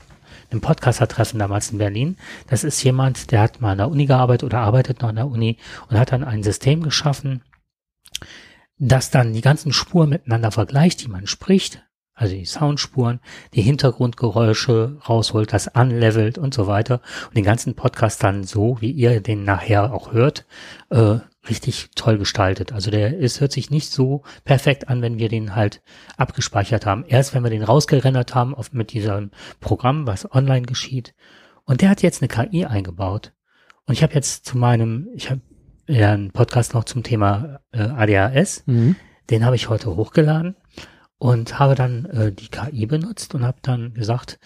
Podcaster-Treffen 0.61 1.37
damals 1.37 1.71
in 1.71 1.79
Berlin. 1.79 2.15
Das 2.47 2.63
ist 2.63 2.81
jemand, 2.81 3.31
der 3.31 3.41
hat 3.41 3.59
mal 3.59 3.73
an 3.73 3.79
der 3.79 3.89
Uni 3.89 4.05
gearbeitet 4.05 4.45
oder 4.45 4.59
arbeitet 4.59 5.01
noch 5.01 5.09
an 5.09 5.17
der 5.17 5.27
Uni 5.27 5.57
und 5.89 5.99
hat 5.99 6.13
dann 6.13 6.23
ein 6.23 6.43
System 6.43 6.81
geschaffen, 6.81 7.41
das 8.77 9.11
dann 9.11 9.33
die 9.33 9.41
ganzen 9.41 9.73
Spuren 9.73 10.11
miteinander 10.11 10.51
vergleicht, 10.51 11.01
die 11.03 11.09
man 11.09 11.27
spricht, 11.27 11.83
also 12.15 12.35
die 12.35 12.45
Soundspuren, 12.45 13.19
die 13.53 13.61
Hintergrundgeräusche 13.61 14.97
rausholt, 15.07 15.51
das 15.51 15.67
anlevelt 15.67 16.37
und 16.37 16.53
so 16.53 16.67
weiter 16.67 17.01
und 17.27 17.35
den 17.35 17.43
ganzen 17.43 17.75
Podcast 17.75 18.23
dann 18.23 18.43
so, 18.43 18.77
wie 18.81 18.91
ihr 18.91 19.19
den 19.19 19.43
nachher 19.43 19.93
auch 19.93 20.11
hört, 20.13 20.45
äh, 20.89 21.19
richtig 21.49 21.89
toll 21.95 22.17
gestaltet. 22.17 22.71
Also 22.71 22.91
der 22.91 23.17
ist, 23.17 23.41
hört 23.41 23.51
sich 23.51 23.69
nicht 23.69 23.91
so 23.91 24.23
perfekt 24.45 24.87
an, 24.89 25.01
wenn 25.01 25.17
wir 25.17 25.27
den 25.27 25.55
halt 25.55 25.81
abgespeichert 26.15 26.85
haben. 26.85 27.03
Erst 27.07 27.33
wenn 27.33 27.43
wir 27.43 27.49
den 27.49 27.63
rausgerendert 27.63 28.35
haben 28.35 28.55
auf, 28.55 28.71
mit 28.73 28.93
diesem 28.93 29.31
Programm, 29.59 30.07
was 30.07 30.31
online 30.31 30.65
geschieht. 30.65 31.13
Und 31.65 31.81
der 31.81 31.89
hat 31.89 32.01
jetzt 32.01 32.21
eine 32.21 32.29
KI 32.29 32.65
eingebaut. 32.65 33.33
Und 33.85 33.93
ich 33.93 34.03
habe 34.03 34.13
jetzt 34.13 34.45
zu 34.45 34.57
meinem, 34.57 35.09
ich 35.15 35.29
habe 35.29 35.41
ja 35.87 36.13
einen 36.13 36.31
Podcast 36.31 36.73
noch 36.73 36.85
zum 36.85 37.03
Thema 37.03 37.59
äh, 37.71 37.81
ADHS. 37.81 38.63
Mhm. 38.67 38.95
Den 39.29 39.45
habe 39.45 39.55
ich 39.55 39.67
heute 39.67 39.95
hochgeladen 39.95 40.55
und 41.23 41.57
habe 41.57 41.73
dann 41.73 42.03
äh, 42.07 42.33
die 42.33 42.49
KI 42.49 42.85
benutzt 42.85 43.33
und 43.33 43.45
habe 43.45 43.57
dann 43.61 43.93
gesagt, 43.93 44.39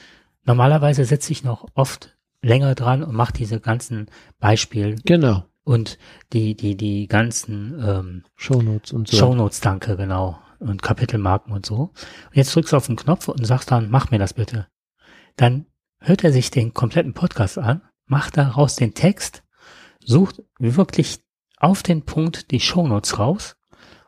normalerweise 0.46 1.06
sitze 1.06 1.32
ich 1.32 1.44
noch 1.44 1.66
oft 1.74 2.16
länger 2.44 2.76
dran 2.76 3.02
und 3.04 3.16
mache 3.16 3.34
diese 3.34 3.60
ganzen 3.60 4.12
Beispiele 4.40 4.96
Genau. 5.04 5.44
und 5.64 5.98
die, 6.34 6.54
die, 6.56 6.78
die 6.78 7.08
ganzen 7.08 7.84
ähm, 7.84 8.24
Shownotes 8.36 8.92
und 8.94 9.08
so. 9.08 9.18
Shownotes, 9.18 9.60
danke, 9.60 9.98
genau. 9.98 10.38
Und 10.60 10.84
Kapitelmarken 10.84 11.52
und 11.52 11.66
so. 11.66 11.76
Und 11.76 12.34
jetzt 12.34 12.56
drückst 12.56 12.74
du 12.74 12.78
auf 12.78 12.86
den 12.86 12.96
Knopf 12.96 13.28
und 13.28 13.44
sagst 13.44 13.72
dann, 13.72 13.90
mach 13.90 14.12
mir 14.12 14.20
das 14.20 14.36
bitte. 14.36 14.68
Dann 15.36 15.66
hört 16.00 16.24
er 16.24 16.32
sich 16.32 16.52
den 16.52 16.76
kompletten 16.76 17.16
Podcast 17.16 17.58
an, 17.58 17.82
macht 18.06 18.38
daraus 18.38 18.76
den 18.76 18.94
Text, 18.94 19.42
sucht 20.06 20.44
wirklich 20.60 21.22
auf 21.58 21.82
den 21.82 22.04
Punkt 22.04 22.52
die 22.52 22.60
Shownotes 22.60 23.18
raus 23.18 23.56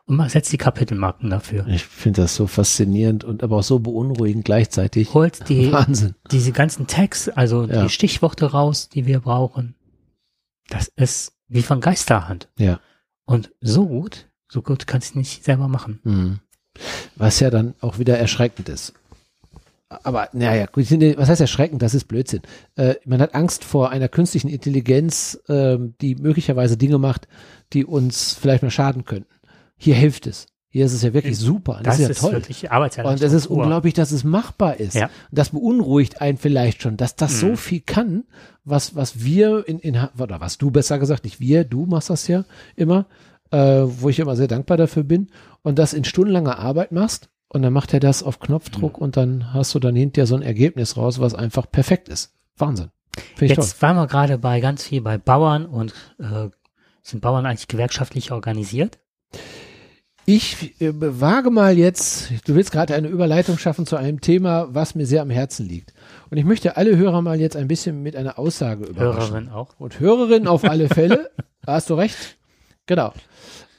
und 0.10 0.16
ma- 0.18 0.28
setzt 0.28 0.52
die 0.52 0.58
Kapitelmarken 0.58 1.30
dafür. 1.30 1.68
Ich 1.68 1.86
finde 1.86 2.22
das 2.24 2.36
so 2.36 2.48
faszinierend 2.48 3.24
und 3.24 3.44
aber 3.44 3.58
auch 3.58 3.64
so 3.64 3.80
beunruhigend 3.80 4.44
gleichzeitig. 4.44 5.14
Holt 5.14 5.48
die, 5.48 5.72
Wahnsinn. 5.72 6.16
diese 6.32 6.52
ganzen 6.52 6.88
Tags, 6.88 7.30
also 7.30 7.66
Ja. 7.66 7.84
die 7.84 7.90
Stichworte 7.90 8.48
raus, 8.52 8.90
die 8.90 9.06
wir 9.06 9.20
brauchen. 9.22 9.76
Das 10.70 10.92
ist 10.96 11.34
wie 11.48 11.62
von 11.64 11.80
Geisterhand. 11.82 12.50
Ja. 12.58 12.80
Und 13.26 13.52
so 13.62 13.88
gut, 13.88 14.28
so 14.52 14.62
gut 14.62 14.88
kannst 14.88 15.16
du 15.16 15.20
nicht 15.20 15.44
selber 15.44 15.68
machen. 15.68 16.00
Mhm. 16.04 16.40
Was 17.16 17.40
ja 17.40 17.50
dann 17.50 17.74
auch 17.82 18.00
wieder 18.00 18.18
erschreckend 18.18 18.70
ist. 18.70 18.94
Aber 19.90 20.30
naja, 20.34 20.68
gut, 20.68 20.86
was 21.18 21.30
heißt 21.30 21.42
erschreckend? 21.42 21.82
Das 21.82 21.96
ist 21.96 22.06
Blödsinn. 22.08 22.42
Äh, 22.76 22.96
man 23.06 23.20
hat 23.22 23.34
Angst 23.34 23.64
vor 23.64 23.90
einer 23.90 24.08
künstlichen 24.08 24.48
Intelligenz, 24.48 25.40
ähm, 25.50 25.96
die 26.00 26.14
möglicherweise 26.16 26.78
Dinge 26.78 27.00
macht, 27.00 27.28
die 27.74 27.86
uns 27.86 28.34
vielleicht 28.34 28.62
mal 28.62 28.70
schaden 28.70 29.04
könnten. 29.06 29.34
Hier 29.80 29.96
hilft 29.96 30.28
es. 30.28 30.46
Hier 30.72 30.86
ist 30.86 30.94
es 30.94 31.02
ja 31.02 31.16
wirklich 31.16 31.36
super. 31.40 31.80
Das, 31.82 31.98
Das, 31.98 32.10
ist 32.10 32.22
ja 32.22 32.28
toll. 32.30 32.34
wirklich 32.38 32.70
Und 32.70 33.22
es 33.24 33.34
ist 33.34 33.48
unglaublich, 33.48 33.96
dass 33.96 34.12
es 34.12 34.24
machbar 34.24 34.76
ist. 34.80 34.94
Ja. 34.94 35.10
Das 35.32 35.50
beunruhigt 35.50 36.22
einen 36.22 36.38
vielleicht 36.38 36.84
schon, 36.84 36.96
dass 36.96 37.16
das 37.16 37.40
so 37.40 37.48
Mhm. 37.48 37.58
viel 37.58 37.80
kann, 37.82 38.24
was, 38.66 38.96
was 38.96 39.24
wir 39.24 39.68
in, 39.68 39.80
in, 39.80 39.98
oder 40.20 40.40
was 40.42 40.60
du 40.60 40.70
besser 40.70 41.00
gesagt, 41.00 41.24
nicht 41.24 41.40
wir, 41.40 41.64
du 41.64 41.88
machst 41.88 42.12
das 42.12 42.28
ja 42.28 42.46
immer, 42.76 43.08
äh, 43.50 43.58
wo 43.84 44.10
ich 44.10 44.20
immer 44.20 44.36
sehr 44.36 44.48
dankbar 44.48 44.78
dafür 44.78 45.04
bin 45.04 45.30
und 45.64 45.80
das 45.80 45.94
in 45.94 46.04
stundenlanger 46.04 46.60
Arbeit 46.60 46.92
machst 46.92 47.30
und 47.48 47.64
dann 47.64 47.74
macht 47.74 47.92
er 47.96 48.00
das 48.00 48.22
auf 48.22 48.40
Knopfdruck 48.40 48.98
Mhm. 48.98 49.04
und 49.04 49.18
dann 49.18 49.54
hast 49.56 49.74
du 49.74 49.80
dann 49.80 49.96
hinterher 49.96 50.28
so 50.28 50.36
ein 50.36 50.44
Ergebnis 50.44 50.98
raus, 50.98 51.20
was 51.20 51.34
einfach 51.34 51.72
perfekt 51.72 52.10
ist. 52.10 52.36
Wahnsinn. 52.58 52.90
Toll. 53.40 53.48
Jetzt 53.48 53.82
waren 53.82 53.96
wir 53.96 54.06
gerade 54.06 54.38
bei 54.38 54.60
ganz 54.60 54.84
viel 54.84 55.02
bei 55.02 55.18
Bauern 55.18 55.66
und 55.66 55.94
äh, 56.20 56.50
sind 57.02 57.22
Bauern 57.22 57.48
eigentlich 57.48 57.68
gewerkschaftlich 57.68 58.32
organisiert? 58.32 59.00
Ich 60.32 60.80
äh, 60.80 60.92
wage 60.94 61.50
mal 61.50 61.76
jetzt, 61.76 62.30
du 62.46 62.54
willst 62.54 62.72
gerade 62.72 62.94
eine 62.94 63.08
Überleitung 63.08 63.58
schaffen 63.58 63.88
zu 63.88 63.96
einem 63.96 64.22
Thema, 64.22 64.68
was 64.70 64.94
mir 64.94 65.08
sehr 65.08 65.24
am 65.24 65.32
Herzen 65.32 65.68
liegt. 65.68 65.92
Und 66.30 66.38
ich 66.38 66.46
möchte 66.46 66.78
alle 66.78 66.96
Hörer 66.96 67.24
mal 67.24 67.40
jetzt 67.40 67.56
ein 67.56 67.68
bisschen 67.68 68.04
mit 68.04 68.16
einer 68.16 68.38
Aussage 68.38 68.86
überraschen. 68.86 69.32
Hörerin 69.32 69.50
auch. 69.50 69.70
Und 69.80 70.00
Hörerin 70.00 70.46
auf 70.46 70.66
alle 70.66 70.88
Fälle. 70.88 71.32
Da 71.64 71.74
hast 71.74 71.90
du 71.90 71.96
recht. 71.96 72.38
Genau. 72.86 73.12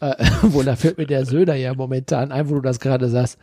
Äh, 0.01 0.17
wohl, 0.43 0.65
da 0.65 0.75
fällt 0.75 0.99
mir 0.99 1.07
der 1.07 1.25
Söder 1.25 1.55
ja 1.55 1.73
momentan 1.73 2.33
ein, 2.33 2.51
wo 2.51 2.55
du 2.55 2.63
das 2.63 2.81
gerade 2.81 3.09
sagst. 3.09 3.39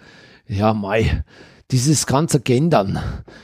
Ja, 0.45 0.73
Mai, 0.73 1.23
dieses 1.72 2.05
ganze 2.07 2.39
Gendern. 2.39 2.99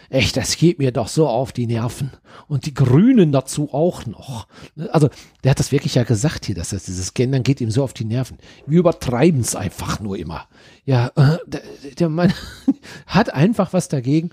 Echt, 0.10 0.38
das 0.38 0.56
geht 0.56 0.80
mir 0.80 0.92
doch 0.92 1.10
so 1.10 1.28
auf 1.28 1.52
die 1.52 1.68
Nerven. 1.68 2.12
Und 2.48 2.66
die 2.66 2.74
Grünen 2.74 3.32
dazu 3.32 3.74
auch 3.74 4.06
noch. 4.06 4.48
Also, 4.92 5.10
der 5.44 5.52
hat 5.52 5.60
das 5.60 5.72
wirklich 5.74 5.96
ja 5.96 6.04
gesagt 6.04 6.46
hier, 6.46 6.56
dass 6.56 6.70
das, 6.70 6.84
dieses 6.86 7.14
Gendern 7.14 7.44
geht 7.44 7.60
ihm 7.60 7.70
so 7.72 7.84
auf 7.84 7.94
die 7.94 8.06
Nerven. 8.06 8.38
Wir 8.66 8.80
übertreiben 8.80 9.42
es 9.42 9.56
einfach 9.56 10.00
nur 10.00 10.18
immer. 10.18 10.48
Ja, 10.86 11.12
äh, 11.16 11.38
der, 11.48 11.62
der 12.00 12.10
Mann 12.10 12.34
hat 13.08 13.34
einfach 13.34 13.74
was 13.74 13.90
dagegen, 13.90 14.30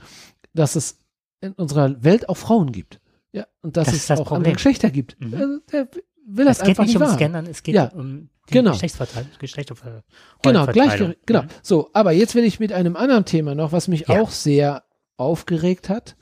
dass 0.55 0.77
es 0.77 0.99
in 1.41 1.53
unserer 1.53 2.03
Welt 2.05 2.29
auch 2.29 2.37
Frauen 2.37 2.71
gibt. 2.71 3.01
Ja, 3.33 3.47
und 3.63 3.77
dass 3.77 3.87
Das 3.87 3.97
es 3.97 4.07
das 4.07 4.21
auch 4.21 4.25
Problem. 4.25 4.39
andere 4.39 4.55
Geschlechter 4.55 4.91
gibt. 4.91 5.17
Mhm. 5.21 5.35
Also, 5.35 5.59
der 5.73 5.89
will 6.27 6.45
das 6.45 6.59
Es 6.59 6.63
geht 6.65 6.69
einfach 6.71 6.85
nicht 6.87 6.97
ums 6.97 7.11
wahr. 7.11 7.19
Gendern, 7.19 7.47
es 7.47 7.63
geht 7.65 7.75
Ja, 7.75 7.87
um 7.87 8.29
genau. 8.51 8.73
Geschlechtsverteilung. 8.73 9.31
Geschlechterver 9.39 10.03
Genau, 10.43 10.67
gleich, 10.67 10.99
genau. 11.27 11.43
Mhm. 11.43 11.49
So, 11.63 11.91
aber 11.93 12.13
jetzt 12.13 12.35
will 12.35 12.45
ich 12.45 12.61
mit 12.61 12.73
einem 12.73 12.97
anderen 12.97 13.25
Thema 13.25 13.55
noch, 13.55 13.73
was 13.73 13.89
mich 13.89 14.09
Ja. 14.09 14.21
auch 14.21 14.31
sehr 14.31 14.85
aufgeregt 15.17 15.89
hat. 15.89 16.17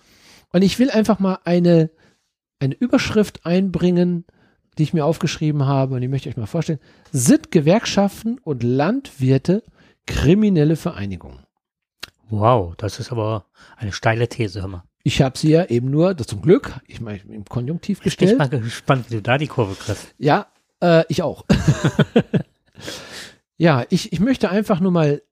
Und 0.53 0.63
ich 0.63 0.79
will 0.79 0.91
einfach 0.91 1.19
mal 1.19 1.39
eine, 1.45 1.91
eine 2.59 2.75
Überschrift 2.75 3.45
einbringen, 3.47 4.25
die 4.79 4.83
ich 4.85 4.95
mir 4.95 5.05
aufgeschrieben 5.05 5.67
habe 5.67 5.95
und 5.97 6.01
die 6.01 6.09
möchte 6.09 6.29
ich 6.29 6.35
euch 6.35 6.39
mal 6.41 6.47
vorstellen. 6.47 6.79
Sind 7.13 7.51
Gewerkschaften 7.51 8.39
und 8.39 8.63
Landwirte 8.63 9.63
kriminelle 10.07 10.77
Vereinigungen? 10.77 11.41
Wow, 12.31 12.75
das 12.77 13.01
ist 13.01 13.11
aber 13.11 13.47
eine 13.77 13.93
steile 13.93 14.29
These, 14.29 14.61
hör 14.61 14.69
mal. 14.69 14.85
Ich 15.03 15.23
habe 15.23 15.39
sie 15.39 15.51
ja 15.51 15.65
eben 15.67 15.91
nur, 15.91 16.15
das 16.15 16.27
zum 16.27 16.43
Glück, 16.43 16.79
ich 16.87 17.01
meine 17.01 17.19
im 17.21 17.45
Konjunktiv 17.45 18.01
bin 18.01 18.09
ich 18.09 18.17
gestellt. 18.17 18.39
mal 18.39 18.49
gespannt, 18.49 19.07
wie 19.09 19.15
du 19.17 19.23
da 19.23 19.39
die 19.39 19.47
Kurve 19.47 19.75
kriegst. 19.75 20.15
Ja, 20.19 20.47
äh, 20.83 21.05
ich 21.09 21.23
auch. 21.23 21.45
ja, 23.57 23.85
ich, 23.91 24.13
ich 24.13 24.21
möchte 24.21 24.51
einfach 24.51 24.81
nur 24.81 24.93
mal, 24.93 25.23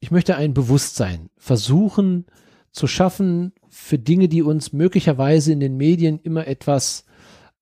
ich 0.00 0.10
möchte 0.10 0.36
ein 0.36 0.54
Bewusstsein 0.54 1.30
versuchen 1.36 2.26
zu 2.72 2.86
schaffen 2.86 3.52
für 3.68 3.98
Dinge, 3.98 4.28
die 4.28 4.42
uns 4.42 4.72
möglicherweise 4.72 5.52
in 5.52 5.60
den 5.60 5.76
Medien 5.76 6.18
immer 6.18 6.46
etwas 6.46 7.04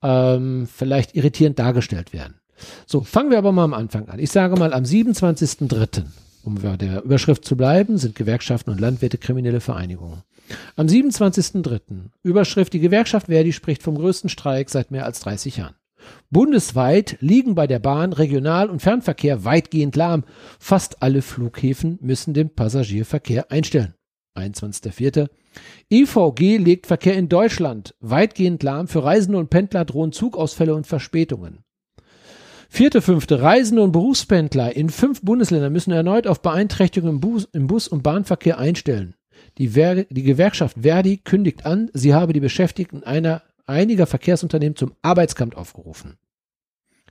ähm, 0.02 0.66
vielleicht 0.66 1.14
irritierend 1.14 1.58
dargestellt 1.58 2.12
werden. 2.12 2.40
So, 2.86 3.02
fangen 3.02 3.30
wir 3.30 3.38
aber 3.38 3.52
mal 3.52 3.64
am 3.64 3.74
Anfang 3.74 4.08
an. 4.08 4.18
Ich 4.18 4.30
sage 4.30 4.56
mal, 4.56 4.72
am 4.72 4.84
27.03., 4.84 6.04
um 6.44 6.56
bei 6.56 6.76
der 6.76 7.02
Überschrift 7.04 7.44
zu 7.44 7.56
bleiben, 7.56 7.98
sind 7.98 8.14
Gewerkschaften 8.14 8.70
und 8.70 8.80
Landwirte 8.80 9.18
kriminelle 9.18 9.60
Vereinigungen. 9.60 10.22
Am 10.76 10.86
27.03. 10.86 12.10
Überschrift, 12.22 12.72
die 12.72 12.80
Gewerkschaft 12.80 13.26
Verdi 13.26 13.52
spricht 13.52 13.82
vom 13.82 13.96
größten 13.96 14.28
Streik 14.28 14.70
seit 14.70 14.90
mehr 14.90 15.04
als 15.04 15.20
30 15.20 15.58
Jahren. 15.58 15.74
Bundesweit 16.30 17.16
liegen 17.20 17.54
bei 17.54 17.66
der 17.66 17.78
Bahn 17.78 18.12
Regional- 18.12 18.70
und 18.70 18.80
Fernverkehr 18.80 19.44
weitgehend 19.44 19.96
lahm. 19.96 20.24
Fast 20.58 21.02
alle 21.02 21.22
Flughäfen 21.22 21.98
müssen 22.00 22.34
den 22.34 22.54
Passagierverkehr 22.54 23.50
einstellen. 23.50 23.94
21.04. 24.36 25.28
EVG 25.90 26.56
legt 26.56 26.86
Verkehr 26.86 27.14
in 27.14 27.28
Deutschland 27.28 27.94
weitgehend 28.00 28.62
lahm. 28.62 28.88
Für 28.88 29.04
Reisende 29.04 29.38
und 29.38 29.50
Pendler 29.50 29.84
drohen 29.84 30.12
Zugausfälle 30.12 30.74
und 30.74 30.86
Verspätungen. 30.86 31.58
Vierte, 32.70 33.02
fünfte, 33.02 33.42
Reisende 33.42 33.82
und 33.82 33.92
Berufspendler 33.92 34.74
in 34.74 34.88
fünf 34.88 35.20
Bundesländern 35.20 35.74
müssen 35.74 35.92
erneut 35.92 36.26
auf 36.26 36.40
Beeinträchtigungen 36.40 37.20
im 37.52 37.66
Bus, 37.66 37.86
und 37.86 38.02
Bahnverkehr 38.02 38.58
einstellen. 38.58 39.14
Die, 39.58 39.68
Ver 39.68 40.04
die 40.04 40.22
Gewerkschaft 40.22 40.78
Verdi 40.80 41.18
kündigt 41.18 41.66
an, 41.66 41.90
sie 41.92 42.14
habe 42.14 42.32
die 42.32 42.40
Beschäftigten 42.40 43.02
einer, 43.02 43.42
einiger 43.72 44.06
Verkehrsunternehmen 44.06 44.76
zum 44.76 44.94
Arbeitskampf 45.02 45.56
aufgerufen. 45.56 46.18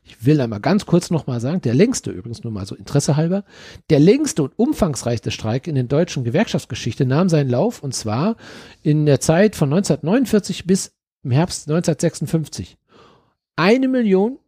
Ich 0.03 0.25
will 0.25 0.41
einmal 0.41 0.59
ganz 0.59 0.85
kurz 0.85 1.11
nochmal 1.11 1.39
sagen, 1.39 1.61
der 1.61 1.73
längste, 1.73 2.11
übrigens 2.11 2.43
nur 2.43 2.51
mal 2.51 2.65
so 2.65 2.75
Interesse 2.75 3.15
halber, 3.17 3.43
der 3.89 3.99
längste 3.99 4.43
und 4.43 4.57
umfangreichste 4.57 5.31
Streik 5.31 5.67
in 5.67 5.75
der 5.75 5.83
deutschen 5.83 6.23
Gewerkschaftsgeschichte 6.23 7.05
nahm 7.05 7.29
seinen 7.29 7.49
Lauf 7.49 7.83
und 7.83 7.93
zwar 7.93 8.35
in 8.81 9.05
der 9.05 9.19
Zeit 9.19 9.55
von 9.55 9.69
1949 9.71 10.65
bis 10.65 10.93
im 11.23 11.31
Herbst 11.31 11.69
1956. 11.69 12.77
Eine 13.55 13.87
Million 13.87 14.39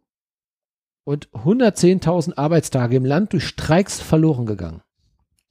und 1.04 1.28
110.000 1.30 2.36
Arbeitstage 2.36 2.96
im 2.96 3.04
Land 3.04 3.32
durch 3.32 3.46
Streiks 3.46 4.00
verloren 4.00 4.46
gegangen. 4.46 4.82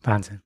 Wahnsinn. 0.02 0.42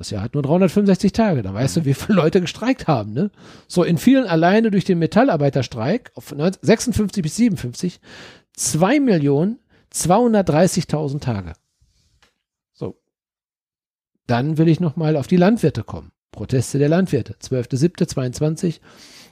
Das 0.00 0.08
Jahr 0.08 0.22
hat 0.22 0.32
nur 0.32 0.42
365 0.42 1.12
Tage. 1.12 1.42
Da 1.42 1.52
weißt 1.52 1.76
du, 1.76 1.84
wie 1.84 1.92
viele 1.92 2.16
Leute 2.16 2.40
gestreikt 2.40 2.86
haben. 2.86 3.12
Ne? 3.12 3.30
So 3.68 3.84
in 3.84 3.98
vielen 3.98 4.26
alleine 4.26 4.70
durch 4.70 4.86
den 4.86 4.98
Metallarbeiterstreik 4.98 6.12
auf 6.14 6.34
19 6.34 6.58
56 6.62 7.22
bis 7.22 7.36
57 7.36 8.00
2 8.54 8.98
Millionen 8.98 9.58
230.000 9.92 11.20
Tage. 11.20 11.52
So. 12.72 12.98
Dann 14.26 14.56
will 14.56 14.68
ich 14.68 14.80
noch 14.80 14.96
mal 14.96 15.18
auf 15.18 15.26
die 15.26 15.36
Landwirte 15.36 15.84
kommen. 15.84 16.12
Proteste 16.32 16.78
der 16.78 16.88
Landwirte. 16.88 17.34
12.07.22. 17.34 18.80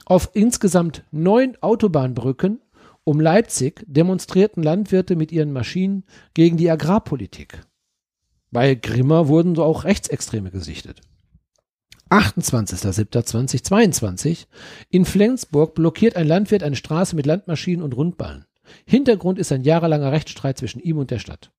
Auf 0.05 0.29
insgesamt 0.35 1.03
neun 1.11 1.57
Autobahnbrücken 1.63 2.61
um 3.05 3.21
Leipzig 3.23 3.87
demonstrierten 3.87 4.63
Landwirte 4.63 5.17
mit 5.17 5.33
ihren 5.33 5.51
Maschinen 5.51 6.05
gegen 6.35 6.59
die 6.59 6.71
Agrarpolitik. 6.71 7.63
Bei 8.51 8.75
Grimma 8.75 9.29
wurden 9.29 9.55
so 9.55 9.65
auch 9.65 9.85
Rechtsextreme 9.85 10.51
gesichtet. 10.51 11.03
28.07.2022 12.11 14.47
in 14.89 15.05
Flensburg 15.05 15.75
blockiert 15.75 16.17
ein 16.17 16.27
Landwirt 16.27 16.63
eine 16.63 16.77
Straße 16.77 17.15
mit 17.15 17.27
Landmaschinen 17.27 17.83
und 17.83 17.95
Rundballen. 17.95 18.47
Hintergrund 18.87 19.39
ist 19.39 19.53
ein 19.53 19.63
jahrelanger 19.63 20.11
Rechtsstreit 20.13 20.57
zwischen 20.59 20.81
ihm 20.81 20.99
und 20.99 21.11
der 21.11 21.19
Stadt. 21.19 21.51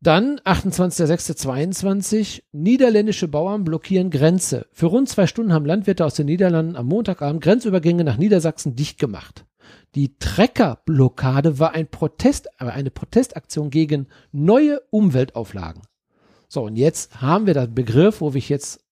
Dann 0.00 0.40
28.06.22 0.40 2.42
niederländische 2.50 3.28
Bauern 3.28 3.62
blockieren 3.62 4.10
Grenze. 4.10 4.66
Für 4.72 4.86
rund 4.86 5.08
zwei 5.08 5.28
Stunden 5.28 5.52
haben 5.52 5.64
Landwirte 5.64 6.04
aus 6.04 6.14
den 6.14 6.26
Niederlanden 6.26 6.74
am 6.74 6.86
Montagabend 6.86 7.40
Grenzübergänge 7.42 8.02
nach 8.02 8.16
Niedersachsen 8.16 8.74
dicht 8.74 8.98
gemacht. 8.98 9.44
Die 9.94 10.16
Treckerblockade 10.18 11.58
war 11.58 11.72
ein 11.72 11.86
Protest, 11.88 12.48
aber 12.60 12.72
eine 12.72 12.90
Protestaktion 12.90 13.70
gegen 13.70 14.06
neue 14.32 14.80
Umweltauflagen. 14.90 15.82
So, 16.48 16.62
und 16.64 16.76
jetzt 16.76 17.20
haben 17.20 17.46
wir 17.46 17.54
den 17.54 17.74
Begriff, 17.74 18.20
wo 18.20 18.30
ich 18.32 18.48
jetzt 18.48 18.84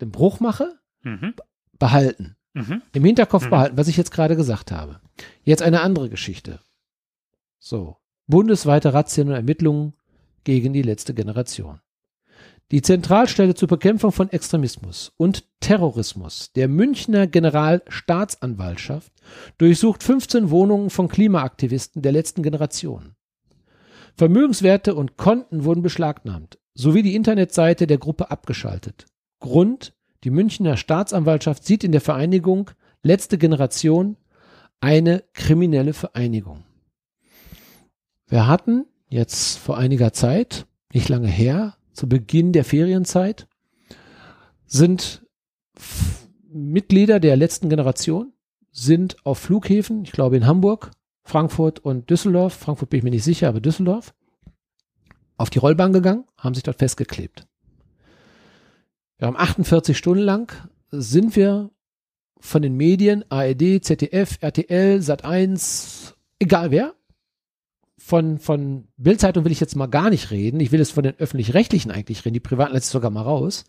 den 0.00 0.10
Bruch 0.10 0.40
mache, 0.40 0.78
Mhm. 1.02 1.34
behalten. 1.78 2.36
Mhm. 2.54 2.82
Im 2.92 3.04
Hinterkopf 3.04 3.44
Mhm. 3.46 3.50
behalten, 3.50 3.76
was 3.78 3.88
ich 3.88 3.96
jetzt 3.96 4.10
gerade 4.10 4.34
gesagt 4.36 4.72
habe. 4.72 5.00
Jetzt 5.44 5.62
eine 5.62 5.80
andere 5.80 6.08
Geschichte. 6.08 6.60
So. 7.58 7.96
Bundesweite 8.26 8.92
Razzien 8.92 9.28
und 9.28 9.34
Ermittlungen 9.34 9.94
gegen 10.44 10.72
die 10.72 10.82
letzte 10.82 11.14
Generation. 11.14 11.80
Die 12.70 12.82
Zentralstelle 12.82 13.54
zur 13.54 13.66
Bekämpfung 13.66 14.12
von 14.12 14.28
Extremismus 14.28 15.12
und 15.16 15.46
Terrorismus 15.60 16.52
der 16.52 16.68
Münchner 16.68 17.26
Generalstaatsanwaltschaft 17.26 19.10
durchsucht 19.56 20.02
15 20.02 20.50
Wohnungen 20.50 20.90
von 20.90 21.08
Klimaaktivisten 21.08 22.02
der 22.02 22.12
letzten 22.12 22.42
Generation. 22.42 23.14
Vermögenswerte 24.16 24.94
und 24.94 25.16
Konten 25.16 25.64
wurden 25.64 25.82
beschlagnahmt, 25.82 26.58
sowie 26.74 27.02
die 27.02 27.14
Internetseite 27.14 27.86
der 27.86 27.96
Gruppe 27.96 28.30
abgeschaltet. 28.30 29.06
Grund, 29.40 29.94
die 30.24 30.30
Münchner 30.30 30.76
Staatsanwaltschaft 30.76 31.64
sieht 31.64 31.84
in 31.84 31.92
der 31.92 32.02
Vereinigung 32.02 32.70
Letzte 33.02 33.38
Generation 33.38 34.16
eine 34.80 35.24
kriminelle 35.32 35.94
Vereinigung. 35.94 36.64
Wir 38.26 38.46
hatten 38.46 38.84
jetzt 39.08 39.56
vor 39.56 39.78
einiger 39.78 40.12
Zeit, 40.12 40.66
nicht 40.92 41.08
lange 41.08 41.28
her, 41.28 41.77
zu 41.98 42.08
Beginn 42.08 42.52
der 42.52 42.64
Ferienzeit, 42.64 43.48
sind 44.66 45.26
Mitglieder 46.48 47.18
der 47.18 47.36
letzten 47.36 47.68
Generation, 47.68 48.32
sind 48.70 49.16
auf 49.26 49.38
Flughäfen, 49.38 50.04
ich 50.04 50.12
glaube 50.12 50.36
in 50.36 50.46
Hamburg, 50.46 50.92
Frankfurt 51.24 51.80
und 51.80 52.08
Düsseldorf, 52.08 52.54
Frankfurt 52.54 52.90
bin 52.90 52.98
ich 52.98 53.04
mir 53.04 53.10
nicht 53.10 53.24
sicher, 53.24 53.48
aber 53.48 53.60
Düsseldorf, 53.60 54.14
auf 55.36 55.50
die 55.50 55.58
Rollbahn 55.58 55.92
gegangen, 55.92 56.24
haben 56.36 56.54
sich 56.54 56.62
dort 56.62 56.78
festgeklebt. 56.78 57.48
Wir 59.16 59.26
haben 59.26 59.36
48 59.36 59.98
Stunden 59.98 60.22
lang 60.22 60.52
sind 60.92 61.34
wir 61.34 61.70
von 62.38 62.62
den 62.62 62.76
Medien, 62.76 63.24
ARD, 63.28 63.84
ZDF, 63.84 64.38
RTL, 64.40 65.00
Sat1, 65.00 66.14
egal 66.38 66.70
wer, 66.70 66.94
von, 68.08 68.38
von 68.38 68.88
Bildzeitung 68.96 69.44
will 69.44 69.52
ich 69.52 69.60
jetzt 69.60 69.76
mal 69.76 69.86
gar 69.86 70.08
nicht 70.08 70.30
reden. 70.30 70.60
Ich 70.60 70.72
will 70.72 70.80
es 70.80 70.90
von 70.90 71.02
den 71.02 71.18
öffentlich-rechtlichen 71.18 71.90
eigentlich 71.90 72.24
reden. 72.24 72.32
Die 72.32 72.40
privaten 72.40 72.72
lässt 72.72 72.88
sogar 72.88 73.10
mal 73.10 73.20
raus. 73.20 73.66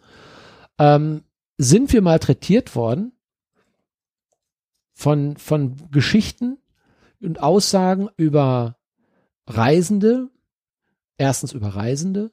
Ähm, 0.77 1.23
sind 1.57 1.91
wir 1.91 2.01
malträtiert 2.01 2.73
worden 2.73 3.11
von, 4.93 5.35
von 5.35 5.75
Geschichten 5.91 6.57
und 7.21 7.43
Aussagen 7.43 8.07
über 8.15 8.77
Reisende, 9.45 10.29
erstens 11.17 11.51
über 11.51 11.75
Reisende, 11.75 12.31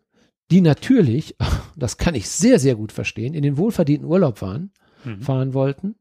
die 0.52 0.60
natürlich, 0.60 1.34
das 1.76 1.96
kann 1.98 2.14
ich 2.14 2.28
sehr, 2.28 2.60
sehr 2.60 2.76
gut 2.76 2.92
verstehen, 2.92 3.34
in 3.34 3.42
den 3.42 3.56
wohlverdienten 3.56 4.08
Urlaub 4.08 4.42
waren, 4.42 4.70
mhm. 5.04 5.22
fahren 5.22 5.54
wollten, 5.54 5.96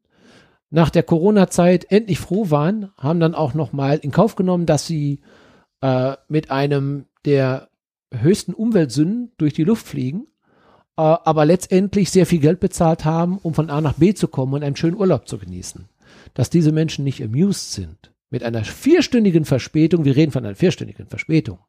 nach 0.70 0.92
der 0.92 1.02
Corona-Zeit 1.02 1.88
endlich 1.90 2.20
froh 2.20 2.52
waren, 2.52 2.92
haben 2.96 3.20
dann 3.20 3.34
auch 3.34 3.56
noch 3.56 3.74
mal 3.74 3.98
in 3.98 4.12
Kauf 4.12 4.36
genommen, 4.36 4.68
dass 4.68 4.86
sie 4.86 5.22
äh, 5.82 6.16
mit 6.28 6.52
einem 6.52 7.06
der 7.26 7.70
höchsten 8.14 8.54
Umweltsünden 8.54 9.32
durch 9.38 9.54
die 9.54 9.64
Luft 9.64 9.88
fliegen, 9.88 10.28
äh, 10.98 11.02
aber 11.02 11.46
letztendlich 11.46 12.12
sehr 12.12 12.26
viel 12.26 12.40
Geld 12.40 12.60
bezahlt 12.60 13.06
haben, 13.06 13.38
um 13.40 13.54
von 13.54 13.70
A 13.70 13.82
nach 13.82 13.94
B 13.94 14.14
zu 14.14 14.28
kommen 14.28 14.54
und 14.54 14.64
einen 14.64 14.76
schönen 14.76 14.98
Urlaub 14.98 15.28
zu 15.28 15.38
genießen. 15.38 15.86
Dass 16.34 16.50
diese 16.50 16.72
Menschen 16.72 17.04
nicht 17.04 17.24
amused 17.24 17.74
sind 17.74 18.12
mit 18.30 18.44
einer 18.44 18.64
vierstündigen 18.64 19.46
Verspätung, 19.46 20.06
wir 20.06 20.16
reden 20.16 20.32
von 20.32 20.46
einer 20.46 20.56
vierstündigen 20.56 21.08
Verspätung. 21.08 21.60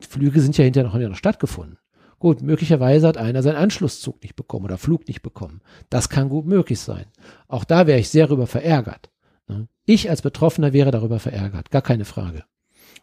Die 0.00 0.06
Flüge 0.06 0.40
sind 0.40 0.56
ja 0.58 0.64
hinterher 0.64 0.88
noch 0.88 0.94
in 0.94 1.00
der 1.00 1.14
Stadt 1.14 1.38
gefunden. 1.38 1.78
Gut, 2.18 2.42
möglicherweise 2.42 3.06
hat 3.06 3.16
einer 3.18 3.42
seinen 3.42 3.56
Anschlusszug 3.56 4.22
nicht 4.22 4.36
bekommen 4.36 4.64
oder 4.64 4.78
Flug 4.78 5.06
nicht 5.08 5.22
bekommen. 5.22 5.60
Das 5.90 6.08
kann 6.08 6.28
gut 6.28 6.46
möglich 6.46 6.80
sein. 6.80 7.04
Auch 7.48 7.64
da 7.64 7.86
wäre 7.86 7.98
ich 7.98 8.08
sehr 8.08 8.26
darüber 8.26 8.46
verärgert. 8.46 9.10
Ne? 9.46 9.68
Ich 9.84 10.08
als 10.08 10.22
Betroffener 10.22 10.72
wäre 10.72 10.90
darüber 10.90 11.18
verärgert, 11.18 11.70
gar 11.70 11.82
keine 11.82 12.04
Frage. 12.04 12.44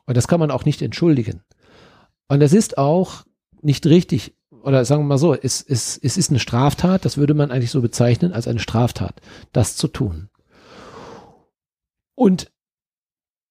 Und 0.05 0.17
das 0.17 0.27
kann 0.27 0.39
man 0.39 0.51
auch 0.51 0.65
nicht 0.65 0.81
entschuldigen. 0.81 1.41
Und 2.27 2.41
es 2.41 2.53
ist 2.53 2.77
auch 2.77 3.23
nicht 3.61 3.85
richtig, 3.85 4.33
oder 4.63 4.85
sagen 4.85 5.03
wir 5.03 5.07
mal 5.07 5.17
so, 5.17 5.33
es, 5.33 5.61
es, 5.61 5.97
es 6.01 6.17
ist 6.17 6.29
eine 6.29 6.39
Straftat, 6.39 7.05
das 7.05 7.17
würde 7.17 7.33
man 7.33 7.51
eigentlich 7.51 7.71
so 7.71 7.81
bezeichnen 7.81 8.33
als 8.33 8.47
eine 8.47 8.59
Straftat, 8.59 9.21
das 9.51 9.75
zu 9.75 9.87
tun. 9.87 10.29
Und 12.15 12.51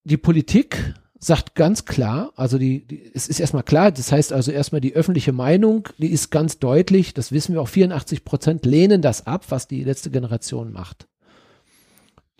die 0.04 0.16
Politik 0.16 0.94
sagt 1.18 1.54
ganz 1.54 1.84
klar, 1.84 2.32
also 2.34 2.56
die, 2.56 2.86
die, 2.86 3.10
es 3.14 3.28
ist 3.28 3.40
erstmal 3.40 3.62
klar, 3.62 3.92
das 3.92 4.10
heißt 4.10 4.32
also 4.32 4.50
erstmal 4.50 4.80
die 4.80 4.94
öffentliche 4.94 5.32
Meinung, 5.32 5.88
die 5.98 6.10
ist 6.10 6.30
ganz 6.30 6.58
deutlich, 6.58 7.12
das 7.12 7.30
wissen 7.30 7.52
wir 7.52 7.60
auch, 7.60 7.68
84 7.68 8.24
Prozent 8.24 8.64
lehnen 8.64 9.02
das 9.02 9.26
ab, 9.26 9.44
was 9.50 9.68
die 9.68 9.84
letzte 9.84 10.10
Generation 10.10 10.72
macht. 10.72 11.09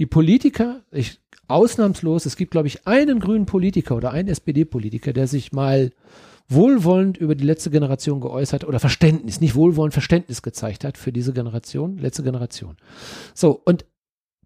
Die 0.01 0.07
Politiker, 0.07 0.82
ich, 0.90 1.20
ausnahmslos, 1.46 2.26
es 2.26 2.36
gibt 2.36 2.51
glaube 2.51 2.66
ich 2.66 2.88
einen 2.88 3.20
grünen 3.20 3.46
Politiker 3.46 3.94
oder 3.94 4.11
einen 4.11 4.28
SPD-Politiker, 4.28 5.12
der 5.12 5.28
sich 5.28 5.53
mal 5.53 5.92
wohlwollend 6.48 7.16
über 7.16 7.36
die 7.36 7.44
letzte 7.44 7.70
Generation 7.70 8.20
geäußert 8.20 8.64
oder 8.64 8.80
Verständnis, 8.80 9.40
nicht 9.40 9.55
wohlwollend, 9.55 9.92
Verständnis 9.92 10.42
gezeigt 10.42 10.82
hat 10.82 10.98
für 10.98 11.12
diese 11.12 11.32
Generation, 11.32 11.98
letzte 11.98 12.24
Generation. 12.24 12.76
So, 13.34 13.62
und 13.64 13.84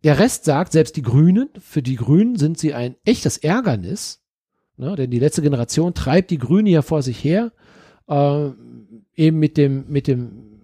der 0.03 0.19
Rest 0.19 0.45
sagt, 0.45 0.73
selbst 0.73 0.97
die 0.97 1.03
Grünen, 1.03 1.49
für 1.59 1.81
die 1.81 1.97
Grünen 1.97 2.37
sind 2.37 2.59
sie 2.59 2.75
ein 2.75 2.97
echtes 3.07 3.39
Ärgernis, 3.39 4.25
Ne? 4.77 4.97
Denn 4.97 5.11
die 5.11 5.19
letzte 5.19 5.43
Generation 5.43 5.95
treibt 5.95 6.31
die 6.31 6.39
Grüne 6.39 6.71
ja 6.71 6.83
vor 6.83 7.03
sich 7.03 7.23
her, 7.23 7.53
äh, 8.09 8.51
eben 9.15 9.39
mit 9.39 9.57
dem, 9.57 9.85
mit 9.89 10.09
dem, 10.09 10.61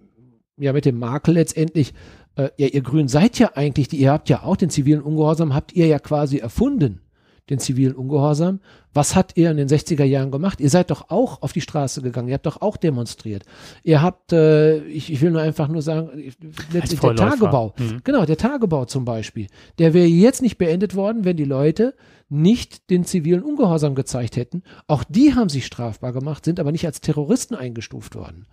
ja, 0.57 0.73
mit 0.73 0.85
dem 0.85 0.99
Makel 0.99 1.35
letztendlich, 1.35 1.93
äh, 2.35 2.49
ja, 2.57 2.67
ihr 2.67 2.81
Grünen 2.81 3.07
seid 3.07 3.39
ja 3.39 3.51
eigentlich, 3.55 3.87
die, 3.87 3.97
ihr 3.97 4.11
habt 4.11 4.29
ja 4.29 4.43
auch 4.43 4.55
den 4.55 4.69
zivilen 4.69 5.01
Ungehorsam, 5.01 5.53
habt 5.53 5.73
ihr 5.73 5.87
ja 5.87 5.99
quasi 5.99 6.37
erfunden 6.37 7.01
den 7.49 7.59
zivilen 7.59 7.93
Ungehorsam. 7.93 8.61
Was 8.93 9.15
hat 9.15 9.33
ihr 9.35 9.51
in 9.51 9.57
den 9.57 9.67
60er 9.67 10.03
Jahren 10.03 10.31
gemacht? 10.31 10.61
Ihr 10.61 10.69
seid 10.69 10.89
doch 10.89 11.09
auch 11.09 11.41
auf 11.41 11.53
die 11.53 11.61
Straße 11.61 12.01
gegangen, 12.01 12.29
ihr 12.29 12.35
habt 12.35 12.45
doch 12.45 12.61
auch 12.61 12.77
demonstriert. 12.77 13.43
Ihr 13.83 14.01
habt, 14.01 14.31
äh, 14.31 14.79
ich, 14.85 15.11
ich 15.11 15.21
will 15.21 15.31
nur 15.31 15.41
einfach 15.41 15.67
nur 15.67 15.81
sagen, 15.81 16.31
letztlich 16.71 16.99
der 16.99 17.15
Tagebau, 17.15 17.73
mhm. 17.77 18.01
genau, 18.03 18.25
der 18.25 18.37
Tagebau 18.37 18.85
zum 18.85 19.05
Beispiel, 19.05 19.47
der 19.79 19.93
wäre 19.93 20.07
jetzt 20.07 20.41
nicht 20.41 20.57
beendet 20.57 20.95
worden, 20.95 21.25
wenn 21.25 21.37
die 21.37 21.45
Leute 21.45 21.93
nicht 22.29 22.89
den 22.89 23.03
zivilen 23.03 23.43
Ungehorsam 23.43 23.95
gezeigt 23.95 24.37
hätten. 24.37 24.63
Auch 24.87 25.03
die 25.03 25.35
haben 25.35 25.49
sich 25.49 25.65
strafbar 25.65 26.13
gemacht, 26.13 26.45
sind 26.45 26.59
aber 26.59 26.71
nicht 26.71 26.85
als 26.85 27.01
Terroristen 27.01 27.55
eingestuft 27.55 28.15
worden. 28.15 28.47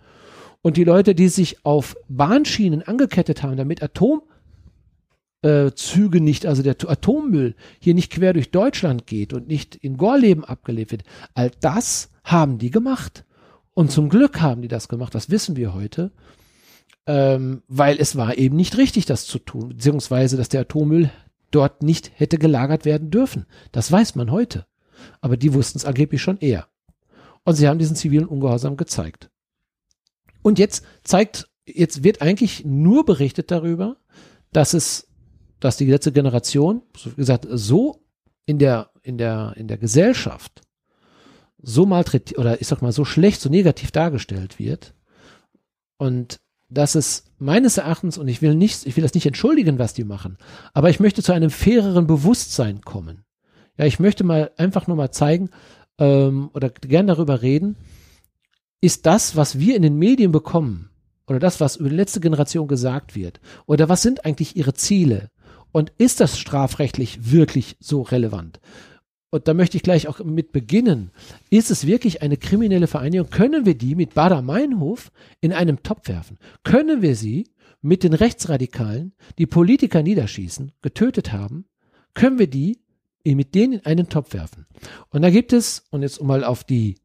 Und 0.61 0.77
die 0.77 0.83
Leute, 0.83 1.15
die 1.15 1.29
sich 1.29 1.65
auf 1.65 1.95
Bahnschienen 2.09 2.81
angekettet 2.81 3.43
haben, 3.43 3.57
damit 3.57 3.81
Atom 3.81 4.21
äh, 5.41 5.71
nicht, 6.19 6.45
also 6.45 6.63
der 6.63 6.75
Atommüll 6.85 7.55
hier 7.79 7.93
nicht 7.93 8.11
quer 8.11 8.33
durch 8.33 8.51
Deutschland 8.51 9.07
geht 9.07 9.33
und 9.33 9.47
nicht 9.47 9.75
in 9.75 9.97
Gorleben 9.97 10.43
abgelebt 10.43 10.91
wird. 10.91 11.03
All 11.33 11.51
das 11.61 12.09
haben 12.23 12.57
die 12.57 12.71
gemacht. 12.71 13.25
Und 13.73 13.91
zum 13.91 14.09
Glück 14.09 14.41
haben 14.41 14.61
die 14.61 14.67
das 14.67 14.89
gemacht, 14.89 15.15
das 15.15 15.29
wissen 15.29 15.55
wir 15.55 15.73
heute, 15.73 16.11
ähm, 17.07 17.63
weil 17.67 17.97
es 17.97 18.17
war 18.17 18.37
eben 18.37 18.57
nicht 18.57 18.77
richtig, 18.77 19.05
das 19.05 19.25
zu 19.25 19.39
tun, 19.39 19.69
beziehungsweise, 19.69 20.35
dass 20.35 20.49
der 20.49 20.61
Atommüll 20.61 21.09
dort 21.51 21.83
nicht 21.83 22.11
hätte 22.15 22.37
gelagert 22.37 22.83
werden 22.83 23.09
dürfen. 23.09 23.45
Das 23.71 23.89
weiß 23.91 24.15
man 24.15 24.31
heute. 24.31 24.65
Aber 25.21 25.37
die 25.37 25.53
wussten 25.53 25.77
es 25.77 25.85
angeblich 25.85 26.21
schon 26.21 26.37
eher. 26.39 26.67
Und 27.45 27.55
sie 27.55 27.67
haben 27.67 27.79
diesen 27.79 27.95
zivilen 27.95 28.27
Ungehorsam 28.27 28.75
gezeigt. 28.75 29.29
Und 30.41 30.59
jetzt 30.59 30.85
zeigt, 31.03 31.49
jetzt 31.65 32.03
wird 32.03 32.21
eigentlich 32.21 32.65
nur 32.65 33.05
berichtet 33.05 33.51
darüber, 33.51 33.97
dass 34.51 34.73
es 34.73 35.09
dass 35.59 35.77
die 35.77 35.85
letzte 35.85 36.11
Generation, 36.11 36.81
so 36.95 37.11
gesagt, 37.11 37.45
so 37.49 38.01
in 38.45 38.59
der, 38.59 38.89
in 39.03 39.17
der, 39.17 39.53
in 39.57 39.67
der 39.67 39.77
Gesellschaft 39.77 40.61
so 41.61 41.85
malträtiert 41.85 42.39
oder 42.39 42.61
ich 42.61 42.67
sag 42.67 42.81
mal 42.81 42.91
so 42.91 43.03
schlecht, 43.03 43.41
so 43.41 43.49
negativ 43.49 43.91
dargestellt 43.91 44.59
wird 44.59 44.93
und 45.97 46.39
dass 46.69 46.95
es 46.95 47.25
meines 47.39 47.77
Erachtens, 47.77 48.17
und 48.17 48.27
ich 48.27 48.41
will 48.41 48.55
nicht, 48.55 48.85
ich 48.85 48.95
will 48.95 49.01
das 49.01 49.15
nicht 49.15 49.25
entschuldigen, 49.25 49.79
was 49.79 49.93
die 49.93 50.03
machen, 50.03 50.37
aber 50.73 50.89
ich 50.89 50.99
möchte 50.99 51.23
zu 51.23 51.33
einem 51.33 51.49
faireren 51.49 52.07
Bewusstsein 52.07 52.81
kommen. 52.81 53.25
Ja, 53.77 53.85
ich 53.85 53.99
möchte 53.99 54.23
mal 54.23 54.51
einfach 54.57 54.87
nur 54.87 54.95
mal 54.95 55.11
zeigen 55.11 55.49
ähm, 55.97 56.49
oder 56.53 56.69
gern 56.69 57.07
darüber 57.07 57.41
reden, 57.41 57.75
ist 58.81 59.05
das, 59.05 59.35
was 59.35 59.59
wir 59.59 59.75
in 59.75 59.81
den 59.81 59.97
Medien 59.97 60.31
bekommen, 60.31 60.89
oder 61.27 61.39
das, 61.39 61.59
was 61.59 61.75
über 61.75 61.89
die 61.89 61.95
letzte 61.95 62.19
Generation 62.19 62.67
gesagt 62.67 63.15
wird, 63.15 63.39
oder 63.65 63.89
was 63.89 64.01
sind 64.01 64.25
eigentlich 64.25 64.55
ihre 64.55 64.73
Ziele? 64.73 65.29
Und 65.71 65.91
ist 65.97 66.19
das 66.19 66.39
strafrechtlich 66.39 67.31
wirklich 67.31 67.77
so 67.79 68.01
relevant? 68.01 68.59
Und 69.29 69.47
da 69.47 69.53
möchte 69.53 69.77
ich 69.77 69.83
gleich 69.83 70.07
auch 70.07 70.23
mit 70.23 70.51
beginnen. 70.51 71.11
Ist 71.51 71.69
es 71.69 71.85
wirklich 71.85 72.23
eine 72.23 72.37
kriminelle 72.37 72.87
Vereinigung? 72.87 73.29
Können 73.29 73.65
wir 73.65 73.77
die 73.77 73.93
mit 73.93 74.15
Bader-Meinhof 74.15 75.11
in 75.39 75.53
einem 75.53 75.83
Topf 75.83 76.07
werfen? 76.07 76.39
Können 76.63 77.03
wir 77.03 77.15
sie 77.15 77.47
mit 77.81 78.03
den 78.03 78.13
Rechtsradikalen, 78.13 79.13
die 79.37 79.45
Politiker 79.45 80.01
niederschießen, 80.01 80.71
getötet 80.81 81.31
haben, 81.31 81.65
können 82.15 82.39
wir 82.39 82.47
die 82.47 82.79
mit 83.23 83.53
denen 83.53 83.73
in 83.73 83.85
einen 83.85 84.09
Topf 84.09 84.33
werfen? 84.33 84.65
Und 85.09 85.21
da 85.21 85.29
gibt 85.29 85.53
es, 85.53 85.83
und 85.91 86.01
jetzt 86.01 86.17
um 86.17 86.25
mal 86.25 86.43
auf 86.43 86.63
die, 86.63 86.95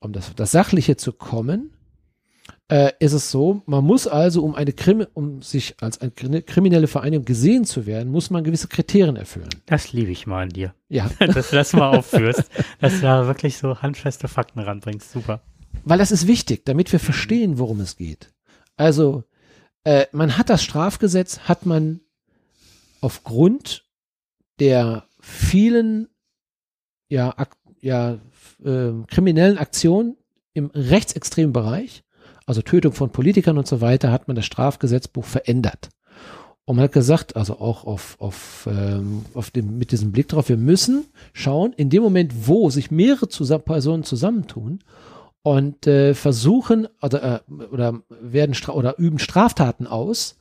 um 0.00 0.12
das, 0.12 0.34
das 0.34 0.50
Sachliche 0.50 0.96
zu 0.96 1.12
kommen, 1.12 1.72
äh, 2.68 2.92
ist 3.00 3.12
es 3.12 3.30
so, 3.30 3.62
man 3.66 3.84
muss 3.84 4.06
also, 4.06 4.44
um 4.44 4.54
eine 4.54 4.72
Krimi 4.72 5.06
um 5.14 5.42
sich 5.42 5.76
als 5.80 6.00
eine 6.00 6.42
kriminelle 6.42 6.86
Vereinigung 6.86 7.24
gesehen 7.24 7.64
zu 7.64 7.86
werden, 7.86 8.10
muss 8.10 8.30
man 8.30 8.44
gewisse 8.44 8.68
Kriterien 8.68 9.16
erfüllen. 9.16 9.48
Das 9.66 9.92
liebe 9.92 10.10
ich 10.10 10.26
mal 10.26 10.42
an 10.42 10.50
dir. 10.50 10.74
Ja. 10.88 11.08
dass 11.18 11.50
du 11.50 11.56
das 11.56 11.72
mal 11.72 11.96
aufführst, 11.96 12.44
dass 12.80 12.96
du 12.96 13.02
da 13.02 13.26
wirklich 13.26 13.56
so 13.56 13.80
handfeste 13.80 14.28
Fakten 14.28 14.60
ranbringst. 14.60 15.10
Super. 15.10 15.40
Weil 15.84 15.98
das 15.98 16.10
ist 16.10 16.26
wichtig, 16.26 16.66
damit 16.66 16.92
wir 16.92 17.00
verstehen, 17.00 17.58
worum 17.58 17.80
es 17.80 17.96
geht. 17.96 18.30
Also, 18.76 19.24
äh, 19.84 20.06
man 20.12 20.36
hat 20.36 20.50
das 20.50 20.62
Strafgesetz, 20.62 21.40
hat 21.40 21.64
man 21.64 22.00
aufgrund 23.00 23.84
der 24.58 25.04
vielen 25.20 26.08
ja, 27.08 27.34
ja, 27.80 28.18
äh, 28.64 28.90
kriminellen 29.06 29.58
Aktionen 29.58 30.16
im 30.54 30.70
rechtsextremen 30.74 31.52
Bereich 31.52 32.02
also 32.48 32.62
Tötung 32.62 32.94
von 32.94 33.10
Politikern 33.10 33.58
und 33.58 33.66
so 33.66 33.82
weiter, 33.82 34.10
hat 34.10 34.26
man 34.26 34.34
das 34.34 34.46
Strafgesetzbuch 34.46 35.26
verändert. 35.26 35.90
Und 36.64 36.76
man 36.76 36.84
hat 36.84 36.92
gesagt, 36.92 37.36
also 37.36 37.60
auch 37.60 37.84
auf, 37.84 38.16
auf, 38.20 38.66
ähm, 38.70 39.26
auf 39.34 39.50
dem, 39.50 39.76
mit 39.78 39.92
diesem 39.92 40.12
Blick 40.12 40.28
drauf, 40.28 40.48
wir 40.48 40.56
müssen 40.56 41.04
schauen, 41.34 41.74
in 41.74 41.90
dem 41.90 42.02
Moment, 42.02 42.46
wo 42.46 42.70
sich 42.70 42.90
mehrere 42.90 43.28
zusammen, 43.28 43.64
Personen 43.64 44.02
zusammentun 44.02 44.80
und 45.42 45.86
äh, 45.86 46.14
versuchen 46.14 46.88
oder, 47.02 47.42
äh, 47.48 47.52
oder 47.70 48.00
werden 48.08 48.56
oder 48.70 48.98
üben 48.98 49.18
Straftaten 49.18 49.86
aus, 49.86 50.37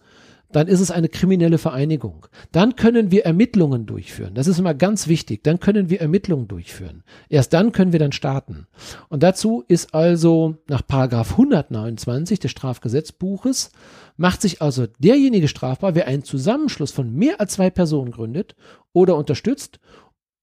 dann 0.52 0.68
ist 0.68 0.80
es 0.80 0.92
eine 0.92 1.10
kriminelle 1.10 1.58
Vereinigung. 1.58 2.28
Dann 2.52 2.76
können 2.76 3.12
wir 3.12 3.26
Ermittlungen 3.26 3.86
durchführen. 3.86 4.34
Das 4.34 4.48
ist 4.48 4.60
immer 4.60 4.74
ganz 4.74 5.08
wichtig. 5.08 5.44
Dann 5.44 5.60
können 5.60 5.90
wir 5.90 6.00
Ermittlungen 6.00 6.48
durchführen. 6.48 7.04
Erst 7.30 7.54
dann 7.54 7.72
können 7.72 7.92
wir 7.92 8.00
dann 8.00 8.14
starten. 8.14 8.68
Und 9.10 9.24
dazu 9.24 9.64
ist 9.68 9.94
also 9.94 10.56
nach 10.68 10.86
Paragraph 10.86 11.32
129 11.32 12.40
des 12.40 12.52
Strafgesetzbuches 12.52 13.72
macht 14.16 14.42
sich 14.42 14.62
also 14.62 14.88
derjenige 15.00 15.48
strafbar, 15.48 15.96
wer 15.96 16.08
einen 16.08 16.24
Zusammenschluss 16.24 16.92
von 16.92 17.14
mehr 17.14 17.40
als 17.40 17.54
zwei 17.54 17.70
Personen 17.70 18.12
gründet 18.12 18.56
oder 18.94 19.16
unterstützt, 19.16 19.80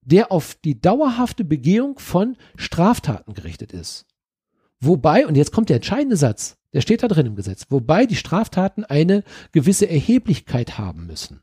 der 0.03 0.31
auf 0.31 0.55
die 0.65 0.81
dauerhafte 0.81 1.45
Begehung 1.45 1.99
von 1.99 2.37
Straftaten 2.57 3.35
gerichtet 3.35 3.73
ist. 3.73 4.07
Wobei, 4.81 5.27
und 5.27 5.35
jetzt 5.35 5.51
kommt 5.51 5.71
der 5.71 5.77
entscheidende 5.77 6.17
Satz, 6.17 6.59
der 6.75 6.81
steht 6.81 7.03
da 7.03 7.09
drin 7.09 7.27
im 7.27 7.37
Gesetz, 7.37 7.67
wobei 7.71 8.05
die 8.05 8.17
Straftaten 8.17 8.85
eine 8.85 9.23
gewisse 9.53 9.89
Erheblichkeit 9.89 10.77
haben 10.77 11.07
müssen. 11.07 11.41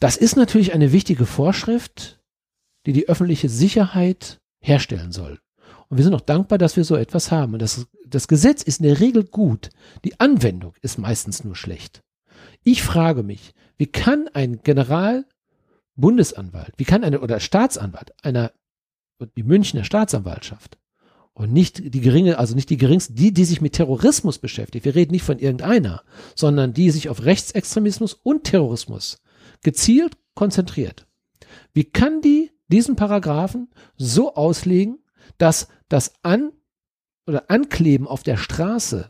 Das 0.00 0.16
ist 0.16 0.36
natürlich 0.36 0.74
eine 0.74 0.92
wichtige 0.92 1.24
Vorschrift, 1.24 2.20
die 2.84 2.92
die 2.92 3.08
öffentliche 3.08 3.48
Sicherheit 3.48 4.40
herstellen 4.60 5.12
soll. 5.12 5.38
Und 5.88 5.98
wir 5.98 6.04
sind 6.04 6.14
auch 6.14 6.20
dankbar, 6.20 6.58
dass 6.58 6.76
wir 6.76 6.84
so 6.84 6.96
etwas 6.96 7.30
haben. 7.30 7.52
Und 7.52 7.62
das, 7.62 7.86
das 8.06 8.26
Gesetz 8.26 8.62
ist 8.62 8.80
in 8.80 8.86
der 8.86 8.98
Regel 8.98 9.24
gut. 9.24 9.70
Die 10.04 10.18
Anwendung 10.18 10.74
ist 10.82 10.98
meistens 10.98 11.44
nur 11.44 11.54
schlecht. 11.54 12.02
Ich 12.64 12.82
frage 12.82 13.22
mich, 13.22 13.52
wie 13.76 13.86
kann 13.86 14.28
ein 14.32 14.62
Generalbundesanwalt, 14.62 16.74
wie 16.78 16.84
kann 16.84 17.04
eine 17.04 17.20
oder 17.20 17.38
Staatsanwalt 17.38 18.12
einer 18.24 18.50
die 19.36 19.44
Münchner 19.44 19.84
Staatsanwaltschaft 19.84 20.78
und 21.34 21.52
nicht 21.52 21.94
die 21.94 22.00
geringe, 22.00 22.38
also 22.38 22.54
nicht 22.54 22.70
die 22.70 22.76
geringsten, 22.76 23.14
die, 23.14 23.32
die 23.32 23.44
sich 23.44 23.60
mit 23.60 23.74
Terrorismus 23.74 24.38
beschäftigt. 24.38 24.84
Wir 24.84 24.94
reden 24.94 25.12
nicht 25.12 25.24
von 25.24 25.38
irgendeiner, 25.38 26.02
sondern 26.34 26.72
die 26.74 26.90
sich 26.90 27.08
auf 27.08 27.24
Rechtsextremismus 27.24 28.14
und 28.14 28.44
Terrorismus 28.44 29.22
gezielt 29.62 30.16
konzentriert. 30.34 31.06
Wie 31.72 31.84
kann 31.84 32.20
die 32.20 32.50
diesen 32.68 32.96
Paragraphen 32.96 33.70
so 33.96 34.34
auslegen, 34.34 34.98
dass 35.38 35.68
das 35.88 36.14
An- 36.22 36.52
oder 37.26 37.50
Ankleben 37.50 38.06
auf 38.08 38.22
der 38.22 38.36
Straße 38.36 39.06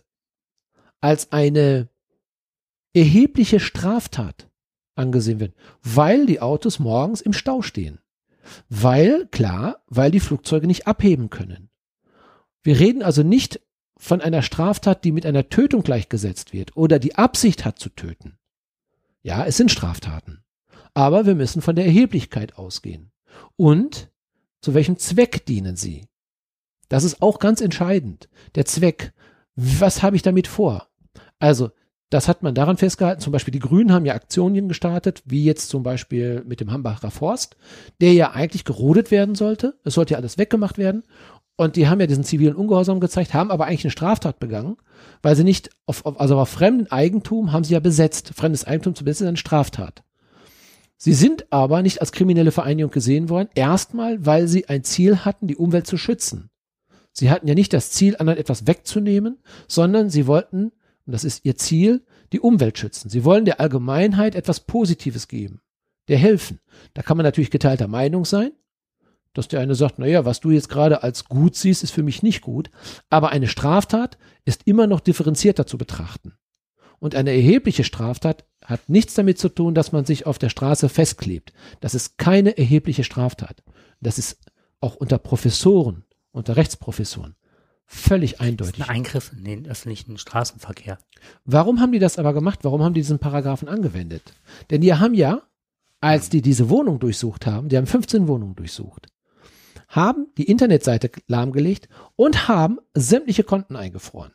als 1.01 1.32
eine 1.32 1.89
erhebliche 2.93 3.61
Straftat 3.61 4.51
angesehen 4.94 5.40
wird, 5.40 5.55
weil 5.82 6.27
die 6.27 6.40
Autos 6.40 6.78
morgens 6.78 7.20
im 7.20 7.32
Stau 7.32 7.62
stehen. 7.62 8.01
Weil, 8.69 9.27
klar, 9.28 9.82
weil 9.86 10.11
die 10.11 10.20
Flugzeuge 10.20 10.66
nicht 10.66 10.86
abheben 10.86 11.31
können. 11.31 11.70
Wir 12.63 12.79
reden 12.79 13.03
also 13.03 13.23
nicht 13.23 13.61
von 13.97 14.21
einer 14.21 14.43
Straftat, 14.43 15.05
die 15.05 15.13
mit 15.13 15.27
einer 15.27 15.49
Tötung 15.49 15.83
gleichgesetzt 15.83 16.53
wird 16.53 16.77
oder 16.77 16.99
die 16.99 17.15
Absicht 17.17 17.65
hat 17.65 17.79
zu 17.79 17.89
töten. 17.89 18.39
Ja, 19.23 19.45
es 19.47 19.57
sind 19.57 19.71
Straftaten. 19.71 20.43
Aber 20.95 21.27
wir 21.27 21.35
müssen 21.35 21.63
von 21.63 21.77
der 21.77 21.87
Erheblichkeit 21.87 22.59
ausgehen. 22.59 23.13
Und 23.57 24.11
zu 24.61 24.75
welchem 24.75 24.99
Zweck 24.99 25.47
dienen 25.47 25.77
sie? 25.77 26.07
Das 26.89 27.05
ist 27.05 27.23
auch 27.23 27.39
ganz 27.39 27.61
entscheidend. 27.61 28.29
Der 28.55 28.65
Zweck. 28.65 29.13
Was 29.55 30.03
habe 30.03 30.17
ich 30.17 30.23
damit 30.23 30.47
vor? 30.47 30.89
Also, 31.39 31.71
das 32.11 32.29
hat 32.29 32.43
man 32.43 32.55
daran 32.55 32.77
festgehalten. 32.77 33.23
Zum 33.23 33.33
Beispiel 33.33 33.53
die 33.53 33.59
Grünen 33.59 33.93
haben 33.93 34.05
ja 34.05 34.15
Aktionen 34.15 34.69
gestartet, 34.69 35.23
wie 35.25 35.45
jetzt 35.45 35.71
zum 35.71 35.83
Beispiel 35.83 36.43
mit 36.47 36.61
dem 36.61 36.71
Hambacher 36.71 37.11
Forst, 37.11 37.57
der 38.03 38.13
ja 38.13 38.33
eigentlich 38.33 38.65
gerodet 38.65 39.11
werden 39.11 39.35
sollte. 39.35 39.79
Es 39.85 39.95
sollte 39.95 40.13
ja 40.13 40.19
alles 40.19 40.37
weggemacht 40.37 40.77
werden. 40.77 41.05
Und 41.57 41.77
die 41.77 41.89
haben 41.89 42.01
ja 42.01 42.07
diesen 42.07 42.24
zivilen 42.24 42.57
Ungehorsam 42.57 42.99
gezeigt, 42.99 43.35
haben 43.35 43.51
aber 43.51 43.66
eigentlich 43.66 43.85
eine 43.85 43.91
Straftat 43.91 44.39
begangen, 44.41 44.77
weil 45.20 45.37
sie 45.37 45.45
nicht 45.45 45.70
auf, 45.87 46.05
auf 46.07 46.19
also 46.19 46.39
auf 46.39 46.49
fremden 46.49 46.91
Eigentum 46.91 47.53
haben 47.53 47.65
sie 47.65 47.74
ja 47.74 47.81
besetzt. 47.81 48.33
Fremdes 48.35 48.65
Eigentum 48.65 48.95
zu 48.95 49.05
besetzen 49.05 49.24
ist 49.24 49.29
eine 49.29 49.37
Straftat. 49.37 50.03
Sie 50.97 51.15
sind 51.15 51.53
aber 51.53 51.83
nicht 51.83 52.01
als 52.01 52.12
kriminelle 52.12 52.53
Vereinigung 52.53 52.91
gesehen 52.91 53.29
worden. 53.29 53.49
Erstmal, 53.55 54.24
weil 54.24 54.49
sie 54.49 54.69
ein 54.69 54.85
Ziel 54.85 55.24
hatten, 55.24 55.49
die 55.49 55.57
Umwelt 55.57 55.87
zu 55.87 55.97
schützen. 55.97 56.49
Sie 57.12 57.31
hatten 57.31 57.49
ja 57.49 57.55
nicht 57.55 57.73
das 57.73 57.91
Ziel, 57.91 58.16
anderen 58.16 58.39
etwas 58.39 58.66
wegzunehmen, 58.66 59.39
sondern 59.69 60.11
sie 60.11 60.27
wollten, 60.27 60.73
und 61.05 61.12
das 61.12 61.24
ist 61.24 61.45
ihr 61.45 61.57
Ziel, 61.57 62.05
die 62.33 62.41
Umwelt 62.41 62.79
schützen. 62.79 63.11
Sie 63.11 63.24
wollen 63.24 63.45
der 63.45 63.61
Allgemeinheit 63.61 64.35
etwas 64.35 64.61
Positives 64.61 65.29
geben, 65.29 65.61
der 66.09 66.19
helfen. 66.19 66.61
Da 66.95 67.03
kann 67.03 67.16
man 67.16 67.24
natürlich 67.24 67.51
geteilter 67.51 67.89
Meinung 67.89 68.24
sein, 68.24 68.53
dass 69.35 69.49
der 69.49 69.61
eine 69.61 69.75
sagt, 69.75 69.99
naja, 69.99 70.25
was 70.25 70.41
du 70.41 70.51
jetzt 70.51 70.69
gerade 70.69 71.03
als 71.03 71.25
gut 71.25 71.57
siehst, 71.57 71.83
ist 71.83 71.93
für 71.93 72.03
mich 72.03 72.23
nicht 72.23 72.43
gut. 72.43 72.71
Aber 73.11 73.31
eine 73.31 73.49
Straftat 73.49 74.19
ist 74.45 74.67
immer 74.67 74.87
noch 74.87 75.01
differenzierter 75.01 75.67
zu 75.67 75.79
betrachten. 75.79 76.35
Und 76.99 77.15
eine 77.15 77.31
erhebliche 77.31 77.85
Straftat 77.85 78.45
hat 78.65 78.89
nichts 78.89 79.15
damit 79.15 79.39
zu 79.39 79.49
tun, 79.49 79.75
dass 79.75 79.93
man 79.93 80.05
sich 80.05 80.27
auf 80.27 80.39
der 80.39 80.51
Straße 80.51 80.89
festklebt. 80.89 81.53
Das 81.81 81.95
ist 81.95 82.19
keine 82.19 82.57
erhebliche 82.57 83.05
Straftat. 83.05 83.63
Das 84.01 84.19
ist 84.19 84.39
auch 84.81 84.95
unter 84.97 85.19
Professoren 85.19 86.05
unter 86.33 86.57
Rechtsprofessoren. 86.57 87.37
Völlig 87.85 88.41
eindeutig. 88.41 88.79
Das 88.79 88.87
ist 88.87 88.89
ein 88.89 88.97
Eingriff 88.97 89.33
in 89.37 89.45
den 89.45 89.67
öffentlichen 89.67 90.17
Straßenverkehr. 90.17 90.99
Warum 91.45 91.81
haben 91.81 91.93
die 91.93 91.99
das 91.99 92.19
aber 92.19 92.33
gemacht? 92.33 92.61
Warum 92.63 92.83
haben 92.83 92.95
die 92.95 93.01
diesen 93.01 93.19
Paragraphen 93.19 93.69
angewendet? 93.69 94.35
Denn 94.71 94.81
die 94.81 94.95
haben 94.95 95.15
ja, 95.15 95.43
als 96.01 96.31
die 96.31 96.41
diese 96.41 96.71
Wohnung 96.71 96.99
durchsucht 96.99 97.47
haben, 97.47 97.69
die 97.69 97.77
haben 97.77 97.87
15 97.87 98.27
Wohnungen 98.29 98.57
durchsucht, 98.57 99.09
haben 99.93 100.28
die 100.39 100.44
Internetseite 100.44 101.10
lahmgelegt 101.28 101.89
und 102.16 102.48
haben 102.48 102.78
sämtliche 102.94 103.44
Konten 103.44 103.77
eingefroren. 103.77 104.32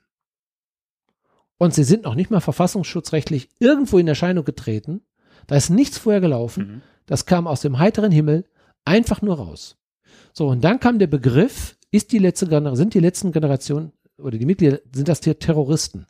Und 1.57 1.73
sie 1.73 1.83
sind 1.83 2.03
noch 2.03 2.13
nicht 2.13 2.29
mal 2.29 2.41
verfassungsschutzrechtlich 2.41 3.49
irgendwo 3.59 3.97
in 3.97 4.07
Erscheinung 4.07 4.45
getreten. 4.45 5.01
Da 5.47 5.55
ist 5.55 5.71
nichts 5.71 5.97
vorher 5.97 6.21
gelaufen. 6.21 6.67
Mhm. 6.67 6.81
Das 7.07 7.25
kam 7.25 7.47
aus 7.47 7.61
dem 7.61 7.79
heiteren 7.79 8.11
Himmel 8.11 8.45
einfach 8.85 9.23
nur 9.23 9.37
raus. 9.37 9.77
So, 10.31 10.47
und 10.47 10.63
dann 10.63 10.79
kam 10.79 10.99
der 10.99 11.07
Begriff 11.07 11.75
ist 11.89 12.11
die 12.11 12.19
letzte 12.19 12.75
sind 12.75 12.93
die 12.93 12.99
letzten 12.99 13.31
Generationen 13.31 13.93
oder 14.17 14.37
die 14.37 14.45
Mitglieder, 14.45 14.79
sind 14.93 15.07
das 15.07 15.21
Terroristen? 15.21 16.05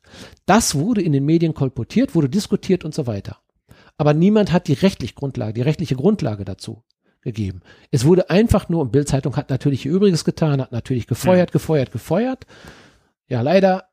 Das 0.46 0.76
wurde 0.76 1.02
in 1.02 1.14
den 1.14 1.24
Medien 1.24 1.54
kolportiert, 1.54 2.16
wurde 2.16 2.30
diskutiert 2.30 2.84
und 2.84 2.94
so 2.94 3.08
weiter. 3.08 3.38
Aber 3.98 4.14
niemand 4.14 4.52
hat 4.52 4.68
die 4.68 4.74
rechtliche 4.74 5.14
Grundlage, 5.14 5.54
die 5.54 5.62
rechtliche 5.62 5.96
Grundlage 5.96 6.44
dazu 6.44 6.84
gegeben. 7.22 7.62
Es 7.92 8.06
wurde 8.06 8.30
einfach 8.30 8.70
nur, 8.70 8.82
und 8.82 8.92
Bildzeitung 8.92 9.36
hat 9.36 9.50
natürlich 9.50 9.86
ihr 9.86 9.92
Übriges 9.92 10.24
getan, 10.26 10.62
hat 10.62 10.72
natürlich 10.72 11.08
gefeuert, 11.08 11.50
ja. 11.50 11.54
gefeuert, 11.54 11.92
gefeuert. 11.92 12.46
Ja, 13.28 13.42
leider 13.42 13.86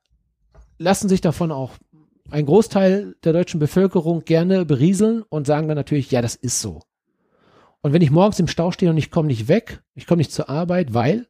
lassen 0.79 1.09
sich 1.09 1.21
davon 1.21 1.53
auch 1.53 1.73
ein 2.31 2.47
Großteil 2.47 3.17
der 3.25 3.33
deutschen 3.33 3.61
Bevölkerung 3.61 4.25
gerne 4.25 4.65
berieseln 4.65 5.23
und 5.23 5.47
sagen 5.47 5.69
dann 5.69 5.77
natürlich, 5.77 6.11
ja, 6.11 6.23
das 6.23 6.35
ist 6.35 6.61
so. 6.61 6.83
Und 7.83 7.93
wenn 7.93 8.03
ich 8.03 8.11
morgens 8.11 8.41
im 8.41 8.49
Stau 8.49 8.71
stehe 8.71 8.91
und 8.91 8.97
ich 8.97 9.11
komme 9.11 9.29
nicht 9.29 9.49
weg, 9.49 9.83
ich 9.95 10.07
komme 10.07 10.19
nicht 10.19 10.33
zur 10.33 10.49
Arbeit, 10.49 10.95
weil 10.95 11.29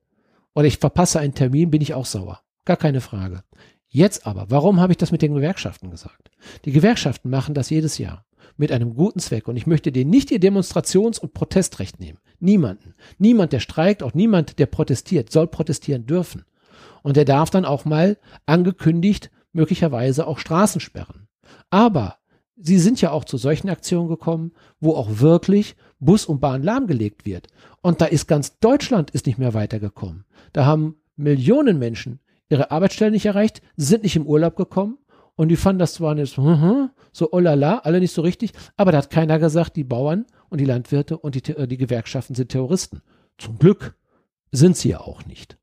oder 0.55 0.67
ich 0.67 0.79
verpasse 0.79 1.19
einen 1.19 1.35
Termin, 1.35 1.71
bin 1.71 1.83
ich 1.83 1.95
auch 1.95 2.07
sauer. 2.07 2.41
Gar 2.65 2.77
keine 2.77 3.01
Frage. 3.01 3.43
Jetzt 3.89 4.27
aber, 4.27 4.47
warum 4.51 4.81
habe 4.81 4.93
ich 4.93 4.97
das 4.97 5.13
mit 5.13 5.23
den 5.23 5.35
Gewerkschaften 5.35 5.91
gesagt? 5.91 6.31
Die 6.65 6.73
Gewerkschaften 6.73 7.29
machen 7.29 7.55
das 7.55 7.71
jedes 7.71 7.99
Jahr 7.99 8.25
mit 8.57 8.73
einem 8.73 8.95
guten 8.95 9.21
Zweck 9.21 9.49
und 9.49 9.57
ich 9.57 9.67
möchte 9.67 9.93
denen 9.93 10.11
nicht 10.11 10.31
ihr 10.31 10.41
Demonstrations- 10.41 11.19
und 11.19 11.35
Protestrecht 11.35 12.01
nehmen. 12.01 12.19
Niemanden. 12.41 12.95
Niemand, 13.19 13.53
der 13.53 13.61
streikt, 13.61 14.03
auch 14.03 14.15
niemand, 14.15 14.59
der 14.59 14.67
protestiert, 14.67 15.31
soll 15.33 15.47
protestieren 15.47 16.07
dürfen. 16.07 16.45
Und 17.03 17.17
der 17.17 17.25
darf 17.25 17.51
dann 17.51 17.65
auch 17.65 17.85
mal 17.85 18.17
angekündigt 18.47 19.31
möglicherweise 19.53 20.27
auch 20.27 20.39
Straßen 20.39 20.81
sperren. 20.81 21.29
Aber 21.71 22.17
sie 22.57 22.79
sind 22.79 23.01
ja 23.01 23.11
auch 23.11 23.25
zu 23.25 23.37
solchen 23.37 23.69
Aktionen 23.69 24.09
gekommen, 24.09 24.53
wo 24.81 24.95
auch 24.95 25.21
wirklich 25.21 25.77
Bus 25.99 26.27
und 26.27 26.41
Bahn 26.41 26.63
lahmgelegt 26.63 27.25
wird. 27.25 27.49
Und 27.83 28.01
da 28.01 28.07
ist 28.07 28.27
ganz 28.27 28.59
Deutschland 28.59 29.11
ist 29.11 29.27
nicht 29.27 29.39
mehr 29.39 29.55
weitergekommen. 29.55 30.25
Da 30.53 30.65
haben 30.65 30.97
Millionen 31.17 31.79
Menschen 31.79 32.21
ihre 32.49 32.71
Arbeitsstellen 32.71 33.13
nicht 33.13 33.27
erreicht, 33.27 33.63
sind 33.77 34.03
nicht 34.03 34.17
im 34.17 34.27
Urlaub 34.27 34.57
gekommen 34.57 34.99
und 35.37 35.49
die 35.49 35.57
fanden 35.57 35.81
das 35.81 35.95
zwar 35.95 36.15
nicht 36.15 36.35
so, 36.35 36.89
so 37.13 37.29
oh 37.33 37.39
la 37.39 37.55
la, 37.55 37.79
alle 37.79 38.01
nicht 38.01 38.13
so 38.13 38.23
richtig, 38.23 38.53
aber 38.77 38.93
da 38.93 38.99
hat 38.99 39.11
keiner 39.11 39.39
gesagt, 39.39 39.77
die 39.77 39.85
Bauern 39.85 40.27
und 40.49 40.61
die 40.61 40.65
Landwirte 40.65 41.19
und 41.19 41.35
die, 41.35 41.53
äh, 41.53 41.67
die 41.67 41.77
Gewerkschaften 41.77 42.35
sind 42.35 42.51
Terroristen. 42.51 43.03
Zum 43.39 43.59
Glück 43.59 43.97
sind 44.53 44.77
sie 44.77 44.91
ja 44.91 45.01
auch 45.01 45.25
nicht. 45.27 45.59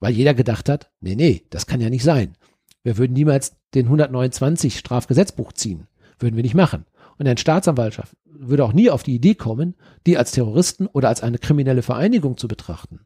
Weil 0.00 0.12
jeder 0.12 0.34
gedacht 0.34 0.68
hat, 0.68 0.90
nee, 1.00 1.14
nee, 1.14 1.44
das 1.50 1.66
kann 1.66 1.80
ja 1.80 1.90
nicht 1.90 2.04
sein. 2.04 2.36
Wir 2.82 2.98
würden 2.98 3.12
niemals 3.12 3.56
den 3.74 3.86
129 3.86 4.78
Strafgesetzbuch 4.78 5.52
ziehen. 5.52 5.86
Würden 6.18 6.36
wir 6.36 6.42
nicht 6.42 6.54
machen. 6.54 6.86
Und 7.18 7.26
eine 7.26 7.38
Staatsanwaltschaft 7.38 8.16
würde 8.24 8.64
auch 8.64 8.72
nie 8.72 8.90
auf 8.90 9.02
die 9.02 9.14
Idee 9.14 9.34
kommen, 9.34 9.74
die 10.06 10.16
als 10.16 10.32
Terroristen 10.32 10.86
oder 10.86 11.08
als 11.08 11.22
eine 11.22 11.38
kriminelle 11.38 11.82
Vereinigung 11.82 12.38
zu 12.38 12.48
betrachten. 12.48 13.00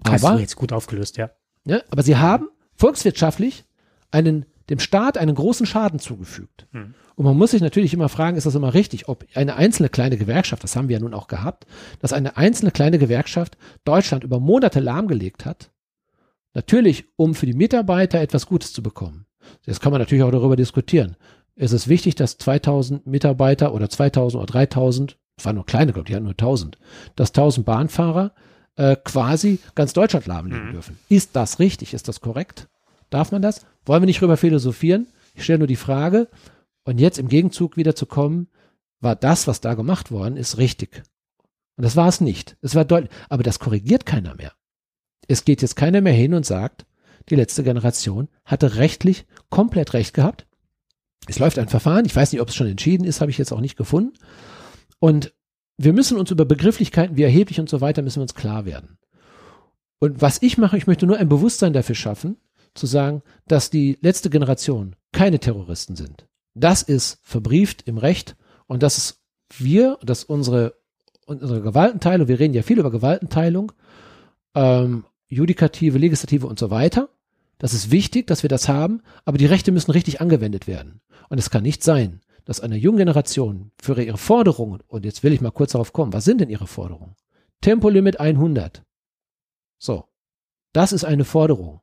Aber, 0.00 0.12
Hast 0.12 0.24
du 0.24 0.38
jetzt 0.38 0.56
gut 0.56 0.72
aufgelöst, 0.72 1.16
ja. 1.16 1.30
ja. 1.64 1.80
Aber 1.90 2.02
sie 2.02 2.16
haben 2.16 2.48
volkswirtschaftlich 2.74 3.64
einen, 4.10 4.44
dem 4.70 4.78
Staat 4.78 5.16
einen 5.18 5.34
großen 5.34 5.66
Schaden 5.66 5.98
zugefügt. 5.98 6.66
Hm. 6.72 6.94
Und 7.14 7.24
man 7.24 7.36
muss 7.36 7.52
sich 7.52 7.62
natürlich 7.62 7.94
immer 7.94 8.08
fragen, 8.08 8.36
ist 8.36 8.46
das 8.46 8.54
immer 8.54 8.74
richtig, 8.74 9.08
ob 9.08 9.24
eine 9.34 9.56
einzelne 9.56 9.88
kleine 9.88 10.16
Gewerkschaft, 10.16 10.62
das 10.64 10.76
haben 10.76 10.88
wir 10.88 10.96
ja 10.96 11.00
nun 11.00 11.14
auch 11.14 11.28
gehabt, 11.28 11.66
dass 12.00 12.12
eine 12.12 12.36
einzelne 12.36 12.72
kleine 12.72 12.98
Gewerkschaft 12.98 13.56
Deutschland 13.84 14.24
über 14.24 14.40
Monate 14.40 14.80
lahmgelegt 14.80 15.44
hat, 15.46 15.70
natürlich 16.54 17.04
um 17.16 17.34
für 17.34 17.46
die 17.46 17.54
Mitarbeiter 17.54 18.20
etwas 18.20 18.46
Gutes 18.46 18.72
zu 18.72 18.82
bekommen. 18.82 19.26
Jetzt 19.64 19.80
kann 19.80 19.92
man 19.92 20.00
natürlich 20.00 20.24
auch 20.24 20.30
darüber 20.32 20.56
diskutieren 20.56 21.16
ist 21.56 21.72
es 21.72 21.88
wichtig, 21.88 22.14
dass 22.14 22.36
2000 22.38 23.06
Mitarbeiter 23.06 23.74
oder 23.74 23.88
2000 23.88 24.42
oder 24.42 24.52
3000, 24.52 25.16
es 25.36 25.44
waren 25.44 25.56
nur 25.56 25.66
kleine, 25.66 25.92
glaube 25.92 26.06
ich, 26.06 26.10
die 26.10 26.14
hatten 26.14 26.24
nur 26.24 26.34
1000, 26.34 26.78
dass 27.16 27.30
1000 27.30 27.64
Bahnfahrer 27.66 28.32
äh, 28.76 28.96
quasi 29.02 29.58
ganz 29.74 29.94
Deutschland 29.94 30.26
lahmlegen 30.26 30.68
Mhm. 30.68 30.72
dürfen. 30.72 30.98
Ist 31.08 31.34
das 31.34 31.58
richtig? 31.58 31.94
Ist 31.94 32.08
das 32.08 32.20
korrekt? 32.20 32.68
Darf 33.08 33.32
man 33.32 33.40
das? 33.40 33.64
Wollen 33.86 34.02
wir 34.02 34.06
nicht 34.06 34.20
drüber 34.20 34.36
philosophieren? 34.36 35.06
Ich 35.34 35.44
stelle 35.44 35.60
nur 35.60 35.68
die 35.68 35.76
Frage. 35.76 36.28
Und 36.84 37.00
jetzt 37.00 37.18
im 37.18 37.28
Gegenzug 37.28 37.76
wieder 37.76 37.94
zu 37.94 38.06
kommen, 38.06 38.48
war 39.00 39.16
das, 39.16 39.46
was 39.46 39.60
da 39.60 39.74
gemacht 39.74 40.10
worden 40.10 40.36
ist, 40.36 40.58
richtig? 40.58 41.02
Und 41.76 41.84
das 41.84 41.96
war 41.96 42.08
es 42.08 42.20
nicht. 42.20 42.56
Es 42.62 42.74
war 42.74 42.84
deutlich, 42.84 43.10
aber 43.28 43.42
das 43.42 43.58
korrigiert 43.58 44.06
keiner 44.06 44.34
mehr. 44.34 44.52
Es 45.28 45.44
geht 45.44 45.62
jetzt 45.62 45.76
keiner 45.76 46.00
mehr 46.00 46.12
hin 46.12 46.34
und 46.34 46.46
sagt, 46.46 46.86
die 47.28 47.34
letzte 47.34 47.64
Generation 47.64 48.28
hatte 48.44 48.76
rechtlich 48.76 49.26
komplett 49.50 49.92
recht 49.94 50.14
gehabt. 50.14 50.46
Es 51.26 51.38
läuft 51.38 51.58
ein 51.58 51.68
Verfahren. 51.68 52.04
Ich 52.04 52.14
weiß 52.14 52.32
nicht, 52.32 52.40
ob 52.40 52.48
es 52.48 52.54
schon 52.54 52.68
entschieden 52.68 53.04
ist, 53.04 53.20
habe 53.20 53.30
ich 53.30 53.38
jetzt 53.38 53.52
auch 53.52 53.60
nicht 53.60 53.76
gefunden. 53.76 54.12
Und 55.00 55.34
wir 55.76 55.92
müssen 55.92 56.18
uns 56.18 56.30
über 56.30 56.44
Begrifflichkeiten 56.44 57.16
wie 57.16 57.24
erheblich 57.24 57.60
und 57.60 57.68
so 57.68 57.80
weiter 57.80 58.02
müssen 58.02 58.18
wir 58.18 58.22
uns 58.22 58.34
klar 58.34 58.64
werden. 58.64 58.98
Und 59.98 60.22
was 60.22 60.40
ich 60.40 60.56
mache, 60.56 60.76
ich 60.76 60.86
möchte 60.86 61.06
nur 61.06 61.18
ein 61.18 61.28
Bewusstsein 61.28 61.72
dafür 61.72 61.94
schaffen, 61.94 62.36
zu 62.76 62.86
sagen, 62.86 63.22
dass 63.48 63.70
die 63.70 63.98
letzte 64.00 64.30
Generation 64.30 64.96
keine 65.12 65.38
Terroristen 65.38 65.96
sind. 65.96 66.26
Das 66.54 66.82
ist 66.82 67.18
verbrieft 67.22 67.82
im 67.86 67.98
Recht 67.98 68.36
und 68.66 68.82
dass 68.82 69.22
wir, 69.56 69.98
dass 70.02 70.24
unsere, 70.24 70.74
unsere 71.26 71.60
Gewaltenteilung, 71.60 72.28
wir 72.28 72.38
reden 72.38 72.54
ja 72.54 72.62
viel 72.62 72.78
über 72.78 72.90
Gewaltenteilung, 72.90 73.72
ähm, 74.54 75.04
Judikative, 75.28 75.98
Legislative 75.98 76.46
und 76.46 76.58
so 76.58 76.70
weiter. 76.70 77.08
Das 77.58 77.72
ist 77.72 77.90
wichtig, 77.90 78.26
dass 78.26 78.42
wir 78.42 78.50
das 78.50 78.68
haben, 78.68 79.02
aber 79.24 79.38
die 79.38 79.46
Rechte 79.46 79.72
müssen 79.72 79.90
richtig 79.90 80.20
angewendet 80.20 80.66
werden. 80.66 81.00
Und 81.28 81.38
es 81.38 81.50
kann 81.50 81.62
nicht 81.62 81.82
sein, 81.82 82.20
dass 82.44 82.60
eine 82.60 82.76
junge 82.76 82.98
Generation 82.98 83.72
für 83.80 84.00
ihre 84.00 84.18
Forderungen, 84.18 84.80
und 84.86 85.04
jetzt 85.04 85.22
will 85.22 85.32
ich 85.32 85.40
mal 85.40 85.50
kurz 85.50 85.72
darauf 85.72 85.92
kommen, 85.92 86.12
was 86.12 86.24
sind 86.24 86.40
denn 86.40 86.50
ihre 86.50 86.66
Forderungen? 86.66 87.16
Tempolimit 87.60 88.20
100. 88.20 88.82
So. 89.78 90.04
Das 90.72 90.92
ist 90.92 91.04
eine 91.04 91.24
Forderung. 91.24 91.80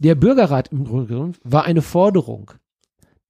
Der 0.00 0.14
Bürgerrat 0.14 0.68
im 0.72 0.84
Grunde 0.84 1.08
genommen 1.08 1.36
war 1.44 1.64
eine 1.64 1.82
Forderung 1.82 2.52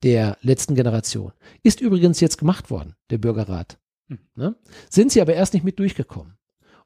der 0.04 0.38
letzten 0.40 0.76
Generation. 0.76 1.32
Ist 1.64 1.80
übrigens 1.80 2.20
jetzt 2.20 2.38
gemacht 2.38 2.70
worden, 2.70 2.94
der 3.10 3.18
Bürgerrat. 3.18 3.78
Hm. 4.08 4.20
Ne? 4.36 4.56
Sind 4.88 5.10
sie 5.10 5.20
aber 5.20 5.34
erst 5.34 5.52
nicht 5.52 5.64
mit 5.64 5.80
durchgekommen. 5.80 6.38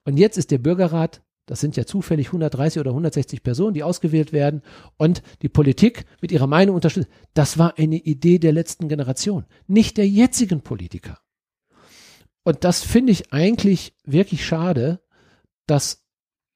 Und 0.04 0.16
jetzt 0.16 0.38
ist 0.38 0.50
der 0.50 0.58
Bürgerrat, 0.58 1.22
das 1.44 1.60
sind 1.60 1.76
ja 1.76 1.84
zufällig 1.84 2.28
130 2.28 2.80
oder 2.80 2.92
160 2.92 3.42
Personen, 3.42 3.74
die 3.74 3.82
ausgewählt 3.82 4.32
werden 4.32 4.62
und 4.96 5.22
die 5.42 5.50
Politik 5.50 6.06
mit 6.22 6.32
ihrer 6.32 6.46
Meinung 6.46 6.74
unterstützt. 6.76 7.10
Das 7.34 7.58
war 7.58 7.78
eine 7.78 7.96
Idee 7.96 8.38
der 8.38 8.52
letzten 8.52 8.88
Generation, 8.88 9.44
nicht 9.66 9.98
der 9.98 10.08
jetzigen 10.08 10.62
Politiker. 10.62 11.20
Und 12.42 12.64
das 12.64 12.82
finde 12.82 13.12
ich 13.12 13.34
eigentlich 13.34 13.94
wirklich 14.04 14.46
schade, 14.46 15.00
dass 15.66 16.03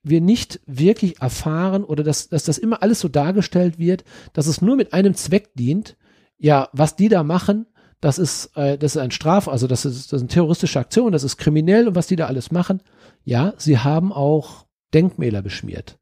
wir 0.09 0.20
nicht 0.20 0.60
wirklich 0.66 1.20
erfahren 1.20 1.85
oder 1.85 2.02
dass, 2.02 2.28
dass 2.28 2.44
das 2.44 2.59
immer 2.59 2.82
alles 2.82 3.01
so 3.01 3.09
dargestellt 3.09 3.78
wird, 3.78 4.05
dass 4.32 4.47
es 4.47 4.62
nur 4.62 4.76
mit 4.76 4.93
einem 4.93 5.14
Zweck 5.14 5.55
dient. 5.55 5.97
Ja, 6.39 6.68
was 6.72 6.94
die 6.97 7.09
da 7.09 7.24
machen, 7.24 7.66
das 8.01 8.18
ist, 8.18 8.56
äh, 8.56 8.78
das 8.78 8.94
ist 8.94 9.02
ein 9.02 9.10
Straf, 9.10 9.48
also 9.48 9.66
das 9.66 9.85
ist, 9.85 10.12
das 10.12 10.18
ist 10.18 10.22
eine 10.22 10.28
terroristische 10.28 10.78
Aktion, 10.78 11.12
das 11.12 11.24
ist 11.24 11.36
kriminell 11.36 11.89
und 11.89 11.94
was 11.97 12.06
die 12.06 12.16
da 12.16 12.26
alles 12.26 12.52
machen. 12.52 12.82
Ja, 13.24 13.55
sie 13.56 13.78
haben 13.78 14.12
auch 14.12 14.66
Denkmäler 14.94 15.43
beschmiert. 15.43 15.98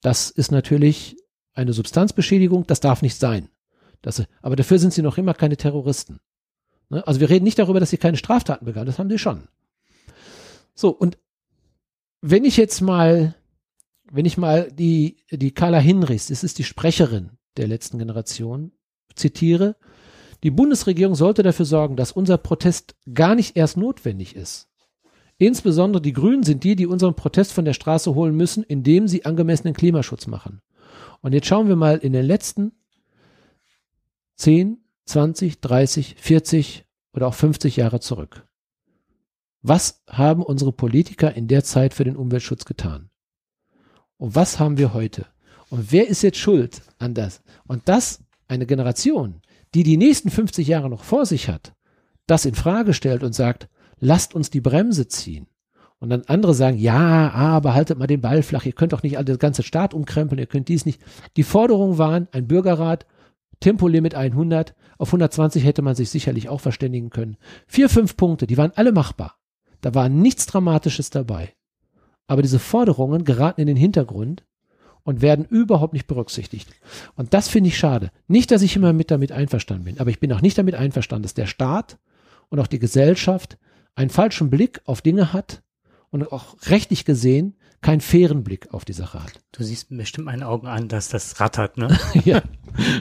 Das 0.00 0.30
ist 0.30 0.52
natürlich 0.52 1.16
eine 1.54 1.72
Substanzbeschädigung, 1.72 2.66
das 2.66 2.80
darf 2.80 3.02
nicht 3.02 3.18
sein. 3.18 3.48
Das, 4.00 4.22
aber 4.42 4.54
dafür 4.54 4.78
sind 4.78 4.92
sie 4.92 5.02
noch 5.02 5.18
immer 5.18 5.34
keine 5.34 5.56
Terroristen. 5.56 6.20
Ne? 6.88 7.04
Also 7.06 7.18
wir 7.18 7.30
reden 7.30 7.44
nicht 7.44 7.58
darüber, 7.58 7.80
dass 7.80 7.90
sie 7.90 7.98
keine 7.98 8.16
Straftaten 8.16 8.64
begangen, 8.64 8.86
das 8.86 9.00
haben 9.00 9.10
sie 9.10 9.18
schon. 9.18 9.48
So, 10.74 10.90
und 10.90 11.18
wenn 12.20 12.44
ich 12.44 12.56
jetzt 12.56 12.80
mal, 12.80 13.34
wenn 14.10 14.24
ich 14.24 14.38
mal 14.38 14.70
die, 14.72 15.24
die 15.30 15.52
Carla 15.52 15.78
Hinrichs, 15.78 16.28
das 16.28 16.44
ist 16.44 16.58
die 16.58 16.64
Sprecherin 16.64 17.30
der 17.56 17.68
letzten 17.68 17.98
Generation, 17.98 18.72
zitiere, 19.14 19.76
die 20.44 20.50
Bundesregierung 20.50 21.14
sollte 21.14 21.42
dafür 21.42 21.64
sorgen, 21.64 21.96
dass 21.96 22.12
unser 22.12 22.38
Protest 22.38 22.94
gar 23.12 23.34
nicht 23.34 23.56
erst 23.56 23.76
notwendig 23.76 24.36
ist. 24.36 24.68
Insbesondere 25.36 26.02
die 26.02 26.12
Grünen 26.12 26.42
sind 26.42 26.64
die, 26.64 26.76
die 26.76 26.86
unseren 26.86 27.14
Protest 27.14 27.52
von 27.52 27.64
der 27.64 27.72
Straße 27.72 28.14
holen 28.14 28.36
müssen, 28.36 28.64
indem 28.64 29.06
sie 29.06 29.24
angemessenen 29.24 29.74
Klimaschutz 29.74 30.26
machen. 30.26 30.60
Und 31.20 31.32
jetzt 31.32 31.46
schauen 31.46 31.68
wir 31.68 31.76
mal 31.76 31.98
in 31.98 32.12
den 32.12 32.24
letzten 32.24 32.72
10, 34.36 34.78
20, 35.06 35.60
30, 35.60 36.16
40 36.18 36.84
oder 37.12 37.28
auch 37.28 37.34
50 37.34 37.76
Jahre 37.76 38.00
zurück. 38.00 38.47
Was 39.62 40.02
haben 40.08 40.42
unsere 40.42 40.72
Politiker 40.72 41.34
in 41.34 41.48
der 41.48 41.64
Zeit 41.64 41.94
für 41.94 42.04
den 42.04 42.16
Umweltschutz 42.16 42.64
getan? 42.64 43.10
Und 44.16 44.34
was 44.34 44.60
haben 44.60 44.78
wir 44.78 44.94
heute? 44.94 45.26
Und 45.68 45.92
wer 45.92 46.08
ist 46.08 46.22
jetzt 46.22 46.38
schuld 46.38 46.82
an 46.98 47.14
das? 47.14 47.42
Und 47.66 47.88
das 47.88 48.20
eine 48.46 48.66
Generation, 48.66 49.42
die 49.74 49.82
die 49.82 49.96
nächsten 49.96 50.30
50 50.30 50.66
Jahre 50.66 50.88
noch 50.88 51.04
vor 51.04 51.26
sich 51.26 51.48
hat, 51.48 51.74
das 52.26 52.44
in 52.44 52.54
Frage 52.54 52.94
stellt 52.94 53.22
und 53.22 53.34
sagt, 53.34 53.68
lasst 53.98 54.34
uns 54.34 54.50
die 54.50 54.60
Bremse 54.60 55.08
ziehen. 55.08 55.46
Und 55.98 56.10
dann 56.10 56.22
andere 56.26 56.54
sagen, 56.54 56.78
ja, 56.78 57.30
aber 57.30 57.74
haltet 57.74 57.98
mal 57.98 58.06
den 58.06 58.20
Ball 58.20 58.42
flach, 58.42 58.64
ihr 58.64 58.72
könnt 58.72 58.92
doch 58.92 59.02
nicht 59.02 59.18
den 59.26 59.38
ganzen 59.38 59.64
Staat 59.64 59.94
umkrempeln, 59.94 60.38
ihr 60.38 60.46
könnt 60.46 60.68
dies 60.68 60.86
nicht. 60.86 61.02
Die 61.36 61.42
Forderungen 61.42 61.98
waren, 61.98 62.28
ein 62.30 62.46
Bürgerrat, 62.46 63.06
Tempolimit 63.60 64.14
100, 64.14 64.76
auf 64.98 65.08
120 65.08 65.64
hätte 65.64 65.82
man 65.82 65.96
sich 65.96 66.10
sicherlich 66.10 66.48
auch 66.48 66.60
verständigen 66.60 67.10
können. 67.10 67.36
Vier, 67.66 67.88
fünf 67.88 68.16
Punkte, 68.16 68.46
die 68.46 68.56
waren 68.56 68.72
alle 68.76 68.92
machbar. 68.92 69.37
Da 69.80 69.94
war 69.94 70.08
nichts 70.08 70.46
Dramatisches 70.46 71.10
dabei. 71.10 71.54
Aber 72.26 72.42
diese 72.42 72.58
Forderungen 72.58 73.24
geraten 73.24 73.60
in 73.60 73.66
den 73.66 73.76
Hintergrund 73.76 74.44
und 75.02 75.22
werden 75.22 75.46
überhaupt 75.46 75.94
nicht 75.94 76.06
berücksichtigt. 76.06 76.68
Und 77.16 77.32
das 77.32 77.48
finde 77.48 77.68
ich 77.68 77.78
schade. 77.78 78.10
Nicht, 78.26 78.50
dass 78.50 78.62
ich 78.62 78.76
immer 78.76 78.92
mit 78.92 79.10
damit 79.10 79.32
einverstanden 79.32 79.84
bin, 79.84 80.00
aber 80.00 80.10
ich 80.10 80.20
bin 80.20 80.32
auch 80.32 80.42
nicht 80.42 80.58
damit 80.58 80.74
einverstanden, 80.74 81.22
dass 81.22 81.34
der 81.34 81.46
Staat 81.46 81.98
und 82.50 82.60
auch 82.60 82.66
die 82.66 82.78
Gesellschaft 82.78 83.58
einen 83.94 84.10
falschen 84.10 84.50
Blick 84.50 84.82
auf 84.84 85.00
Dinge 85.00 85.32
hat 85.32 85.62
und 86.10 86.30
auch 86.30 86.56
rechtlich 86.66 87.04
gesehen 87.04 87.56
keinen 87.80 88.00
fairen 88.00 88.42
Blick 88.42 88.72
auf 88.74 88.84
die 88.84 88.92
Sache 88.92 89.22
hat. 89.22 89.32
Du 89.52 89.62
siehst 89.62 89.88
bestimmt 89.90 90.26
meinen 90.26 90.42
Augen 90.42 90.66
an, 90.66 90.88
dass 90.88 91.08
das 91.08 91.38
rattert, 91.40 91.78
ne? 91.78 91.96
ja, 92.24 92.42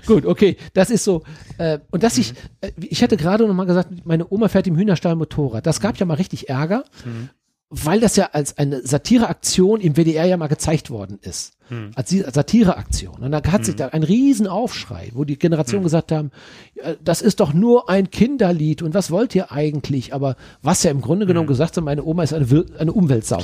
gut, 0.05 0.25
okay, 0.25 0.57
das 0.73 0.89
ist 0.89 1.03
so. 1.03 1.23
Äh, 1.57 1.79
und 1.91 2.03
dass 2.03 2.17
ich, 2.17 2.33
äh, 2.61 2.71
ich 2.81 3.01
hatte 3.01 3.17
gerade 3.17 3.47
noch 3.47 3.53
mal 3.55 3.65
gesagt, 3.65 4.05
meine 4.05 4.27
Oma 4.31 4.49
fährt 4.49 4.67
im 4.67 4.75
Hühnerstall 4.77 5.15
Motorrad. 5.15 5.65
Das 5.65 5.79
gab 5.81 5.97
ja 5.97 6.05
mal 6.05 6.13
richtig 6.15 6.49
Ärger, 6.49 6.83
Mhm. 7.05 7.29
weil 7.69 7.99
das 7.99 8.15
ja 8.15 8.29
als 8.33 8.57
eine 8.57 8.85
Satireaktion 8.85 9.81
im 9.81 9.95
WDR 9.95 10.25
ja 10.25 10.37
mal 10.37 10.47
gezeigt 10.47 10.89
worden 10.91 11.17
ist. 11.21 11.53
Mhm. 11.69 11.91
Als 11.95 12.11
Satireaktion. 12.11 13.23
Und 13.23 13.31
da 13.31 13.41
hat 13.51 13.65
sich 13.65 13.75
da 13.75 13.87
ein 13.89 14.03
Riesenaufschrei, 14.03 15.09
wo 15.13 15.23
die 15.25 15.37
Generationen 15.39 15.83
gesagt 15.83 16.11
haben, 16.11 16.31
ja, 16.75 16.93
das 17.03 17.21
ist 17.21 17.39
doch 17.39 17.53
nur 17.53 17.89
ein 17.89 18.09
Kinderlied 18.11 18.81
und 18.83 18.93
was 18.93 19.11
wollt 19.11 19.33
ihr 19.35 19.51
eigentlich? 19.51 20.13
Aber 20.13 20.35
was 20.61 20.83
ja 20.83 20.91
im 20.91 21.01
Grunde 21.01 21.25
genommen 21.25 21.47
gesagt 21.47 21.75
hat, 21.77 21.83
meine 21.83 22.03
Oma 22.05 22.23
ist 22.23 22.33
eine, 22.33 22.65
eine 22.77 22.93
Umweltsau, 22.93 23.43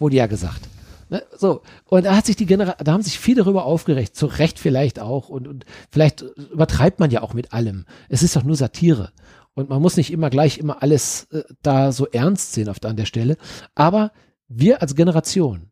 wurde 0.00 0.16
ja 0.16 0.26
gesagt. 0.26 0.68
Ne, 1.10 1.22
so, 1.36 1.62
und 1.86 2.04
da 2.04 2.16
hat 2.16 2.26
sich 2.26 2.36
die 2.36 2.46
Genera 2.46 2.76
da 2.82 2.92
haben 2.92 3.02
sich 3.02 3.18
viele 3.18 3.42
darüber 3.42 3.64
aufgeregt, 3.64 4.14
zu 4.14 4.26
Recht 4.26 4.58
vielleicht 4.58 5.00
auch, 5.00 5.28
und, 5.28 5.48
und 5.48 5.66
vielleicht 5.90 6.22
übertreibt 6.22 7.00
man 7.00 7.10
ja 7.10 7.22
auch 7.22 7.34
mit 7.34 7.52
allem. 7.52 7.84
Es 8.08 8.22
ist 8.22 8.36
doch 8.36 8.44
nur 8.44 8.56
Satire. 8.56 9.12
Und 9.54 9.68
man 9.68 9.82
muss 9.82 9.96
nicht 9.96 10.12
immer 10.12 10.30
gleich 10.30 10.58
immer 10.58 10.82
alles 10.82 11.24
äh, 11.32 11.42
da 11.62 11.90
so 11.90 12.06
ernst 12.06 12.52
sehen 12.52 12.68
auf 12.68 12.82
an 12.84 12.96
der 12.96 13.04
Stelle. 13.04 13.36
Aber 13.74 14.12
wir 14.48 14.82
als 14.82 14.94
Generation 14.94 15.70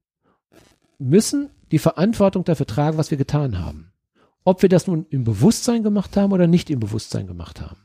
müssen 0.98 1.50
die 1.70 1.78
Verantwortung 1.78 2.44
dafür 2.44 2.66
tragen, 2.66 2.98
was 2.98 3.10
wir 3.10 3.18
getan 3.18 3.59
haben. 3.59 3.92
Ob 4.44 4.62
wir 4.62 4.68
das 4.68 4.86
nun 4.86 5.06
im 5.10 5.24
Bewusstsein 5.24 5.82
gemacht 5.82 6.16
haben 6.16 6.32
oder 6.32 6.46
nicht 6.46 6.70
im 6.70 6.80
Bewusstsein 6.80 7.26
gemacht 7.26 7.60
haben. 7.60 7.78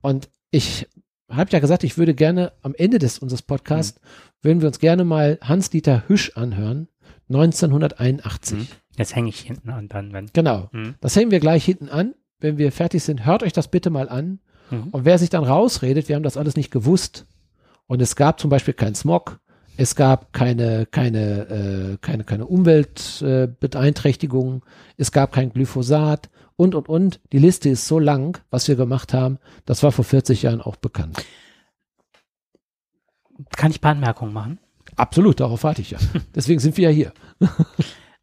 Und 0.00 0.28
ich 0.50 0.88
habe 1.30 1.50
ja 1.50 1.58
gesagt, 1.58 1.84
ich 1.84 1.98
würde 1.98 2.14
gerne 2.14 2.52
am 2.62 2.74
Ende 2.74 2.98
des 2.98 3.18
unseres 3.18 3.42
Podcasts, 3.42 4.00
würden 4.42 4.60
wir 4.60 4.68
uns 4.68 4.78
gerne 4.78 5.04
mal 5.04 5.38
Hans-Dieter 5.40 6.04
Hüsch 6.08 6.32
anhören, 6.34 6.88
1981. 7.28 8.58
Mhm. 8.58 8.66
Jetzt 8.96 9.16
hänge 9.16 9.30
ich 9.30 9.40
hinten 9.40 9.70
an 9.70 9.88
dann, 9.88 10.12
wenn. 10.12 10.26
Genau. 10.32 10.68
Mhm. 10.72 10.94
Das 11.00 11.16
hängen 11.16 11.30
wir 11.30 11.40
gleich 11.40 11.64
hinten 11.64 11.88
an. 11.88 12.14
Wenn 12.38 12.58
wir 12.58 12.70
fertig 12.72 13.02
sind, 13.02 13.24
hört 13.24 13.42
euch 13.42 13.54
das 13.54 13.68
bitte 13.68 13.88
mal 13.90 14.08
an. 14.08 14.40
Mhm. 14.70 14.88
Und 14.90 15.04
wer 15.04 15.18
sich 15.18 15.30
dann 15.30 15.44
rausredet, 15.44 16.08
wir 16.08 16.16
haben 16.16 16.22
das 16.22 16.36
alles 16.36 16.56
nicht 16.56 16.70
gewusst. 16.70 17.26
Und 17.86 18.02
es 18.02 18.16
gab 18.16 18.40
zum 18.40 18.50
Beispiel 18.50 18.74
keinen 18.74 18.94
Smog. 18.94 19.40
Es 19.76 19.96
gab 19.96 20.32
keine, 20.32 20.86
keine, 20.86 21.48
äh, 21.48 21.96
keine, 22.00 22.22
keine 22.24 22.46
Umweltbeeinträchtigungen. 22.46 24.60
Äh, 24.60 24.64
es 24.98 25.10
gab 25.10 25.32
kein 25.32 25.52
Glyphosat 25.52 26.30
und, 26.56 26.74
und, 26.74 26.88
und. 26.88 27.20
Die 27.32 27.38
Liste 27.38 27.68
ist 27.68 27.86
so 27.86 27.98
lang, 27.98 28.38
was 28.50 28.68
wir 28.68 28.76
gemacht 28.76 29.12
haben. 29.14 29.38
Das 29.66 29.82
war 29.82 29.92
vor 29.92 30.04
40 30.04 30.42
Jahren 30.42 30.60
auch 30.60 30.76
bekannt. 30.76 31.24
Kann 33.56 33.70
ich 33.70 33.78
ein 33.78 33.80
paar 33.80 33.92
Anmerkungen 33.92 34.32
machen? 34.32 34.58
Absolut, 34.96 35.40
darauf 35.40 35.64
warte 35.64 35.82
ich 35.82 35.90
ja. 35.90 35.98
Deswegen 36.34 36.60
sind 36.60 36.76
wir 36.76 36.90
ja 36.90 36.94
hier. 36.94 37.12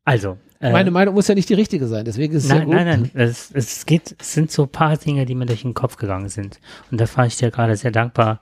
Also, 0.05 0.37
Äh, 0.59 0.71
Meine 0.71 0.91
Meinung 0.91 1.15
muss 1.15 1.27
ja 1.27 1.35
nicht 1.35 1.49
die 1.49 1.53
richtige 1.55 1.87
sein, 1.87 2.05
deswegen 2.05 2.33
ist 2.35 2.43
es 2.43 2.49
nein, 2.49 2.59
ja 2.59 2.65
gut. 2.65 2.73
nein, 2.75 2.85
nein, 2.85 3.11
es, 3.15 3.51
es 3.51 3.85
geht, 3.85 4.15
es 4.19 4.33
sind 4.33 4.51
so 4.51 4.63
ein 4.63 4.69
paar 4.69 4.95
Dinge, 4.95 5.25
die 5.25 5.33
mir 5.35 5.45
durch 5.47 5.63
den 5.63 5.73
Kopf 5.73 5.97
gegangen 5.97 6.29
sind. 6.29 6.59
Und 6.91 7.01
da 7.01 7.07
fand 7.07 7.31
ich 7.31 7.37
dir 7.37 7.49
gerade 7.51 7.75
sehr 7.75 7.91
dankbar, 7.91 8.41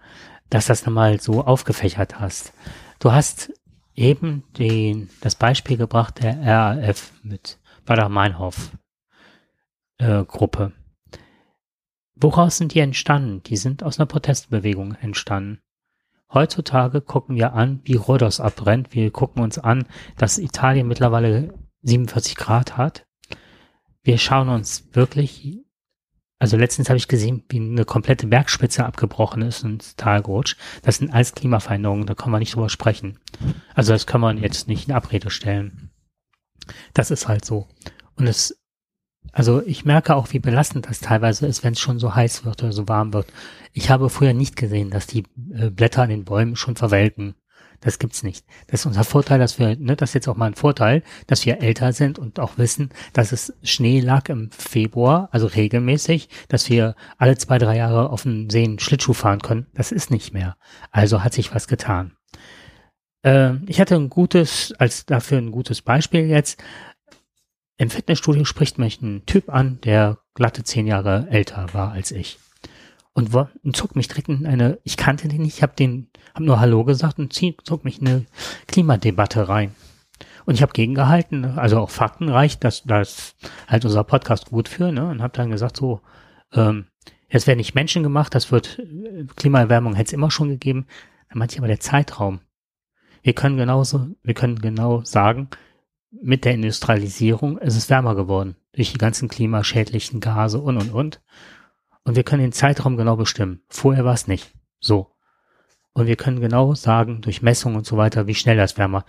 dass 0.49 0.67
das 0.67 0.85
nochmal 0.85 1.19
so 1.21 1.43
aufgefächert 1.43 2.19
hast. 2.19 2.53
Du 2.99 3.11
hast 3.13 3.51
eben 3.95 4.43
den, 4.57 5.09
das 5.21 5.35
Beispiel 5.35 5.77
gebracht 5.77 6.21
der 6.21 6.41
RAF 6.43 7.11
mit 7.23 7.57
Bader-Meinhof 7.85 8.71
äh, 9.99 10.23
Gruppe. 10.25 10.73
Woraus 12.15 12.57
sind 12.57 12.73
die 12.73 12.79
entstanden? 12.79 13.43
Die 13.43 13.55
sind 13.55 13.83
aus 13.83 13.97
einer 13.97 14.05
Protestbewegung 14.05 14.95
entstanden. 14.95 15.61
Heutzutage 16.31 17.01
gucken 17.01 17.35
wir 17.35 17.53
an, 17.53 17.79
wie 17.85 17.95
Rhodos 17.95 18.39
abbrennt. 18.39 18.93
Wir 18.93 19.09
gucken 19.11 19.41
uns 19.41 19.57
an, 19.57 19.85
dass 20.17 20.37
Italien 20.37 20.87
mittlerweile 20.87 21.53
47 21.81 22.35
Grad 22.35 22.77
hat. 22.77 23.07
Wir 24.03 24.17
schauen 24.17 24.49
uns 24.49 24.89
wirklich, 24.93 25.57
also 26.37 26.55
letztens 26.55 26.89
habe 26.89 26.97
ich 26.97 27.07
gesehen, 27.07 27.43
wie 27.49 27.59
eine 27.59 27.85
komplette 27.85 28.27
Bergspitze 28.27 28.85
abgebrochen 28.85 29.41
ist 29.41 29.63
und 29.63 29.97
Talgerutscht. 29.97 30.57
Das 30.83 30.97
sind 30.97 31.11
alles 31.11 31.33
Klimaveränderungen, 31.33 32.05
da 32.05 32.15
kann 32.15 32.31
man 32.31 32.39
nicht 32.39 32.53
drüber 32.53 32.69
sprechen. 32.69 33.19
Also 33.73 33.93
das 33.93 34.05
kann 34.05 34.21
man 34.21 34.37
jetzt 34.37 34.67
nicht 34.67 34.87
in 34.87 34.93
Abrede 34.93 35.31
stellen. 35.31 35.89
Das 36.93 37.11
ist 37.11 37.27
halt 37.27 37.43
so. 37.43 37.67
Und 38.15 38.27
es 38.27 38.58
also 39.31 39.61
ich 39.65 39.85
merke 39.85 40.15
auch, 40.15 40.31
wie 40.31 40.39
belastend 40.39 40.87
das 40.89 40.99
teilweise 40.99 41.47
ist, 41.47 41.63
wenn 41.63 41.73
es 41.73 41.79
schon 41.79 41.99
so 41.99 42.15
heiß 42.15 42.45
wird 42.45 42.63
oder 42.63 42.71
so 42.71 42.87
warm 42.87 43.13
wird. 43.13 43.27
Ich 43.73 43.89
habe 43.89 44.09
früher 44.09 44.33
nicht 44.33 44.55
gesehen, 44.55 44.89
dass 44.89 45.07
die 45.07 45.23
äh, 45.53 45.69
Blätter 45.69 46.03
an 46.03 46.09
den 46.09 46.25
Bäumen 46.25 46.55
schon 46.55 46.75
verwelken. 46.75 47.35
Das 47.81 47.97
gibt's 47.97 48.23
nicht. 48.23 48.45
Das 48.67 48.81
ist 48.81 48.85
unser 48.87 49.05
Vorteil, 49.05 49.39
dass 49.39 49.57
wir, 49.57 49.77
ne, 49.77 49.95
das 49.95 50.09
ist 50.09 50.15
jetzt 50.15 50.27
auch 50.27 50.35
mal 50.35 50.47
ein 50.47 50.55
Vorteil, 50.55 51.01
dass 51.27 51.45
wir 51.45 51.61
älter 51.61 51.93
sind 51.93 52.19
und 52.19 52.39
auch 52.39 52.57
wissen, 52.57 52.89
dass 53.13 53.31
es 53.31 53.53
Schnee 53.63 54.01
lag 54.01 54.27
im 54.27 54.51
Februar, 54.51 55.29
also 55.31 55.47
regelmäßig, 55.47 56.27
dass 56.49 56.69
wir 56.69 56.95
alle 57.17 57.37
zwei, 57.37 57.57
drei 57.57 57.77
Jahre 57.77 58.09
auf 58.09 58.23
den 58.23 58.49
Seen 58.49 58.79
Schlittschuh 58.79 59.13
fahren 59.13 59.41
können. 59.41 59.67
Das 59.73 59.93
ist 59.93 60.11
nicht 60.11 60.33
mehr. 60.33 60.57
Also 60.91 61.23
hat 61.23 61.33
sich 61.33 61.55
was 61.55 61.67
getan. 61.67 62.17
Äh, 63.23 63.55
ich 63.67 63.79
hatte 63.79 63.95
ein 63.95 64.09
gutes, 64.09 64.73
als 64.77 65.05
dafür 65.05 65.37
ein 65.37 65.51
gutes 65.51 65.81
Beispiel 65.81 66.25
jetzt. 66.25 66.61
Im 67.79 67.89
Fitnessstudio 67.89 68.43
spricht 68.43 68.77
mich 68.77 69.01
ein 69.01 69.25
Typ 69.25 69.47
an, 69.47 69.79
der 69.85 70.17
glatte 70.33 70.65
zehn 70.65 70.85
Jahre 70.85 71.27
älter 71.29 71.73
war 71.73 71.93
als 71.93 72.11
ich. 72.11 72.37
Und, 73.13 73.33
wo, 73.33 73.47
und 73.63 73.75
zog 73.75 73.95
mich 73.95 74.09
direkt 74.09 74.27
in 74.27 74.45
eine, 74.45 74.79
ich 74.83 74.97
kannte 74.97 75.29
den 75.29 75.41
nicht, 75.41 75.55
ich 75.55 75.63
habe 75.63 75.75
den, 75.79 76.09
hab 76.33 76.41
nur 76.41 76.59
Hallo 76.59 76.83
gesagt 76.83 77.19
und 77.19 77.33
zog 77.33 77.85
mich 77.85 78.01
in 78.01 78.07
eine 78.07 78.25
Klimadebatte 78.67 79.47
rein. 79.47 79.73
Und 80.45 80.55
ich 80.55 80.61
habe 80.61 80.73
gegengehalten, 80.73 81.45
also 81.57 81.79
auch 81.79 81.89
faktenreich, 81.89 82.59
dass 82.59 82.83
das 82.83 83.35
halt 83.69 83.85
unser 83.85 84.03
Podcast 84.03 84.49
gut 84.49 84.67
für, 84.67 84.91
ne? 84.91 85.07
Und 85.07 85.21
habe 85.21 85.37
dann 85.37 85.49
gesagt, 85.49 85.77
so, 85.77 86.01
ähm, 86.51 86.87
jetzt 87.29 87.47
werden 87.47 87.59
nicht 87.59 87.75
Menschen 87.75 88.03
gemacht, 88.03 88.35
das 88.35 88.51
wird 88.51 88.81
Klimaerwärmung 89.37 89.95
hätte 89.95 90.09
es 90.09 90.13
immer 90.13 90.31
schon 90.31 90.49
gegeben. 90.49 90.85
Dann 91.29 91.37
meinte 91.39 91.53
ich 91.53 91.59
aber 91.59 91.67
der 91.69 91.79
Zeitraum. 91.79 92.41
Wir 93.21 93.33
können 93.33 93.55
genauso, 93.55 94.09
wir 94.21 94.33
können 94.33 94.59
genau 94.59 95.01
sagen, 95.05 95.47
mit 96.11 96.45
der 96.45 96.53
Industrialisierung 96.53 97.57
ist 97.57 97.75
es 97.75 97.89
wärmer 97.89 98.15
geworden. 98.15 98.55
Durch 98.73 98.91
die 98.91 98.97
ganzen 98.97 99.27
klimaschädlichen 99.27 100.19
Gase 100.19 100.59
und, 100.59 100.77
und, 100.77 100.91
und. 100.91 101.21
Und 102.03 102.15
wir 102.15 102.23
können 102.23 102.41
den 102.41 102.51
Zeitraum 102.51 102.97
genau 102.97 103.15
bestimmen. 103.15 103.61
Vorher 103.69 104.05
war 104.05 104.13
es 104.13 104.27
nicht. 104.27 104.51
So. 104.79 105.15
Und 105.93 106.07
wir 106.07 106.15
können 106.15 106.39
genau 106.39 106.73
sagen, 106.73 107.21
durch 107.21 107.41
Messungen 107.41 107.77
und 107.77 107.85
so 107.85 107.97
weiter, 107.97 108.27
wie 108.27 108.35
schnell 108.35 108.57
das 108.57 108.77
wärmer. 108.77 109.05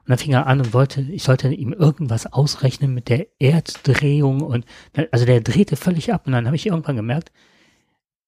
Und 0.00 0.10
dann 0.10 0.18
fing 0.18 0.32
er 0.32 0.46
an 0.46 0.60
und 0.60 0.74
wollte, 0.74 1.00
ich 1.00 1.22
sollte 1.22 1.48
ihm 1.52 1.72
irgendwas 1.72 2.26
ausrechnen 2.32 2.92
mit 2.92 3.08
der 3.08 3.28
Erddrehung 3.38 4.40
und, 4.40 4.66
also 5.12 5.24
der 5.24 5.40
drehte 5.40 5.76
völlig 5.76 6.12
ab. 6.12 6.26
Und 6.26 6.32
dann 6.32 6.46
habe 6.46 6.56
ich 6.56 6.66
irgendwann 6.66 6.96
gemerkt, 6.96 7.30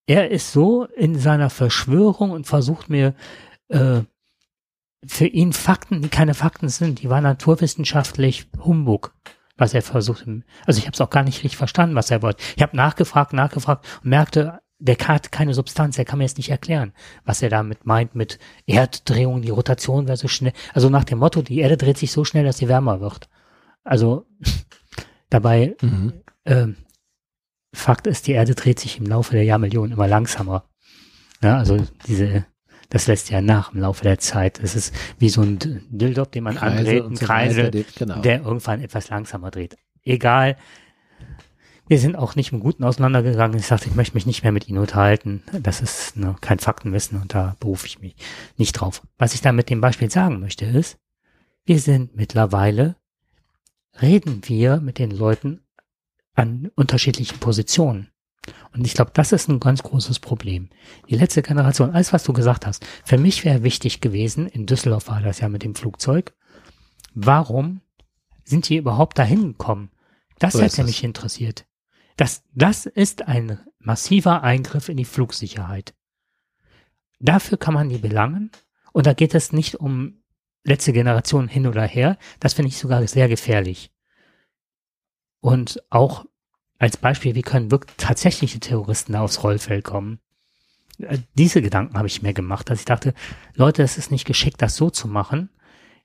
er 0.06 0.30
ist 0.30 0.52
so 0.52 0.84
in 0.84 1.18
seiner 1.18 1.50
Verschwörung 1.50 2.30
und 2.30 2.46
versucht 2.46 2.90
mir 2.90 3.14
äh, 3.68 4.02
für 5.06 5.26
ihn 5.26 5.52
Fakten, 5.52 6.02
die 6.02 6.08
keine 6.08 6.34
Fakten 6.34 6.68
sind, 6.68 7.02
die 7.02 7.10
war 7.10 7.20
naturwissenschaftlich 7.20 8.46
Humbug, 8.58 9.14
was 9.56 9.74
er 9.74 9.82
versucht. 9.82 10.26
Also 10.66 10.78
ich 10.78 10.86
habe 10.86 10.94
es 10.94 11.00
auch 11.00 11.10
gar 11.10 11.22
nicht 11.22 11.38
richtig 11.38 11.56
verstanden, 11.56 11.96
was 11.96 12.10
er 12.10 12.22
wollte. 12.22 12.42
Ich 12.56 12.62
habe 12.62 12.76
nachgefragt, 12.76 13.32
nachgefragt 13.32 13.86
und 14.02 14.10
merkte, 14.10 14.60
der 14.78 14.96
hat 14.98 15.32
keine 15.32 15.54
Substanz, 15.54 15.98
er 15.98 16.04
kann 16.04 16.18
mir 16.18 16.24
jetzt 16.24 16.36
nicht 16.36 16.50
erklären, 16.50 16.92
was 17.24 17.42
er 17.42 17.48
damit 17.48 17.86
meint 17.86 18.14
mit 18.14 18.38
Erddrehung, 18.66 19.42
die 19.42 19.50
Rotation 19.50 20.06
wäre 20.06 20.16
so 20.16 20.28
schnell. 20.28 20.52
Also 20.72 20.90
nach 20.90 21.04
dem 21.04 21.18
Motto, 21.18 21.42
die 21.42 21.58
Erde 21.58 21.76
dreht 21.76 21.98
sich 21.98 22.12
so 22.12 22.24
schnell, 22.24 22.44
dass 22.44 22.58
sie 22.58 22.68
wärmer 22.68 23.00
wird. 23.00 23.28
Also 23.84 24.26
dabei, 25.30 25.76
mhm. 25.80 26.12
ähm, 26.44 26.76
Fakt 27.72 28.06
ist, 28.06 28.26
die 28.26 28.32
Erde 28.32 28.54
dreht 28.54 28.78
sich 28.78 28.98
im 28.98 29.06
Laufe 29.06 29.32
der 29.32 29.44
Jahrmillionen 29.44 29.92
immer 29.92 30.06
langsamer. 30.06 30.64
Ja, 31.42 31.58
also 31.58 31.84
diese 32.06 32.46
das 32.88 33.06
lässt 33.06 33.30
ja 33.30 33.40
nach 33.40 33.72
im 33.72 33.80
Laufe 33.80 34.02
der 34.02 34.18
Zeit. 34.18 34.60
Es 34.62 34.74
ist 34.74 34.94
wie 35.18 35.28
so 35.28 35.42
ein 35.42 35.58
Dildop, 35.90 36.32
den 36.32 36.44
man 36.44 36.56
Kreise 36.56 36.78
andreht, 36.78 37.04
ein 37.04 37.14
Kreisel, 37.14 37.84
genau. 37.96 38.20
der 38.20 38.42
irgendwann 38.42 38.80
etwas 38.80 39.08
langsamer 39.08 39.50
dreht. 39.50 39.76
Egal. 40.02 40.56
Wir 41.86 41.98
sind 41.98 42.16
auch 42.16 42.34
nicht 42.34 42.52
im 42.52 42.60
Guten 42.60 42.82
auseinandergegangen. 42.82 43.58
Ich 43.58 43.66
sagte, 43.66 43.88
ich 43.88 43.94
möchte 43.94 44.14
mich 44.14 44.24
nicht 44.24 44.42
mehr 44.42 44.52
mit 44.52 44.68
Ihnen 44.68 44.78
unterhalten. 44.78 45.42
Das 45.60 45.82
ist 45.82 46.16
ne, 46.16 46.34
kein 46.40 46.58
Faktenwissen 46.58 47.20
und 47.20 47.34
da 47.34 47.56
berufe 47.60 47.86
ich 47.86 48.00
mich 48.00 48.16
nicht 48.56 48.72
drauf. 48.72 49.02
Was 49.18 49.34
ich 49.34 49.42
da 49.42 49.52
mit 49.52 49.68
dem 49.68 49.82
Beispiel 49.82 50.10
sagen 50.10 50.40
möchte 50.40 50.64
ist, 50.64 50.98
wir 51.66 51.78
sind 51.78 52.16
mittlerweile, 52.16 52.96
reden 54.00 54.40
wir 54.46 54.78
mit 54.78 54.98
den 54.98 55.10
Leuten 55.10 55.60
an 56.34 56.70
unterschiedlichen 56.74 57.38
Positionen. 57.38 58.08
Und 58.74 58.84
ich 58.84 58.94
glaube, 58.94 59.12
das 59.14 59.30
ist 59.30 59.48
ein 59.48 59.60
ganz 59.60 59.82
großes 59.82 60.18
Problem. 60.18 60.68
Die 61.08 61.14
letzte 61.14 61.42
Generation, 61.42 61.92
alles 61.92 62.12
was 62.12 62.24
du 62.24 62.32
gesagt 62.32 62.66
hast, 62.66 62.84
für 63.04 63.18
mich 63.18 63.44
wäre 63.44 63.62
wichtig 63.62 64.00
gewesen, 64.00 64.48
in 64.48 64.66
Düsseldorf 64.66 65.08
war 65.08 65.20
das 65.20 65.38
ja 65.38 65.48
mit 65.48 65.62
dem 65.62 65.76
Flugzeug, 65.76 66.34
warum 67.14 67.80
sind 68.42 68.68
die 68.68 68.76
überhaupt 68.76 69.18
dahin 69.18 69.52
gekommen? 69.52 69.90
Das 70.40 70.54
so 70.54 70.60
hätte 70.62 70.82
mich 70.82 71.04
interessiert. 71.04 71.66
Das, 72.16 72.42
das 72.52 72.86
ist 72.86 73.28
ein 73.28 73.60
massiver 73.78 74.42
Eingriff 74.42 74.88
in 74.88 74.96
die 74.96 75.04
Flugsicherheit. 75.04 75.94
Dafür 77.20 77.58
kann 77.58 77.74
man 77.74 77.88
die 77.88 77.98
belangen. 77.98 78.50
Und 78.92 79.06
da 79.06 79.12
geht 79.12 79.34
es 79.34 79.52
nicht 79.52 79.76
um 79.76 80.22
letzte 80.64 80.92
Generation 80.92 81.46
hin 81.46 81.66
oder 81.66 81.82
her. 81.84 82.18
Das 82.40 82.54
finde 82.54 82.68
ich 82.68 82.78
sogar 82.78 83.06
sehr 83.06 83.28
gefährlich. 83.28 83.92
Und 85.40 85.82
auch 85.90 86.24
als 86.84 86.98
Beispiel, 86.98 87.34
wie 87.34 87.40
können 87.40 87.70
wirklich 87.70 87.96
tatsächliche 87.96 88.60
Terroristen 88.60 89.14
da 89.14 89.22
aufs 89.22 89.42
Rollfeld 89.42 89.84
kommen? 89.84 90.18
Äh, 90.98 91.16
diese 91.32 91.62
Gedanken 91.62 91.96
habe 91.96 92.08
ich 92.08 92.20
mir 92.20 92.34
gemacht, 92.34 92.68
dass 92.68 92.80
ich 92.80 92.84
dachte, 92.84 93.14
Leute, 93.54 93.82
es 93.82 93.96
ist 93.96 94.10
nicht 94.10 94.26
geschickt, 94.26 94.60
das 94.60 94.76
so 94.76 94.90
zu 94.90 95.08
machen. 95.08 95.48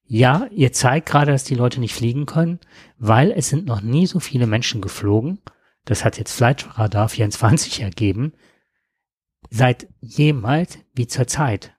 Ja, 0.06 0.48
ihr 0.52 0.72
zeigt 0.72 1.10
gerade, 1.10 1.34
dass 1.34 1.44
die 1.44 1.56
Leute 1.56 1.82
nicht 1.82 1.94
fliegen 1.94 2.26
können, 2.26 2.60
weil 2.98 3.32
es 3.32 3.50
sind 3.50 3.66
noch 3.66 3.82
nie 3.82 4.08
so 4.08 4.22
viele 4.22 4.48
Menschen 4.48 4.80
geflogen. 4.80 5.40
Das 5.84 6.06
hat 6.06 6.18
jetzt 6.18 6.32
Flight 6.32 6.66
Radar 6.80 7.10
24 7.10 7.82
ergeben. 7.82 8.32
Seit 9.50 9.90
jemals 10.00 10.80
wie 10.96 11.08
zur 11.08 11.28
Zeit. 11.28 11.76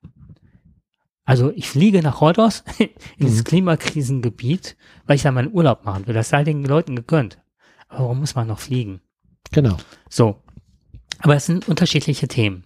Also 1.25 1.53
ich 1.53 1.71
fliege 1.71 2.03
nach 2.03 2.21
Rhodos 2.21 2.65
in 3.17 3.35
mhm. 3.35 3.45
Klimakrisengebiet, 3.45 4.77
weil 5.07 5.17
ich 5.17 5.23
da 5.23 5.33
meinen 5.33 5.55
Urlaub 5.55 5.87
machen 5.87 6.07
will. 6.07 6.15
Das 6.15 6.29
sei 6.29 6.45
den 6.45 6.65
Leuten 6.65 6.97
gegönnt. 6.97 7.39
Warum 7.91 8.21
muss 8.21 8.35
man 8.35 8.47
noch 8.47 8.61
fliegen? 8.61 9.01
Genau. 9.51 9.77
So. 10.09 10.43
Aber 11.19 11.37
es 11.37 11.47
sind 11.47 11.69
unterschiedliche 11.69 12.29
Themen. 12.29 12.65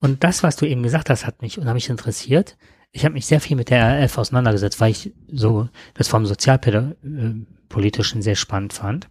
Und 0.00 0.24
das, 0.24 0.42
was 0.42 0.56
du 0.56 0.66
eben 0.66 0.82
gesagt 0.82 1.10
hast, 1.10 1.26
hat 1.26 1.42
mich 1.42 1.58
unheimlich 1.58 1.88
interessiert. 1.88 2.56
Ich 2.92 3.04
habe 3.04 3.14
mich 3.14 3.26
sehr 3.26 3.40
viel 3.40 3.56
mit 3.56 3.70
der 3.70 4.04
RF 4.04 4.18
auseinandergesetzt, 4.18 4.80
weil 4.80 4.90
ich 4.90 5.12
so 5.30 5.68
das 5.94 6.08
vom 6.08 6.26
Sozialpolitischen 6.26 8.22
sehr 8.22 8.36
spannend 8.36 8.72
fand. 8.72 9.08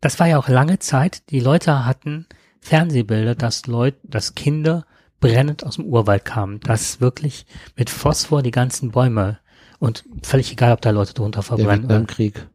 Das 0.00 0.18
war 0.18 0.26
ja 0.26 0.38
auch 0.38 0.48
lange 0.48 0.78
Zeit. 0.78 1.30
Die 1.30 1.40
Leute 1.40 1.84
hatten 1.84 2.26
Fernsehbilder, 2.60 3.34
dass 3.34 3.66
Leute, 3.66 3.98
dass 4.02 4.34
Kinder 4.34 4.86
brennend 5.20 5.64
aus 5.64 5.76
dem 5.76 5.84
Urwald 5.84 6.24
kamen, 6.24 6.60
dass 6.60 7.00
wirklich 7.00 7.44
mit 7.76 7.90
Phosphor 7.90 8.42
die 8.42 8.50
ganzen 8.50 8.90
Bäume 8.90 9.38
und 9.78 10.04
völlig 10.22 10.52
egal, 10.52 10.72
ob 10.72 10.80
da 10.80 10.90
Leute 10.90 11.12
drunter 11.14 11.42
verbrennen. 11.42 11.88
Der 11.88 12.04
Krieg. 12.04 12.46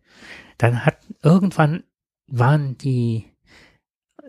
Dann 0.58 0.86
hat 0.86 0.98
irgendwann 1.22 1.84
waren 2.28 2.78
die, 2.78 3.26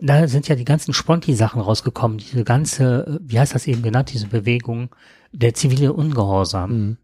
da 0.01 0.27
sind 0.27 0.47
ja 0.47 0.55
die 0.55 0.65
ganzen 0.65 0.93
Sponti-Sachen 0.93 1.61
rausgekommen, 1.61 2.17
diese 2.19 2.43
ganze, 2.43 3.19
wie 3.21 3.39
heißt 3.39 3.55
das 3.55 3.67
eben 3.67 3.81
genannt, 3.81 4.11
diese 4.13 4.27
Bewegung, 4.27 4.95
der 5.31 5.53
zivile 5.53 5.93
Ungehorsam. 5.93 6.71
Mhm. 6.71 6.97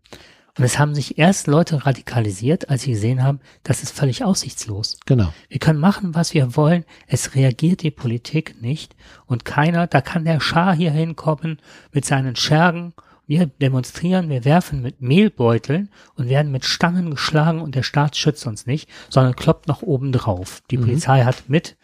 Und 0.56 0.64
es 0.64 0.78
haben 0.78 0.94
sich 0.94 1.18
erst 1.18 1.48
Leute 1.48 1.84
radikalisiert, 1.84 2.70
als 2.70 2.84
sie 2.84 2.92
gesehen 2.92 3.24
haben, 3.24 3.40
das 3.64 3.82
ist 3.82 3.92
völlig 3.92 4.24
aussichtslos. 4.24 5.00
Genau. 5.08 5.34
Wir 5.50 5.58
können 5.58 5.80
machen, 5.80 6.14
was 6.14 6.36
wir 6.36 6.56
wollen. 6.56 6.86
Es 7.08 7.34
reagiert 7.34 7.82
die 7.82 7.90
Politik 7.90 8.62
nicht. 8.62 8.96
Und 9.26 9.46
keiner, 9.46 9.88
da 9.88 10.02
kann 10.02 10.26
der 10.26 10.40
Schah 10.40 10.74
hier 10.74 10.92
hinkommen 10.92 11.60
mit 11.92 12.06
seinen 12.06 12.36
Schergen 12.36 12.94
Wir 13.26 13.46
demonstrieren, 13.48 14.30
wir 14.30 14.44
werfen 14.44 14.82
mit 14.82 15.02
Mehlbeuteln 15.02 15.90
und 16.16 16.28
werden 16.28 16.52
mit 16.52 16.66
Stangen 16.66 17.12
geschlagen 17.12 17.62
und 17.62 17.74
der 17.76 17.84
Staat 17.84 18.18
schützt 18.18 18.46
uns 18.48 18.66
nicht, 18.66 18.90
sondern 19.10 19.36
kloppt 19.36 19.68
noch 19.68 19.82
oben 19.82 20.12
drauf. 20.12 20.62
Die 20.72 20.78
Mhm. 20.78 20.82
Polizei 20.82 21.24
hat 21.24 21.48
mit 21.50 21.78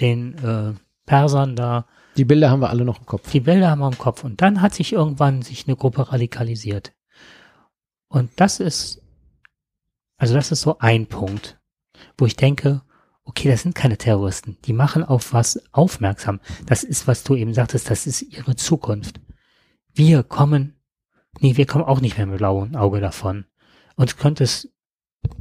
den 0.00 0.34
äh, 0.38 0.74
Persern 1.06 1.54
da 1.56 1.86
Die 2.16 2.24
Bilder 2.24 2.50
haben 2.50 2.60
wir 2.60 2.70
alle 2.70 2.84
noch 2.84 2.98
im 2.98 3.06
Kopf. 3.06 3.30
die 3.30 3.40
Bilder 3.40 3.70
haben 3.70 3.78
wir 3.80 3.88
im 3.88 3.98
Kopf. 3.98 4.24
Und 4.24 4.40
dann 4.42 4.60
hat 4.60 4.74
sich 4.74 4.92
irgendwann 4.92 5.42
sich 5.42 5.66
eine 5.66 5.76
Gruppe 5.76 6.12
radikalisiert. 6.12 6.92
Und 8.08 8.30
das 8.36 8.58
ist, 8.58 9.00
also 10.16 10.34
das 10.34 10.50
ist 10.50 10.62
so 10.62 10.78
ein 10.78 11.06
Punkt, 11.06 11.58
wo 12.16 12.26
ich 12.26 12.34
denke, 12.36 12.82
okay, 13.24 13.48
das 13.50 13.62
sind 13.62 13.74
keine 13.74 13.96
Terroristen. 13.98 14.56
Die 14.64 14.72
machen 14.72 15.04
auf 15.04 15.32
was 15.32 15.60
aufmerksam. 15.72 16.40
Das 16.66 16.82
ist, 16.82 17.06
was 17.06 17.22
du 17.24 17.34
eben 17.36 17.54
sagtest, 17.54 17.90
das 17.90 18.06
ist 18.06 18.22
ihre 18.22 18.56
Zukunft. 18.56 19.20
Wir 19.98 20.22
kommen, 20.22 20.76
nee, 21.40 21.56
wir 21.56 21.66
kommen 21.66 21.82
auch 21.82 22.00
nicht 22.00 22.16
mehr 22.18 22.26
mit 22.28 22.38
blauem 22.38 22.76
Auge 22.76 23.00
davon. 23.00 23.46
Uns 23.96 24.16
könnte 24.16 24.44
es 24.44 24.72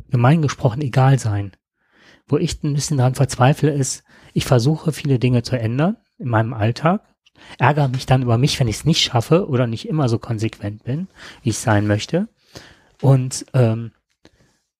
gemein 0.10 0.42
gesprochen 0.42 0.82
egal 0.82 1.20
sein. 1.20 1.52
Wo 2.26 2.38
ich 2.38 2.64
ein 2.64 2.74
bisschen 2.74 2.98
daran 2.98 3.14
verzweifle, 3.14 3.70
ist, 3.70 4.04
ich 4.34 4.46
versuche 4.46 4.92
viele 4.92 5.20
Dinge 5.20 5.44
zu 5.44 5.60
ändern 5.60 5.98
in 6.18 6.30
meinem 6.30 6.56
Alltag, 6.56 7.04
ärgere 7.60 7.88
mich 7.88 8.08
dann 8.08 8.24
über 8.24 8.40
mich, 8.40 8.60
wenn 8.60 8.68
ich 8.68 8.78
es 8.78 8.86
nicht 8.86 9.00
schaffe 9.00 9.48
oder 9.48 9.68
nicht 9.68 9.88
immer 9.88 10.10
so 10.10 10.18
konsequent 10.18 10.84
bin, 10.84 11.08
wie 11.44 11.50
ich 11.50 11.60
sein 11.60 11.86
möchte. 11.86 12.28
Und 13.00 13.46
ähm, 13.54 13.92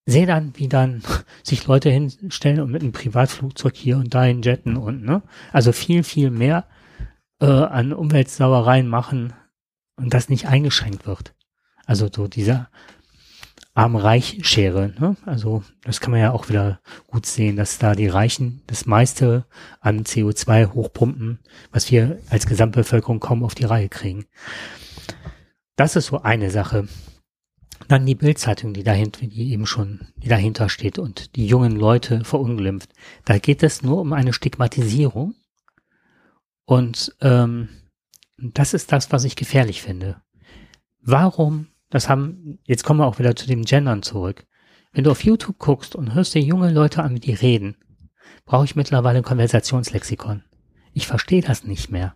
sehe 0.08 0.26
dann, 0.26 0.54
wie 0.56 0.70
dann 0.70 1.04
sich 1.44 1.68
Leute 1.68 1.92
hinstellen 1.92 2.62
und 2.62 2.72
mit 2.72 2.82
einem 2.82 2.94
Privatflugzeug 2.94 3.76
hier 3.76 3.98
und 3.98 4.12
dahin 4.12 4.42
jetten 4.42 4.76
und 4.76 5.04
ne, 5.04 5.22
also 5.54 5.72
viel, 5.72 6.02
viel 6.02 6.32
mehr 6.32 6.66
äh, 7.40 7.46
an 7.46 7.94
Umweltsauereien 7.94 8.88
machen 8.88 9.34
und 9.98 10.14
das 10.14 10.30
nicht 10.30 10.48
eingeschränkt 10.48 11.06
wird. 11.06 11.36
Also 11.86 12.10
so 12.14 12.28
dieser 12.28 12.70
Arm-Reich-Schere. 13.74 14.94
Ne? 15.00 15.16
Also 15.26 15.64
das 15.84 16.00
kann 16.00 16.12
man 16.12 16.20
ja 16.20 16.32
auch 16.32 16.50
wieder 16.50 16.80
gut 17.06 17.26
sehen, 17.26 17.58
dass 17.58 17.78
da 17.78 17.94
die 17.94 18.08
Reichen 18.08 18.62
das 18.66 18.88
meiste 18.88 19.46
an 19.82 20.04
CO2 20.04 20.74
hochpumpen, 20.74 21.40
was 21.72 21.92
wir 21.92 22.20
als 22.30 22.48
Gesamtbevölkerung 22.48 23.20
kaum 23.20 23.44
auf 23.44 23.54
die 23.54 23.66
Reihe 23.66 23.88
kriegen. 23.88 24.26
Das 25.76 25.96
ist 25.96 26.08
so 26.08 26.22
eine 26.22 26.50
Sache. 26.50 26.88
Dann 27.88 28.08
die 28.08 28.16
Bildzeitung, 28.16 28.74
die 28.74 28.84
dahinter, 28.84 29.28
die 29.28 29.52
eben 29.52 29.68
schon, 29.68 30.08
die 30.18 30.28
dahinter 30.28 30.70
steht 30.70 30.98
und 30.98 31.36
die 31.36 31.46
jungen 31.46 31.76
Leute 31.76 32.24
verunglimpft. 32.24 32.90
Da 33.26 33.38
geht 33.38 33.62
es 33.62 33.84
nur 33.84 34.02
um 34.02 34.12
eine 34.12 34.34
Stigmatisierung. 34.34 35.36
Und 36.66 37.16
ähm, 37.22 37.70
das 38.38 38.74
ist 38.74 38.92
das, 38.92 39.12
was 39.12 39.24
ich 39.24 39.36
gefährlich 39.36 39.82
finde. 39.82 40.22
Warum, 41.02 41.68
das 41.90 42.10
haben, 42.10 42.60
jetzt 42.66 42.84
kommen 42.84 43.00
wir 43.00 43.08
auch 43.08 43.20
wieder 43.20 43.36
zu 43.36 43.48
dem 43.48 43.64
Gendern 43.64 44.04
zurück. 44.04 44.46
Wenn 44.92 45.04
du 45.04 45.12
auf 45.12 45.24
YouTube 45.24 45.58
guckst 45.58 45.96
und 45.96 46.14
hörst 46.14 46.34
dir 46.34 46.42
junge 46.42 46.72
Leute 46.72 47.04
an, 47.04 47.16
wie 47.16 47.20
die 47.20 47.34
reden, 47.34 47.76
brauche 48.46 48.66
ich 48.66 48.76
mittlerweile 48.76 49.20
ein 49.20 49.24
Konversationslexikon. 49.24 50.44
Ich 50.94 51.08
verstehe 51.08 51.42
das 51.42 51.64
nicht 51.64 51.92
mehr. 51.92 52.16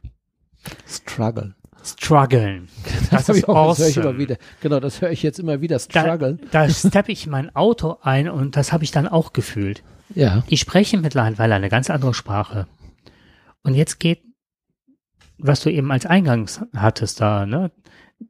Struggle. 0.88 1.56
Struggeln. 1.84 2.68
Das 3.12 3.28
hab 3.28 3.36
ist 3.36 3.38
ich 3.40 3.48
auch, 3.48 3.70
das 3.70 3.80
höre 3.80 3.88
ich 3.88 3.98
awesome. 3.98 4.10
immer 4.10 4.20
wieder. 4.20 4.38
Genau, 4.62 4.80
das 4.80 5.02
höre 5.02 5.12
ich 5.12 5.24
jetzt 5.24 5.40
immer 5.40 5.62
wieder. 5.62 5.78
Da, 5.78 6.02
Struggle. 6.02 6.38
da 6.52 6.70
steppe 6.70 7.12
ich 7.12 7.26
in 7.26 7.32
mein 7.32 7.54
Auto 7.56 7.98
ein 8.02 8.30
und 8.30 8.56
das 8.56 8.72
habe 8.72 8.84
ich 8.84 8.92
dann 8.92 9.08
auch 9.08 9.34
gefühlt. 9.34 9.84
Ja. 10.16 10.44
Die 10.50 10.58
sprechen 10.58 11.02
mittlerweile 11.02 11.56
eine 11.56 11.70
ganz 11.70 11.90
andere 11.90 12.14
Sprache. 12.14 12.68
Und 13.64 13.76
jetzt 13.76 14.00
geht, 14.00 14.24
was 15.42 15.62
du 15.62 15.72
eben 15.72 15.92
als 15.92 16.06
Eingangs 16.06 16.62
hattest 16.76 17.20
da, 17.20 17.46
ne, 17.46 17.72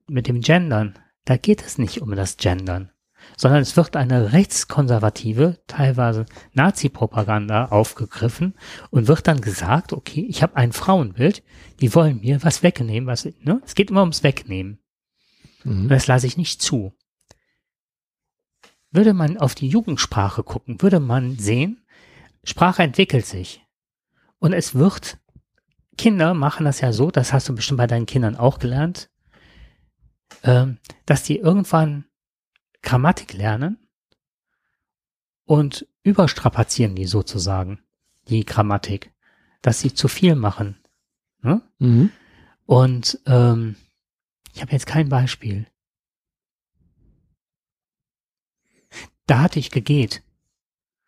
mit 0.07 0.27
dem 0.27 0.41
Gendern, 0.41 0.97
da 1.25 1.37
geht 1.37 1.61
es 1.61 1.77
nicht 1.77 2.01
um 2.01 2.15
das 2.15 2.37
Gendern, 2.37 2.91
sondern 3.37 3.61
es 3.61 3.75
wird 3.77 3.95
eine 3.95 4.33
rechtskonservative, 4.33 5.59
teilweise 5.67 6.25
Nazi-Propaganda 6.53 7.65
aufgegriffen 7.65 8.55
und 8.89 9.07
wird 9.07 9.27
dann 9.27 9.41
gesagt, 9.41 9.93
okay, 9.93 10.25
ich 10.27 10.41
habe 10.41 10.55
ein 10.55 10.71
Frauenbild, 10.71 11.43
die 11.81 11.93
wollen 11.93 12.21
mir 12.21 12.43
was 12.43 12.63
wegnehmen, 12.63 13.07
was, 13.07 13.25
ne, 13.25 13.61
es 13.65 13.75
geht 13.75 13.91
immer 13.91 14.01
ums 14.01 14.23
Wegnehmen. 14.23 14.79
Mhm. 15.63 15.89
das 15.89 16.07
lasse 16.07 16.25
ich 16.25 16.37
nicht 16.37 16.61
zu. 16.61 16.93
Würde 18.89 19.13
man 19.13 19.37
auf 19.37 19.53
die 19.53 19.67
Jugendsprache 19.67 20.43
gucken, 20.43 20.81
würde 20.81 20.99
man 20.99 21.37
sehen, 21.37 21.85
Sprache 22.43 22.83
entwickelt 22.83 23.25
sich. 23.25 23.63
Und 24.39 24.53
es 24.53 24.73
wird, 24.73 25.19
Kinder 26.01 26.33
machen 26.33 26.65
das 26.65 26.81
ja 26.81 26.93
so, 26.93 27.11
das 27.11 27.31
hast 27.31 27.47
du 27.47 27.53
bestimmt 27.53 27.77
bei 27.77 27.85
deinen 27.85 28.07
Kindern 28.07 28.35
auch 28.35 28.57
gelernt, 28.57 29.11
ähm, 30.41 30.79
dass 31.05 31.21
die 31.21 31.37
irgendwann 31.37 32.05
Grammatik 32.81 33.33
lernen 33.33 33.77
und 35.45 35.87
überstrapazieren 36.01 36.95
die 36.95 37.05
sozusagen, 37.05 37.83
die 38.29 38.45
Grammatik, 38.45 39.13
dass 39.61 39.79
sie 39.79 39.93
zu 39.93 40.07
viel 40.07 40.33
machen. 40.33 40.79
Ne? 41.43 41.61
Mhm. 41.77 42.11
Und 42.65 43.19
ähm, 43.27 43.75
ich 44.55 44.61
habe 44.63 44.71
jetzt 44.71 44.87
kein 44.87 45.07
Beispiel. 45.07 45.67
Da 49.27 49.41
hatte 49.41 49.59
ich 49.59 49.69
gegeht. 49.69 50.23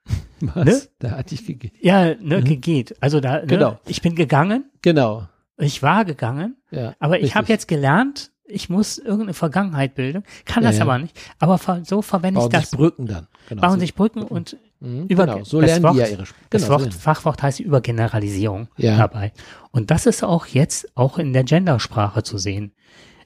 Was? 0.41 0.65
Ne? 0.65 0.81
Da 0.99 1.11
hatte 1.11 1.35
ich 1.35 1.45
gegeben. 1.45 1.75
Ja, 1.81 2.15
ne, 2.15 2.39
Mhm. 2.39 2.43
gegeht. 2.45 2.95
Also 2.99 3.19
da, 3.19 3.39
ne, 3.41 3.47
Genau. 3.47 3.79
ich 3.87 4.01
bin 4.01 4.15
gegangen, 4.15 4.65
Genau. 4.81 5.27
ich 5.57 5.81
war 5.83 6.03
gegangen, 6.05 6.57
Ja. 6.71 6.95
aber 6.99 7.19
ich 7.21 7.35
habe 7.35 7.47
jetzt 7.47 7.67
gelernt, 7.67 8.31
ich 8.45 8.69
muss 8.69 8.97
irgendeine 8.97 9.33
Vergangenheit 9.33 9.95
bilden, 9.95 10.23
kann 10.45 10.63
Ja, 10.63 10.69
das 10.69 10.77
ja. 10.77 10.83
aber 10.83 10.97
nicht. 10.99 11.17
Aber 11.39 11.57
so 11.85 12.01
verwende 12.01 12.39
ich 12.41 12.43
bauen 12.49 12.51
sich 12.61 12.69
das. 12.69 12.71
Brücken 12.77 13.05
dann. 13.07 13.27
Genau. 13.47 13.61
Bauen 13.61 13.73
so. 13.75 13.79
sich 13.79 13.95
Brücken 13.95 14.23
und 14.23 14.57
Mhm, 14.81 15.05
über 15.07 15.25
genau. 15.25 15.45
So 15.45 15.61
das 15.61 15.69
lernen 15.69 15.83
Wort, 15.85 15.93
die 15.95 15.99
ja 15.99 16.07
ihre 16.07 16.25
Sprache. 16.25 16.45
das 16.49 16.63
Genau, 16.63 16.77
so 16.77 16.83
Wort, 16.83 16.93
Fachwort 16.93 17.41
heißt 17.41 17.61
Übergeneralisierung 17.61 18.67
Ja. 18.75 18.97
dabei. 18.97 19.31
Und 19.71 19.91
das 19.91 20.05
ist 20.05 20.23
auch 20.23 20.45
jetzt 20.45 20.91
auch 20.97 21.17
in 21.17 21.31
der 21.31 21.45
Gendersprache 21.45 22.21
zu 22.23 22.37
sehen. 22.37 22.73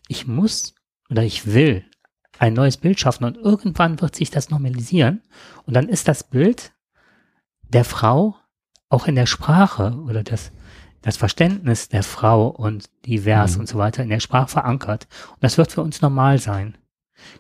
Ich 0.08 0.28
muss 0.28 0.76
oder 1.10 1.24
ich 1.24 1.52
will 1.52 1.84
ein 2.40 2.54
neues 2.54 2.78
Bild 2.78 3.00
schaffen 3.00 3.24
und 3.26 3.38
irgendwann 3.38 4.02
wird 4.02 4.16
sich 4.16 4.30
das 4.30 4.50
normalisieren 4.50 5.22
und 5.66 5.76
dann 5.76 5.90
ist 5.90 6.08
das 6.08 6.24
Bild 6.24 6.72
der 7.70 7.84
Frau 7.84 8.36
auch 8.90 9.08
in 9.08 9.16
der 9.16 9.26
Sprache 9.26 9.94
oder 10.08 10.24
das, 10.24 10.52
das 11.02 11.18
Verständnis 11.18 11.90
der 11.90 12.04
Frau 12.04 12.48
und 12.48 12.90
divers 13.06 13.56
Mhm. 13.56 13.62
und 13.62 13.68
so 13.68 13.78
weiter 13.78 14.04
in 14.04 14.10
der 14.10 14.20
Sprache 14.22 14.48
verankert. 14.48 15.08
Und 15.34 15.44
das 15.44 15.58
wird 15.58 15.72
für 15.72 15.82
uns 15.82 16.02
normal 16.02 16.40
sein. 16.40 16.78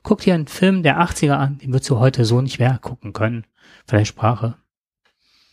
Guck 0.03 0.21
dir 0.21 0.33
einen 0.33 0.47
Film 0.47 0.83
der 0.83 0.99
80er 0.99 1.33
an, 1.37 1.59
den 1.59 1.71
würdest 1.71 1.89
du 1.89 1.99
heute 1.99 2.25
so 2.25 2.41
nicht 2.41 2.59
mehr 2.59 2.79
gucken 2.79 3.13
können, 3.13 3.45
von 3.85 3.99
der 3.99 4.05
Sprache. 4.05 4.55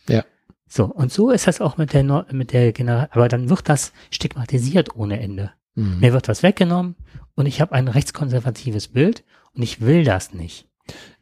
Ja. 0.09 0.23
So, 0.67 0.85
und 0.85 1.11
so 1.11 1.29
ist 1.29 1.47
das 1.47 1.61
auch 1.61 1.77
mit 1.77 1.93
der, 1.93 2.25
mit 2.31 2.51
der 2.51 2.73
Generation, 2.73 3.13
aber 3.13 3.27
dann 3.29 3.49
wird 3.49 3.69
das 3.69 3.93
stigmatisiert 4.09 4.95
ohne 4.95 5.19
Ende. 5.19 5.51
Mhm. 5.75 5.99
Mir 5.99 6.13
wird 6.13 6.27
was 6.27 6.43
weggenommen 6.43 6.95
und 7.35 7.45
ich 7.45 7.61
habe 7.61 7.73
ein 7.73 7.87
rechtskonservatives 7.87 8.87
Bild 8.87 9.23
und 9.53 9.61
ich 9.61 9.81
will 9.81 10.03
das 10.03 10.33
nicht. 10.33 10.67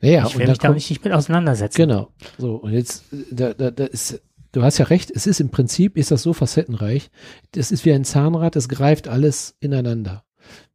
Naja, 0.02 0.26
ich 0.28 0.38
will 0.38 0.48
mich 0.48 0.58
da 0.58 0.68
kommt, 0.68 0.90
nicht 0.90 1.04
mit 1.04 1.14
auseinandersetzen. 1.14 1.78
Genau. 1.78 2.10
So, 2.38 2.56
und 2.56 2.74
jetzt, 2.74 3.12
äh, 3.14 3.24
da, 3.32 3.54
da, 3.54 3.72
da 3.72 3.86
ist, 3.86 4.22
du 4.52 4.64
hast 4.64 4.78
ja 4.78 4.86
recht, 4.86 5.12
es 5.12 5.28
ist 5.28 5.40
im 5.40 5.50
Prinzip, 5.50 5.98
ist 5.98 6.12
das 6.12 6.24
so 6.24 6.34
facettenreich. 6.34 7.10
Das 7.52 7.72
ist 7.72 7.86
wie 7.86 7.94
ein 7.94 8.04
Zahnrad, 8.04 8.56
es 8.56 8.70
greift 8.70 9.08
alles 9.08 9.56
ineinander. 9.60 10.24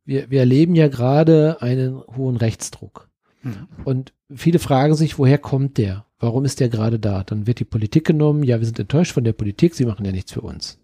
Wir, 0.04 0.30
wir 0.30 0.40
erleben 0.40 0.74
ja 0.74 0.88
gerade 0.88 1.60
einen 1.60 2.00
hohen 2.16 2.36
Rechtsdruck. 2.36 3.10
Mhm. 3.42 3.68
Und 3.84 4.12
viele 4.34 4.58
fragen 4.58 4.94
sich, 4.94 5.18
woher 5.18 5.38
kommt 5.38 5.76
der? 5.78 6.06
Warum 6.18 6.44
ist 6.44 6.60
der 6.60 6.68
gerade 6.68 6.98
da? 6.98 7.22
Dann 7.22 7.46
wird 7.46 7.60
die 7.60 7.64
Politik 7.64 8.06
genommen, 8.06 8.42
ja, 8.42 8.58
wir 8.58 8.66
sind 8.66 8.80
enttäuscht 8.80 9.12
von 9.12 9.24
der 9.24 9.34
Politik, 9.34 9.74
sie 9.74 9.84
machen 9.84 10.04
ja 10.04 10.12
nichts 10.12 10.32
für 10.32 10.40
uns. 10.40 10.78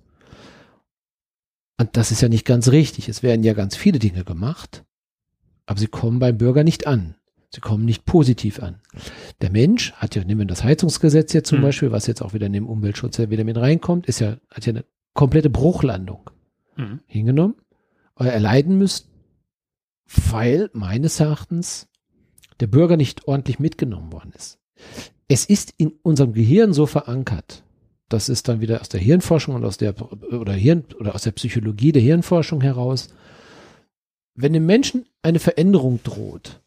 Und 1.79 1.97
das 1.97 2.11
ist 2.11 2.21
ja 2.21 2.29
nicht 2.29 2.45
ganz 2.45 2.69
richtig. 2.69 3.09
Es 3.09 3.23
werden 3.23 3.43
ja 3.43 3.53
ganz 3.53 3.77
viele 3.77 3.99
Dinge 3.99 4.25
gemacht, 4.25 4.85
aber 5.67 5.79
sie 5.79 5.89
kommen 5.89 6.19
beim 6.19 6.39
Bürger 6.39 6.65
nicht 6.65 6.87
an. 6.87 7.17
Sie 7.53 7.61
kommen 7.61 7.85
nicht 7.85 8.05
positiv 8.05 8.61
an. 8.63 8.81
Der 9.41 9.51
Mensch 9.51 9.93
hat 9.95 10.15
ja, 10.17 10.25
nehmen 10.25 10.41
wir 10.41 10.47
das 10.47 10.65
Heizungsgesetz 10.65 11.33
jetzt 11.33 11.49
zum 11.49 11.59
Hm. 11.59 11.65
Beispiel, 11.65 11.93
was 11.93 12.07
jetzt 12.07 12.21
auch 12.23 12.33
wieder 12.35 12.47
in 12.47 12.53
dem 12.53 12.67
Umweltschutz 12.69 13.17
ja 13.19 13.31
wieder 13.31 13.45
mit 13.45 13.57
reinkommt, 13.57 14.07
ist 14.07 14.21
ja, 14.21 14.37
hat 14.51 14.67
ja 14.67 14.73
eine 14.73 14.85
komplette 15.15 15.51
Bruchlandung 15.51 16.31
Mhm. 16.77 17.01
hingenommen, 17.07 17.55
oder 18.17 18.33
erleiden 18.33 18.79
müsst, 18.79 19.09
weil 20.31 20.71
meines 20.73 21.21
Erachtens 21.21 21.89
der 22.61 22.67
Bürger 22.67 22.97
nicht 22.97 23.27
ordentlich 23.29 23.59
mitgenommen 23.59 24.13
worden 24.13 24.33
ist. 24.37 24.59
Es 25.29 25.45
ist 25.45 25.73
in 25.77 25.93
unserem 26.03 26.33
Gehirn 26.33 26.73
so 26.73 26.87
verankert, 26.87 27.64
das 28.15 28.29
ist 28.29 28.49
dann 28.49 28.61
wieder 28.61 28.81
aus 28.81 28.89
der 28.89 29.01
Hirnforschung 29.01 29.55
und 29.57 29.65
aus 29.65 29.77
der 29.77 29.95
oder 30.33 30.53
Hirn 30.53 30.85
oder 30.99 31.15
aus 31.15 31.23
der 31.23 31.33
Psychologie 31.33 31.93
der 31.93 32.03
Hirnforschung 32.03 32.61
heraus, 32.61 33.09
wenn 34.35 34.53
dem 34.53 34.67
Menschen 34.67 35.07
eine 35.23 35.39
Veränderung 35.39 36.01
droht, 36.03 36.61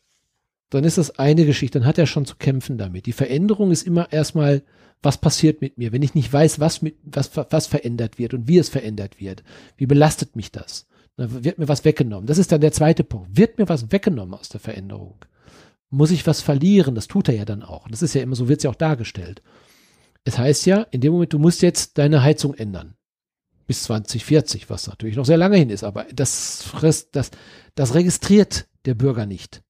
dann 0.69 0.84
ist 0.84 0.98
das 0.98 1.18
eine 1.18 1.45
Geschichte, 1.45 1.80
dann 1.80 1.88
hat 1.88 1.98
er 1.98 2.06
schon 2.06 2.26
zu 2.26 2.36
kämpfen 2.36 2.78
damit. 2.78 3.06
Die 3.06 3.14
Veränderung 3.14 3.72
ist 3.72 3.84
immer 3.84 4.11
erstmal, 4.11 4.61
was 5.02 5.18
passiert 5.18 5.61
mit 5.61 5.78
mir, 5.78 5.91
wenn 5.91 6.02
ich 6.02 6.15
nicht 6.15 6.32
weiß, 6.32 6.60
was 6.60 6.82
mit, 6.82 6.95
was, 7.03 7.32
was 7.36 7.68
verändert 7.68 8.19
wird 8.19 8.34
und 8.34 8.48
wie 8.48 8.57
es 8.57 8.69
verändert 8.69 9.19
wird. 9.22 9.44
Wie 9.78 9.86
belastet 9.86 10.36
mich 10.36 10.52
das? 10.52 10.88
Dann 11.15 11.44
wird 11.45 11.60
mir 11.60 11.68
was 11.68 11.86
weggenommen. 11.86 12.28
Das 12.28 12.38
ist 12.38 12.52
dann 12.52 12.61
der 12.61 12.74
zweite 12.74 13.03
Punkt. 13.03 13.38
Wird 13.38 13.57
mir 13.57 13.69
was 13.69 13.91
weggenommen 13.91 14.34
aus 14.34 14.49
der 14.49 14.60
Veränderung? 14.60 15.15
Muss 15.90 16.11
ich 16.11 16.28
was 16.28 16.41
verlieren? 16.41 16.95
Das 16.95 17.07
tut 17.07 17.30
er 17.30 17.36
ja 17.36 17.45
dann 17.45 17.64
auch. 17.64 17.88
Das 17.88 18.02
ist 18.02 18.14
ja 18.14 18.22
immer 18.22 18.36
so, 18.36 18.49
wird 18.49 18.60
es 18.60 18.64
ja 18.64 18.69
auch 18.69 18.76
dargestellt. 18.76 19.41
Es 20.27 20.37
heißt 20.37 20.65
ja, 20.65 20.81
in 20.91 20.99
dem 20.99 21.13
Moment, 21.13 21.31
du 21.31 21.39
musst 21.39 21.61
jetzt 21.61 21.97
deine 21.97 22.21
Heizung 22.21 22.53
ändern. 22.53 22.95
Bis 23.65 23.83
2040, 23.83 24.69
was 24.69 24.87
natürlich 24.87 25.15
noch 25.15 25.23
sehr 25.23 25.37
lange 25.37 25.55
hin 25.55 25.69
ist, 25.69 25.85
aber 25.85 26.05
das 26.13 26.63
frisst, 26.63 27.15
das, 27.15 27.31
das 27.75 27.93
registriert 27.93 28.67
der 28.83 28.95
Bürger 28.95 29.25
nicht. 29.25 29.63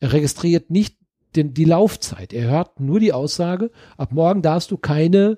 Er 0.00 0.14
registriert 0.14 0.70
nicht 0.70 0.96
den, 1.36 1.52
die 1.52 1.66
Laufzeit. 1.66 2.32
Er 2.32 2.48
hört 2.48 2.80
nur 2.80 3.00
die 3.00 3.12
Aussage, 3.12 3.70
ab 3.98 4.12
morgen 4.12 4.40
darfst 4.40 4.70
du 4.70 4.78
keine 4.78 5.36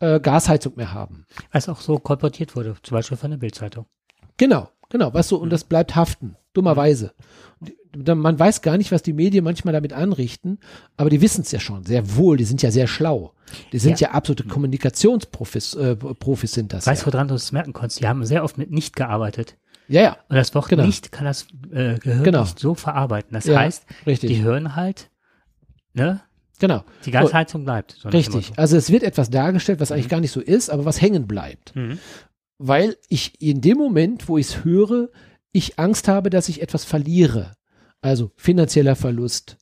äh, 0.00 0.18
Gasheizung 0.18 0.72
mehr 0.74 0.92
haben. 0.92 1.24
Was 1.52 1.68
auch 1.68 1.80
so 1.80 2.00
kolportiert 2.00 2.56
wurde, 2.56 2.74
zum 2.82 2.96
Beispiel 2.96 3.16
von 3.16 3.30
der 3.30 3.38
Bildzeitung. 3.38 3.86
Genau, 4.36 4.68
genau, 4.88 5.12
weißt 5.12 5.30
du, 5.30 5.36
und 5.36 5.50
das 5.50 5.64
bleibt 5.64 5.94
haften, 5.96 6.36
dummerweise. 6.52 7.12
Man 7.96 8.38
weiß 8.38 8.62
gar 8.62 8.76
nicht, 8.76 8.92
was 8.92 9.02
die 9.02 9.12
Medien 9.14 9.44
manchmal 9.44 9.72
damit 9.72 9.92
anrichten, 9.92 10.58
aber 10.96 11.10
die 11.10 11.20
wissen 11.20 11.40
es 11.40 11.50
ja 11.50 11.58
schon, 11.58 11.84
sehr 11.84 12.16
wohl, 12.16 12.36
die 12.36 12.44
sind 12.44 12.62
ja 12.62 12.70
sehr 12.70 12.86
schlau. 12.86 13.32
Die 13.72 13.78
sind 13.78 13.98
ja, 14.00 14.08
ja 14.08 14.14
absolute 14.14 14.44
Kommunikationsprofis 14.44 15.74
äh, 15.74 15.96
Profis 15.96 16.52
sind 16.52 16.72
das. 16.72 16.86
Weißt 16.86 17.02
du, 17.02 17.06
ja. 17.06 17.12
woran 17.14 17.28
du 17.28 17.34
es 17.34 17.50
merken 17.50 17.72
konntest? 17.72 18.00
Die 18.00 18.06
haben 18.06 18.24
sehr 18.26 18.44
oft 18.44 18.58
mit 18.58 18.70
nicht 18.70 18.94
gearbeitet. 18.94 19.56
Ja, 19.88 20.02
ja. 20.02 20.18
Und 20.28 20.36
das 20.36 20.54
Wort 20.54 20.68
genau. 20.68 20.84
nicht 20.84 21.12
kann 21.12 21.24
das 21.24 21.46
äh, 21.72 21.98
Gehirn 21.98 22.24
Genau. 22.24 22.42
nicht 22.42 22.58
so 22.58 22.74
verarbeiten. 22.74 23.32
Das 23.32 23.46
Ja, 23.46 23.58
heißt, 23.58 23.86
richtig. 24.06 24.28
die 24.30 24.42
hören 24.42 24.76
halt, 24.76 25.10
ne? 25.94 26.20
Genau. 26.60 26.84
Die 27.04 27.12
Gasheizung 27.12 27.64
bleibt. 27.64 27.92
So 28.00 28.08
Richtig. 28.08 28.52
Also 28.56 28.76
es 28.76 28.90
wird 28.90 29.04
etwas 29.04 29.30
dargestellt, 29.30 29.78
was 29.80 29.92
eigentlich 29.92 30.08
gar 30.08 30.20
nicht 30.20 30.32
so 30.32 30.40
ist, 30.40 30.70
aber 30.70 30.84
was 30.84 31.00
hängen 31.00 31.26
bleibt. 31.28 31.74
Mhm. 31.76 31.98
Weil 32.58 32.96
ich 33.08 33.40
in 33.40 33.60
dem 33.60 33.78
Moment, 33.78 34.28
wo 34.28 34.36
ich 34.36 34.48
es 34.48 34.64
höre, 34.64 35.08
ich 35.52 35.78
Angst 35.78 36.08
habe, 36.08 36.30
dass 36.30 36.48
ich 36.48 36.60
etwas 36.60 36.84
verliere. 36.84 37.52
Also 38.00 38.30
finanzieller 38.36 38.96
Verlust, 38.96 39.56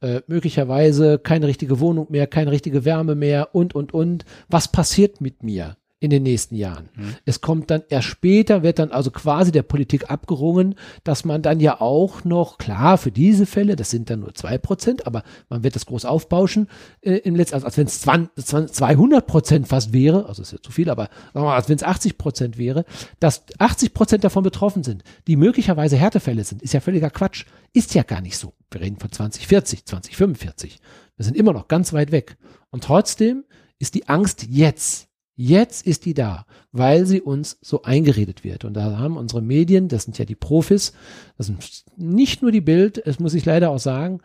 äh, 0.00 0.20
möglicherweise 0.26 1.18
keine 1.18 1.46
richtige 1.46 1.80
Wohnung 1.80 2.06
mehr, 2.10 2.26
keine 2.26 2.50
richtige 2.50 2.84
Wärme 2.84 3.14
mehr 3.14 3.54
und, 3.54 3.74
und, 3.74 3.92
und. 3.92 4.24
Was 4.48 4.70
passiert 4.70 5.20
mit 5.20 5.42
mir 5.42 5.76
in 6.00 6.10
den 6.10 6.22
nächsten 6.22 6.56
Jahren? 6.56 6.88
Mhm. 6.96 7.14
Es 7.24 7.40
kommt 7.40 7.70
dann 7.70 7.82
erst 7.88 8.08
später, 8.08 8.62
wird 8.62 8.78
dann 8.78 8.90
also 8.90 9.10
quasi 9.10 9.52
der 9.52 9.62
Politik 9.62 10.10
abgerungen, 10.10 10.74
dass 11.04 11.24
man 11.24 11.42
dann 11.42 11.60
ja 11.60 11.80
auch 11.80 12.24
noch, 12.24 12.58
klar, 12.58 12.98
für 12.98 13.12
diese 13.12 13.46
Fälle, 13.46 13.76
das 13.76 13.90
sind 13.90 14.10
dann 14.10 14.20
nur 14.20 14.34
zwei 14.34 14.58
Prozent, 14.58 15.06
aber 15.06 15.22
man 15.48 15.62
wird 15.62 15.76
das 15.76 15.86
groß 15.86 16.04
aufbauschen, 16.06 16.68
äh, 17.02 17.16
im 17.18 17.36
letzten, 17.36 17.54
also 17.54 17.66
als 17.66 17.76
wenn 17.76 17.86
es 17.86 18.00
200 18.00 19.26
Prozent 19.26 19.68
fast 19.68 19.92
wäre, 19.92 20.26
also 20.26 20.42
ist 20.42 20.52
ja 20.52 20.58
zu 20.60 20.72
viel, 20.72 20.90
aber 20.90 21.04
sagen 21.04 21.34
wir 21.34 21.42
mal, 21.42 21.56
als 21.56 21.68
wenn 21.68 21.76
es 21.76 21.84
80 21.84 22.18
Prozent 22.18 22.58
wäre, 22.58 22.84
dass 23.20 23.44
80 23.58 23.94
Prozent 23.94 24.24
davon 24.24 24.42
betroffen 24.42 24.82
sind, 24.82 25.04
die 25.26 25.36
möglicherweise 25.36 25.96
Härtefälle 25.96 26.44
sind, 26.44 26.62
ist 26.62 26.74
ja 26.74 26.80
völliger 26.80 27.10
Quatsch, 27.10 27.44
ist 27.72 27.94
ja 27.94 28.02
gar 28.02 28.20
nicht 28.20 28.36
so. 28.36 28.54
Wir 28.70 28.80
reden 28.80 28.98
von 28.98 29.12
2040, 29.12 29.84
2045. 29.84 30.80
Wir 31.16 31.24
sind 31.24 31.36
immer 31.36 31.52
noch 31.52 31.68
ganz 31.68 31.92
weit 31.92 32.12
weg. 32.12 32.36
Und 32.70 32.84
trotzdem 32.84 33.44
ist 33.78 33.94
die 33.94 34.08
Angst 34.08 34.46
jetzt 34.48 35.09
Jetzt 35.42 35.86
ist 35.86 36.04
die 36.04 36.12
da, 36.12 36.44
weil 36.70 37.06
sie 37.06 37.22
uns 37.22 37.56
so 37.62 37.80
eingeredet 37.82 38.44
wird. 38.44 38.66
Und 38.66 38.74
da 38.74 38.98
haben 38.98 39.16
unsere 39.16 39.40
Medien, 39.40 39.88
das 39.88 40.02
sind 40.04 40.18
ja 40.18 40.26
die 40.26 40.34
Profis, 40.34 40.92
das 41.38 41.46
sind 41.46 41.84
nicht 41.96 42.42
nur 42.42 42.52
die 42.52 42.60
Bild, 42.60 42.98
es 43.06 43.18
muss 43.20 43.32
ich 43.32 43.46
leider 43.46 43.70
auch 43.70 43.78
sagen, 43.78 44.20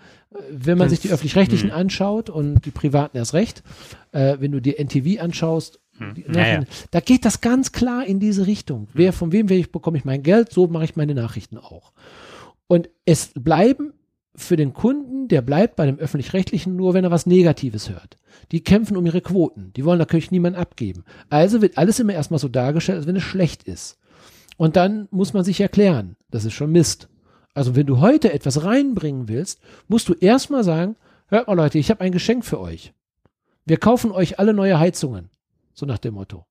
wenn 0.51 0.77
man 0.77 0.87
Das- 0.87 0.91
sich 0.91 0.99
die 0.99 1.13
öffentlich-rechtlichen 1.13 1.71
anschaut 1.71 2.29
und 2.29 2.65
die 2.65 2.71
privaten 2.71 3.15
erst 3.15 3.33
recht, 3.33 3.63
äh, 4.11 4.35
wenn 4.41 4.51
du 4.51 4.59
dir 4.61 4.77
NTV 4.77 5.21
anschaust, 5.21 5.79
Hm. 5.99 6.15
die 6.15 6.25
Naja. 6.27 6.63
Da 6.91 6.99
geht 6.99 7.23
das 7.23 7.39
ganz 7.39 7.71
klar 7.71 8.05
in 8.05 8.19
diese 8.19 8.45
Richtung. 8.45 8.89
Wer, 8.93 9.13
von 9.13 9.31
wem 9.31 9.47
will 9.47 9.59
ich, 9.59 9.71
bekomme 9.71 9.97
ich 9.97 10.03
mein 10.03 10.21
Geld, 10.21 10.51
so 10.51 10.67
mache 10.67 10.83
ich 10.83 10.97
meine 10.97 11.15
Nachrichten 11.15 11.57
auch. 11.57 11.93
Und 12.67 12.89
es 13.05 13.31
bleiben 13.33 13.93
für 14.35 14.55
den 14.55 14.73
Kunden, 14.73 15.27
der 15.27 15.41
bleibt 15.41 15.75
bei 15.75 15.85
dem 15.85 15.97
öffentlich-rechtlichen 15.97 16.75
nur, 16.75 16.93
wenn 16.93 17.03
er 17.03 17.11
was 17.11 17.25
Negatives 17.25 17.89
hört. 17.89 18.17
Die 18.51 18.63
kämpfen 18.63 18.97
um 18.97 19.05
ihre 19.05 19.21
Quoten. 19.21 19.71
Die 19.75 19.85
wollen 19.85 19.99
natürlich 19.99 20.31
niemand 20.31 20.55
abgeben. 20.55 21.03
Also 21.29 21.61
wird 21.61 21.77
alles 21.77 21.99
immer 21.99 22.13
erstmal 22.13 22.39
so 22.39 22.47
dargestellt, 22.47 22.97
als 22.97 23.07
wenn 23.07 23.15
es 23.15 23.23
schlecht 23.23 23.63
ist. 23.63 23.97
Und 24.57 24.75
dann 24.75 25.07
muss 25.11 25.33
man 25.33 25.43
sich 25.43 25.59
erklären, 25.61 26.15
das 26.29 26.45
ist 26.45 26.53
schon 26.53 26.71
Mist. 26.71 27.09
Also 27.53 27.75
wenn 27.75 27.87
du 27.87 27.99
heute 27.99 28.33
etwas 28.33 28.63
reinbringen 28.63 29.27
willst, 29.27 29.59
musst 29.87 30.09
du 30.09 30.13
erstmal 30.13 30.63
sagen, 30.63 30.95
hört 31.27 31.47
mal 31.47 31.53
Leute, 31.53 31.79
ich 31.79 31.89
habe 31.89 32.01
ein 32.01 32.11
Geschenk 32.11 32.45
für 32.45 32.59
euch. 32.59 32.93
Wir 33.65 33.77
kaufen 33.77 34.11
euch 34.11 34.39
alle 34.39 34.53
neue 34.53 34.79
Heizungen. 34.79 35.29
So 35.73 35.85
nach 35.85 35.97
dem 35.97 36.13
Motto. 36.13 36.45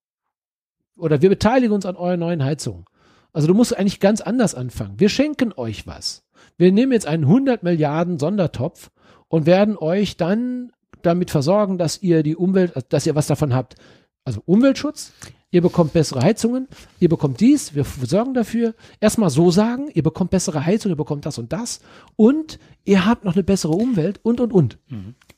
Oder 0.97 1.21
wir 1.21 1.29
beteiligen 1.29 1.73
uns 1.73 1.85
an 1.85 1.95
euren 1.95 2.19
neuen 2.19 2.43
Heizungen. 2.43 2.85
Also 3.33 3.47
du 3.47 3.53
musst 3.53 3.75
eigentlich 3.75 3.99
ganz 3.99 4.21
anders 4.21 4.55
anfangen. 4.55 4.99
Wir 4.99 5.09
schenken 5.09 5.51
euch 5.55 5.87
was. 5.87 6.24
Wir 6.57 6.71
nehmen 6.71 6.91
jetzt 6.91 7.07
einen 7.07 7.23
100 7.25 7.63
Milliarden 7.63 8.19
Sondertopf 8.19 8.89
und 9.27 9.45
werden 9.45 9.77
euch 9.77 10.17
dann 10.17 10.71
damit 11.01 11.29
versorgen, 11.31 11.77
dass 11.77 12.01
ihr 12.01 12.23
die 12.23 12.35
Umwelt, 12.35 12.73
dass 12.89 13.05
ihr 13.05 13.15
was 13.15 13.27
davon 13.27 13.53
habt. 13.53 13.75
Also 14.23 14.41
Umweltschutz, 14.45 15.11
ihr 15.51 15.61
bekommt 15.61 15.93
bessere 15.93 16.21
Heizungen, 16.23 16.67
ihr 16.99 17.09
bekommt 17.09 17.39
dies, 17.41 17.75
wir 17.75 17.83
sorgen 17.83 18.33
dafür. 18.33 18.73
Erstmal 18.99 19.29
so 19.29 19.51
sagen, 19.51 19.89
ihr 19.93 20.01
bekommt 20.01 20.31
bessere 20.31 20.65
Heizung, 20.65 20.89
ihr 20.91 20.95
bekommt 20.95 21.27
das 21.27 21.37
und 21.37 21.53
das 21.53 21.81
und 22.15 22.57
ihr 22.85 23.05
habt 23.05 23.23
noch 23.23 23.33
eine 23.35 23.43
bessere 23.43 23.73
Umwelt 23.73 24.19
und 24.23 24.39
und 24.39 24.51
und. 24.51 24.79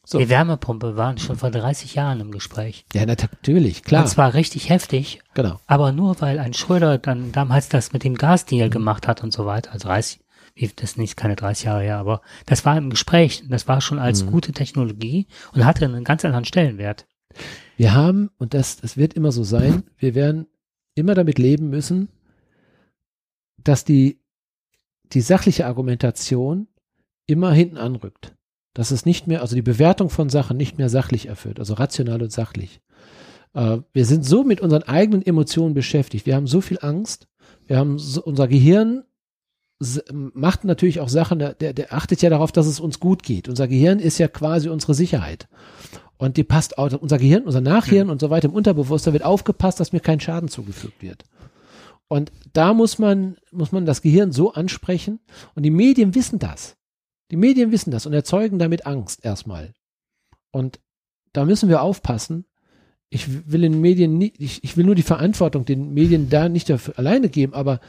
So. 0.06 0.20
Die 0.20 0.30
Wärmepumpe 0.30 0.96
waren 0.96 1.18
schon 1.18 1.36
vor 1.36 1.52
30 1.52 1.96
Jahren 1.96 2.22
im 2.22 2.32
Gespräch. 2.32 2.86
Ja, 2.94 3.06
natürlich, 3.06 3.84
klar. 3.84 4.04
Und 4.04 4.08
zwar 4.08 4.34
richtig 4.36 4.70
heftig, 4.70 5.20
Genau. 5.34 5.60
aber 5.68 5.92
nur 5.92 6.22
weil 6.22 6.40
ein 6.40 6.54
Schröder 6.54 6.98
dann 6.98 7.34
damals 7.34 7.68
das 7.68 7.92
mit 7.92 8.06
dem 8.06 8.16
Gasdeal 8.16 8.70
gemacht 8.70 9.06
hat 9.06 9.22
und 9.22 9.34
so 9.34 9.46
weiter. 9.46 9.74
Also 9.74 9.90
30, 9.90 10.20
wie- 10.20 10.24
das 10.76 10.92
ist 10.92 10.98
nicht 10.98 11.18
keine 11.18 11.36
30 11.36 11.66
Jahre 11.66 11.84
her, 11.84 11.98
aber 11.98 12.22
das 12.46 12.66
war 12.66 12.78
im 12.78 12.90
Gespräch. 12.90 13.44
Das 13.48 13.68
war 13.68 13.82
schon 13.82 14.00
als 14.00 14.26
gute 14.26 14.52
Technologie 14.52 15.28
und 15.54 15.66
hatte 15.66 15.86
einen 15.86 16.04
ganz 16.04 16.26
anderen 16.26 16.46
Stellenwert. 16.46 17.08
Wir 17.76 17.94
haben, 17.94 18.30
und 18.38 18.54
das, 18.54 18.78
das 18.78 18.98
wird 18.98 19.14
immer 19.14 19.32
so 19.32 19.44
sein, 19.44 19.84
wir 19.98 20.16
werden 20.16 20.48
immer 20.96 21.14
damit 21.14 21.38
leben 21.38 21.70
müssen, 21.70 22.10
dass 23.64 23.86
die, 23.86 24.20
die 25.14 25.22
sachliche 25.22 25.66
Argumentation 25.68 26.68
immer 27.28 27.52
hinten 27.52 27.78
anrückt. 27.78 28.34
Dass 28.74 28.92
es 28.92 29.06
nicht 29.06 29.28
mehr, 29.28 29.42
also 29.42 29.56
die 29.56 29.62
Bewertung 29.62 30.10
von 30.10 30.30
Sachen 30.30 30.58
nicht 30.58 30.78
mehr 30.78 30.90
sachlich 30.90 31.28
erfüllt, 31.28 31.60
also 31.60 31.76
rational 31.76 32.22
und 32.22 32.32
sachlich. 32.32 32.82
Äh, 33.54 33.80
wir 33.92 34.06
sind 34.06 34.24
so 34.24 34.44
mit 34.44 34.62
unseren 34.62 34.84
eigenen 34.84 35.26
Emotionen 35.26 35.74
beschäftigt. 35.74 36.26
Wir 36.26 36.36
haben 36.36 36.48
so 36.48 36.62
viel 36.62 36.80
Angst. 36.82 37.28
Wir 37.66 37.78
haben 37.78 38.00
so, 38.00 38.24
unser 38.24 38.48
Gehirn 38.48 39.04
macht 40.12 40.64
natürlich 40.64 41.00
auch 41.00 41.10
Sachen, 41.10 41.40
der, 41.40 41.54
der 41.54 41.94
achtet 41.94 42.22
ja 42.22 42.30
darauf, 42.30 42.52
dass 42.52 42.66
es 42.66 42.80
uns 42.80 43.00
gut 43.00 43.24
geht. 43.24 43.48
Unser 43.48 43.68
Gehirn 43.68 44.00
ist 44.00 44.18
ja 44.18 44.28
quasi 44.28 44.70
unsere 44.70 44.94
Sicherheit. 44.94 45.48
Und 46.18 46.38
die 46.38 46.44
passt 46.44 46.78
auch, 46.78 46.92
unser 46.94 47.20
Gehirn, 47.20 47.44
unser 47.44 47.62
Nachhirn 47.62 48.10
und 48.10 48.20
so 48.20 48.30
weiter 48.30 48.48
im 48.48 48.56
Unterbewusstsein 48.56 49.14
wird 49.14 49.24
aufgepasst, 49.24 49.80
dass 49.80 49.94
mir 49.94 50.00
kein 50.00 50.20
Schaden 50.20 50.50
zugefügt 50.50 51.04
wird. 51.04 51.26
Und 52.08 52.32
da 52.54 52.74
muss 52.74 52.98
man, 52.98 53.38
muss 53.52 53.72
man 53.72 53.86
das 53.86 54.02
Gehirn 54.02 54.32
so 54.32 54.54
ansprechen. 54.54 55.20
Und 55.54 55.64
die 55.64 55.72
Medien 55.72 56.16
wissen 56.16 56.40
das. 56.40 56.76
Die 57.30 57.38
Medien 57.38 57.72
wissen 57.72 57.92
das 57.92 58.06
und 58.06 58.14
erzeugen 58.14 58.58
damit 58.58 58.86
Angst 58.86 59.24
erstmal. 59.24 59.74
Und 60.52 60.80
da 61.34 61.46
müssen 61.46 61.70
wir 61.70 61.82
aufpassen. 61.82 62.46
Ich 63.10 63.52
will 63.52 63.62
den 63.62 63.80
Medien 63.80 64.18
nie, 64.18 64.34
ich, 64.38 64.64
ich 64.64 64.76
will 64.76 64.86
nur 64.86 64.96
die 64.96 65.04
Verantwortung 65.04 65.66
den 65.66 65.94
Medien 65.94 66.30
da 66.30 66.50
nicht 66.50 66.70
dafür 66.70 66.98
alleine 66.98 67.30
geben, 67.30 67.54
aber 67.54 67.80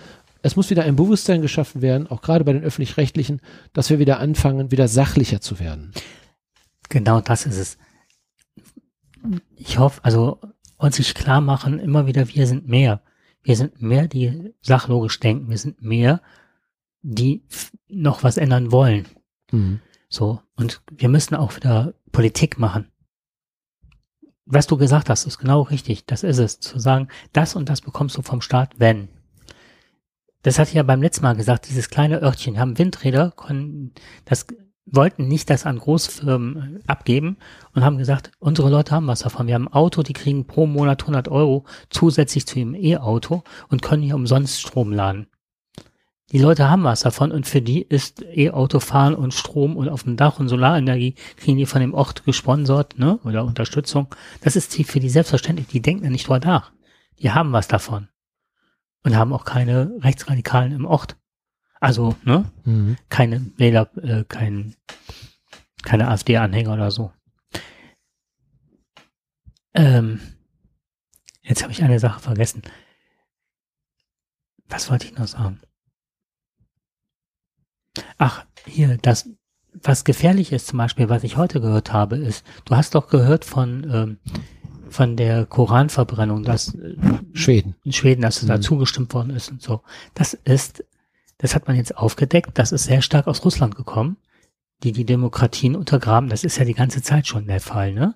es 0.42 0.56
muss 0.56 0.70
wieder 0.70 0.84
ein 0.84 0.96
Bewusstsein 0.96 1.42
geschaffen 1.42 1.82
werden, 1.82 2.06
auch 2.06 2.22
gerade 2.22 2.44
bei 2.44 2.52
den 2.52 2.62
öffentlich-rechtlichen, 2.62 3.40
dass 3.72 3.90
wir 3.90 3.98
wieder 3.98 4.20
anfangen, 4.20 4.70
wieder 4.70 4.88
sachlicher 4.88 5.40
zu 5.40 5.58
werden. 5.58 5.92
Genau 6.88 7.20
das 7.20 7.46
ist 7.46 7.58
es. 7.58 7.78
Ich 9.56 9.78
hoffe, 9.78 10.02
also 10.04 10.40
uns 10.76 10.96
sich 10.96 11.14
klar 11.14 11.40
machen, 11.40 11.78
immer 11.78 12.06
wieder, 12.06 12.28
wir 12.28 12.46
sind 12.46 12.68
mehr. 12.68 13.02
Wir 13.42 13.56
sind 13.56 13.82
mehr, 13.82 14.08
die 14.08 14.54
sachlogisch 14.60 15.18
denken. 15.20 15.50
Wir 15.50 15.58
sind 15.58 15.82
mehr, 15.82 16.20
die 17.02 17.44
noch 17.88 18.22
was 18.22 18.36
ändern 18.36 18.72
wollen. 18.72 19.06
So. 20.08 20.40
Und 20.54 20.82
wir 20.90 21.08
müssen 21.08 21.34
auch 21.34 21.56
wieder 21.56 21.94
Politik 22.12 22.58
machen. 22.58 22.90
Was 24.44 24.66
du 24.66 24.76
gesagt 24.76 25.10
hast, 25.10 25.26
ist 25.26 25.38
genau 25.38 25.62
richtig. 25.62 26.06
Das 26.06 26.22
ist 26.22 26.38
es. 26.38 26.60
Zu 26.60 26.78
sagen, 26.78 27.08
das 27.32 27.54
und 27.54 27.68
das 27.68 27.80
bekommst 27.80 28.16
du 28.16 28.22
vom 28.22 28.40
Staat, 28.40 28.78
wenn. 28.78 29.08
Das 30.42 30.58
hatte 30.58 30.70
ich 30.70 30.76
ja 30.76 30.82
beim 30.82 31.02
letzten 31.02 31.24
Mal 31.24 31.36
gesagt, 31.36 31.68
dieses 31.68 31.90
kleine 31.90 32.22
Örtchen 32.22 32.58
haben 32.58 32.78
Windräder, 32.78 33.32
konnten, 33.32 33.92
das 34.24 34.46
wollten 34.86 35.28
nicht 35.28 35.50
das 35.50 35.66
an 35.66 35.78
Großfirmen 35.78 36.80
abgeben 36.86 37.36
und 37.74 37.84
haben 37.84 37.98
gesagt, 37.98 38.30
unsere 38.38 38.70
Leute 38.70 38.94
haben 38.94 39.06
was 39.06 39.20
davon. 39.20 39.46
Wir 39.46 39.54
haben 39.54 39.68
ein 39.68 39.74
Auto, 39.74 40.02
die 40.02 40.12
kriegen 40.12 40.46
pro 40.46 40.66
Monat 40.66 41.02
100 41.02 41.28
Euro 41.28 41.64
zusätzlich 41.90 42.46
zu 42.46 42.58
ihrem 42.58 42.74
E-Auto 42.74 43.42
und 43.68 43.82
können 43.82 44.02
hier 44.02 44.14
umsonst 44.14 44.60
Strom 44.60 44.92
laden. 44.92 45.26
Die 46.30 46.38
Leute 46.38 46.68
haben 46.68 46.84
was 46.84 47.00
davon 47.00 47.32
und 47.32 47.46
für 47.46 47.62
die 47.62 47.80
ist 47.80 48.22
E-Auto 48.22 48.80
fahren 48.80 49.14
und 49.14 49.32
Strom 49.32 49.76
und 49.76 49.88
auf 49.88 50.02
dem 50.02 50.16
Dach 50.16 50.38
und 50.38 50.48
Solarenergie 50.48 51.14
kriegen 51.36 51.56
die 51.56 51.64
von 51.64 51.80
dem 51.80 51.94
Ort 51.94 52.24
gesponsert, 52.24 52.98
ne, 52.98 53.18
oder 53.24 53.44
Unterstützung. 53.44 54.14
Das 54.42 54.54
ist 54.54 54.74
für 54.74 55.00
die 55.00 55.08
selbstverständlich. 55.08 55.68
Die 55.68 55.80
denken 55.80 56.04
ja 56.04 56.10
nicht 56.10 56.26
drüber 56.26 56.40
nach. 56.40 56.72
Die 57.18 57.30
haben 57.30 57.52
was 57.52 57.66
davon. 57.66 58.08
Und 59.04 59.16
haben 59.16 59.32
auch 59.32 59.44
keine 59.44 59.92
Rechtsradikalen 60.00 60.72
im 60.72 60.84
Ort. 60.84 61.16
Also, 61.80 62.16
ne? 62.24 62.50
Mhm. 62.64 62.96
Keine 63.08 63.46
Wähler, 63.56 63.90
äh, 63.98 64.24
kein, 64.24 64.74
keine 65.82 66.08
AfD-Anhänger 66.08 66.72
oder 66.72 66.90
so. 66.90 67.12
Ähm, 69.74 70.20
jetzt 71.42 71.62
habe 71.62 71.72
ich 71.72 71.82
eine 71.82 72.00
Sache 72.00 72.20
vergessen. 72.20 72.62
Was 74.68 74.90
wollte 74.90 75.06
ich 75.06 75.16
noch 75.16 75.28
sagen? 75.28 75.60
Ach, 78.18 78.44
hier, 78.66 78.98
das, 78.98 79.30
was 79.72 80.04
gefährlich 80.04 80.52
ist 80.52 80.66
zum 80.66 80.78
Beispiel, 80.78 81.08
was 81.08 81.24
ich 81.24 81.36
heute 81.36 81.60
gehört 81.60 81.92
habe, 81.92 82.16
ist, 82.16 82.44
du 82.64 82.76
hast 82.76 82.94
doch 82.94 83.08
gehört 83.08 83.44
von, 83.44 83.88
ähm, 83.90 84.18
von 84.90 85.16
der 85.16 85.46
Koranverbrennung, 85.46 86.42
dass 86.44 86.74
äh, 86.74 86.94
Schweden. 87.32 87.74
in 87.84 87.92
Schweden, 87.92 88.22
dass 88.22 88.44
da 88.44 88.56
Mhm. 88.56 88.62
zugestimmt 88.62 89.14
worden 89.14 89.30
ist 89.30 89.50
und 89.50 89.62
so. 89.62 89.82
Das 90.14 90.34
ist, 90.34 90.84
das 91.38 91.54
hat 91.54 91.66
man 91.68 91.76
jetzt 91.76 91.96
aufgedeckt, 91.96 92.50
das 92.58 92.72
ist 92.72 92.84
sehr 92.84 93.02
stark 93.02 93.26
aus 93.26 93.44
Russland 93.44 93.74
gekommen, 93.76 94.16
die 94.82 94.92
die 94.92 95.04
Demokratien 95.04 95.76
untergraben. 95.76 96.28
Das 96.28 96.44
ist 96.44 96.58
ja 96.58 96.64
die 96.64 96.74
ganze 96.74 97.02
Zeit 97.02 97.26
schon 97.26 97.46
der 97.46 97.60
Fall, 97.60 97.92
ne? 97.92 98.14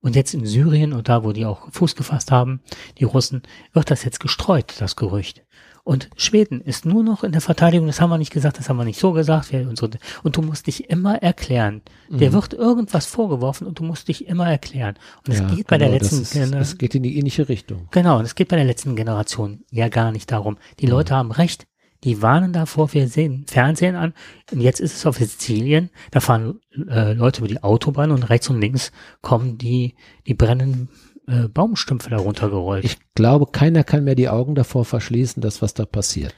Und 0.00 0.14
jetzt 0.14 0.34
in 0.34 0.46
Syrien 0.46 0.92
und 0.92 1.08
da, 1.08 1.24
wo 1.24 1.32
die 1.32 1.46
auch 1.46 1.72
Fuß 1.72 1.96
gefasst 1.96 2.30
haben, 2.30 2.60
die 2.98 3.04
Russen, 3.04 3.42
wird 3.72 3.90
das 3.90 4.04
jetzt 4.04 4.20
gestreut, 4.20 4.74
das 4.78 4.94
Gerücht. 4.94 5.42
Und 5.86 6.10
Schweden 6.16 6.60
ist 6.60 6.84
nur 6.84 7.04
noch 7.04 7.22
in 7.22 7.30
der 7.30 7.40
Verteidigung, 7.40 7.86
das 7.86 8.00
haben 8.00 8.10
wir 8.10 8.18
nicht 8.18 8.32
gesagt, 8.32 8.58
das 8.58 8.68
haben 8.68 8.76
wir 8.76 8.84
nicht 8.84 8.98
so 8.98 9.12
gesagt. 9.12 9.52
Und, 9.54 9.78
so. 9.78 9.88
und 10.24 10.36
du 10.36 10.42
musst 10.42 10.66
dich 10.66 10.90
immer 10.90 11.22
erklären. 11.22 11.80
Der 12.10 12.30
Mhm. 12.30 12.34
wird 12.34 12.54
irgendwas 12.54 13.06
vorgeworfen 13.06 13.68
und 13.68 13.78
du 13.78 13.84
musst 13.84 14.08
dich 14.08 14.26
immer 14.26 14.50
erklären. 14.50 14.96
Und 15.24 15.32
es 15.34 15.38
Ja, 15.38 15.46
geht 15.46 15.68
bei 15.68 15.78
der 15.78 15.86
genau, 15.90 16.00
das 16.00 16.10
letzten 16.10 16.22
ist, 16.22 16.32
Gener- 16.52 16.58
Es 16.60 16.76
geht 16.78 16.96
in 16.96 17.04
die 17.04 17.16
ähnliche 17.16 17.48
Richtung. 17.48 17.86
Genau, 17.92 18.18
und 18.18 18.24
es 18.24 18.34
geht 18.34 18.48
bei 18.48 18.56
der 18.56 18.64
letzten 18.64 18.96
Generation 18.96 19.62
ja 19.70 19.88
gar 19.88 20.10
nicht 20.10 20.32
darum. 20.32 20.56
Die 20.80 20.86
Leute 20.86 21.14
haben 21.14 21.30
recht. 21.30 21.68
Die 22.02 22.20
warnen 22.20 22.52
davor, 22.52 22.92
wir 22.92 23.06
sehen 23.06 23.44
Fernsehen 23.48 23.94
an. 23.94 24.12
Und 24.52 24.60
jetzt 24.60 24.80
ist 24.80 24.96
es 24.96 25.06
auf 25.06 25.18
Sizilien, 25.18 25.90
da 26.10 26.18
fahren 26.18 26.58
äh, 26.88 27.12
Leute 27.12 27.38
über 27.42 27.48
die 27.48 27.62
Autobahn 27.62 28.10
und 28.10 28.24
rechts 28.24 28.50
und 28.50 28.60
links 28.60 28.90
kommen 29.22 29.56
die, 29.56 29.94
die 30.26 30.34
brennenden 30.34 30.88
äh, 31.26 31.48
Baumstümpfe 31.48 32.10
da 32.10 32.16
runtergerollt. 32.18 32.84
Ich 32.84 32.98
glaube, 33.14 33.46
keiner 33.52 33.84
kann 33.84 34.04
mehr 34.04 34.14
die 34.14 34.28
Augen 34.28 34.54
davor 34.54 34.84
verschließen, 34.84 35.40
das, 35.40 35.62
was 35.62 35.74
da 35.74 35.84
passiert. 35.86 36.34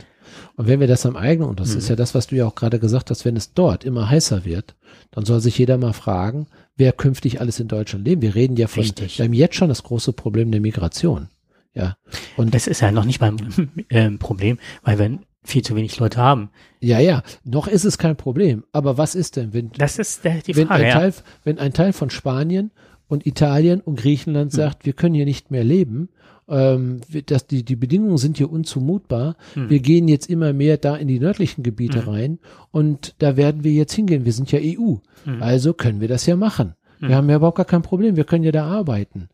Und 0.57 0.67
wenn 0.67 0.81
wir 0.81 0.87
das 0.87 1.07
am 1.07 1.17
eigenen, 1.17 1.49
und 1.49 1.59
das 1.61 1.73
Mhm. 1.73 1.79
ist 1.79 1.89
ja 1.89 1.97
das, 1.97 2.15
was 2.15 2.27
du 2.29 2.37
ja 2.37 2.47
auch 2.47 2.55
gerade 2.55 2.79
gesagt 2.79 3.11
hast, 3.11 3.25
wenn 3.25 3.37
es 3.37 3.55
dort 3.55 3.85
immer 3.85 4.09
heißer 4.11 4.45
wird, 4.45 4.77
dann 5.11 5.25
soll 5.25 5.41
sich 5.41 5.57
jeder 5.59 5.79
mal 5.79 5.93
fragen, 5.95 6.47
wer 6.77 6.93
künftig 6.93 7.41
alles 7.41 7.61
in 7.61 7.69
Deutschland 7.69 8.05
leben. 8.07 8.23
Wir 8.23 8.35
reden 8.35 8.57
ja 8.57 8.67
von, 8.67 8.83
Richtig. 8.83 9.19
wir 9.19 9.25
haben 9.25 9.33
jetzt 9.33 9.55
schon 9.57 9.69
das 9.69 9.83
große 9.83 10.13
Problem 10.13 10.51
der 10.53 10.61
Migration. 10.61 11.29
Ja. 11.75 11.97
Und 12.37 12.55
das 12.55 12.67
ist 12.67 12.81
ja 12.81 12.91
noch 12.93 13.05
nicht 13.05 13.21
mal 13.21 13.31
ein 13.33 13.71
ähm, 13.91 14.19
Problem, 14.19 14.59
weil 14.83 14.99
wir 14.99 15.19
viel 15.45 15.63
zu 15.63 15.75
wenig 15.77 15.99
Leute 15.99 16.19
haben. 16.19 16.51
ja, 16.81 16.99
ja, 16.99 17.23
noch 17.45 17.69
ist 17.69 17.85
es 17.85 17.97
kein 17.97 18.17
Problem. 18.17 18.65
Aber 18.73 18.99
was 18.99 19.15
ist 19.15 19.37
denn, 19.37 19.55
wenn, 19.55 19.71
Das 19.73 19.99
ist 19.99 20.25
die 20.25 20.57
wenn, 20.57 20.67
Frage. 20.67 20.85
ein 20.85 20.89
Ja. 20.91 20.95
Teil, 20.99 21.15
wenn 21.45 21.59
ein 21.59 21.73
Teil 21.73 21.93
von 21.93 22.11
Spanien 22.11 22.71
und 23.09 23.27
Italien 23.27 23.81
und 23.81 23.99
Griechenland 23.99 24.53
Hm. 24.53 24.57
sagt, 24.57 24.87
wir 24.87 24.93
können 24.93 25.15
hier 25.15 25.25
nicht 25.25 25.51
mehr 25.51 25.65
leben, 25.65 26.09
ähm, 26.49 27.01
wir- 27.09 27.23
das, 27.23 27.47
die, 27.47 27.63
die 27.65 27.77
Bedingungen 27.77 28.17
sind 28.19 28.39
hier 28.39 28.51
unzumutbar, 28.53 29.37
Hm. 29.55 29.69
wir 29.71 29.81
gehen 29.81 30.09
jetzt 30.09 30.31
immer 30.31 30.53
mehr 30.53 30.77
da 30.79 30.97
in 30.97 31.09
die 31.09 31.19
nördlichen 31.21 31.63
Gebiete 31.63 32.07
Hm. 32.07 32.13
rein 32.13 32.39
und 32.71 33.15
da 33.19 33.37
werden 33.37 33.65
wir 33.65 33.73
jetzt 33.73 33.93
hingehen. 33.95 34.25
Wir 34.25 34.33
sind 34.33 34.51
ja 34.53 34.59
EU, 34.63 34.97
Hm. 35.25 35.43
also 35.43 35.75
können 35.75 36.01
wir 36.01 36.09
das 36.09 36.25
ja 36.27 36.37
machen. 36.37 36.75
Hm. 37.01 37.09
Wir 37.09 37.17
haben 37.17 37.29
ja 37.29 37.37
überhaupt 37.37 37.57
gar 37.57 37.67
kein 37.67 37.83
Problem, 37.83 38.17
wir 38.17 38.25
können 38.25 38.45
ja 38.45 38.53
da 38.53 38.65
arbeiten. 38.67 39.29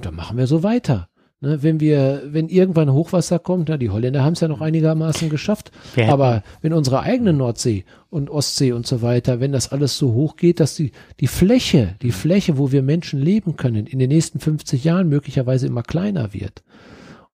Da 0.00 0.10
machen 0.10 0.38
wir 0.38 0.46
so 0.46 0.62
weiter. 0.62 1.08
Ne, 1.44 1.60
wenn 1.62 1.80
wir, 1.80 2.22
wenn 2.26 2.48
irgendwann 2.48 2.92
Hochwasser 2.92 3.40
kommt, 3.40 3.68
na, 3.68 3.76
die 3.76 3.90
Holländer 3.90 4.22
haben 4.22 4.34
es 4.34 4.40
ja 4.40 4.46
noch 4.46 4.60
einigermaßen 4.60 5.28
geschafft, 5.28 5.72
hätten- 5.96 6.10
aber 6.12 6.44
wenn 6.60 6.72
unsere 6.72 7.00
eigene 7.00 7.32
Nordsee 7.32 7.84
und 8.10 8.30
Ostsee 8.30 8.70
und 8.70 8.86
so 8.86 9.02
weiter, 9.02 9.40
wenn 9.40 9.50
das 9.50 9.72
alles 9.72 9.98
so 9.98 10.12
hoch 10.14 10.36
geht, 10.36 10.60
dass 10.60 10.76
die, 10.76 10.92
die 11.18 11.26
Fläche, 11.26 11.96
die 12.00 12.12
Fläche, 12.12 12.58
wo 12.58 12.70
wir 12.70 12.82
Menschen 12.82 13.20
leben 13.20 13.56
können, 13.56 13.86
in 13.88 13.98
den 13.98 14.08
nächsten 14.10 14.38
50 14.38 14.84
Jahren 14.84 15.08
möglicherweise 15.08 15.66
immer 15.66 15.82
kleiner 15.82 16.32
wird. 16.32 16.62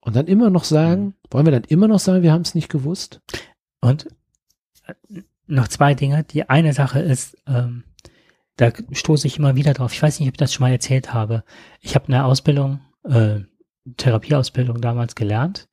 Und 0.00 0.16
dann 0.16 0.26
immer 0.26 0.48
noch 0.48 0.64
sagen, 0.64 1.12
wollen 1.30 1.44
wir 1.46 1.52
dann 1.52 1.64
immer 1.64 1.86
noch 1.86 1.98
sagen, 1.98 2.22
wir 2.22 2.32
haben 2.32 2.40
es 2.42 2.54
nicht 2.54 2.70
gewusst? 2.70 3.20
Und 3.82 4.08
äh, 4.86 5.20
noch 5.46 5.68
zwei 5.68 5.92
Dinge. 5.92 6.24
Die 6.24 6.48
eine 6.48 6.72
Sache 6.72 7.00
ist, 7.00 7.36
ähm, 7.46 7.84
da 8.56 8.72
stoße 8.92 9.26
ich 9.26 9.36
immer 9.38 9.54
wieder 9.54 9.74
drauf. 9.74 9.92
Ich 9.92 10.02
weiß 10.02 10.18
nicht, 10.18 10.28
ob 10.30 10.34
ich 10.34 10.38
das 10.38 10.54
schon 10.54 10.64
mal 10.64 10.72
erzählt 10.72 11.12
habe. 11.12 11.44
Ich 11.82 11.94
habe 11.94 12.06
eine 12.08 12.24
Ausbildung, 12.24 12.80
äh, 13.04 13.40
Therapieausbildung 13.96 14.80
damals 14.80 15.14
gelernt. 15.14 15.68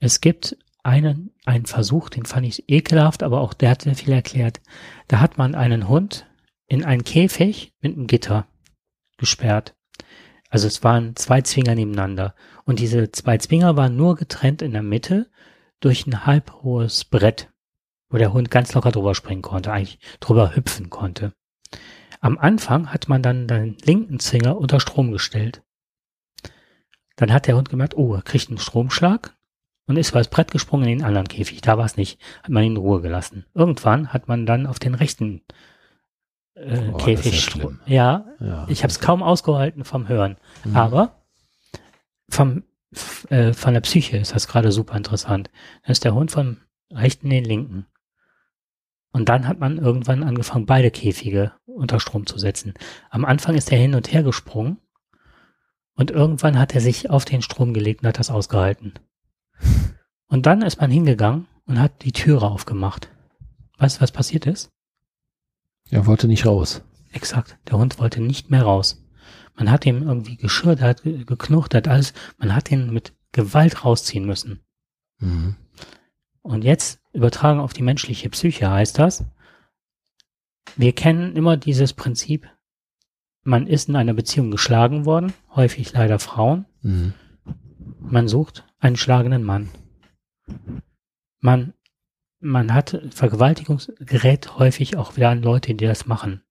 Es 0.00 0.20
gibt 0.20 0.56
einen, 0.82 1.32
einen 1.44 1.66
Versuch, 1.66 2.08
den 2.08 2.26
fand 2.26 2.46
ich 2.46 2.68
ekelhaft, 2.68 3.22
aber 3.22 3.40
auch 3.40 3.54
der 3.54 3.70
hat 3.70 3.82
sehr 3.82 3.96
viel 3.96 4.12
erklärt. 4.12 4.60
Da 5.08 5.20
hat 5.20 5.38
man 5.38 5.54
einen 5.54 5.88
Hund 5.88 6.26
in 6.68 6.84
einen 6.84 7.04
Käfig 7.04 7.74
mit 7.80 7.96
einem 7.96 8.06
Gitter 8.06 8.46
gesperrt. 9.18 9.74
Also 10.48 10.68
es 10.68 10.84
waren 10.84 11.16
zwei 11.16 11.40
Zwinger 11.40 11.74
nebeneinander. 11.74 12.34
Und 12.64 12.78
diese 12.78 13.10
zwei 13.10 13.38
Zwinger 13.38 13.76
waren 13.76 13.96
nur 13.96 14.16
getrennt 14.16 14.62
in 14.62 14.72
der 14.72 14.82
Mitte 14.82 15.28
durch 15.80 16.06
ein 16.06 16.24
halbhohes 16.24 17.04
Brett, 17.04 17.50
wo 18.08 18.16
der 18.16 18.32
Hund 18.32 18.50
ganz 18.50 18.72
locker 18.74 18.92
drüber 18.92 19.14
springen 19.14 19.42
konnte, 19.42 19.72
eigentlich 19.72 19.98
drüber 20.20 20.54
hüpfen 20.54 20.90
konnte. 20.90 21.32
Am 22.20 22.38
Anfang 22.38 22.92
hat 22.92 23.08
man 23.08 23.22
dann 23.22 23.46
den 23.46 23.76
linken 23.84 24.20
Zwinger 24.20 24.56
unter 24.56 24.80
Strom 24.80 25.12
gestellt. 25.12 25.62
Dann 27.16 27.32
hat 27.32 27.46
der 27.46 27.56
Hund 27.56 27.70
gemerkt, 27.70 27.96
oh, 27.96 28.14
er 28.14 28.22
kriegt 28.22 28.48
einen 28.48 28.58
Stromschlag 28.58 29.34
und 29.86 29.96
ist 29.96 30.10
über 30.10 30.18
das 30.18 30.28
Brett 30.28 30.50
gesprungen 30.50 30.88
in 30.88 30.98
den 30.98 31.06
anderen 31.06 31.28
Käfig. 31.28 31.60
Da 31.62 31.78
war 31.78 31.84
es 31.86 31.96
nicht. 31.96 32.20
Hat 32.42 32.50
man 32.50 32.62
ihn 32.62 32.72
in 32.72 32.76
Ruhe 32.76 33.00
gelassen. 33.00 33.46
Irgendwann 33.54 34.12
hat 34.12 34.28
man 34.28 34.46
dann 34.46 34.66
auf 34.66 34.78
den 34.78 34.94
rechten 34.94 35.42
äh, 36.54 36.90
Oh, 36.92 36.96
Käfig 36.96 37.54
ja. 37.56 37.70
Ja, 37.86 38.26
Ja, 38.40 38.66
ich 38.68 38.82
habe 38.82 38.90
es 38.90 39.00
kaum 39.00 39.22
ausgehalten 39.22 39.84
vom 39.84 40.08
Hören. 40.08 40.36
Mhm. 40.64 40.76
Aber 40.76 41.22
vom, 42.28 42.64
äh, 43.30 43.52
von 43.52 43.74
der 43.74 43.80
Psyche 43.80 44.18
ist 44.18 44.34
das 44.34 44.48
gerade 44.48 44.72
super 44.72 44.96
interessant. 44.96 45.50
Da 45.84 45.92
ist 45.92 46.04
der 46.04 46.14
Hund 46.14 46.30
vom 46.30 46.58
rechten 46.92 47.26
in 47.26 47.30
den 47.30 47.44
linken. 47.44 47.86
Und 49.12 49.30
dann 49.30 49.48
hat 49.48 49.58
man 49.58 49.78
irgendwann 49.78 50.22
angefangen, 50.22 50.66
beide 50.66 50.90
Käfige 50.90 51.52
unter 51.64 52.00
Strom 52.00 52.26
zu 52.26 52.38
setzen. 52.38 52.74
Am 53.08 53.24
Anfang 53.24 53.54
ist 53.54 53.72
er 53.72 53.78
hin 53.78 53.94
und 53.94 54.12
her 54.12 54.22
gesprungen 54.22 54.78
und 55.96 56.10
irgendwann 56.10 56.58
hat 56.58 56.74
er 56.74 56.80
sich 56.80 57.10
auf 57.10 57.24
den 57.24 57.42
Strom 57.42 57.74
gelegt 57.74 58.02
und 58.02 58.08
hat 58.08 58.18
das 58.18 58.30
ausgehalten. 58.30 58.94
Und 60.28 60.46
dann 60.46 60.62
ist 60.62 60.80
man 60.80 60.90
hingegangen 60.90 61.46
und 61.66 61.80
hat 61.80 62.04
die 62.04 62.12
Türe 62.12 62.46
aufgemacht. 62.48 63.08
Weißt 63.78 63.96
du, 63.96 64.00
was 64.02 64.12
passiert 64.12 64.46
ist? 64.46 64.70
Er 65.90 66.06
wollte 66.06 66.28
nicht 66.28 66.46
raus. 66.46 66.82
Exakt. 67.12 67.58
Der 67.68 67.78
Hund 67.78 67.98
wollte 67.98 68.20
nicht 68.20 68.50
mehr 68.50 68.62
raus. 68.62 69.02
Man 69.54 69.70
hat 69.70 69.86
ihm 69.86 70.02
irgendwie 70.02 70.36
geschürt, 70.36 70.80
hat 70.80 71.02
ge- 71.02 71.24
geknurrt, 71.24 71.74
hat 71.74 71.88
alles. 71.88 72.12
Man 72.38 72.54
hat 72.54 72.70
ihn 72.70 72.92
mit 72.92 73.14
Gewalt 73.32 73.84
rausziehen 73.84 74.26
müssen. 74.26 74.60
Mhm. 75.18 75.56
Und 76.42 76.62
jetzt 76.64 77.00
übertragen 77.12 77.60
auf 77.60 77.72
die 77.72 77.82
menschliche 77.82 78.28
Psyche 78.30 78.70
heißt 78.70 78.98
das, 78.98 79.24
wir 80.76 80.92
kennen 80.92 81.36
immer 81.36 81.56
dieses 81.56 81.92
Prinzip, 81.92 82.48
man 83.46 83.66
ist 83.66 83.88
in 83.88 83.96
einer 83.96 84.12
Beziehung 84.12 84.50
geschlagen 84.50 85.04
worden, 85.04 85.32
häufig 85.54 85.92
leider 85.92 86.18
Frauen. 86.18 86.66
Mhm. 86.82 87.14
Man 88.00 88.28
sucht 88.28 88.64
einen 88.78 88.96
schlagenden 88.96 89.44
Mann. 89.44 89.68
Man, 91.40 91.72
man 92.40 92.74
hat 92.74 93.00
Vergewaltigungsgerät 93.10 94.58
häufig 94.58 94.96
auch 94.96 95.16
wieder 95.16 95.30
an 95.30 95.42
Leute, 95.42 95.74
die 95.74 95.86
das 95.86 96.06
machen. 96.06 96.42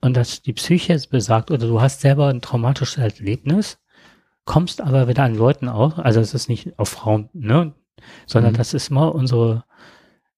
Und 0.00 0.16
dass 0.16 0.42
die 0.42 0.52
Psyche 0.52 0.94
es 0.94 1.08
besagt, 1.08 1.50
oder 1.50 1.66
du 1.66 1.80
hast 1.80 2.00
selber 2.00 2.28
ein 2.28 2.40
traumatisches 2.40 2.98
Erlebnis, 2.98 3.78
kommst 4.44 4.80
aber 4.80 5.08
wieder 5.08 5.24
an 5.24 5.34
Leuten 5.34 5.68
aus, 5.68 5.98
also 5.98 6.20
es 6.20 6.34
ist 6.34 6.48
nicht 6.48 6.78
auf 6.78 6.88
Frauen, 6.88 7.28
ne, 7.32 7.74
sondern 8.26 8.52
Mhm. 8.52 8.56
das 8.56 8.74
ist 8.74 8.90
immer 8.90 9.14
unsere, 9.14 9.64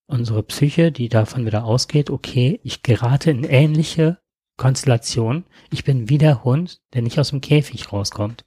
unsere 0.06 0.42
Psyche, 0.42 0.92
die 0.92 1.08
davon 1.08 1.46
wieder 1.46 1.64
ausgeht, 1.64 2.10
okay, 2.10 2.58
ich 2.64 2.82
gerate 2.82 3.30
in 3.30 3.44
ähnliche 3.44 4.21
Konstellationen, 4.62 5.44
ich 5.72 5.82
bin 5.82 6.08
wie 6.08 6.18
der 6.18 6.44
Hund, 6.44 6.80
der 6.94 7.02
nicht 7.02 7.18
aus 7.18 7.30
dem 7.30 7.40
Käfig 7.40 7.92
rauskommt. 7.92 8.44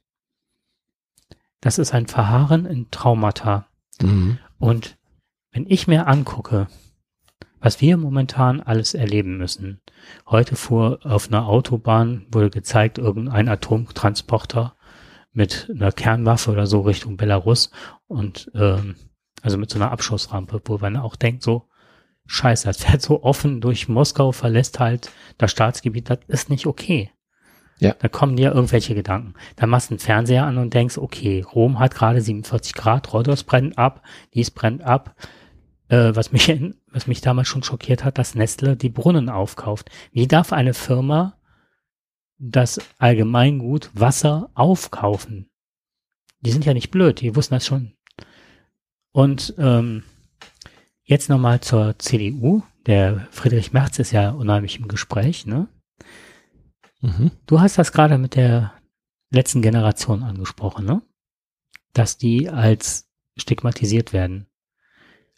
Das 1.60 1.76
ist 1.76 1.92
ein 1.92 2.06
Verharren 2.06 2.64
in 2.64 2.90
Traumata. 2.90 3.66
Mhm. 4.00 4.38
Und 4.58 4.96
wenn 5.52 5.66
ich 5.68 5.86
mir 5.86 6.06
angucke, 6.06 6.68
was 7.60 7.82
wir 7.82 7.98
momentan 7.98 8.62
alles 8.62 8.94
erleben 8.94 9.36
müssen. 9.36 9.82
Heute 10.26 10.56
fuhr 10.56 11.00
auf 11.04 11.28
einer 11.28 11.46
Autobahn, 11.48 12.24
wurde 12.30 12.48
gezeigt, 12.48 12.96
irgendein 12.96 13.50
Atomtransporter 13.50 14.74
mit 15.34 15.70
einer 15.70 15.92
Kernwaffe 15.92 16.50
oder 16.50 16.66
so 16.66 16.80
Richtung 16.80 17.18
Belarus 17.18 17.70
und 18.06 18.50
ähm, 18.54 18.94
also 19.42 19.58
mit 19.58 19.68
so 19.68 19.78
einer 19.78 19.90
Abschussrampe, 19.90 20.62
wo 20.64 20.78
man 20.78 20.96
auch 20.96 21.14
denkt, 21.14 21.42
so, 21.42 21.68
scheiße, 22.26 22.66
das 22.66 22.82
fährt 22.82 23.02
so 23.02 23.22
offen 23.22 23.60
durch 23.60 23.88
Moskau, 23.88 24.32
verlässt 24.32 24.80
halt 24.80 25.10
das 25.38 25.50
Staatsgebiet, 25.50 26.10
das 26.10 26.18
ist 26.28 26.50
nicht 26.50 26.66
okay. 26.66 27.10
Ja. 27.78 27.94
Da 27.98 28.08
kommen 28.08 28.36
dir 28.36 28.52
irgendwelche 28.52 28.94
Gedanken. 28.94 29.34
Dann 29.56 29.68
machst 29.68 29.90
du 29.90 29.94
einen 29.94 29.98
Fernseher 29.98 30.46
an 30.46 30.58
und 30.58 30.72
denkst, 30.72 30.96
okay, 30.96 31.42
Rom 31.42 31.78
hat 31.78 31.94
gerade 31.94 32.20
47 32.20 32.74
Grad, 32.74 33.12
Rhodos 33.12 33.44
brennt 33.44 33.76
ab, 33.76 34.02
dies 34.34 34.50
brennt 34.50 34.82
ab. 34.82 35.14
Äh, 35.88 36.16
was 36.16 36.32
mich, 36.32 36.48
was 36.90 37.06
mich 37.06 37.20
damals 37.20 37.48
schon 37.48 37.62
schockiert 37.62 38.02
hat, 38.02 38.18
dass 38.18 38.34
Nestle 38.34 38.76
die 38.76 38.88
Brunnen 38.88 39.28
aufkauft. 39.28 39.90
Wie 40.10 40.26
darf 40.26 40.52
eine 40.52 40.74
Firma 40.74 41.34
das 42.38 42.80
Allgemeingut 42.98 43.90
Wasser 43.94 44.50
aufkaufen? 44.54 45.50
Die 46.40 46.50
sind 46.50 46.64
ja 46.64 46.74
nicht 46.74 46.90
blöd, 46.90 47.20
die 47.20 47.36
wussten 47.36 47.54
das 47.54 47.66
schon. 47.66 47.92
Und 49.12 49.54
ähm, 49.58 50.02
jetzt 51.06 51.28
nochmal 51.30 51.60
zur 51.60 51.98
CDU. 51.98 52.62
Der 52.84 53.26
Friedrich 53.30 53.72
Merz 53.72 53.98
ist 53.98 54.12
ja 54.12 54.30
unheimlich 54.30 54.78
im 54.78 54.88
Gespräch, 54.88 55.46
ne? 55.46 55.68
Mhm. 57.00 57.30
Du 57.46 57.60
hast 57.60 57.78
das 57.78 57.92
gerade 57.92 58.18
mit 58.18 58.36
der 58.36 58.72
letzten 59.30 59.62
Generation 59.62 60.22
angesprochen, 60.22 60.84
ne? 60.84 61.02
Dass 61.94 62.18
die 62.18 62.50
als 62.50 63.08
stigmatisiert 63.36 64.12
werden. 64.12 64.46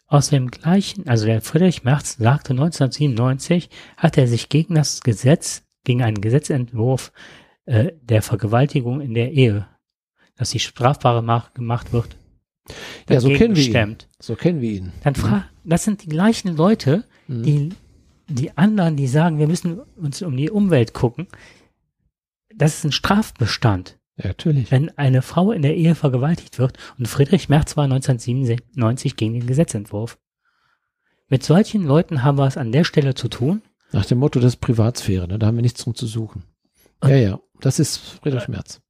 Aus 0.07 0.29
dem 0.29 0.49
gleichen, 0.49 1.07
also 1.07 1.25
der 1.25 1.41
Friedrich 1.41 1.83
Merz 1.83 2.17
sagte 2.17 2.51
1997, 2.51 3.69
hat 3.95 4.17
er 4.17 4.27
sich 4.27 4.49
gegen 4.49 4.75
das 4.75 5.01
Gesetz, 5.01 5.63
gegen 5.83 6.01
einen 6.01 6.21
Gesetzentwurf 6.21 7.11
äh, 7.65 7.91
der 8.01 8.23
Vergewaltigung 8.23 9.01
in 9.01 9.13
der 9.13 9.31
Ehe, 9.31 9.67
dass 10.35 10.49
sie 10.49 10.59
strafbare 10.59 11.21
mach, 11.21 11.53
gemacht 11.53 11.93
wird, 11.93 12.17
Ja, 13.09 13.19
so 13.19 13.29
kennen 13.29 13.55
wir 13.55 13.63
ihn. 13.63 13.97
So 14.19 14.35
kennen 14.35 14.61
wir 14.61 14.71
ihn. 14.71 14.91
Dann 15.03 15.15
fra 15.15 15.45
das 15.69 15.83
sind 15.83 16.03
die 16.03 16.09
gleichen 16.09 16.55
Leute, 16.55 17.05
Mhm. 17.27 17.43
die, 17.43 17.69
die 18.27 18.57
anderen, 18.57 18.95
die 18.97 19.07
sagen, 19.07 19.37
wir 19.39 19.47
müssen 19.47 19.79
uns 19.95 20.21
um 20.21 20.35
die 20.35 20.49
Umwelt 20.49 20.93
gucken. 20.93 21.27
Das 22.55 22.77
ist 22.77 22.83
ein 22.85 22.91
Strafbestand. 22.91 23.97
Ja, 24.17 24.27
natürlich. 24.29 24.69
wenn 24.71 24.89
eine 24.97 25.21
Frau 25.21 25.51
in 25.53 25.61
der 25.61 25.77
Ehe 25.77 25.95
vergewaltigt 25.95 26.59
wird 26.59 26.77
und 26.97 27.07
Friedrich 27.07 27.47
Merz 27.47 27.77
war 27.77 27.85
1997 27.85 29.15
gegen 29.15 29.33
den 29.33 29.47
Gesetzentwurf. 29.47 30.17
Mit 31.29 31.43
solchen 31.43 31.83
Leuten 31.85 32.23
haben 32.23 32.37
wir 32.37 32.45
es 32.47 32.57
an 32.57 32.71
der 32.73 32.83
Stelle 32.83 33.13
zu 33.13 33.29
tun. 33.29 33.61
Nach 33.91 34.05
dem 34.05 34.17
Motto, 34.17 34.39
das 34.39 34.53
ist 34.55 34.61
Privatsphäre, 34.61 35.27
ne? 35.27 35.39
da 35.39 35.47
haben 35.47 35.55
wir 35.55 35.61
nichts 35.61 35.83
drum 35.83 35.95
zu 35.95 36.05
suchen. 36.05 36.43
Und- 36.99 37.09
ja, 37.11 37.15
ja, 37.15 37.39
das 37.61 37.79
ist 37.79 37.97
Friedrich 37.97 38.47
Merz. 38.49 38.81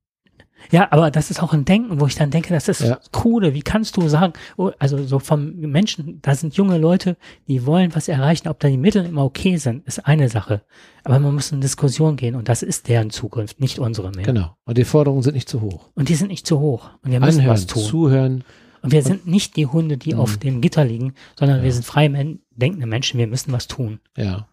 Ja, 0.72 0.92
aber 0.92 1.10
das 1.10 1.32
ist 1.32 1.42
auch 1.42 1.54
ein 1.54 1.66
Denken, 1.66 2.00
wo 2.00 2.06
ich 2.06 2.16
dann 2.16 2.32
denke, 2.32 2.54
das 2.54 2.68
ist 2.68 2.82
Ja. 2.82 3.00
coole. 3.12 3.54
Wie 3.54 3.62
kannst 3.62 3.98
du 3.98 4.08
sagen, 4.08 4.34
oh, 4.58 4.72
also 4.78 5.04
so 5.06 5.20
vom 5.20 5.56
Menschen, 5.56 6.20
da 6.22 6.36
sind 6.36 6.56
junge 6.56 6.78
Leute, 6.78 7.18
die 7.48 7.66
wollen 7.66 7.96
was 7.96 8.08
erreichen, 8.08 8.48
ob 8.50 8.60
da 8.60 8.68
die 8.68 8.78
Mittel 8.78 9.06
immer 9.06 9.24
okay 9.24 9.58
sind, 9.58 9.86
ist 9.88 10.06
eine 10.06 10.30
Sache. 10.30 10.62
Aber 11.04 11.20
man 11.20 11.34
muss 11.34 11.52
in 11.52 11.62
Diskussion 11.62 12.18
gehen 12.18 12.36
und 12.36 12.50
das 12.50 12.62
ist 12.62 12.88
deren 12.88 13.10
Zukunft, 13.10 13.60
nicht 13.60 13.80
unsere 13.80 14.12
mehr. 14.12 14.26
Genau. 14.26 14.56
Und 14.66 14.78
die 14.78 14.84
Forderungen 14.86 15.24
sind 15.24 15.34
nicht 15.36 15.50
zu 15.50 15.62
hoch. 15.62 15.90
Und 15.96 16.10
die 16.10 16.16
sind 16.16 16.28
nicht 16.28 16.46
zu 16.46 16.60
hoch. 16.60 16.90
Und 17.04 17.12
wir 17.12 17.20
müssen 17.20 17.40
Anhören, 17.40 17.54
was 17.54 17.66
tun. 17.68 17.82
zuhören. 17.84 18.44
Und 18.82 18.92
wir 18.92 19.02
sind 19.04 19.28
nicht 19.28 19.56
die 19.56 19.66
Hunde, 19.66 19.98
die 19.98 20.14
Mhm. 20.14 20.20
auf 20.20 20.38
dem 20.38 20.62
Gitter 20.62 20.86
liegen, 20.86 21.14
sondern 21.38 21.58
Ja. 21.60 21.64
wir 21.64 21.74
sind 21.74 21.86
frei 21.86 22.08
denkende 22.52 22.86
Menschen. 22.86 23.18
Wir 23.18 23.28
müssen 23.28 23.52
was 23.52 23.68
tun. 23.68 24.00
Ja. 24.16 24.48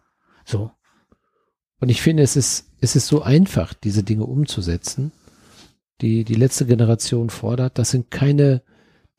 So. 0.45 0.71
Und 1.79 1.89
ich 1.89 2.01
finde, 2.01 2.23
es 2.23 2.35
ist, 2.35 2.71
es 2.81 2.95
ist 2.95 3.07
so 3.07 3.21
einfach, 3.21 3.73
diese 3.73 4.03
Dinge 4.03 4.25
umzusetzen, 4.25 5.11
die 6.01 6.23
die 6.23 6.35
letzte 6.35 6.65
Generation 6.65 7.29
fordert. 7.29 7.77
Das 7.77 7.91
sind 7.91 8.11
keine 8.11 8.61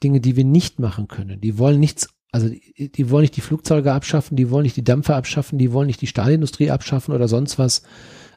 Dinge, 0.03 0.21
die 0.21 0.37
wir 0.37 0.45
nicht 0.45 0.79
machen 0.79 1.09
können. 1.09 1.41
Die 1.41 1.59
wollen 1.59 1.81
nichts, 1.81 2.09
also 2.33 2.49
die, 2.49 2.91
die 2.93 3.11
wollen 3.11 3.23
nicht 3.23 3.37
die 3.37 3.41
Flugzeuge 3.43 3.93
abschaffen, 3.93 4.37
die 4.37 4.51
wollen 4.51 4.63
nicht 4.63 4.77
die 4.77 4.85
Dampfer 4.85 5.17
abschaffen, 5.17 5.59
die 5.59 5.73
wollen 5.73 5.89
nicht 5.89 6.01
die 6.01 6.07
Stahlindustrie 6.07 6.71
abschaffen 6.71 7.15
oder 7.15 7.29
sonst 7.29 7.59
was. 7.59 7.83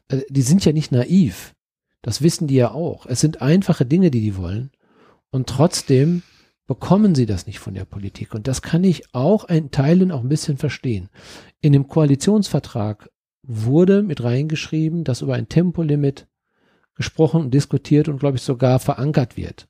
Äh, 0.07 0.21
Die 0.29 0.41
sind 0.41 0.65
ja 0.65 0.73
nicht 0.73 0.91
naiv. 0.91 1.53
Das 2.01 2.21
wissen 2.21 2.47
die 2.47 2.55
ja 2.55 2.71
auch. 2.71 3.05
Es 3.05 3.19
sind 3.19 3.41
einfache 3.41 3.85
Dinge, 3.85 4.09
die 4.09 4.21
die 4.21 4.37
wollen. 4.37 4.71
Und 5.29 5.47
trotzdem 5.47 6.23
bekommen 6.65 7.15
sie 7.15 7.25
das 7.25 7.47
nicht 7.47 7.59
von 7.59 7.73
der 7.73 7.85
Politik. 7.85 8.33
Und 8.33 8.47
das 8.47 8.61
kann 8.61 8.83
ich 8.83 9.13
auch 9.13 9.45
in 9.45 9.71
Teilen 9.71 10.11
auch 10.11 10.21
ein 10.21 10.29
bisschen 10.29 10.57
verstehen. 10.57 11.09
In 11.61 11.73
dem 11.73 11.87
Koalitionsvertrag 11.87 13.09
wurde 13.43 14.03
mit 14.03 14.23
reingeschrieben, 14.23 15.03
dass 15.03 15.21
über 15.21 15.35
ein 15.35 15.49
Tempolimit 15.49 16.27
gesprochen 17.01 17.41
und 17.41 17.53
diskutiert 17.53 18.07
und, 18.07 18.19
glaube 18.19 18.37
ich, 18.37 18.43
sogar 18.43 18.79
verankert 18.79 19.37
wird. 19.37 19.67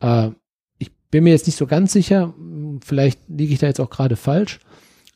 Äh, 0.00 0.30
ich 0.78 0.90
bin 1.10 1.24
mir 1.24 1.30
jetzt 1.30 1.46
nicht 1.46 1.56
so 1.56 1.66
ganz 1.66 1.92
sicher, 1.92 2.34
vielleicht 2.84 3.20
liege 3.28 3.52
ich 3.52 3.58
da 3.58 3.66
jetzt 3.66 3.80
auch 3.80 3.90
gerade 3.90 4.16
falsch, 4.16 4.60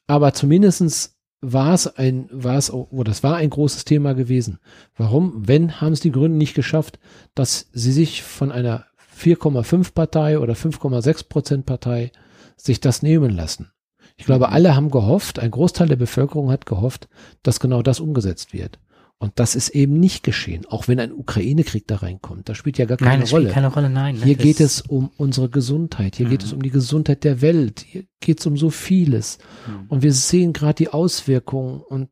aber 0.07 0.33
zumindestens 0.35 1.17
war 1.41 1.73
es 1.73 1.87
ein, 1.87 2.29
war 2.31 2.59
es, 2.59 2.71
oh, 2.71 3.03
das 3.03 3.23
war 3.23 3.37
ein 3.37 3.49
großes 3.49 3.87
Thema 3.87 4.15
gewesen. 4.15 4.59
Warum? 4.97 5.49
Wenn, 5.49 5.81
haben 5.81 5.95
es 5.95 6.01
die 6.01 6.13
Grünen 6.13 6.37
nicht 6.37 6.55
geschafft, 6.55 6.99
dass 7.35 7.71
sie 7.73 7.93
sich 7.93 8.23
von 8.23 8.53
einer 8.53 8.85
4,5 9.17 9.95
Partei 9.95 10.39
oder 10.39 10.53
5,6 10.55 11.29
Prozent 11.29 11.67
Partei 11.67 12.13
sich 12.57 12.81
das 12.81 13.03
nehmen 13.03 13.31
lassen. 13.31 13.71
Ich 14.17 14.27
glaube, 14.27 14.51
alle 14.51 14.77
haben 14.77 14.91
gehofft, 14.91 15.39
ein 15.39 15.51
Großteil 15.51 15.89
der 15.89 15.97
Bevölkerung 15.97 16.51
hat 16.51 16.67
gehofft, 16.67 17.09
dass 17.43 17.59
genau 17.59 17.81
das 17.81 18.01
umgesetzt 18.01 18.53
wird. 18.53 18.79
Und 19.23 19.33
das 19.39 19.55
ist 19.55 19.69
eben 19.71 20.01
nicht 20.01 20.23
geschehen, 20.23 20.65
auch 20.65 20.89
wenn 20.89 20.99
ein 20.99 21.13
Ukraine-Krieg 21.13 21.87
da 21.87 21.97
reinkommt. 21.97 22.49
Das 22.49 22.57
spielt 22.57 22.79
ja 22.79 22.87
gar 22.87 22.97
keine 22.97 23.11
Nein, 23.11 23.21
das 23.21 23.33
Rolle. 23.33 23.43
spielt 23.45 23.55
keine 23.55 23.67
Rolle, 23.69 23.91
nein. 23.91 24.17
ne? 24.17 24.25
Hier 24.25 24.37
Das- 24.37 24.43
geht 24.45 24.61
es 24.61 24.81
um 24.81 25.11
unsere 25.19 25.51
Gesundheit, 25.51 26.17
hier 26.17 26.27
geht 26.27 26.41
Mhm. 26.41 26.47
es 26.47 26.53
um 26.55 26.63
die 26.63 26.71
Gesundheit 26.71 27.23
der 27.25 27.43
Welt, 27.43 27.81
hier 27.87 28.05
geht 28.21 28.41
es 28.41 28.47
um 28.47 28.57
so 28.57 28.71
vieles. 28.71 29.37
Mhm. 29.69 29.87
Und 29.89 30.03
wir 30.03 30.15
sehen 30.15 30.55
gerade 30.55 30.75
die 30.75 30.89
Auswirkungen 30.89 31.83
und 31.83 32.09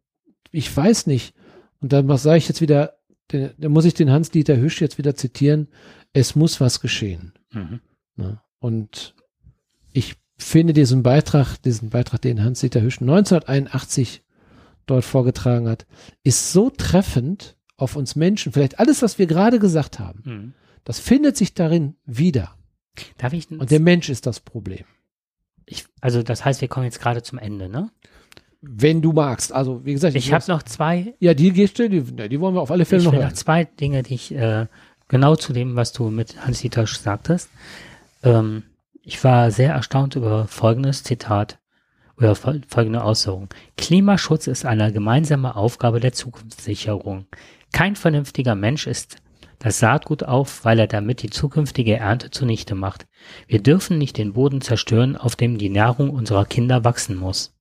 ich 0.51 0.74
weiß 0.76 1.06
nicht, 1.06 1.35
und 1.80 1.94
da 1.94 2.18
sage 2.18 2.36
ich 2.39 2.48
jetzt 2.48 2.60
wieder, 2.60 2.94
da 3.28 3.68
muss 3.70 3.86
ich 3.86 3.94
den 3.94 4.10
Hans-Dieter 4.10 4.59
Hüsch 4.59 4.80
jetzt 4.82 4.98
wieder 4.98 5.14
zitieren, 5.14 5.68
es 6.12 6.36
muss 6.36 6.60
was 6.60 6.78
geschehen. 6.80 7.32
Mhm. 7.52 7.80
Ne? 8.16 8.40
Und 8.59 9.14
ich 9.94 10.16
finde 10.36 10.74
diesen 10.74 11.02
Beitrag, 11.02 11.56
diesen 11.62 11.89
Beitrag, 11.89 12.20
den 12.20 12.44
Hans-Dieter 12.44 12.82
Hüsch 12.82 13.01
1981 13.01 14.22
dort 14.90 15.05
vorgetragen 15.05 15.69
hat, 15.69 15.86
ist 16.24 16.52
so 16.52 16.70
treffend 16.70 17.56
auf 17.77 17.94
uns 17.97 18.16
Menschen. 18.16 18.52
Vielleicht 18.52 18.81
alles, 18.81 19.02
was 19.02 19.19
wir 19.19 19.27
gerade 19.27 19.59
gesagt 19.59 19.98
haben, 19.98 20.23
Mhm. 20.24 20.52
das 20.85 20.98
findet 20.98 21.36
sich 21.36 21.55
darin 21.55 21.94
wieder. 22.05 22.55
Darf 23.19 23.32
ich, 23.32 23.48
Und 23.51 23.70
der 23.70 23.78
Mensch 23.81 24.09
ist 24.09 24.27
das 24.27 24.40
Problem. 24.40 24.85
ich, 25.66 25.85
also 26.01 26.23
das 26.23 26.44
heißt, 26.44 26.60
wir 26.60 26.69
kommen 26.69 26.85
jetzt 26.86 27.01
gerade 27.01 27.23
zum 27.23 27.39
Ende, 27.39 27.69
ne? 27.69 27.90
Wenn 28.60 29.02
du 29.02 29.12
magst. 29.12 29.52
Also, 29.52 29.85
wie 29.85 29.93
gesagt, 29.93 30.16
Ich 30.16 30.32
habe 30.32 30.44
noch 30.48 30.65
zwei, 30.65 31.15
ja, 31.20 31.32
die 31.35 31.52
gehst 31.52 31.78
du, 31.78 31.89
die, 31.89 32.02
die 32.28 32.40
wollen 32.40 32.55
wir 32.56 32.60
auf 32.60 32.73
alle 32.73 32.85
Fälle 32.86 33.01
ich 33.01 33.05
noch 33.05 33.12
will 33.12 33.20
hören. 33.20 33.28
noch 33.28 33.36
zwei 33.36 33.65
Dinge, 33.65 34.02
die 34.02 34.15
ich 34.15 34.35
äh, 34.35 34.66
genau 35.06 35.36
zu 35.36 35.52
dem, 35.52 35.77
was 35.77 35.93
du 35.93 36.10
mit 36.10 36.44
Hans-Dieter 36.44 36.85
sagtest. 36.89 37.51
Ähm, 38.24 38.65
ich 39.05 39.23
war 39.23 39.52
sehr 39.52 39.74
erstaunt 39.74 40.16
über 40.16 40.48
folgendes 40.48 41.05
Zitat 41.05 41.59
oder 42.19 42.35
fol- 42.35 42.62
folgende 42.69 43.05
Äußerung. 43.05 43.49
Klimaschutz 43.77 44.47
ist 44.47 44.65
eine 44.66 44.93
gemeinsame 44.93 45.57
Aufgabe 45.57 46.01
der 46.01 46.12
Zukunftssicherung. 46.12 47.27
Kein 47.73 47.97
vernünftiger 47.97 48.55
Mensch 48.55 48.86
ist 48.86 49.16
das 49.61 49.78
Saatgut 49.81 50.23
auf, 50.23 50.65
weil 50.65 50.78
er 50.78 50.86
damit 50.86 51.23
die 51.23 51.31
zukünftige 51.31 51.97
Ernte 51.97 52.31
zunichte 52.31 52.74
macht. 52.74 53.07
Wir 53.47 53.61
dürfen 53.62 53.99
nicht 53.99 54.16
den 54.16 54.32
Boden 54.35 54.61
zerstören, 54.61 55.16
auf 55.16 55.35
dem 55.36 55.59
die 55.59 55.69
Nahrung 55.69 56.11
unserer 56.11 56.45
Kinder 56.45 56.85
wachsen 56.85 57.16
muss. 57.16 57.57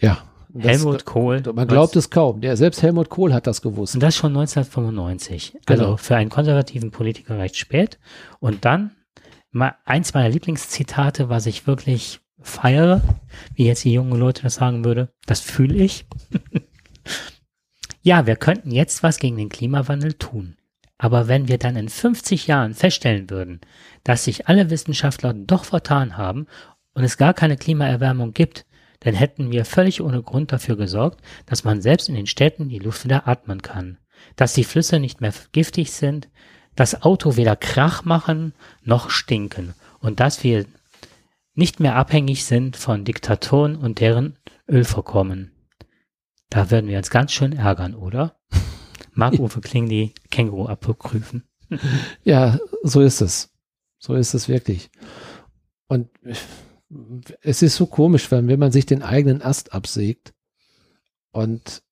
Ja. 0.00 0.18
Helmut 0.58 1.04
Kohl. 1.04 1.42
Man 1.54 1.68
glaubt 1.68 1.94
es 1.94 2.10
kaum. 2.10 2.40
Der, 2.40 2.56
selbst 2.56 2.82
Helmut 2.82 3.08
Kohl 3.08 3.32
hat 3.32 3.46
das 3.46 3.62
gewusst. 3.62 3.94
Und 3.94 4.02
das 4.02 4.16
schon 4.16 4.32
1995. 4.36 5.56
Also 5.66 5.84
Genau. 5.84 5.96
für 5.96 6.16
einen 6.16 6.28
konservativen 6.28 6.90
Politiker 6.90 7.38
recht 7.38 7.56
spät. 7.56 7.98
Und 8.40 8.64
dann 8.64 8.90
eins 9.84 10.12
meiner 10.12 10.28
Lieblingszitate, 10.28 11.28
was 11.28 11.46
ich 11.46 11.66
wirklich 11.68 12.20
feiere, 12.42 13.02
wie 13.54 13.66
jetzt 13.66 13.84
die 13.84 13.92
jungen 13.92 14.18
Leute 14.18 14.42
das 14.42 14.56
sagen 14.56 14.84
würde, 14.84 15.12
das 15.26 15.40
fühle 15.40 15.74
ich. 15.74 16.06
ja, 18.02 18.26
wir 18.26 18.36
könnten 18.36 18.70
jetzt 18.70 19.02
was 19.02 19.18
gegen 19.18 19.36
den 19.36 19.48
Klimawandel 19.48 20.14
tun. 20.14 20.56
Aber 20.98 21.28
wenn 21.28 21.48
wir 21.48 21.58
dann 21.58 21.76
in 21.76 21.88
50 21.88 22.46
Jahren 22.46 22.74
feststellen 22.74 23.30
würden, 23.30 23.60
dass 24.04 24.24
sich 24.24 24.48
alle 24.48 24.68
Wissenschaftler 24.68 25.32
doch 25.32 25.64
vertan 25.64 26.16
haben 26.18 26.46
und 26.92 27.04
es 27.04 27.16
gar 27.16 27.32
keine 27.32 27.56
Klimaerwärmung 27.56 28.34
gibt, 28.34 28.66
dann 29.00 29.14
hätten 29.14 29.50
wir 29.50 29.64
völlig 29.64 30.02
ohne 30.02 30.22
Grund 30.22 30.52
dafür 30.52 30.76
gesorgt, 30.76 31.22
dass 31.46 31.64
man 31.64 31.80
selbst 31.80 32.10
in 32.10 32.14
den 32.14 32.26
Städten 32.26 32.68
die 32.68 32.78
Luft 32.78 33.04
wieder 33.04 33.26
atmen 33.26 33.62
kann, 33.62 33.96
dass 34.36 34.52
die 34.52 34.64
Flüsse 34.64 35.00
nicht 35.00 35.22
mehr 35.22 35.32
giftig 35.52 35.92
sind, 35.92 36.28
das 36.76 37.02
Auto 37.02 37.36
weder 37.36 37.56
Krach 37.56 38.04
machen 38.04 38.52
noch 38.82 39.10
stinken 39.10 39.74
und 40.00 40.20
dass 40.20 40.44
wir 40.44 40.66
nicht 41.54 41.80
mehr 41.80 41.96
abhängig 41.96 42.44
sind 42.44 42.76
von 42.76 43.04
Diktatoren 43.04 43.76
und 43.76 44.00
deren 44.00 44.38
Ölvorkommen. 44.68 45.52
Da 46.48 46.70
würden 46.70 46.88
wir 46.88 46.98
uns 46.98 47.10
ganz 47.10 47.32
schön 47.32 47.52
ärgern, 47.52 47.94
oder? 47.94 48.40
Marc-Uwe 49.12 49.60
Kling 49.60 49.88
die 49.88 50.14
Känguru-Apokryphen. 50.30 51.44
Ja, 52.24 52.58
so 52.82 53.00
ist 53.00 53.20
es. 53.20 53.54
So 54.00 54.14
ist 54.14 54.34
es 54.34 54.48
wirklich. 54.48 54.90
Und 55.86 56.08
es 57.42 57.62
ist 57.62 57.76
so 57.76 57.86
komisch, 57.86 58.30
weil 58.32 58.46
wenn 58.48 58.58
man 58.58 58.72
sich 58.72 58.86
den 58.86 59.02
eigenen 59.02 59.40
Ast 59.40 59.72
absägt 59.72 60.34
und 61.30 61.82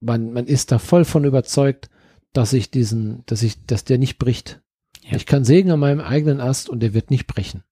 man, 0.00 0.32
man 0.32 0.46
ist 0.46 0.72
da 0.72 0.78
voll 0.78 1.04
von 1.04 1.24
überzeugt, 1.24 1.90
dass 2.32 2.52
ich 2.52 2.70
diesen, 2.70 3.24
dass 3.26 3.42
ich, 3.42 3.64
dass 3.66 3.84
der 3.84 3.98
nicht 3.98 4.18
bricht. 4.18 4.62
Ja. 5.02 5.16
Ich 5.16 5.26
kann 5.26 5.44
sägen 5.44 5.70
an 5.70 5.80
meinem 5.80 6.00
eigenen 6.00 6.40
Ast 6.40 6.68
und 6.68 6.80
der 6.80 6.94
wird 6.94 7.10
nicht 7.10 7.26
brechen. 7.26 7.64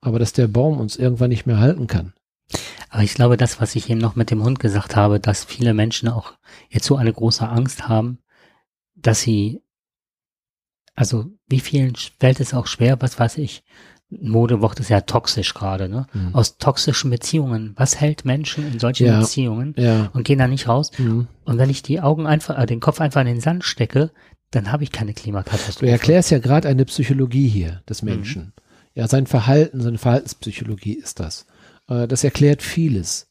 Aber 0.00 0.18
dass 0.18 0.32
der 0.32 0.46
Baum 0.48 0.78
uns 0.78 0.96
irgendwann 0.96 1.30
nicht 1.30 1.46
mehr 1.46 1.58
halten 1.58 1.86
kann. 1.86 2.12
Aber 2.90 3.02
ich 3.02 3.14
glaube, 3.14 3.36
das, 3.36 3.60
was 3.60 3.74
ich 3.74 3.90
eben 3.90 3.98
noch 4.00 4.14
mit 4.16 4.30
dem 4.30 4.42
Hund 4.44 4.60
gesagt 4.60 4.94
habe, 4.94 5.18
dass 5.18 5.44
viele 5.44 5.74
Menschen 5.74 6.08
auch 6.08 6.34
jetzt 6.68 6.86
so 6.86 6.96
eine 6.96 7.12
große 7.12 7.46
Angst 7.48 7.88
haben, 7.88 8.18
dass 8.94 9.20
sie, 9.20 9.62
also 10.94 11.26
wie 11.48 11.60
vielen 11.60 11.94
fällt 12.20 12.40
es 12.40 12.54
auch 12.54 12.66
schwer, 12.66 13.00
was 13.02 13.18
weiß 13.18 13.38
ich, 13.38 13.64
Modewort 14.08 14.78
ist 14.78 14.88
ja 14.88 15.00
toxisch 15.00 15.52
gerade, 15.52 15.88
ne? 15.88 16.06
Mhm. 16.14 16.32
Aus 16.32 16.58
toxischen 16.58 17.10
Beziehungen. 17.10 17.72
Was 17.76 18.00
hält 18.00 18.24
Menschen 18.24 18.70
in 18.72 18.78
solchen 18.78 19.06
Ja. 19.08 19.18
Beziehungen 19.18 19.74
Ja. 19.76 20.10
und 20.12 20.22
gehen 20.22 20.38
da 20.38 20.46
nicht 20.46 20.68
raus? 20.68 20.92
Mhm. 20.96 21.26
Und 21.44 21.58
wenn 21.58 21.70
ich 21.70 21.82
die 21.82 22.00
Augen 22.00 22.24
einfach, 22.24 22.56
äh, 22.56 22.66
den 22.66 22.78
Kopf 22.78 23.00
einfach 23.00 23.22
in 23.22 23.26
den 23.26 23.40
Sand 23.40 23.64
stecke, 23.64 24.12
dann 24.52 24.70
habe 24.70 24.84
ich 24.84 24.92
keine 24.92 25.12
Du 25.12 25.20
Klimakatastrophe. 25.20 25.90
erklärst 25.90 26.30
ja 26.30 26.38
gerade 26.38 26.68
eine 26.68 26.84
Psychologie 26.84 27.48
hier 27.48 27.82
des 27.88 28.02
Mhm. 28.02 28.52
Ja, 28.96 29.06
sein 29.06 29.26
Verhalten, 29.28 29.80
seine 29.80 29.98
Verhaltenspsychologie 29.98 30.94
ist 30.94 31.20
das. 31.20 31.46
Äh, 31.88 32.08
Das 32.08 32.24
erklärt 32.24 32.62
vieles. 32.62 33.28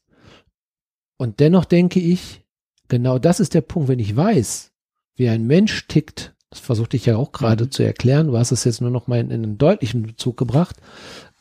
Und 1.18 1.40
dennoch 1.40 1.66
denke 1.66 2.00
ich, 2.00 2.46
genau 2.88 3.20
das 3.20 3.40
ist 3.40 3.54
der 3.54 3.62
Punkt, 3.62 3.90
wenn 3.90 4.00
ich 4.00 4.16
weiß, 4.16 4.72
wie 5.16 5.28
ein 5.30 5.48
Mensch 5.48 5.88
tickt, 5.88 6.34
das 6.52 6.60
versuchte 6.60 6.96
ich 6.98 7.06
ja 7.06 7.18
auch 7.18 7.32
gerade 7.32 7.66
Mhm. 7.66 7.72
zu 7.72 7.84
erklären, 7.84 8.28
du 8.28 8.38
hast 8.38 8.52
es 8.52 8.64
jetzt 8.64 8.80
nur 8.82 8.92
noch 8.92 9.08
mal 9.08 9.20
in, 9.20 9.32
in 9.32 9.44
einen 9.44 9.58
deutlichen 9.58 10.04
Bezug 10.04 10.38
gebracht, 10.38 10.76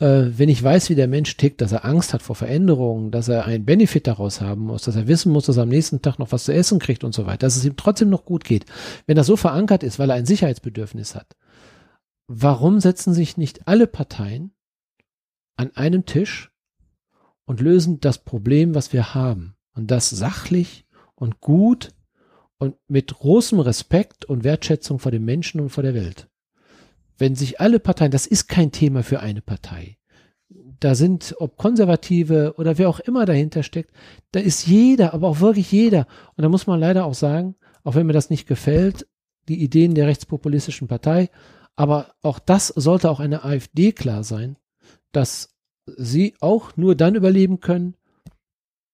äh, 0.00 0.22
wenn 0.36 0.48
ich 0.48 0.62
weiß, 0.62 0.90
wie 0.90 0.94
der 0.94 1.06
Mensch 1.08 1.36
tickt, 1.36 1.60
dass 1.60 1.72
er 1.72 1.84
Angst 1.84 2.14
hat 2.14 2.22
vor 2.22 2.34
Veränderungen, 2.34 3.10
dass 3.10 3.28
er 3.28 3.44
einen 3.44 3.64
Benefit 3.64 4.06
daraus 4.06 4.40
haben 4.40 4.62
muss, 4.62 4.82
dass 4.82 4.96
er 4.96 5.06
wissen 5.06 5.32
muss, 5.32 5.46
dass 5.46 5.56
er 5.56 5.64
am 5.64 5.68
nächsten 5.68 6.02
Tag 6.02 6.18
noch 6.18 6.32
was 6.32 6.44
zu 6.44 6.52
essen 6.54 6.78
kriegt 6.78 7.04
und 7.04 7.14
so 7.14 7.26
weiter, 7.26 7.46
dass 7.46 7.56
es 7.56 7.64
ihm 7.64 7.76
trotzdem 7.76 8.08
noch 8.10 8.24
gut 8.24 8.44
geht, 8.44 8.64
wenn 9.06 9.16
das 9.16 9.26
so 9.26 9.36
verankert 9.36 9.82
ist, 9.82 9.98
weil 9.98 10.10
er 10.10 10.16
ein 10.16 10.26
Sicherheitsbedürfnis 10.26 11.14
hat, 11.14 11.26
warum 12.26 12.80
setzen 12.80 13.14
sich 13.14 13.36
nicht 13.36 13.66
alle 13.68 13.86
Parteien 13.86 14.52
an 15.56 15.70
einem 15.76 16.04
Tisch 16.06 16.50
und 17.44 17.60
lösen 17.60 18.00
das 18.00 18.24
Problem, 18.24 18.74
was 18.74 18.92
wir 18.92 19.14
haben? 19.14 19.56
Und 19.74 19.90
das 19.90 20.10
sachlich 20.10 20.86
und 21.14 21.40
gut 21.40 21.90
und 22.58 22.76
mit 22.88 23.12
großem 23.12 23.60
Respekt 23.60 24.24
und 24.24 24.44
Wertschätzung 24.44 24.98
vor 24.98 25.12
den 25.12 25.24
Menschen 25.24 25.60
und 25.60 25.70
vor 25.70 25.82
der 25.82 25.94
Welt. 25.94 26.28
Wenn 27.18 27.34
sich 27.34 27.60
alle 27.60 27.80
Parteien, 27.80 28.10
das 28.10 28.26
ist 28.26 28.48
kein 28.48 28.72
Thema 28.72 29.02
für 29.02 29.20
eine 29.20 29.42
Partei. 29.42 29.98
Da 30.80 30.94
sind, 30.94 31.34
ob 31.38 31.56
Konservative 31.56 32.54
oder 32.56 32.78
wer 32.78 32.88
auch 32.88 33.00
immer 33.00 33.26
dahinter 33.26 33.62
steckt, 33.62 33.92
da 34.32 34.40
ist 34.40 34.66
jeder, 34.66 35.14
aber 35.14 35.28
auch 35.28 35.40
wirklich 35.40 35.70
jeder. 35.70 36.06
Und 36.36 36.42
da 36.42 36.48
muss 36.48 36.66
man 36.66 36.80
leider 36.80 37.04
auch 37.04 37.14
sagen, 37.14 37.56
auch 37.82 37.94
wenn 37.94 38.06
mir 38.06 38.12
das 38.12 38.30
nicht 38.30 38.46
gefällt, 38.46 39.06
die 39.48 39.62
Ideen 39.62 39.94
der 39.94 40.06
rechtspopulistischen 40.06 40.88
Partei, 40.88 41.30
aber 41.76 42.14
auch 42.22 42.38
das 42.38 42.68
sollte 42.68 43.10
auch 43.10 43.20
einer 43.20 43.44
AfD 43.44 43.92
klar 43.92 44.24
sein, 44.24 44.56
dass 45.12 45.54
sie 45.86 46.34
auch 46.40 46.76
nur 46.76 46.94
dann 46.94 47.14
überleben 47.14 47.60
können, 47.60 47.96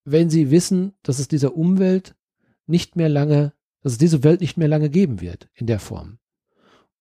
wenn 0.05 0.31
sie 0.31 0.51
wissen, 0.51 0.95
dass 1.03 1.19
es 1.19 1.29
dieser 1.29 1.57
Umwelt 1.57 2.15
nicht 2.67 2.97
mehr 2.97 3.09
lange, 3.09 3.53
dass 3.83 3.93
es 3.93 3.99
diese 3.99 4.25
Welt 4.25 4.41
nicht 4.41 4.57
mehr 4.57 4.69
lange 4.69 4.91
geben 4.91 5.21
wird 5.21 5.49
in 5.55 5.67
der 5.67 5.79
Form. 5.79 6.19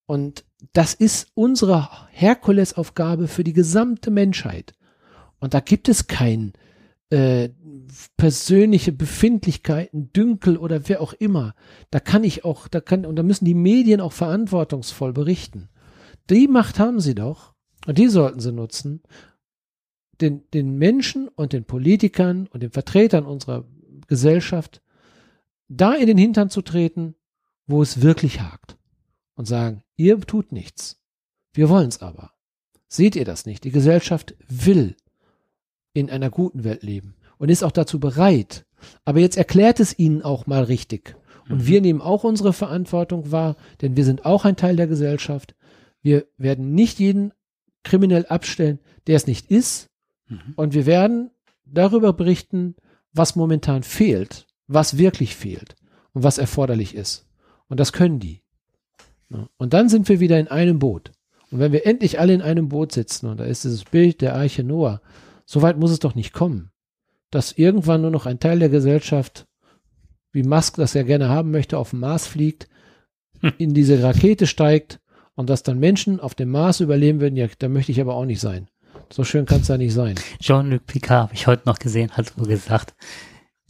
Und 0.06 0.44
das 0.74 0.94
ist 0.94 1.32
unsere 1.36 1.88
Herkulesaufgabe 2.10 3.28
für 3.28 3.44
die 3.44 3.54
gesamte 3.54 4.12
Menschheit. 4.12 4.74
Und 5.40 5.54
da 5.54 5.60
gibt 5.60 5.88
es 5.88 6.08
kein 6.08 6.54
äh, 7.10 7.49
persönliche 8.18 8.91
Befindlichkeiten, 8.91 10.11
Dünkel 10.14 10.57
oder 10.57 10.88
wer 10.88 11.02
auch 11.02 11.14
immer. 11.14 11.56
Da 11.91 11.99
kann 11.99 12.23
ich 12.23 12.45
auch, 12.45 12.68
da 12.68 12.81
kann, 12.81 13.06
und 13.06 13.15
da 13.15 13.23
müssen 13.23 13.45
die 13.45 13.56
Medien 13.56 14.02
auch 14.02 14.14
verantwortungsvoll 14.14 15.14
berichten. 15.14 15.69
Die 16.30 16.48
Macht 16.48 16.80
haben 16.80 16.99
sie 16.99 17.15
doch. 17.15 17.53
Und 17.88 17.98
die 17.98 18.07
sollten 18.07 18.40
sie 18.40 18.52
nutzen, 18.52 19.02
den, 20.22 20.44
den 20.53 20.77
Menschen 20.77 21.27
und 21.30 21.53
den 21.53 21.64
Politikern 21.64 22.48
und 22.48 22.61
den 22.61 22.72
Vertretern 22.72 23.26
unserer 23.26 23.65
Gesellschaft 24.07 24.81
da 25.69 25.94
in 25.94 26.07
den 26.07 26.18
Hintern 26.18 26.49
zu 26.49 26.61
treten, 26.61 27.15
wo 27.68 27.81
es 27.81 28.02
wirklich 28.02 28.41
hakt. 28.41 28.77
Und 29.36 29.45
sagen, 29.45 29.84
ihr 29.95 30.19
tut 30.19 30.52
nichts. 30.52 31.02
Wir 31.53 31.69
wollen 31.69 31.88
es 31.88 32.02
aber. 32.02 32.34
Seht 32.90 33.15
ihr 33.15 33.23
das 33.23 33.45
nicht? 33.45 33.64
Die 33.64 33.72
Gesellschaft 33.72 34.36
will 34.49 34.98
in 35.94 36.10
einer 36.10 36.30
guten 36.30 36.64
Welt 36.64 36.84
leben 36.84 37.16
und 37.38 37.49
ist 37.49 37.64
auch 37.64 37.72
dazu 37.72 37.99
bereit. 37.99 38.66
Aber 39.06 39.20
jetzt 39.20 39.38
erklärt 39.38 39.80
es 39.80 39.98
ihnen 39.98 40.22
auch 40.22 40.48
mal 40.48 40.64
richtig. 40.64 41.16
Und 41.49 41.60
Mhm. 41.61 41.68
wir 41.68 41.82
nehmen 41.82 42.02
auch 42.02 42.24
unsere 42.24 42.53
Verantwortung 42.53 43.32
wahr, 43.32 43.56
denn 43.82 43.98
wir 43.98 44.06
sind 44.06 44.26
auch 44.26 44.45
ein 44.45 44.56
Teil 44.56 44.76
der 44.76 44.88
Gesellschaft. 44.88 45.56
Wir 46.02 46.26
werden 46.38 46.74
nicht 46.74 46.99
jeden 46.99 47.34
kriminell 47.84 48.26
abstellen, 48.28 48.80
der 49.07 49.16
es 49.16 49.28
nicht 49.28 49.49
ist. 49.52 49.90
Mhm. 50.28 50.53
Und 50.56 50.74
wir 50.74 50.86
werden 50.86 51.32
darüber 51.66 52.14
berichten, 52.14 52.76
was 53.14 53.36
momentan 53.36 53.84
fehlt, 53.84 54.45
was 54.68 54.98
wirklich 54.98 55.36
fehlt 55.36 55.76
und 56.14 56.24
was 56.24 56.38
erforderlich 56.38 56.95
ist. 56.95 57.26
Und 57.68 57.80
das 57.80 57.94
können 57.94 58.20
die. 58.20 58.41
Und 59.57 59.74
dann 59.74 59.90
sind 59.90 60.10
wir 60.10 60.20
wieder 60.20 60.40
in 60.40 60.48
einem 60.48 60.80
Boot. 60.80 61.11
Und 61.52 61.60
wenn 61.60 61.72
wir 61.72 61.86
endlich 61.86 62.20
alle 62.20 62.34
in 62.34 62.41
einem 62.41 62.70
Boot 62.70 62.91
sitzen, 62.91 63.28
und 63.28 63.40
da 63.40 63.44
ist 63.44 63.64
dieses 63.64 63.84
Bild 63.84 64.22
der 64.22 64.36
Arche 64.36 64.64
Noah, 64.64 65.02
so 65.50 65.62
weit 65.62 65.78
muss 65.78 65.92
es 65.92 66.00
doch 66.00 66.16
nicht 66.16 66.34
kommen, 66.34 66.72
dass 67.32 67.52
irgendwann 67.52 68.02
nur 68.02 68.12
noch 68.12 68.26
ein 68.26 68.40
Teil 68.40 68.60
der 68.60 68.70
Gesellschaft, 68.70 69.48
wie 70.32 70.44
Musk 70.44 70.76
das 70.76 70.94
ja 70.94 71.04
gerne 71.04 71.30
haben 71.30 71.52
möchte, 71.52 71.78
auf 71.78 71.92
den 71.92 72.00
Mars 72.00 72.28
fliegt, 72.28 72.68
Hm. 73.42 73.54
in 73.58 73.74
diese 73.74 74.02
Rakete 74.04 74.48
steigt 74.48 75.00
und 75.36 75.50
dass 75.50 75.64
dann 75.64 75.80
Menschen 75.80 76.20
auf 76.20 76.36
dem 76.36 76.50
Mars 76.50 76.80
überleben 76.82 77.22
würden, 77.22 77.38
ja, 77.38 77.48
da 77.58 77.70
möchte 77.70 77.92
ich 77.92 78.02
aber 78.02 78.16
auch 78.16 78.26
nicht 78.26 78.42
sein. 78.42 78.68
So 79.12 79.24
schön 79.24 79.46
kann 79.46 79.62
es 79.62 79.70
ja 79.70 79.78
nicht 79.78 79.94
sein. 79.94 80.16
Jean-Luc 80.40 80.86
Picard, 80.86 81.24
habe 81.24 81.34
ich 81.34 81.48
heute 81.48 81.64
noch 81.66 81.80
gesehen, 81.80 82.12
hat 82.12 82.34
so 82.38 82.44
gesagt, 82.44 82.94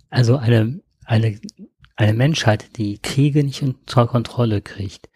also 0.10 0.38
eine, 0.38 0.82
eine, 1.06 1.40
eine 1.96 2.14
Menschheit, 2.14 2.78
die 2.78 3.00
Kriege 3.00 3.44
nicht 3.44 3.62
unter 3.62 4.08
Kontrolle 4.08 4.62
kriegt, 4.62 5.10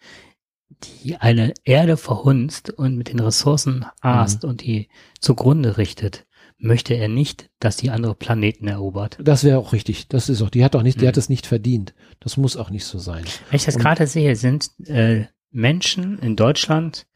die 1.02 1.16
eine 1.16 1.52
Erde 1.64 1.96
verhunzt 1.96 2.70
und 2.70 2.96
mit 2.96 3.08
den 3.08 3.20
Ressourcen 3.20 3.86
aßt 4.00 4.44
und 4.44 4.62
die 4.62 4.88
zugrunde 5.20 5.78
richtet, 5.78 6.26
möchte 6.58 6.94
er 6.94 7.08
nicht, 7.08 7.50
dass 7.58 7.76
die 7.76 7.90
andere 7.90 8.14
Planeten 8.14 8.68
erobert. 8.68 9.18
Das 9.20 9.44
wäre 9.44 9.58
auch 9.58 9.72
richtig. 9.72 10.08
Das 10.08 10.28
ist 10.28 10.40
auch, 10.42 10.50
die 10.50 10.64
hat 10.64 10.74
auch 10.76 10.82
nicht, 10.82 11.00
die 11.00 11.04
Mhm. 11.04 11.08
hat 11.08 11.16
es 11.16 11.28
nicht 11.28 11.46
verdient. 11.46 11.94
Das 12.20 12.36
muss 12.36 12.56
auch 12.56 12.70
nicht 12.70 12.84
so 12.84 12.98
sein. 12.98 13.24
Wenn 13.50 13.56
ich 13.56 13.64
das 13.64 13.76
gerade 13.78 14.06
sehe, 14.06 14.36
sind 14.36 14.70
äh, 14.86 15.26
Menschen 15.50 16.18
in 16.20 16.36
Deutschland, 16.36 17.06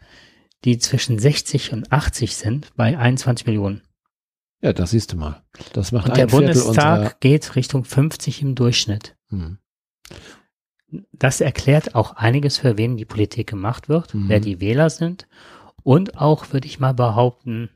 die 0.65 0.79
zwischen 0.79 1.19
60 1.19 1.73
und 1.73 1.93
80 1.93 2.37
sind, 2.37 2.75
bei 2.77 2.99
21 2.99 3.47
Millionen. 3.47 3.83
Ja, 4.61 4.73
das 4.73 4.91
siehst 4.91 5.13
du 5.13 5.17
mal. 5.17 5.43
Das 5.73 5.93
macht 5.93 6.07
Und 6.07 6.11
ein 6.13 6.17
der 6.17 6.29
Viertel 6.29 6.47
Bundestag 6.55 7.21
geht 7.21 7.55
Richtung 7.55 7.85
50 7.85 8.43
im 8.43 8.55
Durchschnitt. 8.57 9.17
Hm. 9.29 9.59
Das 11.13 11.41
erklärt 11.41 11.95
auch 11.95 12.15
einiges, 12.17 12.59
für 12.59 12.79
wen 12.79 12.97
die 12.97 13.05
Politik 13.05 13.47
gemacht 13.49 13.89
wird, 13.89 14.15
Mhm. 14.15 14.29
wer 14.29 14.41
die 14.41 14.61
Wähler 14.61 14.91
sind 14.91 15.29
und 15.83 16.17
auch, 16.19 16.53
würde 16.53 16.67
ich 16.67 16.81
mal 16.81 16.95
behaupten, 16.95 17.69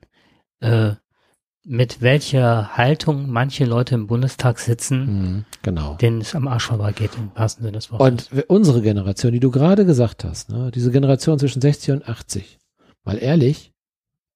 äh, 0.60 0.94
mit 1.64 2.01
welcher 2.01 2.76
Haltung 2.76 3.30
manche 3.30 3.64
Leute 3.64 3.94
im 3.94 4.06
Bundestag 4.06 4.59
sitzen, 4.59 5.06
Hm. 5.06 5.44
Genau. 5.62 5.94
denen 5.94 6.20
es 6.20 6.34
am 6.34 6.48
Arsch 6.48 6.66
vorbeigeht, 6.66 7.10
im 7.16 7.30
wahrsten 7.34 7.64
Sinne 7.64 7.76
des 7.78 7.93
Wortes. 7.93 8.28
Und 8.32 8.44
unsere 8.51 8.82
Generation, 8.82 9.32
die 9.32 9.40
du 9.40 9.51
gerade 9.51 9.86
gesagt 9.86 10.24
hast, 10.24 10.51
ne, 10.51 10.70
diese 10.74 10.90
Generation 10.90 11.39
zwischen 11.39 11.60
60 11.62 11.93
und 11.93 12.09
80, 12.09 12.59
mal 13.05 13.16
ehrlich, 13.18 13.72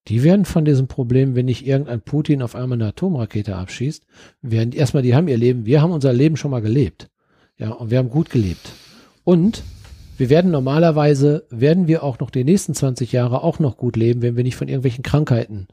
die 0.09 0.23
werden 0.23 0.44
von 0.44 0.65
diesem 0.65 0.86
Problem, 0.86 1.35
wenn 1.35 1.47
nicht 1.47 1.66
irgendein 1.66 2.01
Putin 2.01 2.43
auf 2.43 2.55
einmal 2.55 2.78
eine 2.78 2.89
Atomrakete 2.89 3.57
abschießt, 3.57 4.07
werden 4.40 4.73
erstmal, 4.73 5.03
die 5.03 5.16
haben 5.16 5.27
ihr 5.27 5.36
Leben, 5.36 5.66
wir 5.66 5.82
haben 5.82 5.90
unser 5.90 6.12
Leben 6.12 6.36
schon 6.36 6.53
mal 6.53 6.62
gelebt. 6.62 7.09
Ja, 7.59 7.70
und 7.70 7.90
wir 7.90 7.98
haben 7.98 8.11
gut 8.11 8.31
gelebt. 8.31 8.70
Und 9.24 9.65
wir 10.16 10.31
werden 10.31 10.51
normalerweise, 10.53 11.47
werden 11.51 11.89
wir 11.89 12.03
auch 12.05 12.20
noch 12.20 12.31
die 12.31 12.44
nächsten 12.44 12.74
20 12.74 13.11
Jahre 13.12 13.43
auch 13.43 13.59
noch 13.59 13.77
gut 13.77 13.97
leben, 13.97 14.23
wenn 14.23 14.36
wir 14.36 14.44
nicht 14.44 14.57
von 14.57 14.69
irgendwelchen 14.69 15.03
Krankheiten 15.03 15.66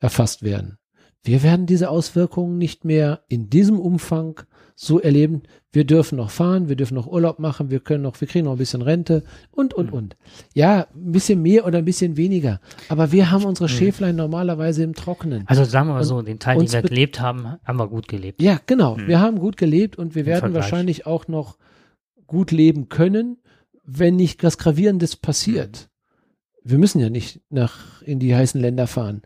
erfasst 0.00 0.42
werden. 0.42 0.77
Wir 1.22 1.42
werden 1.42 1.66
diese 1.66 1.90
Auswirkungen 1.90 2.58
nicht 2.58 2.84
mehr 2.84 3.22
in 3.28 3.50
diesem 3.50 3.78
Umfang 3.78 4.40
so 4.74 5.00
erleben. 5.00 5.42
Wir 5.72 5.84
dürfen 5.84 6.16
noch 6.16 6.30
fahren, 6.30 6.68
wir 6.68 6.76
dürfen 6.76 6.94
noch 6.94 7.08
Urlaub 7.08 7.40
machen, 7.40 7.70
wir 7.70 7.80
können 7.80 8.02
noch, 8.02 8.20
wir 8.20 8.28
kriegen 8.28 8.44
noch 8.44 8.52
ein 8.52 8.58
bisschen 8.58 8.80
Rente 8.80 9.24
und, 9.50 9.74
und, 9.74 9.92
und. 9.92 10.16
Ja, 10.54 10.86
ein 10.94 11.12
bisschen 11.12 11.42
mehr 11.42 11.66
oder 11.66 11.78
ein 11.78 11.84
bisschen 11.84 12.16
weniger. 12.16 12.60
Aber 12.88 13.10
wir 13.10 13.30
haben 13.30 13.44
unsere 13.44 13.68
Schäflein 13.68 14.14
normalerweise 14.14 14.84
im 14.84 14.94
Trockenen. 14.94 15.42
Also 15.46 15.64
sagen 15.64 15.88
wir 15.88 15.94
mal 15.94 16.00
Und 16.00 16.06
so, 16.06 16.22
den 16.22 16.38
Teil, 16.38 16.58
den 16.58 16.72
wir 16.72 16.82
gelebt 16.82 17.20
haben, 17.20 17.56
haben 17.64 17.78
wir 17.78 17.88
gut 17.88 18.06
gelebt. 18.06 18.40
Ja, 18.40 18.60
genau. 18.66 18.96
Hm. 18.96 19.08
Wir 19.08 19.20
haben 19.20 19.40
gut 19.40 19.56
gelebt 19.56 19.96
und 19.98 20.14
wir 20.14 20.22
Im 20.22 20.26
werden 20.26 20.40
Vergleich. 20.40 20.62
wahrscheinlich 20.62 21.06
auch 21.06 21.26
noch 21.26 21.58
gut 22.28 22.52
leben 22.52 22.88
können, 22.88 23.38
wenn 23.84 24.14
nicht 24.14 24.44
was 24.44 24.58
Gravierendes 24.58 25.16
passiert. 25.16 25.90
Wir 26.62 26.78
müssen 26.78 27.00
ja 27.00 27.10
nicht 27.10 27.40
nach 27.50 28.00
in 28.02 28.20
die 28.20 28.34
heißen 28.34 28.60
Länder 28.60 28.86
fahren. 28.86 29.22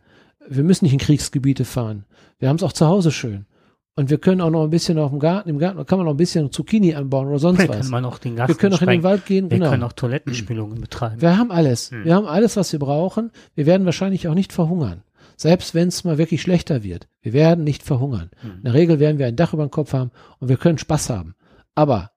Wir 0.49 0.65
müssen 0.65 0.85
nicht 0.85 0.93
in 0.95 1.01
Kriegsgebiete 1.01 1.65
fahren. 1.65 2.05
Wir 2.39 2.49
haben 2.49 2.57
es 2.57 2.63
auch 2.63 2.73
zu 2.73 2.87
Hause 2.87 3.11
schön. 3.11 3.47
Und 3.95 4.09
wir 4.09 4.19
können 4.19 4.41
auch 4.41 4.51
noch 4.51 4.65
ein 4.65 4.71
bisschen 4.71 4.99
auf 4.99 5.11
dem 5.11 5.21
Garten, 5.21 5.51
im 5.51 5.59
Garten 5.59 5.85
kann 5.85 5.99
man 5.99 6.07
noch 6.07 6.15
ein 6.15 6.17
bisschen 6.17 6.51
Zucchini 6.51 6.95
anbauen 6.95 7.29
oder 7.29 7.39
sonst 7.39 7.59
Wir 7.59 7.69
was. 7.69 7.77
können 7.77 7.91
mal 7.91 8.01
noch 8.01 8.19
den 8.19 8.37
Garten 8.37 8.49
Wir 8.49 8.57
können 8.57 8.75
auch 8.75 8.81
in 8.81 8.89
den. 8.89 9.03
Wald 9.03 9.27
gehen, 9.27 9.51
Wir 9.51 9.59
genau. 9.59 9.71
können 9.71 9.83
auch 9.83 9.93
Toilettenspülungen 9.93 10.81
betreiben. 10.81 11.21
Wir 11.21 11.37
haben 11.37 11.51
alles. 11.51 11.91
Hm. 11.91 12.05
Wir 12.05 12.15
haben 12.15 12.27
alles, 12.27 12.57
was 12.57 12.73
wir 12.73 12.79
brauchen. 12.79 13.31
Wir 13.55 13.67
werden 13.67 13.85
wahrscheinlich 13.85 14.29
auch 14.29 14.35
nicht 14.35 14.53
verhungern. 14.53 15.03
Selbst 15.37 15.75
wenn 15.75 15.89
es 15.89 16.05
mal 16.05 16.17
wirklich 16.17 16.41
schlechter 16.41 16.83
wird. 16.83 17.09
Wir 17.21 17.35
werden 17.35 17.65
nicht 17.65 17.83
verhungern. 17.83 18.31
Hm. 18.41 18.51
In 18.59 18.65
der 18.65 18.75
Regel 18.75 18.99
werden 18.99 19.19
wir 19.19 19.27
ein 19.27 19.37
Dach 19.37 19.53
über 19.53 19.67
dem 19.67 19.71
Kopf 19.71 19.93
haben 19.93 20.11
und 20.39 20.49
wir 20.49 20.57
können 20.57 20.79
Spaß 20.79 21.11
haben. 21.11 21.35
Aber 21.75 22.13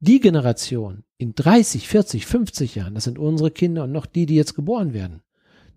die 0.00 0.20
Generation 0.20 1.04
in 1.18 1.34
30, 1.34 1.88
40, 1.88 2.24
50 2.24 2.74
Jahren, 2.76 2.94
das 2.94 3.04
sind 3.04 3.18
unsere 3.18 3.50
Kinder 3.50 3.84
und 3.84 3.92
noch 3.92 4.06
die, 4.06 4.24
die 4.24 4.36
jetzt 4.36 4.54
geboren 4.54 4.94
werden, 4.94 5.20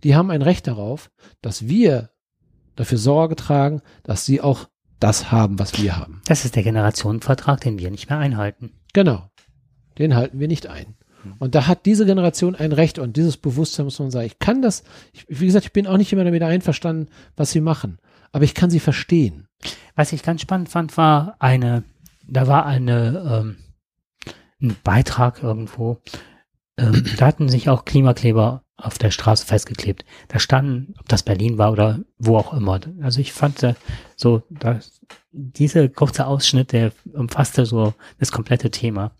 die 0.03 0.15
haben 0.15 0.32
ein 0.32 0.41
Recht 0.41 0.68
darauf, 0.68 1.11
dass 1.41 1.68
wir 1.68 2.10
dafür 2.76 2.98
Sorge 2.98 3.36
tragen, 3.36 3.82
dass 4.03 4.26
sie 4.26 4.41
auch 4.41 4.68
das 4.99 5.32
haben, 5.32 5.60
was 5.60 5.82
wir 5.82 5.98
haben. 5.98 6.22
Das 6.26 6.45
ist 6.45 6.56
der 6.56 6.64
Generationenvertrag, 6.64 7.61
den 7.61 7.80
wir 7.80 7.91
nicht 7.91 8.10
mehr 8.10 8.19
einhalten. 8.19 8.72
Genau. 8.94 9.30
Den 9.98 10.15
halten 10.15 10.40
wir 10.40 10.48
nicht 10.48 10.68
ein. 10.68 10.95
Und 11.40 11.56
da 11.56 11.68
hat 11.68 11.86
diese 11.86 12.06
Generation 12.06 12.56
ein 12.56 12.72
Recht 12.72 12.99
und 12.99 13.18
dieses 13.18 13.38
Bewusstsein 13.38 13.86
muss 13.86 13.99
man 13.99 14.11
sagen. 14.11 14.26
Ich 14.26 14.40
kann 14.40 14.61
das, 14.61 14.84
ich, 15.14 15.26
wie 15.28 15.45
gesagt, 15.45 15.65
ich 15.65 15.73
bin 15.73 15.88
auch 15.88 15.98
nicht 15.98 16.11
immer 16.11 16.23
damit 16.23 16.41
einverstanden, 16.41 17.10
was 17.36 17.52
sie 17.52 17.61
machen, 17.61 17.99
aber 18.32 18.44
ich 18.44 18.56
kann 18.56 18.69
sie 18.69 18.80
verstehen. 18.80 19.48
Was 19.95 20.14
ich 20.14 20.23
ganz 20.23 20.41
spannend 20.41 20.69
fand, 20.69 20.98
war 20.98 21.36
eine, 21.40 21.84
da 22.28 22.48
war 22.48 22.65
eine, 22.65 23.44
ähm, 23.44 23.57
ein 24.61 24.76
Beitrag 24.84 25.44
irgendwo, 25.44 25.99
ähm, 26.82 27.06
da 27.18 27.28
hatten 27.28 27.49
sich 27.49 27.70
auch 27.70 27.86
Klimakleber 27.86 28.64
auf 28.78 28.98
der 28.98 29.12
Straße 29.12 29.45
festgeklebt. 29.45 30.06
Da 30.28 30.40
standen, 30.40 30.95
ob 30.99 31.08
das 31.08 31.24
Berlin 31.24 31.58
war 31.58 31.72
oder 31.72 31.99
wo 32.18 32.38
auch 32.38 32.53
immer. 32.53 32.80
Also 33.02 33.22
ich 33.22 33.32
fand 33.32 33.62
äh, 33.64 33.76
so, 34.16 34.44
dass 34.49 35.02
dieser 35.32 35.88
kurze 35.88 36.26
Ausschnitt, 36.26 36.72
der 36.72 36.91
umfasste 37.14 37.66
so 37.66 37.94
das 38.20 38.32
komplette 38.32 38.72
Thema. 38.72 39.12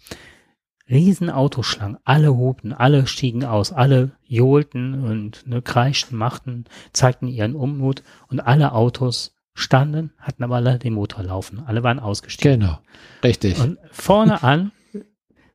Riesen 0.90 1.30
Autoschlangen, 1.30 1.98
alle 2.04 2.36
hupten, 2.36 2.74
alle 2.74 3.08
stiegen 3.08 3.46
aus, 3.46 3.72
alle 3.72 4.12
johlten 4.26 5.06
und 5.06 5.48
ne, 5.48 5.62
kreischten, 5.62 6.18
machten, 6.18 6.66
zeigten 6.92 7.28
ihren 7.28 7.56
Unmut 7.56 8.04
und 8.28 8.42
alle 8.42 8.74
Autos 8.74 9.38
standen, 9.54 10.12
hatten 10.18 10.44
aber 10.44 10.56
alle 10.56 10.80
den 10.80 10.94
Motor 10.94 11.24
laufen. 11.24 11.64
Alle 11.66 11.84
waren 11.84 12.00
ausgestiegen. 12.00 12.60
Genau. 12.60 12.80
Richtig. 13.24 13.60
Und 13.60 13.78
vorne 13.92 14.44
an 14.44 14.72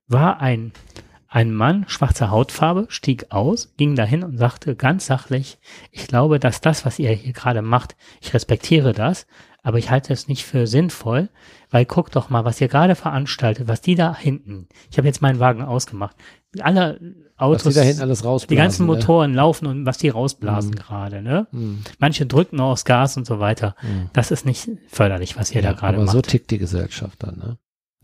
war 0.07 0.41
ein, 0.41 0.73
ein 1.29 1.53
Mann 1.53 1.85
schwarzer 1.89 2.31
Hautfarbe, 2.31 2.87
stieg 2.89 3.27
aus, 3.31 3.73
ging 3.77 3.95
dahin 3.97 4.23
und 4.23 4.39
sagte 4.39 4.77
ganz 4.77 5.07
sachlich, 5.07 5.59
ich 5.91 6.07
glaube, 6.07 6.39
dass 6.39 6.61
das, 6.61 6.85
was 6.87 6.99
ihr 6.99 7.11
hier 7.13 7.33
gerade 7.33 7.63
macht, 7.63 7.97
ich 8.21 8.33
respektiere 8.35 8.93
das, 8.93 9.27
aber 9.63 9.79
ich 9.79 9.91
halte 9.91 10.13
es 10.13 10.29
nicht 10.29 10.45
für 10.45 10.67
sinnvoll, 10.69 11.29
weil 11.71 11.85
guckt 11.85 12.15
doch 12.15 12.31
mal, 12.31 12.45
was 12.45 12.61
ihr 12.61 12.69
gerade 12.69 12.95
veranstaltet, 12.95 13.67
was 13.67 13.81
die 13.81 13.97
da 13.97 14.17
hinten, 14.17 14.69
ich 14.91 14.99
habe 14.99 15.09
jetzt 15.09 15.21
meinen 15.23 15.41
Wagen 15.41 15.63
ausgemacht, 15.63 16.17
alle 16.61 16.99
was 17.39 17.49
Autos, 17.49 17.75
die 17.75 17.81
da 17.81 17.85
hinten 17.85 18.01
alles 18.03 18.25
rausblasen. 18.25 18.49
die 18.49 18.57
ganzen 18.57 18.87
ne? 18.87 18.93
Motoren 18.95 19.35
laufen 19.35 19.67
und 19.67 19.85
was 19.85 19.99
die 19.99 20.09
rausblasen 20.09 20.71
Mhm. 20.71 20.75
gerade, 20.77 21.21
ne? 21.21 21.47
Hm. 21.51 21.83
Manche 21.99 22.25
drücken 22.25 22.61
aufs 22.61 22.87
Gas 22.87 23.19
und 23.19 23.27
so 23.27 23.41
weiter. 23.41 23.75
Mhm. 23.83 24.09
Das 24.15 24.31
ist 24.31 24.47
nicht 24.47 24.69
förderlich, 24.89 25.37
was 25.37 25.51
ihr 25.53 25.61
da 25.61 25.71
Ja, 25.71 25.75
gerade 25.75 25.97
aber 25.97 26.07
macht. 26.07 26.15
so 26.15 26.23
tickt 26.23 26.51
die 26.51 26.57
Gesellschaft 26.57 27.23
dann. 27.23 27.37
Ne? 27.37 27.59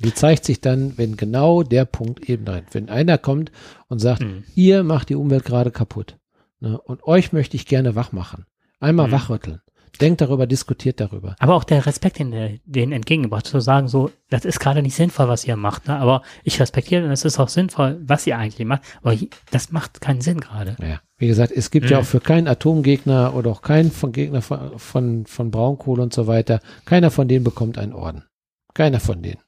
Die 0.05 0.15
zeigt 0.15 0.45
sich 0.45 0.61
dann, 0.61 0.97
wenn 0.99 1.17
genau 1.17 1.63
der 1.63 1.85
Punkt 1.85 2.29
eben 2.29 2.47
rein. 2.47 2.65
Wenn 2.73 2.89
einer 2.89 3.19
kommt 3.19 3.53
und 3.89 3.99
sagt, 4.01 4.23
Mhm. 4.23 4.45
ihr 4.55 4.83
macht 4.85 5.09
die 5.09 5.15
Umwelt 5.17 5.45
gerade 5.45 5.71
kaputt. 5.71 6.19
Ne? 6.61 6.81
Und 6.81 7.03
euch 7.05 7.33
möchte 7.33 7.57
ich 7.57 7.67
gerne 7.67 7.95
wach 7.95 8.13
machen. 8.13 8.47
Einmal 8.81 9.09
Mhm. 9.09 9.13
wachrütteln. 9.13 9.61
Denkt 10.01 10.23
darüber, 10.23 10.47
diskutiert 10.47 11.01
darüber. 11.01 11.37
Aber 11.39 11.55
auch 11.55 11.65
der 11.65 11.85
Respekt, 11.85 12.19
den 12.19 12.31
der, 12.31 12.53
den 12.65 12.93
entgegengebracht, 12.93 13.47
zu 13.47 13.61
sagen, 13.61 13.89
so, 13.89 14.11
das 14.31 14.47
ist 14.47 14.59
gerade 14.59 14.81
nicht 14.83 14.95
sinnvoll, 14.95 15.29
was 15.29 15.45
ihr 15.47 15.57
macht, 15.57 15.87
ne? 15.87 15.97
aber 15.99 16.23
ich 16.45 16.59
respektiere 16.61 17.05
und 17.05 17.11
es 17.11 17.27
ist 17.27 17.39
auch 17.39 17.51
sinnvoll, 17.51 18.01
was 18.03 18.27
ihr 18.27 18.39
eigentlich 18.39 18.67
macht, 18.67 18.81
aber 19.03 19.15
das 19.51 19.71
macht 19.71 20.01
keinen 20.01 20.23
Sinn 20.23 20.41
gerade. 20.41 20.77
Ja. 20.81 21.01
Wie 21.19 21.27
gesagt, 21.27 21.53
es 21.55 21.71
gibt 21.71 21.91
ja 21.91 21.99
Mhm. 21.99 22.03
auch 22.03 22.07
für 22.07 22.21
keinen 22.21 22.49
Atomgegner 22.49 23.35
oder 23.35 23.51
auch 23.51 23.61
keinen 23.61 23.91
von 23.93 24.13
Gegner 24.13 24.41
von, 24.41 24.79
von, 24.79 25.27
von 25.27 25.51
Braunkohle 25.51 26.03
und 26.03 26.15
so 26.15 26.27
weiter, 26.27 26.61
keiner 26.87 27.11
von 27.11 27.29
denen 27.29 27.45
bekommt 27.45 27.77
einen 27.77 27.93
Orden. 27.93 28.25
Keiner 28.73 28.99
von 28.99 29.21
denen. 29.23 29.41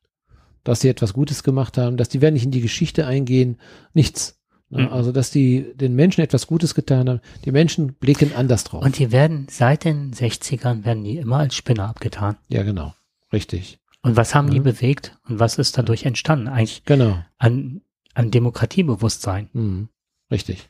Dass 0.65 0.81
sie 0.81 0.89
etwas 0.89 1.13
Gutes 1.13 1.43
gemacht 1.43 1.77
haben, 1.79 1.97
dass 1.97 2.09
die 2.09 2.21
werden 2.21 2.35
nicht 2.35 2.45
in 2.47 2.51
die 2.51 2.61
Geschichte 2.63 3.07
eingehen, 3.07 3.59
nichts. 3.93 4.39
Ne? 4.71 4.83
Mhm. 4.83 4.89
Also, 4.93 5.13
dass 5.13 5.31
die 5.31 5.73
den 5.75 5.95
Menschen 5.95 6.23
etwas 6.23 6.47
Gutes 6.47 6.75
getan 6.75 7.09
haben. 7.09 7.21
Die 7.45 7.53
Menschen 7.53 7.93
blicken 7.95 8.33
anders 8.35 8.65
drauf. 8.65 8.83
Und 8.83 8.99
die 8.99 9.13
werden 9.13 9.47
seit 9.51 9.85
den 9.85 10.13
60ern, 10.13 10.85
werden 10.85 11.05
die 11.05 11.19
immer 11.19 11.37
als 11.39 11.55
Spinner 11.55 11.89
abgetan. 11.89 12.37
ja, 12.49 12.63
genau. 12.63 12.95
Richtig. 13.33 13.79
Und 14.03 14.17
was 14.17 14.35
haben 14.35 14.51
die 14.51 14.61
Mhm. 14.61 14.65
bewegt 14.65 15.19
und 15.29 15.39
was 15.41 15.59
ist 15.59 15.77
dadurch 15.79 16.05
entstanden? 16.05 16.49
Eigentlich 16.49 16.83
Genau. 16.85 17.19
an, 17.39 17.81
an 18.15 18.31
Demokratiebewusstsein. 18.31 19.49
Mhm. 19.53 19.89
Richtig. 20.31 20.69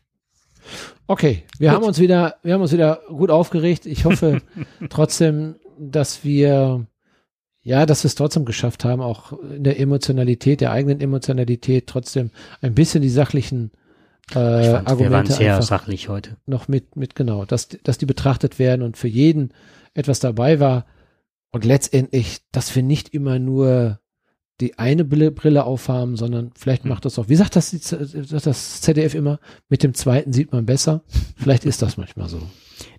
Okay, 1.07 1.45
wir 1.59 1.69
Gut. 1.71 1.77
haben 1.77 1.85
uns 1.85 1.99
wieder, 1.99 2.37
wir 2.43 2.55
haben 2.55 2.63
uns 2.63 2.73
wieder 2.73 3.01
gut 3.09 3.31
aufgeregt. 3.31 3.87
Ich 3.87 4.05
hoffe 4.05 4.41
trotzdem, 4.89 5.57
dass 5.79 6.25
wir, 6.25 6.87
ja, 7.65 7.87
dass 7.87 8.05
wir 8.05 8.09
es 8.09 8.15
trotzdem 8.15 8.45
geschafft 8.45 8.85
haben, 8.85 9.01
auch 9.01 9.33
in 9.41 9.65
der 9.65 9.81
Emotionalität, 9.81 10.61
der 10.61 10.71
eigenen 10.71 11.01
Emotionalität 11.01 11.87
trotzdem 11.89 12.31
ein 12.61 12.75
bisschen 12.75 13.03
die 13.03 13.09
sachlichen 13.09 13.73
äh, 14.35 14.67
Ich 14.67 14.71
fand, 14.71 14.71
wir 14.71 14.71
waren 14.71 14.87
Argumente 14.87 15.33
sehr 15.33 15.55
einfach 15.57 15.67
sachlich 15.67 16.09
heute. 16.09 16.37
noch 16.47 16.69
mit, 16.69 16.95
mit 16.97 17.15
genau, 17.15 17.45
dass, 17.45 17.69
dass 17.83 17.99
die 17.99 18.07
betrachtet 18.07 18.59
werden 18.59 18.83
und 18.83 18.97
für 18.97 19.09
jeden 19.09 19.53
etwas 19.95 20.21
dabei 20.21 20.61
war 20.61 20.85
und 21.53 21.65
letztendlich, 21.65 22.41
dass 22.53 22.75
wir 22.77 22.83
nicht 22.83 23.09
immer 23.15 23.39
nur 23.39 23.99
die 24.61 24.79
eine 24.79 25.05
Brille, 25.05 25.65
aufhaben, 25.65 26.17
sondern 26.17 26.53
vielleicht 26.55 26.83
Hm. 26.85 26.91
macht 26.91 27.05
das 27.05 27.19
auch, 27.19 27.29
wie 27.29 27.35
sagt 27.35 27.57
das, 27.57 27.71
die 27.71 27.79
sagt 27.79 28.47
das 28.47 28.81
ZDF 28.83 29.15
immer, 29.15 29.41
mit 29.69 29.83
dem 29.83 29.95
zweiten 29.95 30.33
sieht 30.33 30.53
man 30.53 30.65
besser. 30.67 31.03
Vielleicht 31.37 31.65
ist 31.65 31.83
das 31.83 31.97
manchmal 31.97 32.29
so. 32.29 32.41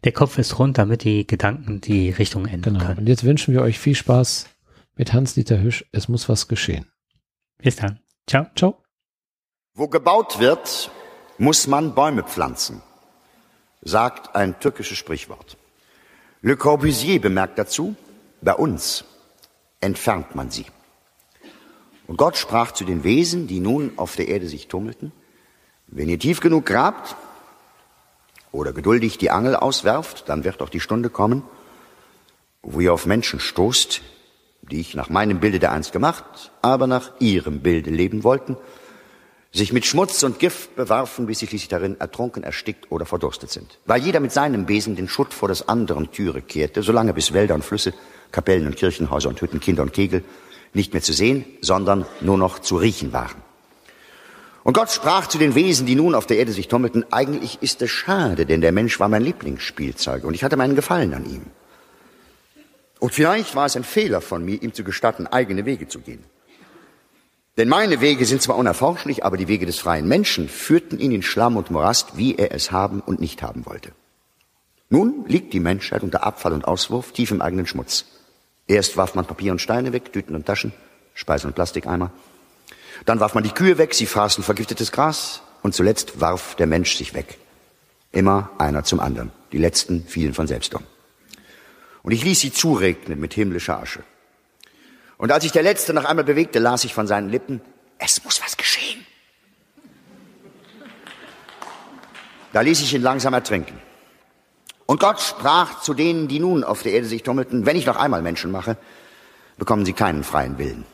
Der 0.04 0.12
Kopf 0.12 0.38
ist 0.38 0.58
rund, 0.60 0.78
damit 0.78 1.04
die 1.04 1.26
Gedanken 1.28 1.82
die 1.82 2.10
Richtung 2.10 2.46
ändern 2.46 2.74
Genau. 2.76 2.86
können. 2.86 3.00
Und 3.00 3.08
jetzt 3.08 3.24
wünschen 3.24 3.54
wir 3.54 3.62
euch 3.62 3.80
viel 3.80 3.96
Spaß 3.96 4.48
mit 4.96 5.14
Hans-Dieter 5.14 5.62
Hüsch. 5.62 5.86
Es 5.92 6.08
muss 6.08 6.28
was 6.30 6.48
geschehen. 6.48 6.92
Bis 7.58 7.76
dann. 7.76 8.00
Ciao. 8.28 8.48
Ciao. 8.56 8.82
Wo 9.74 9.88
gebaut 9.88 10.40
wird, 10.40 10.90
muss 11.38 11.68
man 11.68 11.96
Bäume 11.96 12.24
pflanzen, 12.24 12.82
sagt 13.82 14.36
ein 14.36 14.60
türkisches 14.60 14.98
Sprichwort. 14.98 15.58
Le 16.42 16.56
Corbusier 16.56 17.20
bemerkt 17.20 17.60
dazu, 17.60 17.96
bei 18.42 18.54
uns 18.54 19.04
entfernt 19.82 20.36
man 20.36 20.50
sie. 20.50 20.66
Und 22.08 22.18
Gott 22.18 22.38
sprach 22.38 22.72
zu 22.72 22.86
den 22.86 23.04
Wesen, 23.04 23.48
die 23.48 23.60
nun 23.60 23.94
auf 23.98 24.16
der 24.16 24.28
Erde 24.28 24.48
sich 24.48 24.68
tummelten, 24.68 25.12
wenn 25.88 26.10
ihr 26.10 26.20
tief 26.20 26.40
genug 26.40 26.66
grabt 26.66 27.16
oder 28.52 28.74
geduldig 28.74 29.18
die 29.18 29.32
Angel 29.32 29.56
auswerft, 29.56 30.30
dann 30.30 30.44
wird 30.44 30.62
auch 30.62 30.70
die 30.70 30.80
Stunde 30.80 31.10
kommen, 31.10 31.44
wo 32.62 32.80
ihr 32.80 32.94
auf 32.94 33.06
Menschen 33.06 33.40
stoßt, 33.40 34.02
die 34.72 34.80
ich 34.80 34.96
nach 34.96 35.10
meinem 35.10 35.40
Bilde 35.40 35.60
der 35.60 35.72
einst 35.72 35.92
gemacht, 35.92 36.52
aber 36.62 36.88
nach 36.88 37.12
ihrem 37.20 37.60
Bilde 37.60 37.90
leben 37.90 38.24
wollten, 38.24 38.58
sich 39.52 39.72
mit 39.72 39.86
Schmutz 39.86 40.22
und 40.24 40.40
Gift 40.40 40.76
bewarfen, 40.76 41.28
bis 41.28 41.40
sie 41.40 41.48
schließlich 41.48 41.70
darin 41.70 42.00
ertrunken, 42.00 42.44
erstickt 42.44 42.92
oder 42.92 43.06
verdurstet 43.06 43.52
sind. 43.52 43.80
Weil 43.86 44.02
jeder 44.02 44.20
mit 44.20 44.34
seinem 44.34 44.66
Besen 44.66 44.96
den 44.96 45.08
Schutt 45.08 45.34
vor 45.34 45.48
des 45.48 45.70
anderen 45.70 46.12
Türe 46.12 46.42
kehrte, 46.42 46.84
solange 46.84 47.14
bis 47.14 47.32
Wälder 47.32 47.56
und 47.56 47.64
Flüsse, 47.64 47.94
Kapellen 48.32 48.68
und 48.68 48.76
Kirchenhäuser 48.76 49.30
und 49.30 49.42
Hütten, 49.42 49.62
Kinder 49.62 49.84
und 49.84 49.94
Kegel 49.94 50.24
nicht 50.74 50.92
mehr 50.92 51.02
zu 51.02 51.14
sehen, 51.14 51.46
sondern 51.62 52.06
nur 52.20 52.38
noch 52.38 52.60
zu 52.60 52.76
riechen 52.76 53.14
waren. 53.14 53.42
Und 54.66 54.74
Gott 54.74 54.92
sprach 54.92 55.28
zu 55.28 55.38
den 55.38 55.56
Wesen, 55.56 55.86
die 55.86 55.96
nun 55.96 56.16
auf 56.16 56.26
der 56.26 56.38
Erde 56.38 56.52
sich 56.52 56.68
tummelten, 56.68 57.06
eigentlich 57.12 57.60
ist 57.62 57.82
es 57.82 57.92
schade, 57.92 58.46
denn 58.46 58.62
der 58.62 58.72
Mensch 58.72 59.00
war 59.00 59.08
mein 59.08 59.22
Lieblingsspielzeug 59.22 60.26
und 60.26 60.34
ich 60.34 60.44
hatte 60.44 60.58
meinen 60.58 60.76
Gefallen 60.76 61.14
an 61.14 61.26
ihm. 61.26 61.44
Und 63.00 63.14
vielleicht 63.14 63.56
war 63.56 63.66
es 63.66 63.76
ein 63.76 63.84
Fehler 63.84 64.22
von 64.22 64.44
mir, 64.44 64.62
ihm 64.62 64.74
zu 64.74 64.84
gestatten, 64.84 65.28
eigene 65.28 65.66
Wege 65.66 65.88
zu 65.88 66.00
gehen. 66.00 66.24
Denn 67.58 67.70
meine 67.70 68.02
Wege 68.02 68.26
sind 68.26 68.42
zwar 68.42 68.58
unerforschlich, 68.58 69.24
aber 69.24 69.38
die 69.38 69.48
Wege 69.48 69.66
des 69.66 69.80
freien 69.80 70.08
Menschen 70.08 70.50
führten 70.50 71.00
ihn 71.00 71.12
in 71.12 71.22
Schlamm 71.22 71.56
und 71.56 71.72
Morast, 71.72 72.18
wie 72.18 72.36
er 72.36 72.54
es 72.54 72.72
haben 72.72 73.00
und 73.00 73.22
nicht 73.22 73.42
haben 73.42 73.66
wollte. 73.66 73.92
Nun 74.90 75.26
liegt 75.28 75.54
die 75.54 75.60
Menschheit 75.60 76.04
unter 76.04 76.24
Abfall 76.24 76.54
und 76.54 76.66
Auswurf 76.66 77.12
tief 77.12 77.32
im 77.32 77.42
eigenen 77.42 77.66
Schmutz. 77.66 78.06
Erst 78.68 78.98
warf 78.98 79.16
man 79.16 79.26
Papier 79.26 79.52
und 79.52 79.62
Steine 79.62 79.94
weg, 79.94 80.12
Tüten 80.12 80.36
und 80.36 80.46
Taschen, 80.46 80.74
Speisen 81.14 81.48
und 81.48 81.56
Plastikeimer. 81.56 82.12
Dann 83.06 83.20
warf 83.20 83.34
man 83.34 83.44
die 83.44 83.52
Kühe 83.52 83.78
weg, 83.78 83.94
sie 83.94 84.06
fraßen 84.06 84.44
vergiftetes 84.44 84.92
Gras. 84.92 85.42
Und 85.62 85.74
zuletzt 85.74 86.22
warf 86.22 86.56
der 86.56 86.68
Mensch 86.68 86.96
sich 86.96 87.14
weg. 87.14 87.40
Immer 88.12 88.52
einer 88.60 88.84
zum 88.84 89.00
anderen. 89.00 89.32
Die 89.52 89.58
letzten 89.58 90.06
fielen 90.06 90.34
von 90.34 90.48
selbst 90.48 90.76
um. 90.76 90.84
Und 92.06 92.12
ich 92.12 92.24
ließ 92.24 92.40
sie 92.40 92.54
zuregnen 92.54 93.20
mit 93.20 93.34
himmlischer 93.34 93.80
Asche. 93.80 94.04
Und 95.18 95.32
als 95.32 95.42
sich 95.42 95.52
der 95.52 95.64
Letzte 95.64 95.92
noch 95.92 96.06
einmal 96.06 96.24
bewegte, 96.24 96.60
las 96.60 96.84
ich 96.84 96.94
von 96.94 97.08
seinen 97.08 97.30
Lippen, 97.30 97.62
es 97.98 98.24
muss 98.24 98.40
was 98.44 98.58
geschehen. 98.58 99.04
Da 102.54 102.62
ließ 102.62 102.80
ich 102.82 102.94
ihn 102.94 103.02
langsam 103.02 103.34
ertrinken. 103.34 103.82
Und 104.86 105.00
Gott 105.00 105.20
sprach 105.20 105.82
zu 105.82 105.96
denen, 105.96 106.28
die 106.28 106.40
nun 106.40 106.64
auf 106.64 106.84
der 106.84 106.92
Erde 106.92 107.08
sich 107.08 107.24
tummelten, 107.24 107.66
wenn 107.66 107.76
ich 107.76 107.88
noch 107.88 107.98
einmal 107.98 108.22
Menschen 108.22 108.52
mache, 108.52 108.78
bekommen 109.58 109.84
Sie 109.84 109.94
keinen 109.94 110.24
freien 110.24 110.60
Willen. 110.60 110.86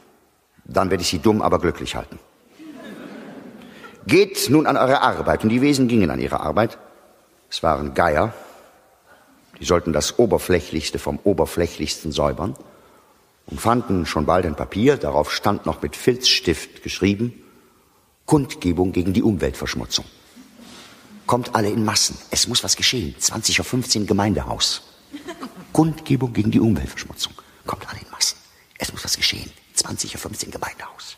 Dann 0.64 0.92
werde 0.92 1.02
ich 1.02 1.10
Sie 1.10 1.20
dumm, 1.20 1.42
aber 1.42 1.60
glücklich 1.60 1.94
halten. 1.94 2.20
Geht 4.08 4.50
nun 4.50 4.66
an 4.66 4.78
eure 4.78 5.02
Arbeit. 5.02 5.44
Und 5.44 5.50
die 5.50 5.62
Wesen 5.62 5.90
gingen 5.90 6.10
an 6.10 6.22
ihre 6.22 6.40
Arbeit. 6.40 6.78
Es 7.50 7.62
waren 7.64 7.96
Geier. 7.96 8.34
Die 9.62 9.66
sollten 9.66 9.94
das 9.94 10.18
Oberflächlichste 10.18 10.98
vom 10.98 11.20
Oberflächlichsten 11.24 12.12
säubern 12.12 12.56
und 13.46 13.62
fanden 13.62 14.08
schon 14.08 14.26
bald 14.26 14.46
ein 14.46 14.56
Papier, 14.56 14.98
darauf 14.98 15.32
stand 15.32 15.68
noch 15.68 15.84
mit 15.84 15.96
Filzstift 15.96 16.82
geschrieben, 16.82 17.34
Kundgebung 18.26 18.92
gegen 18.92 19.14
die 19.14 19.22
Umweltverschmutzung. 19.22 20.06
Kommt 21.28 21.54
alle 21.54 21.70
in 21.70 21.86
Massen. 21.86 22.18
Es 22.32 22.48
muss 22.48 22.64
was 22.64 22.76
geschehen. 22.76 23.16
20.15 23.20 24.02
Uhr 24.02 24.06
Gemeindehaus. 24.08 24.82
Kundgebung 25.72 26.34
gegen 26.34 26.50
die 26.50 26.60
Umweltverschmutzung. 26.60 27.34
Kommt 27.66 27.88
alle 27.88 28.00
in 28.00 28.10
Massen. 28.10 28.38
Es 28.80 28.92
muss 28.92 29.04
was 29.04 29.16
geschehen. 29.16 29.50
20.15 29.76 30.48
Uhr 30.48 30.52
Gemeindehaus. 30.54 31.18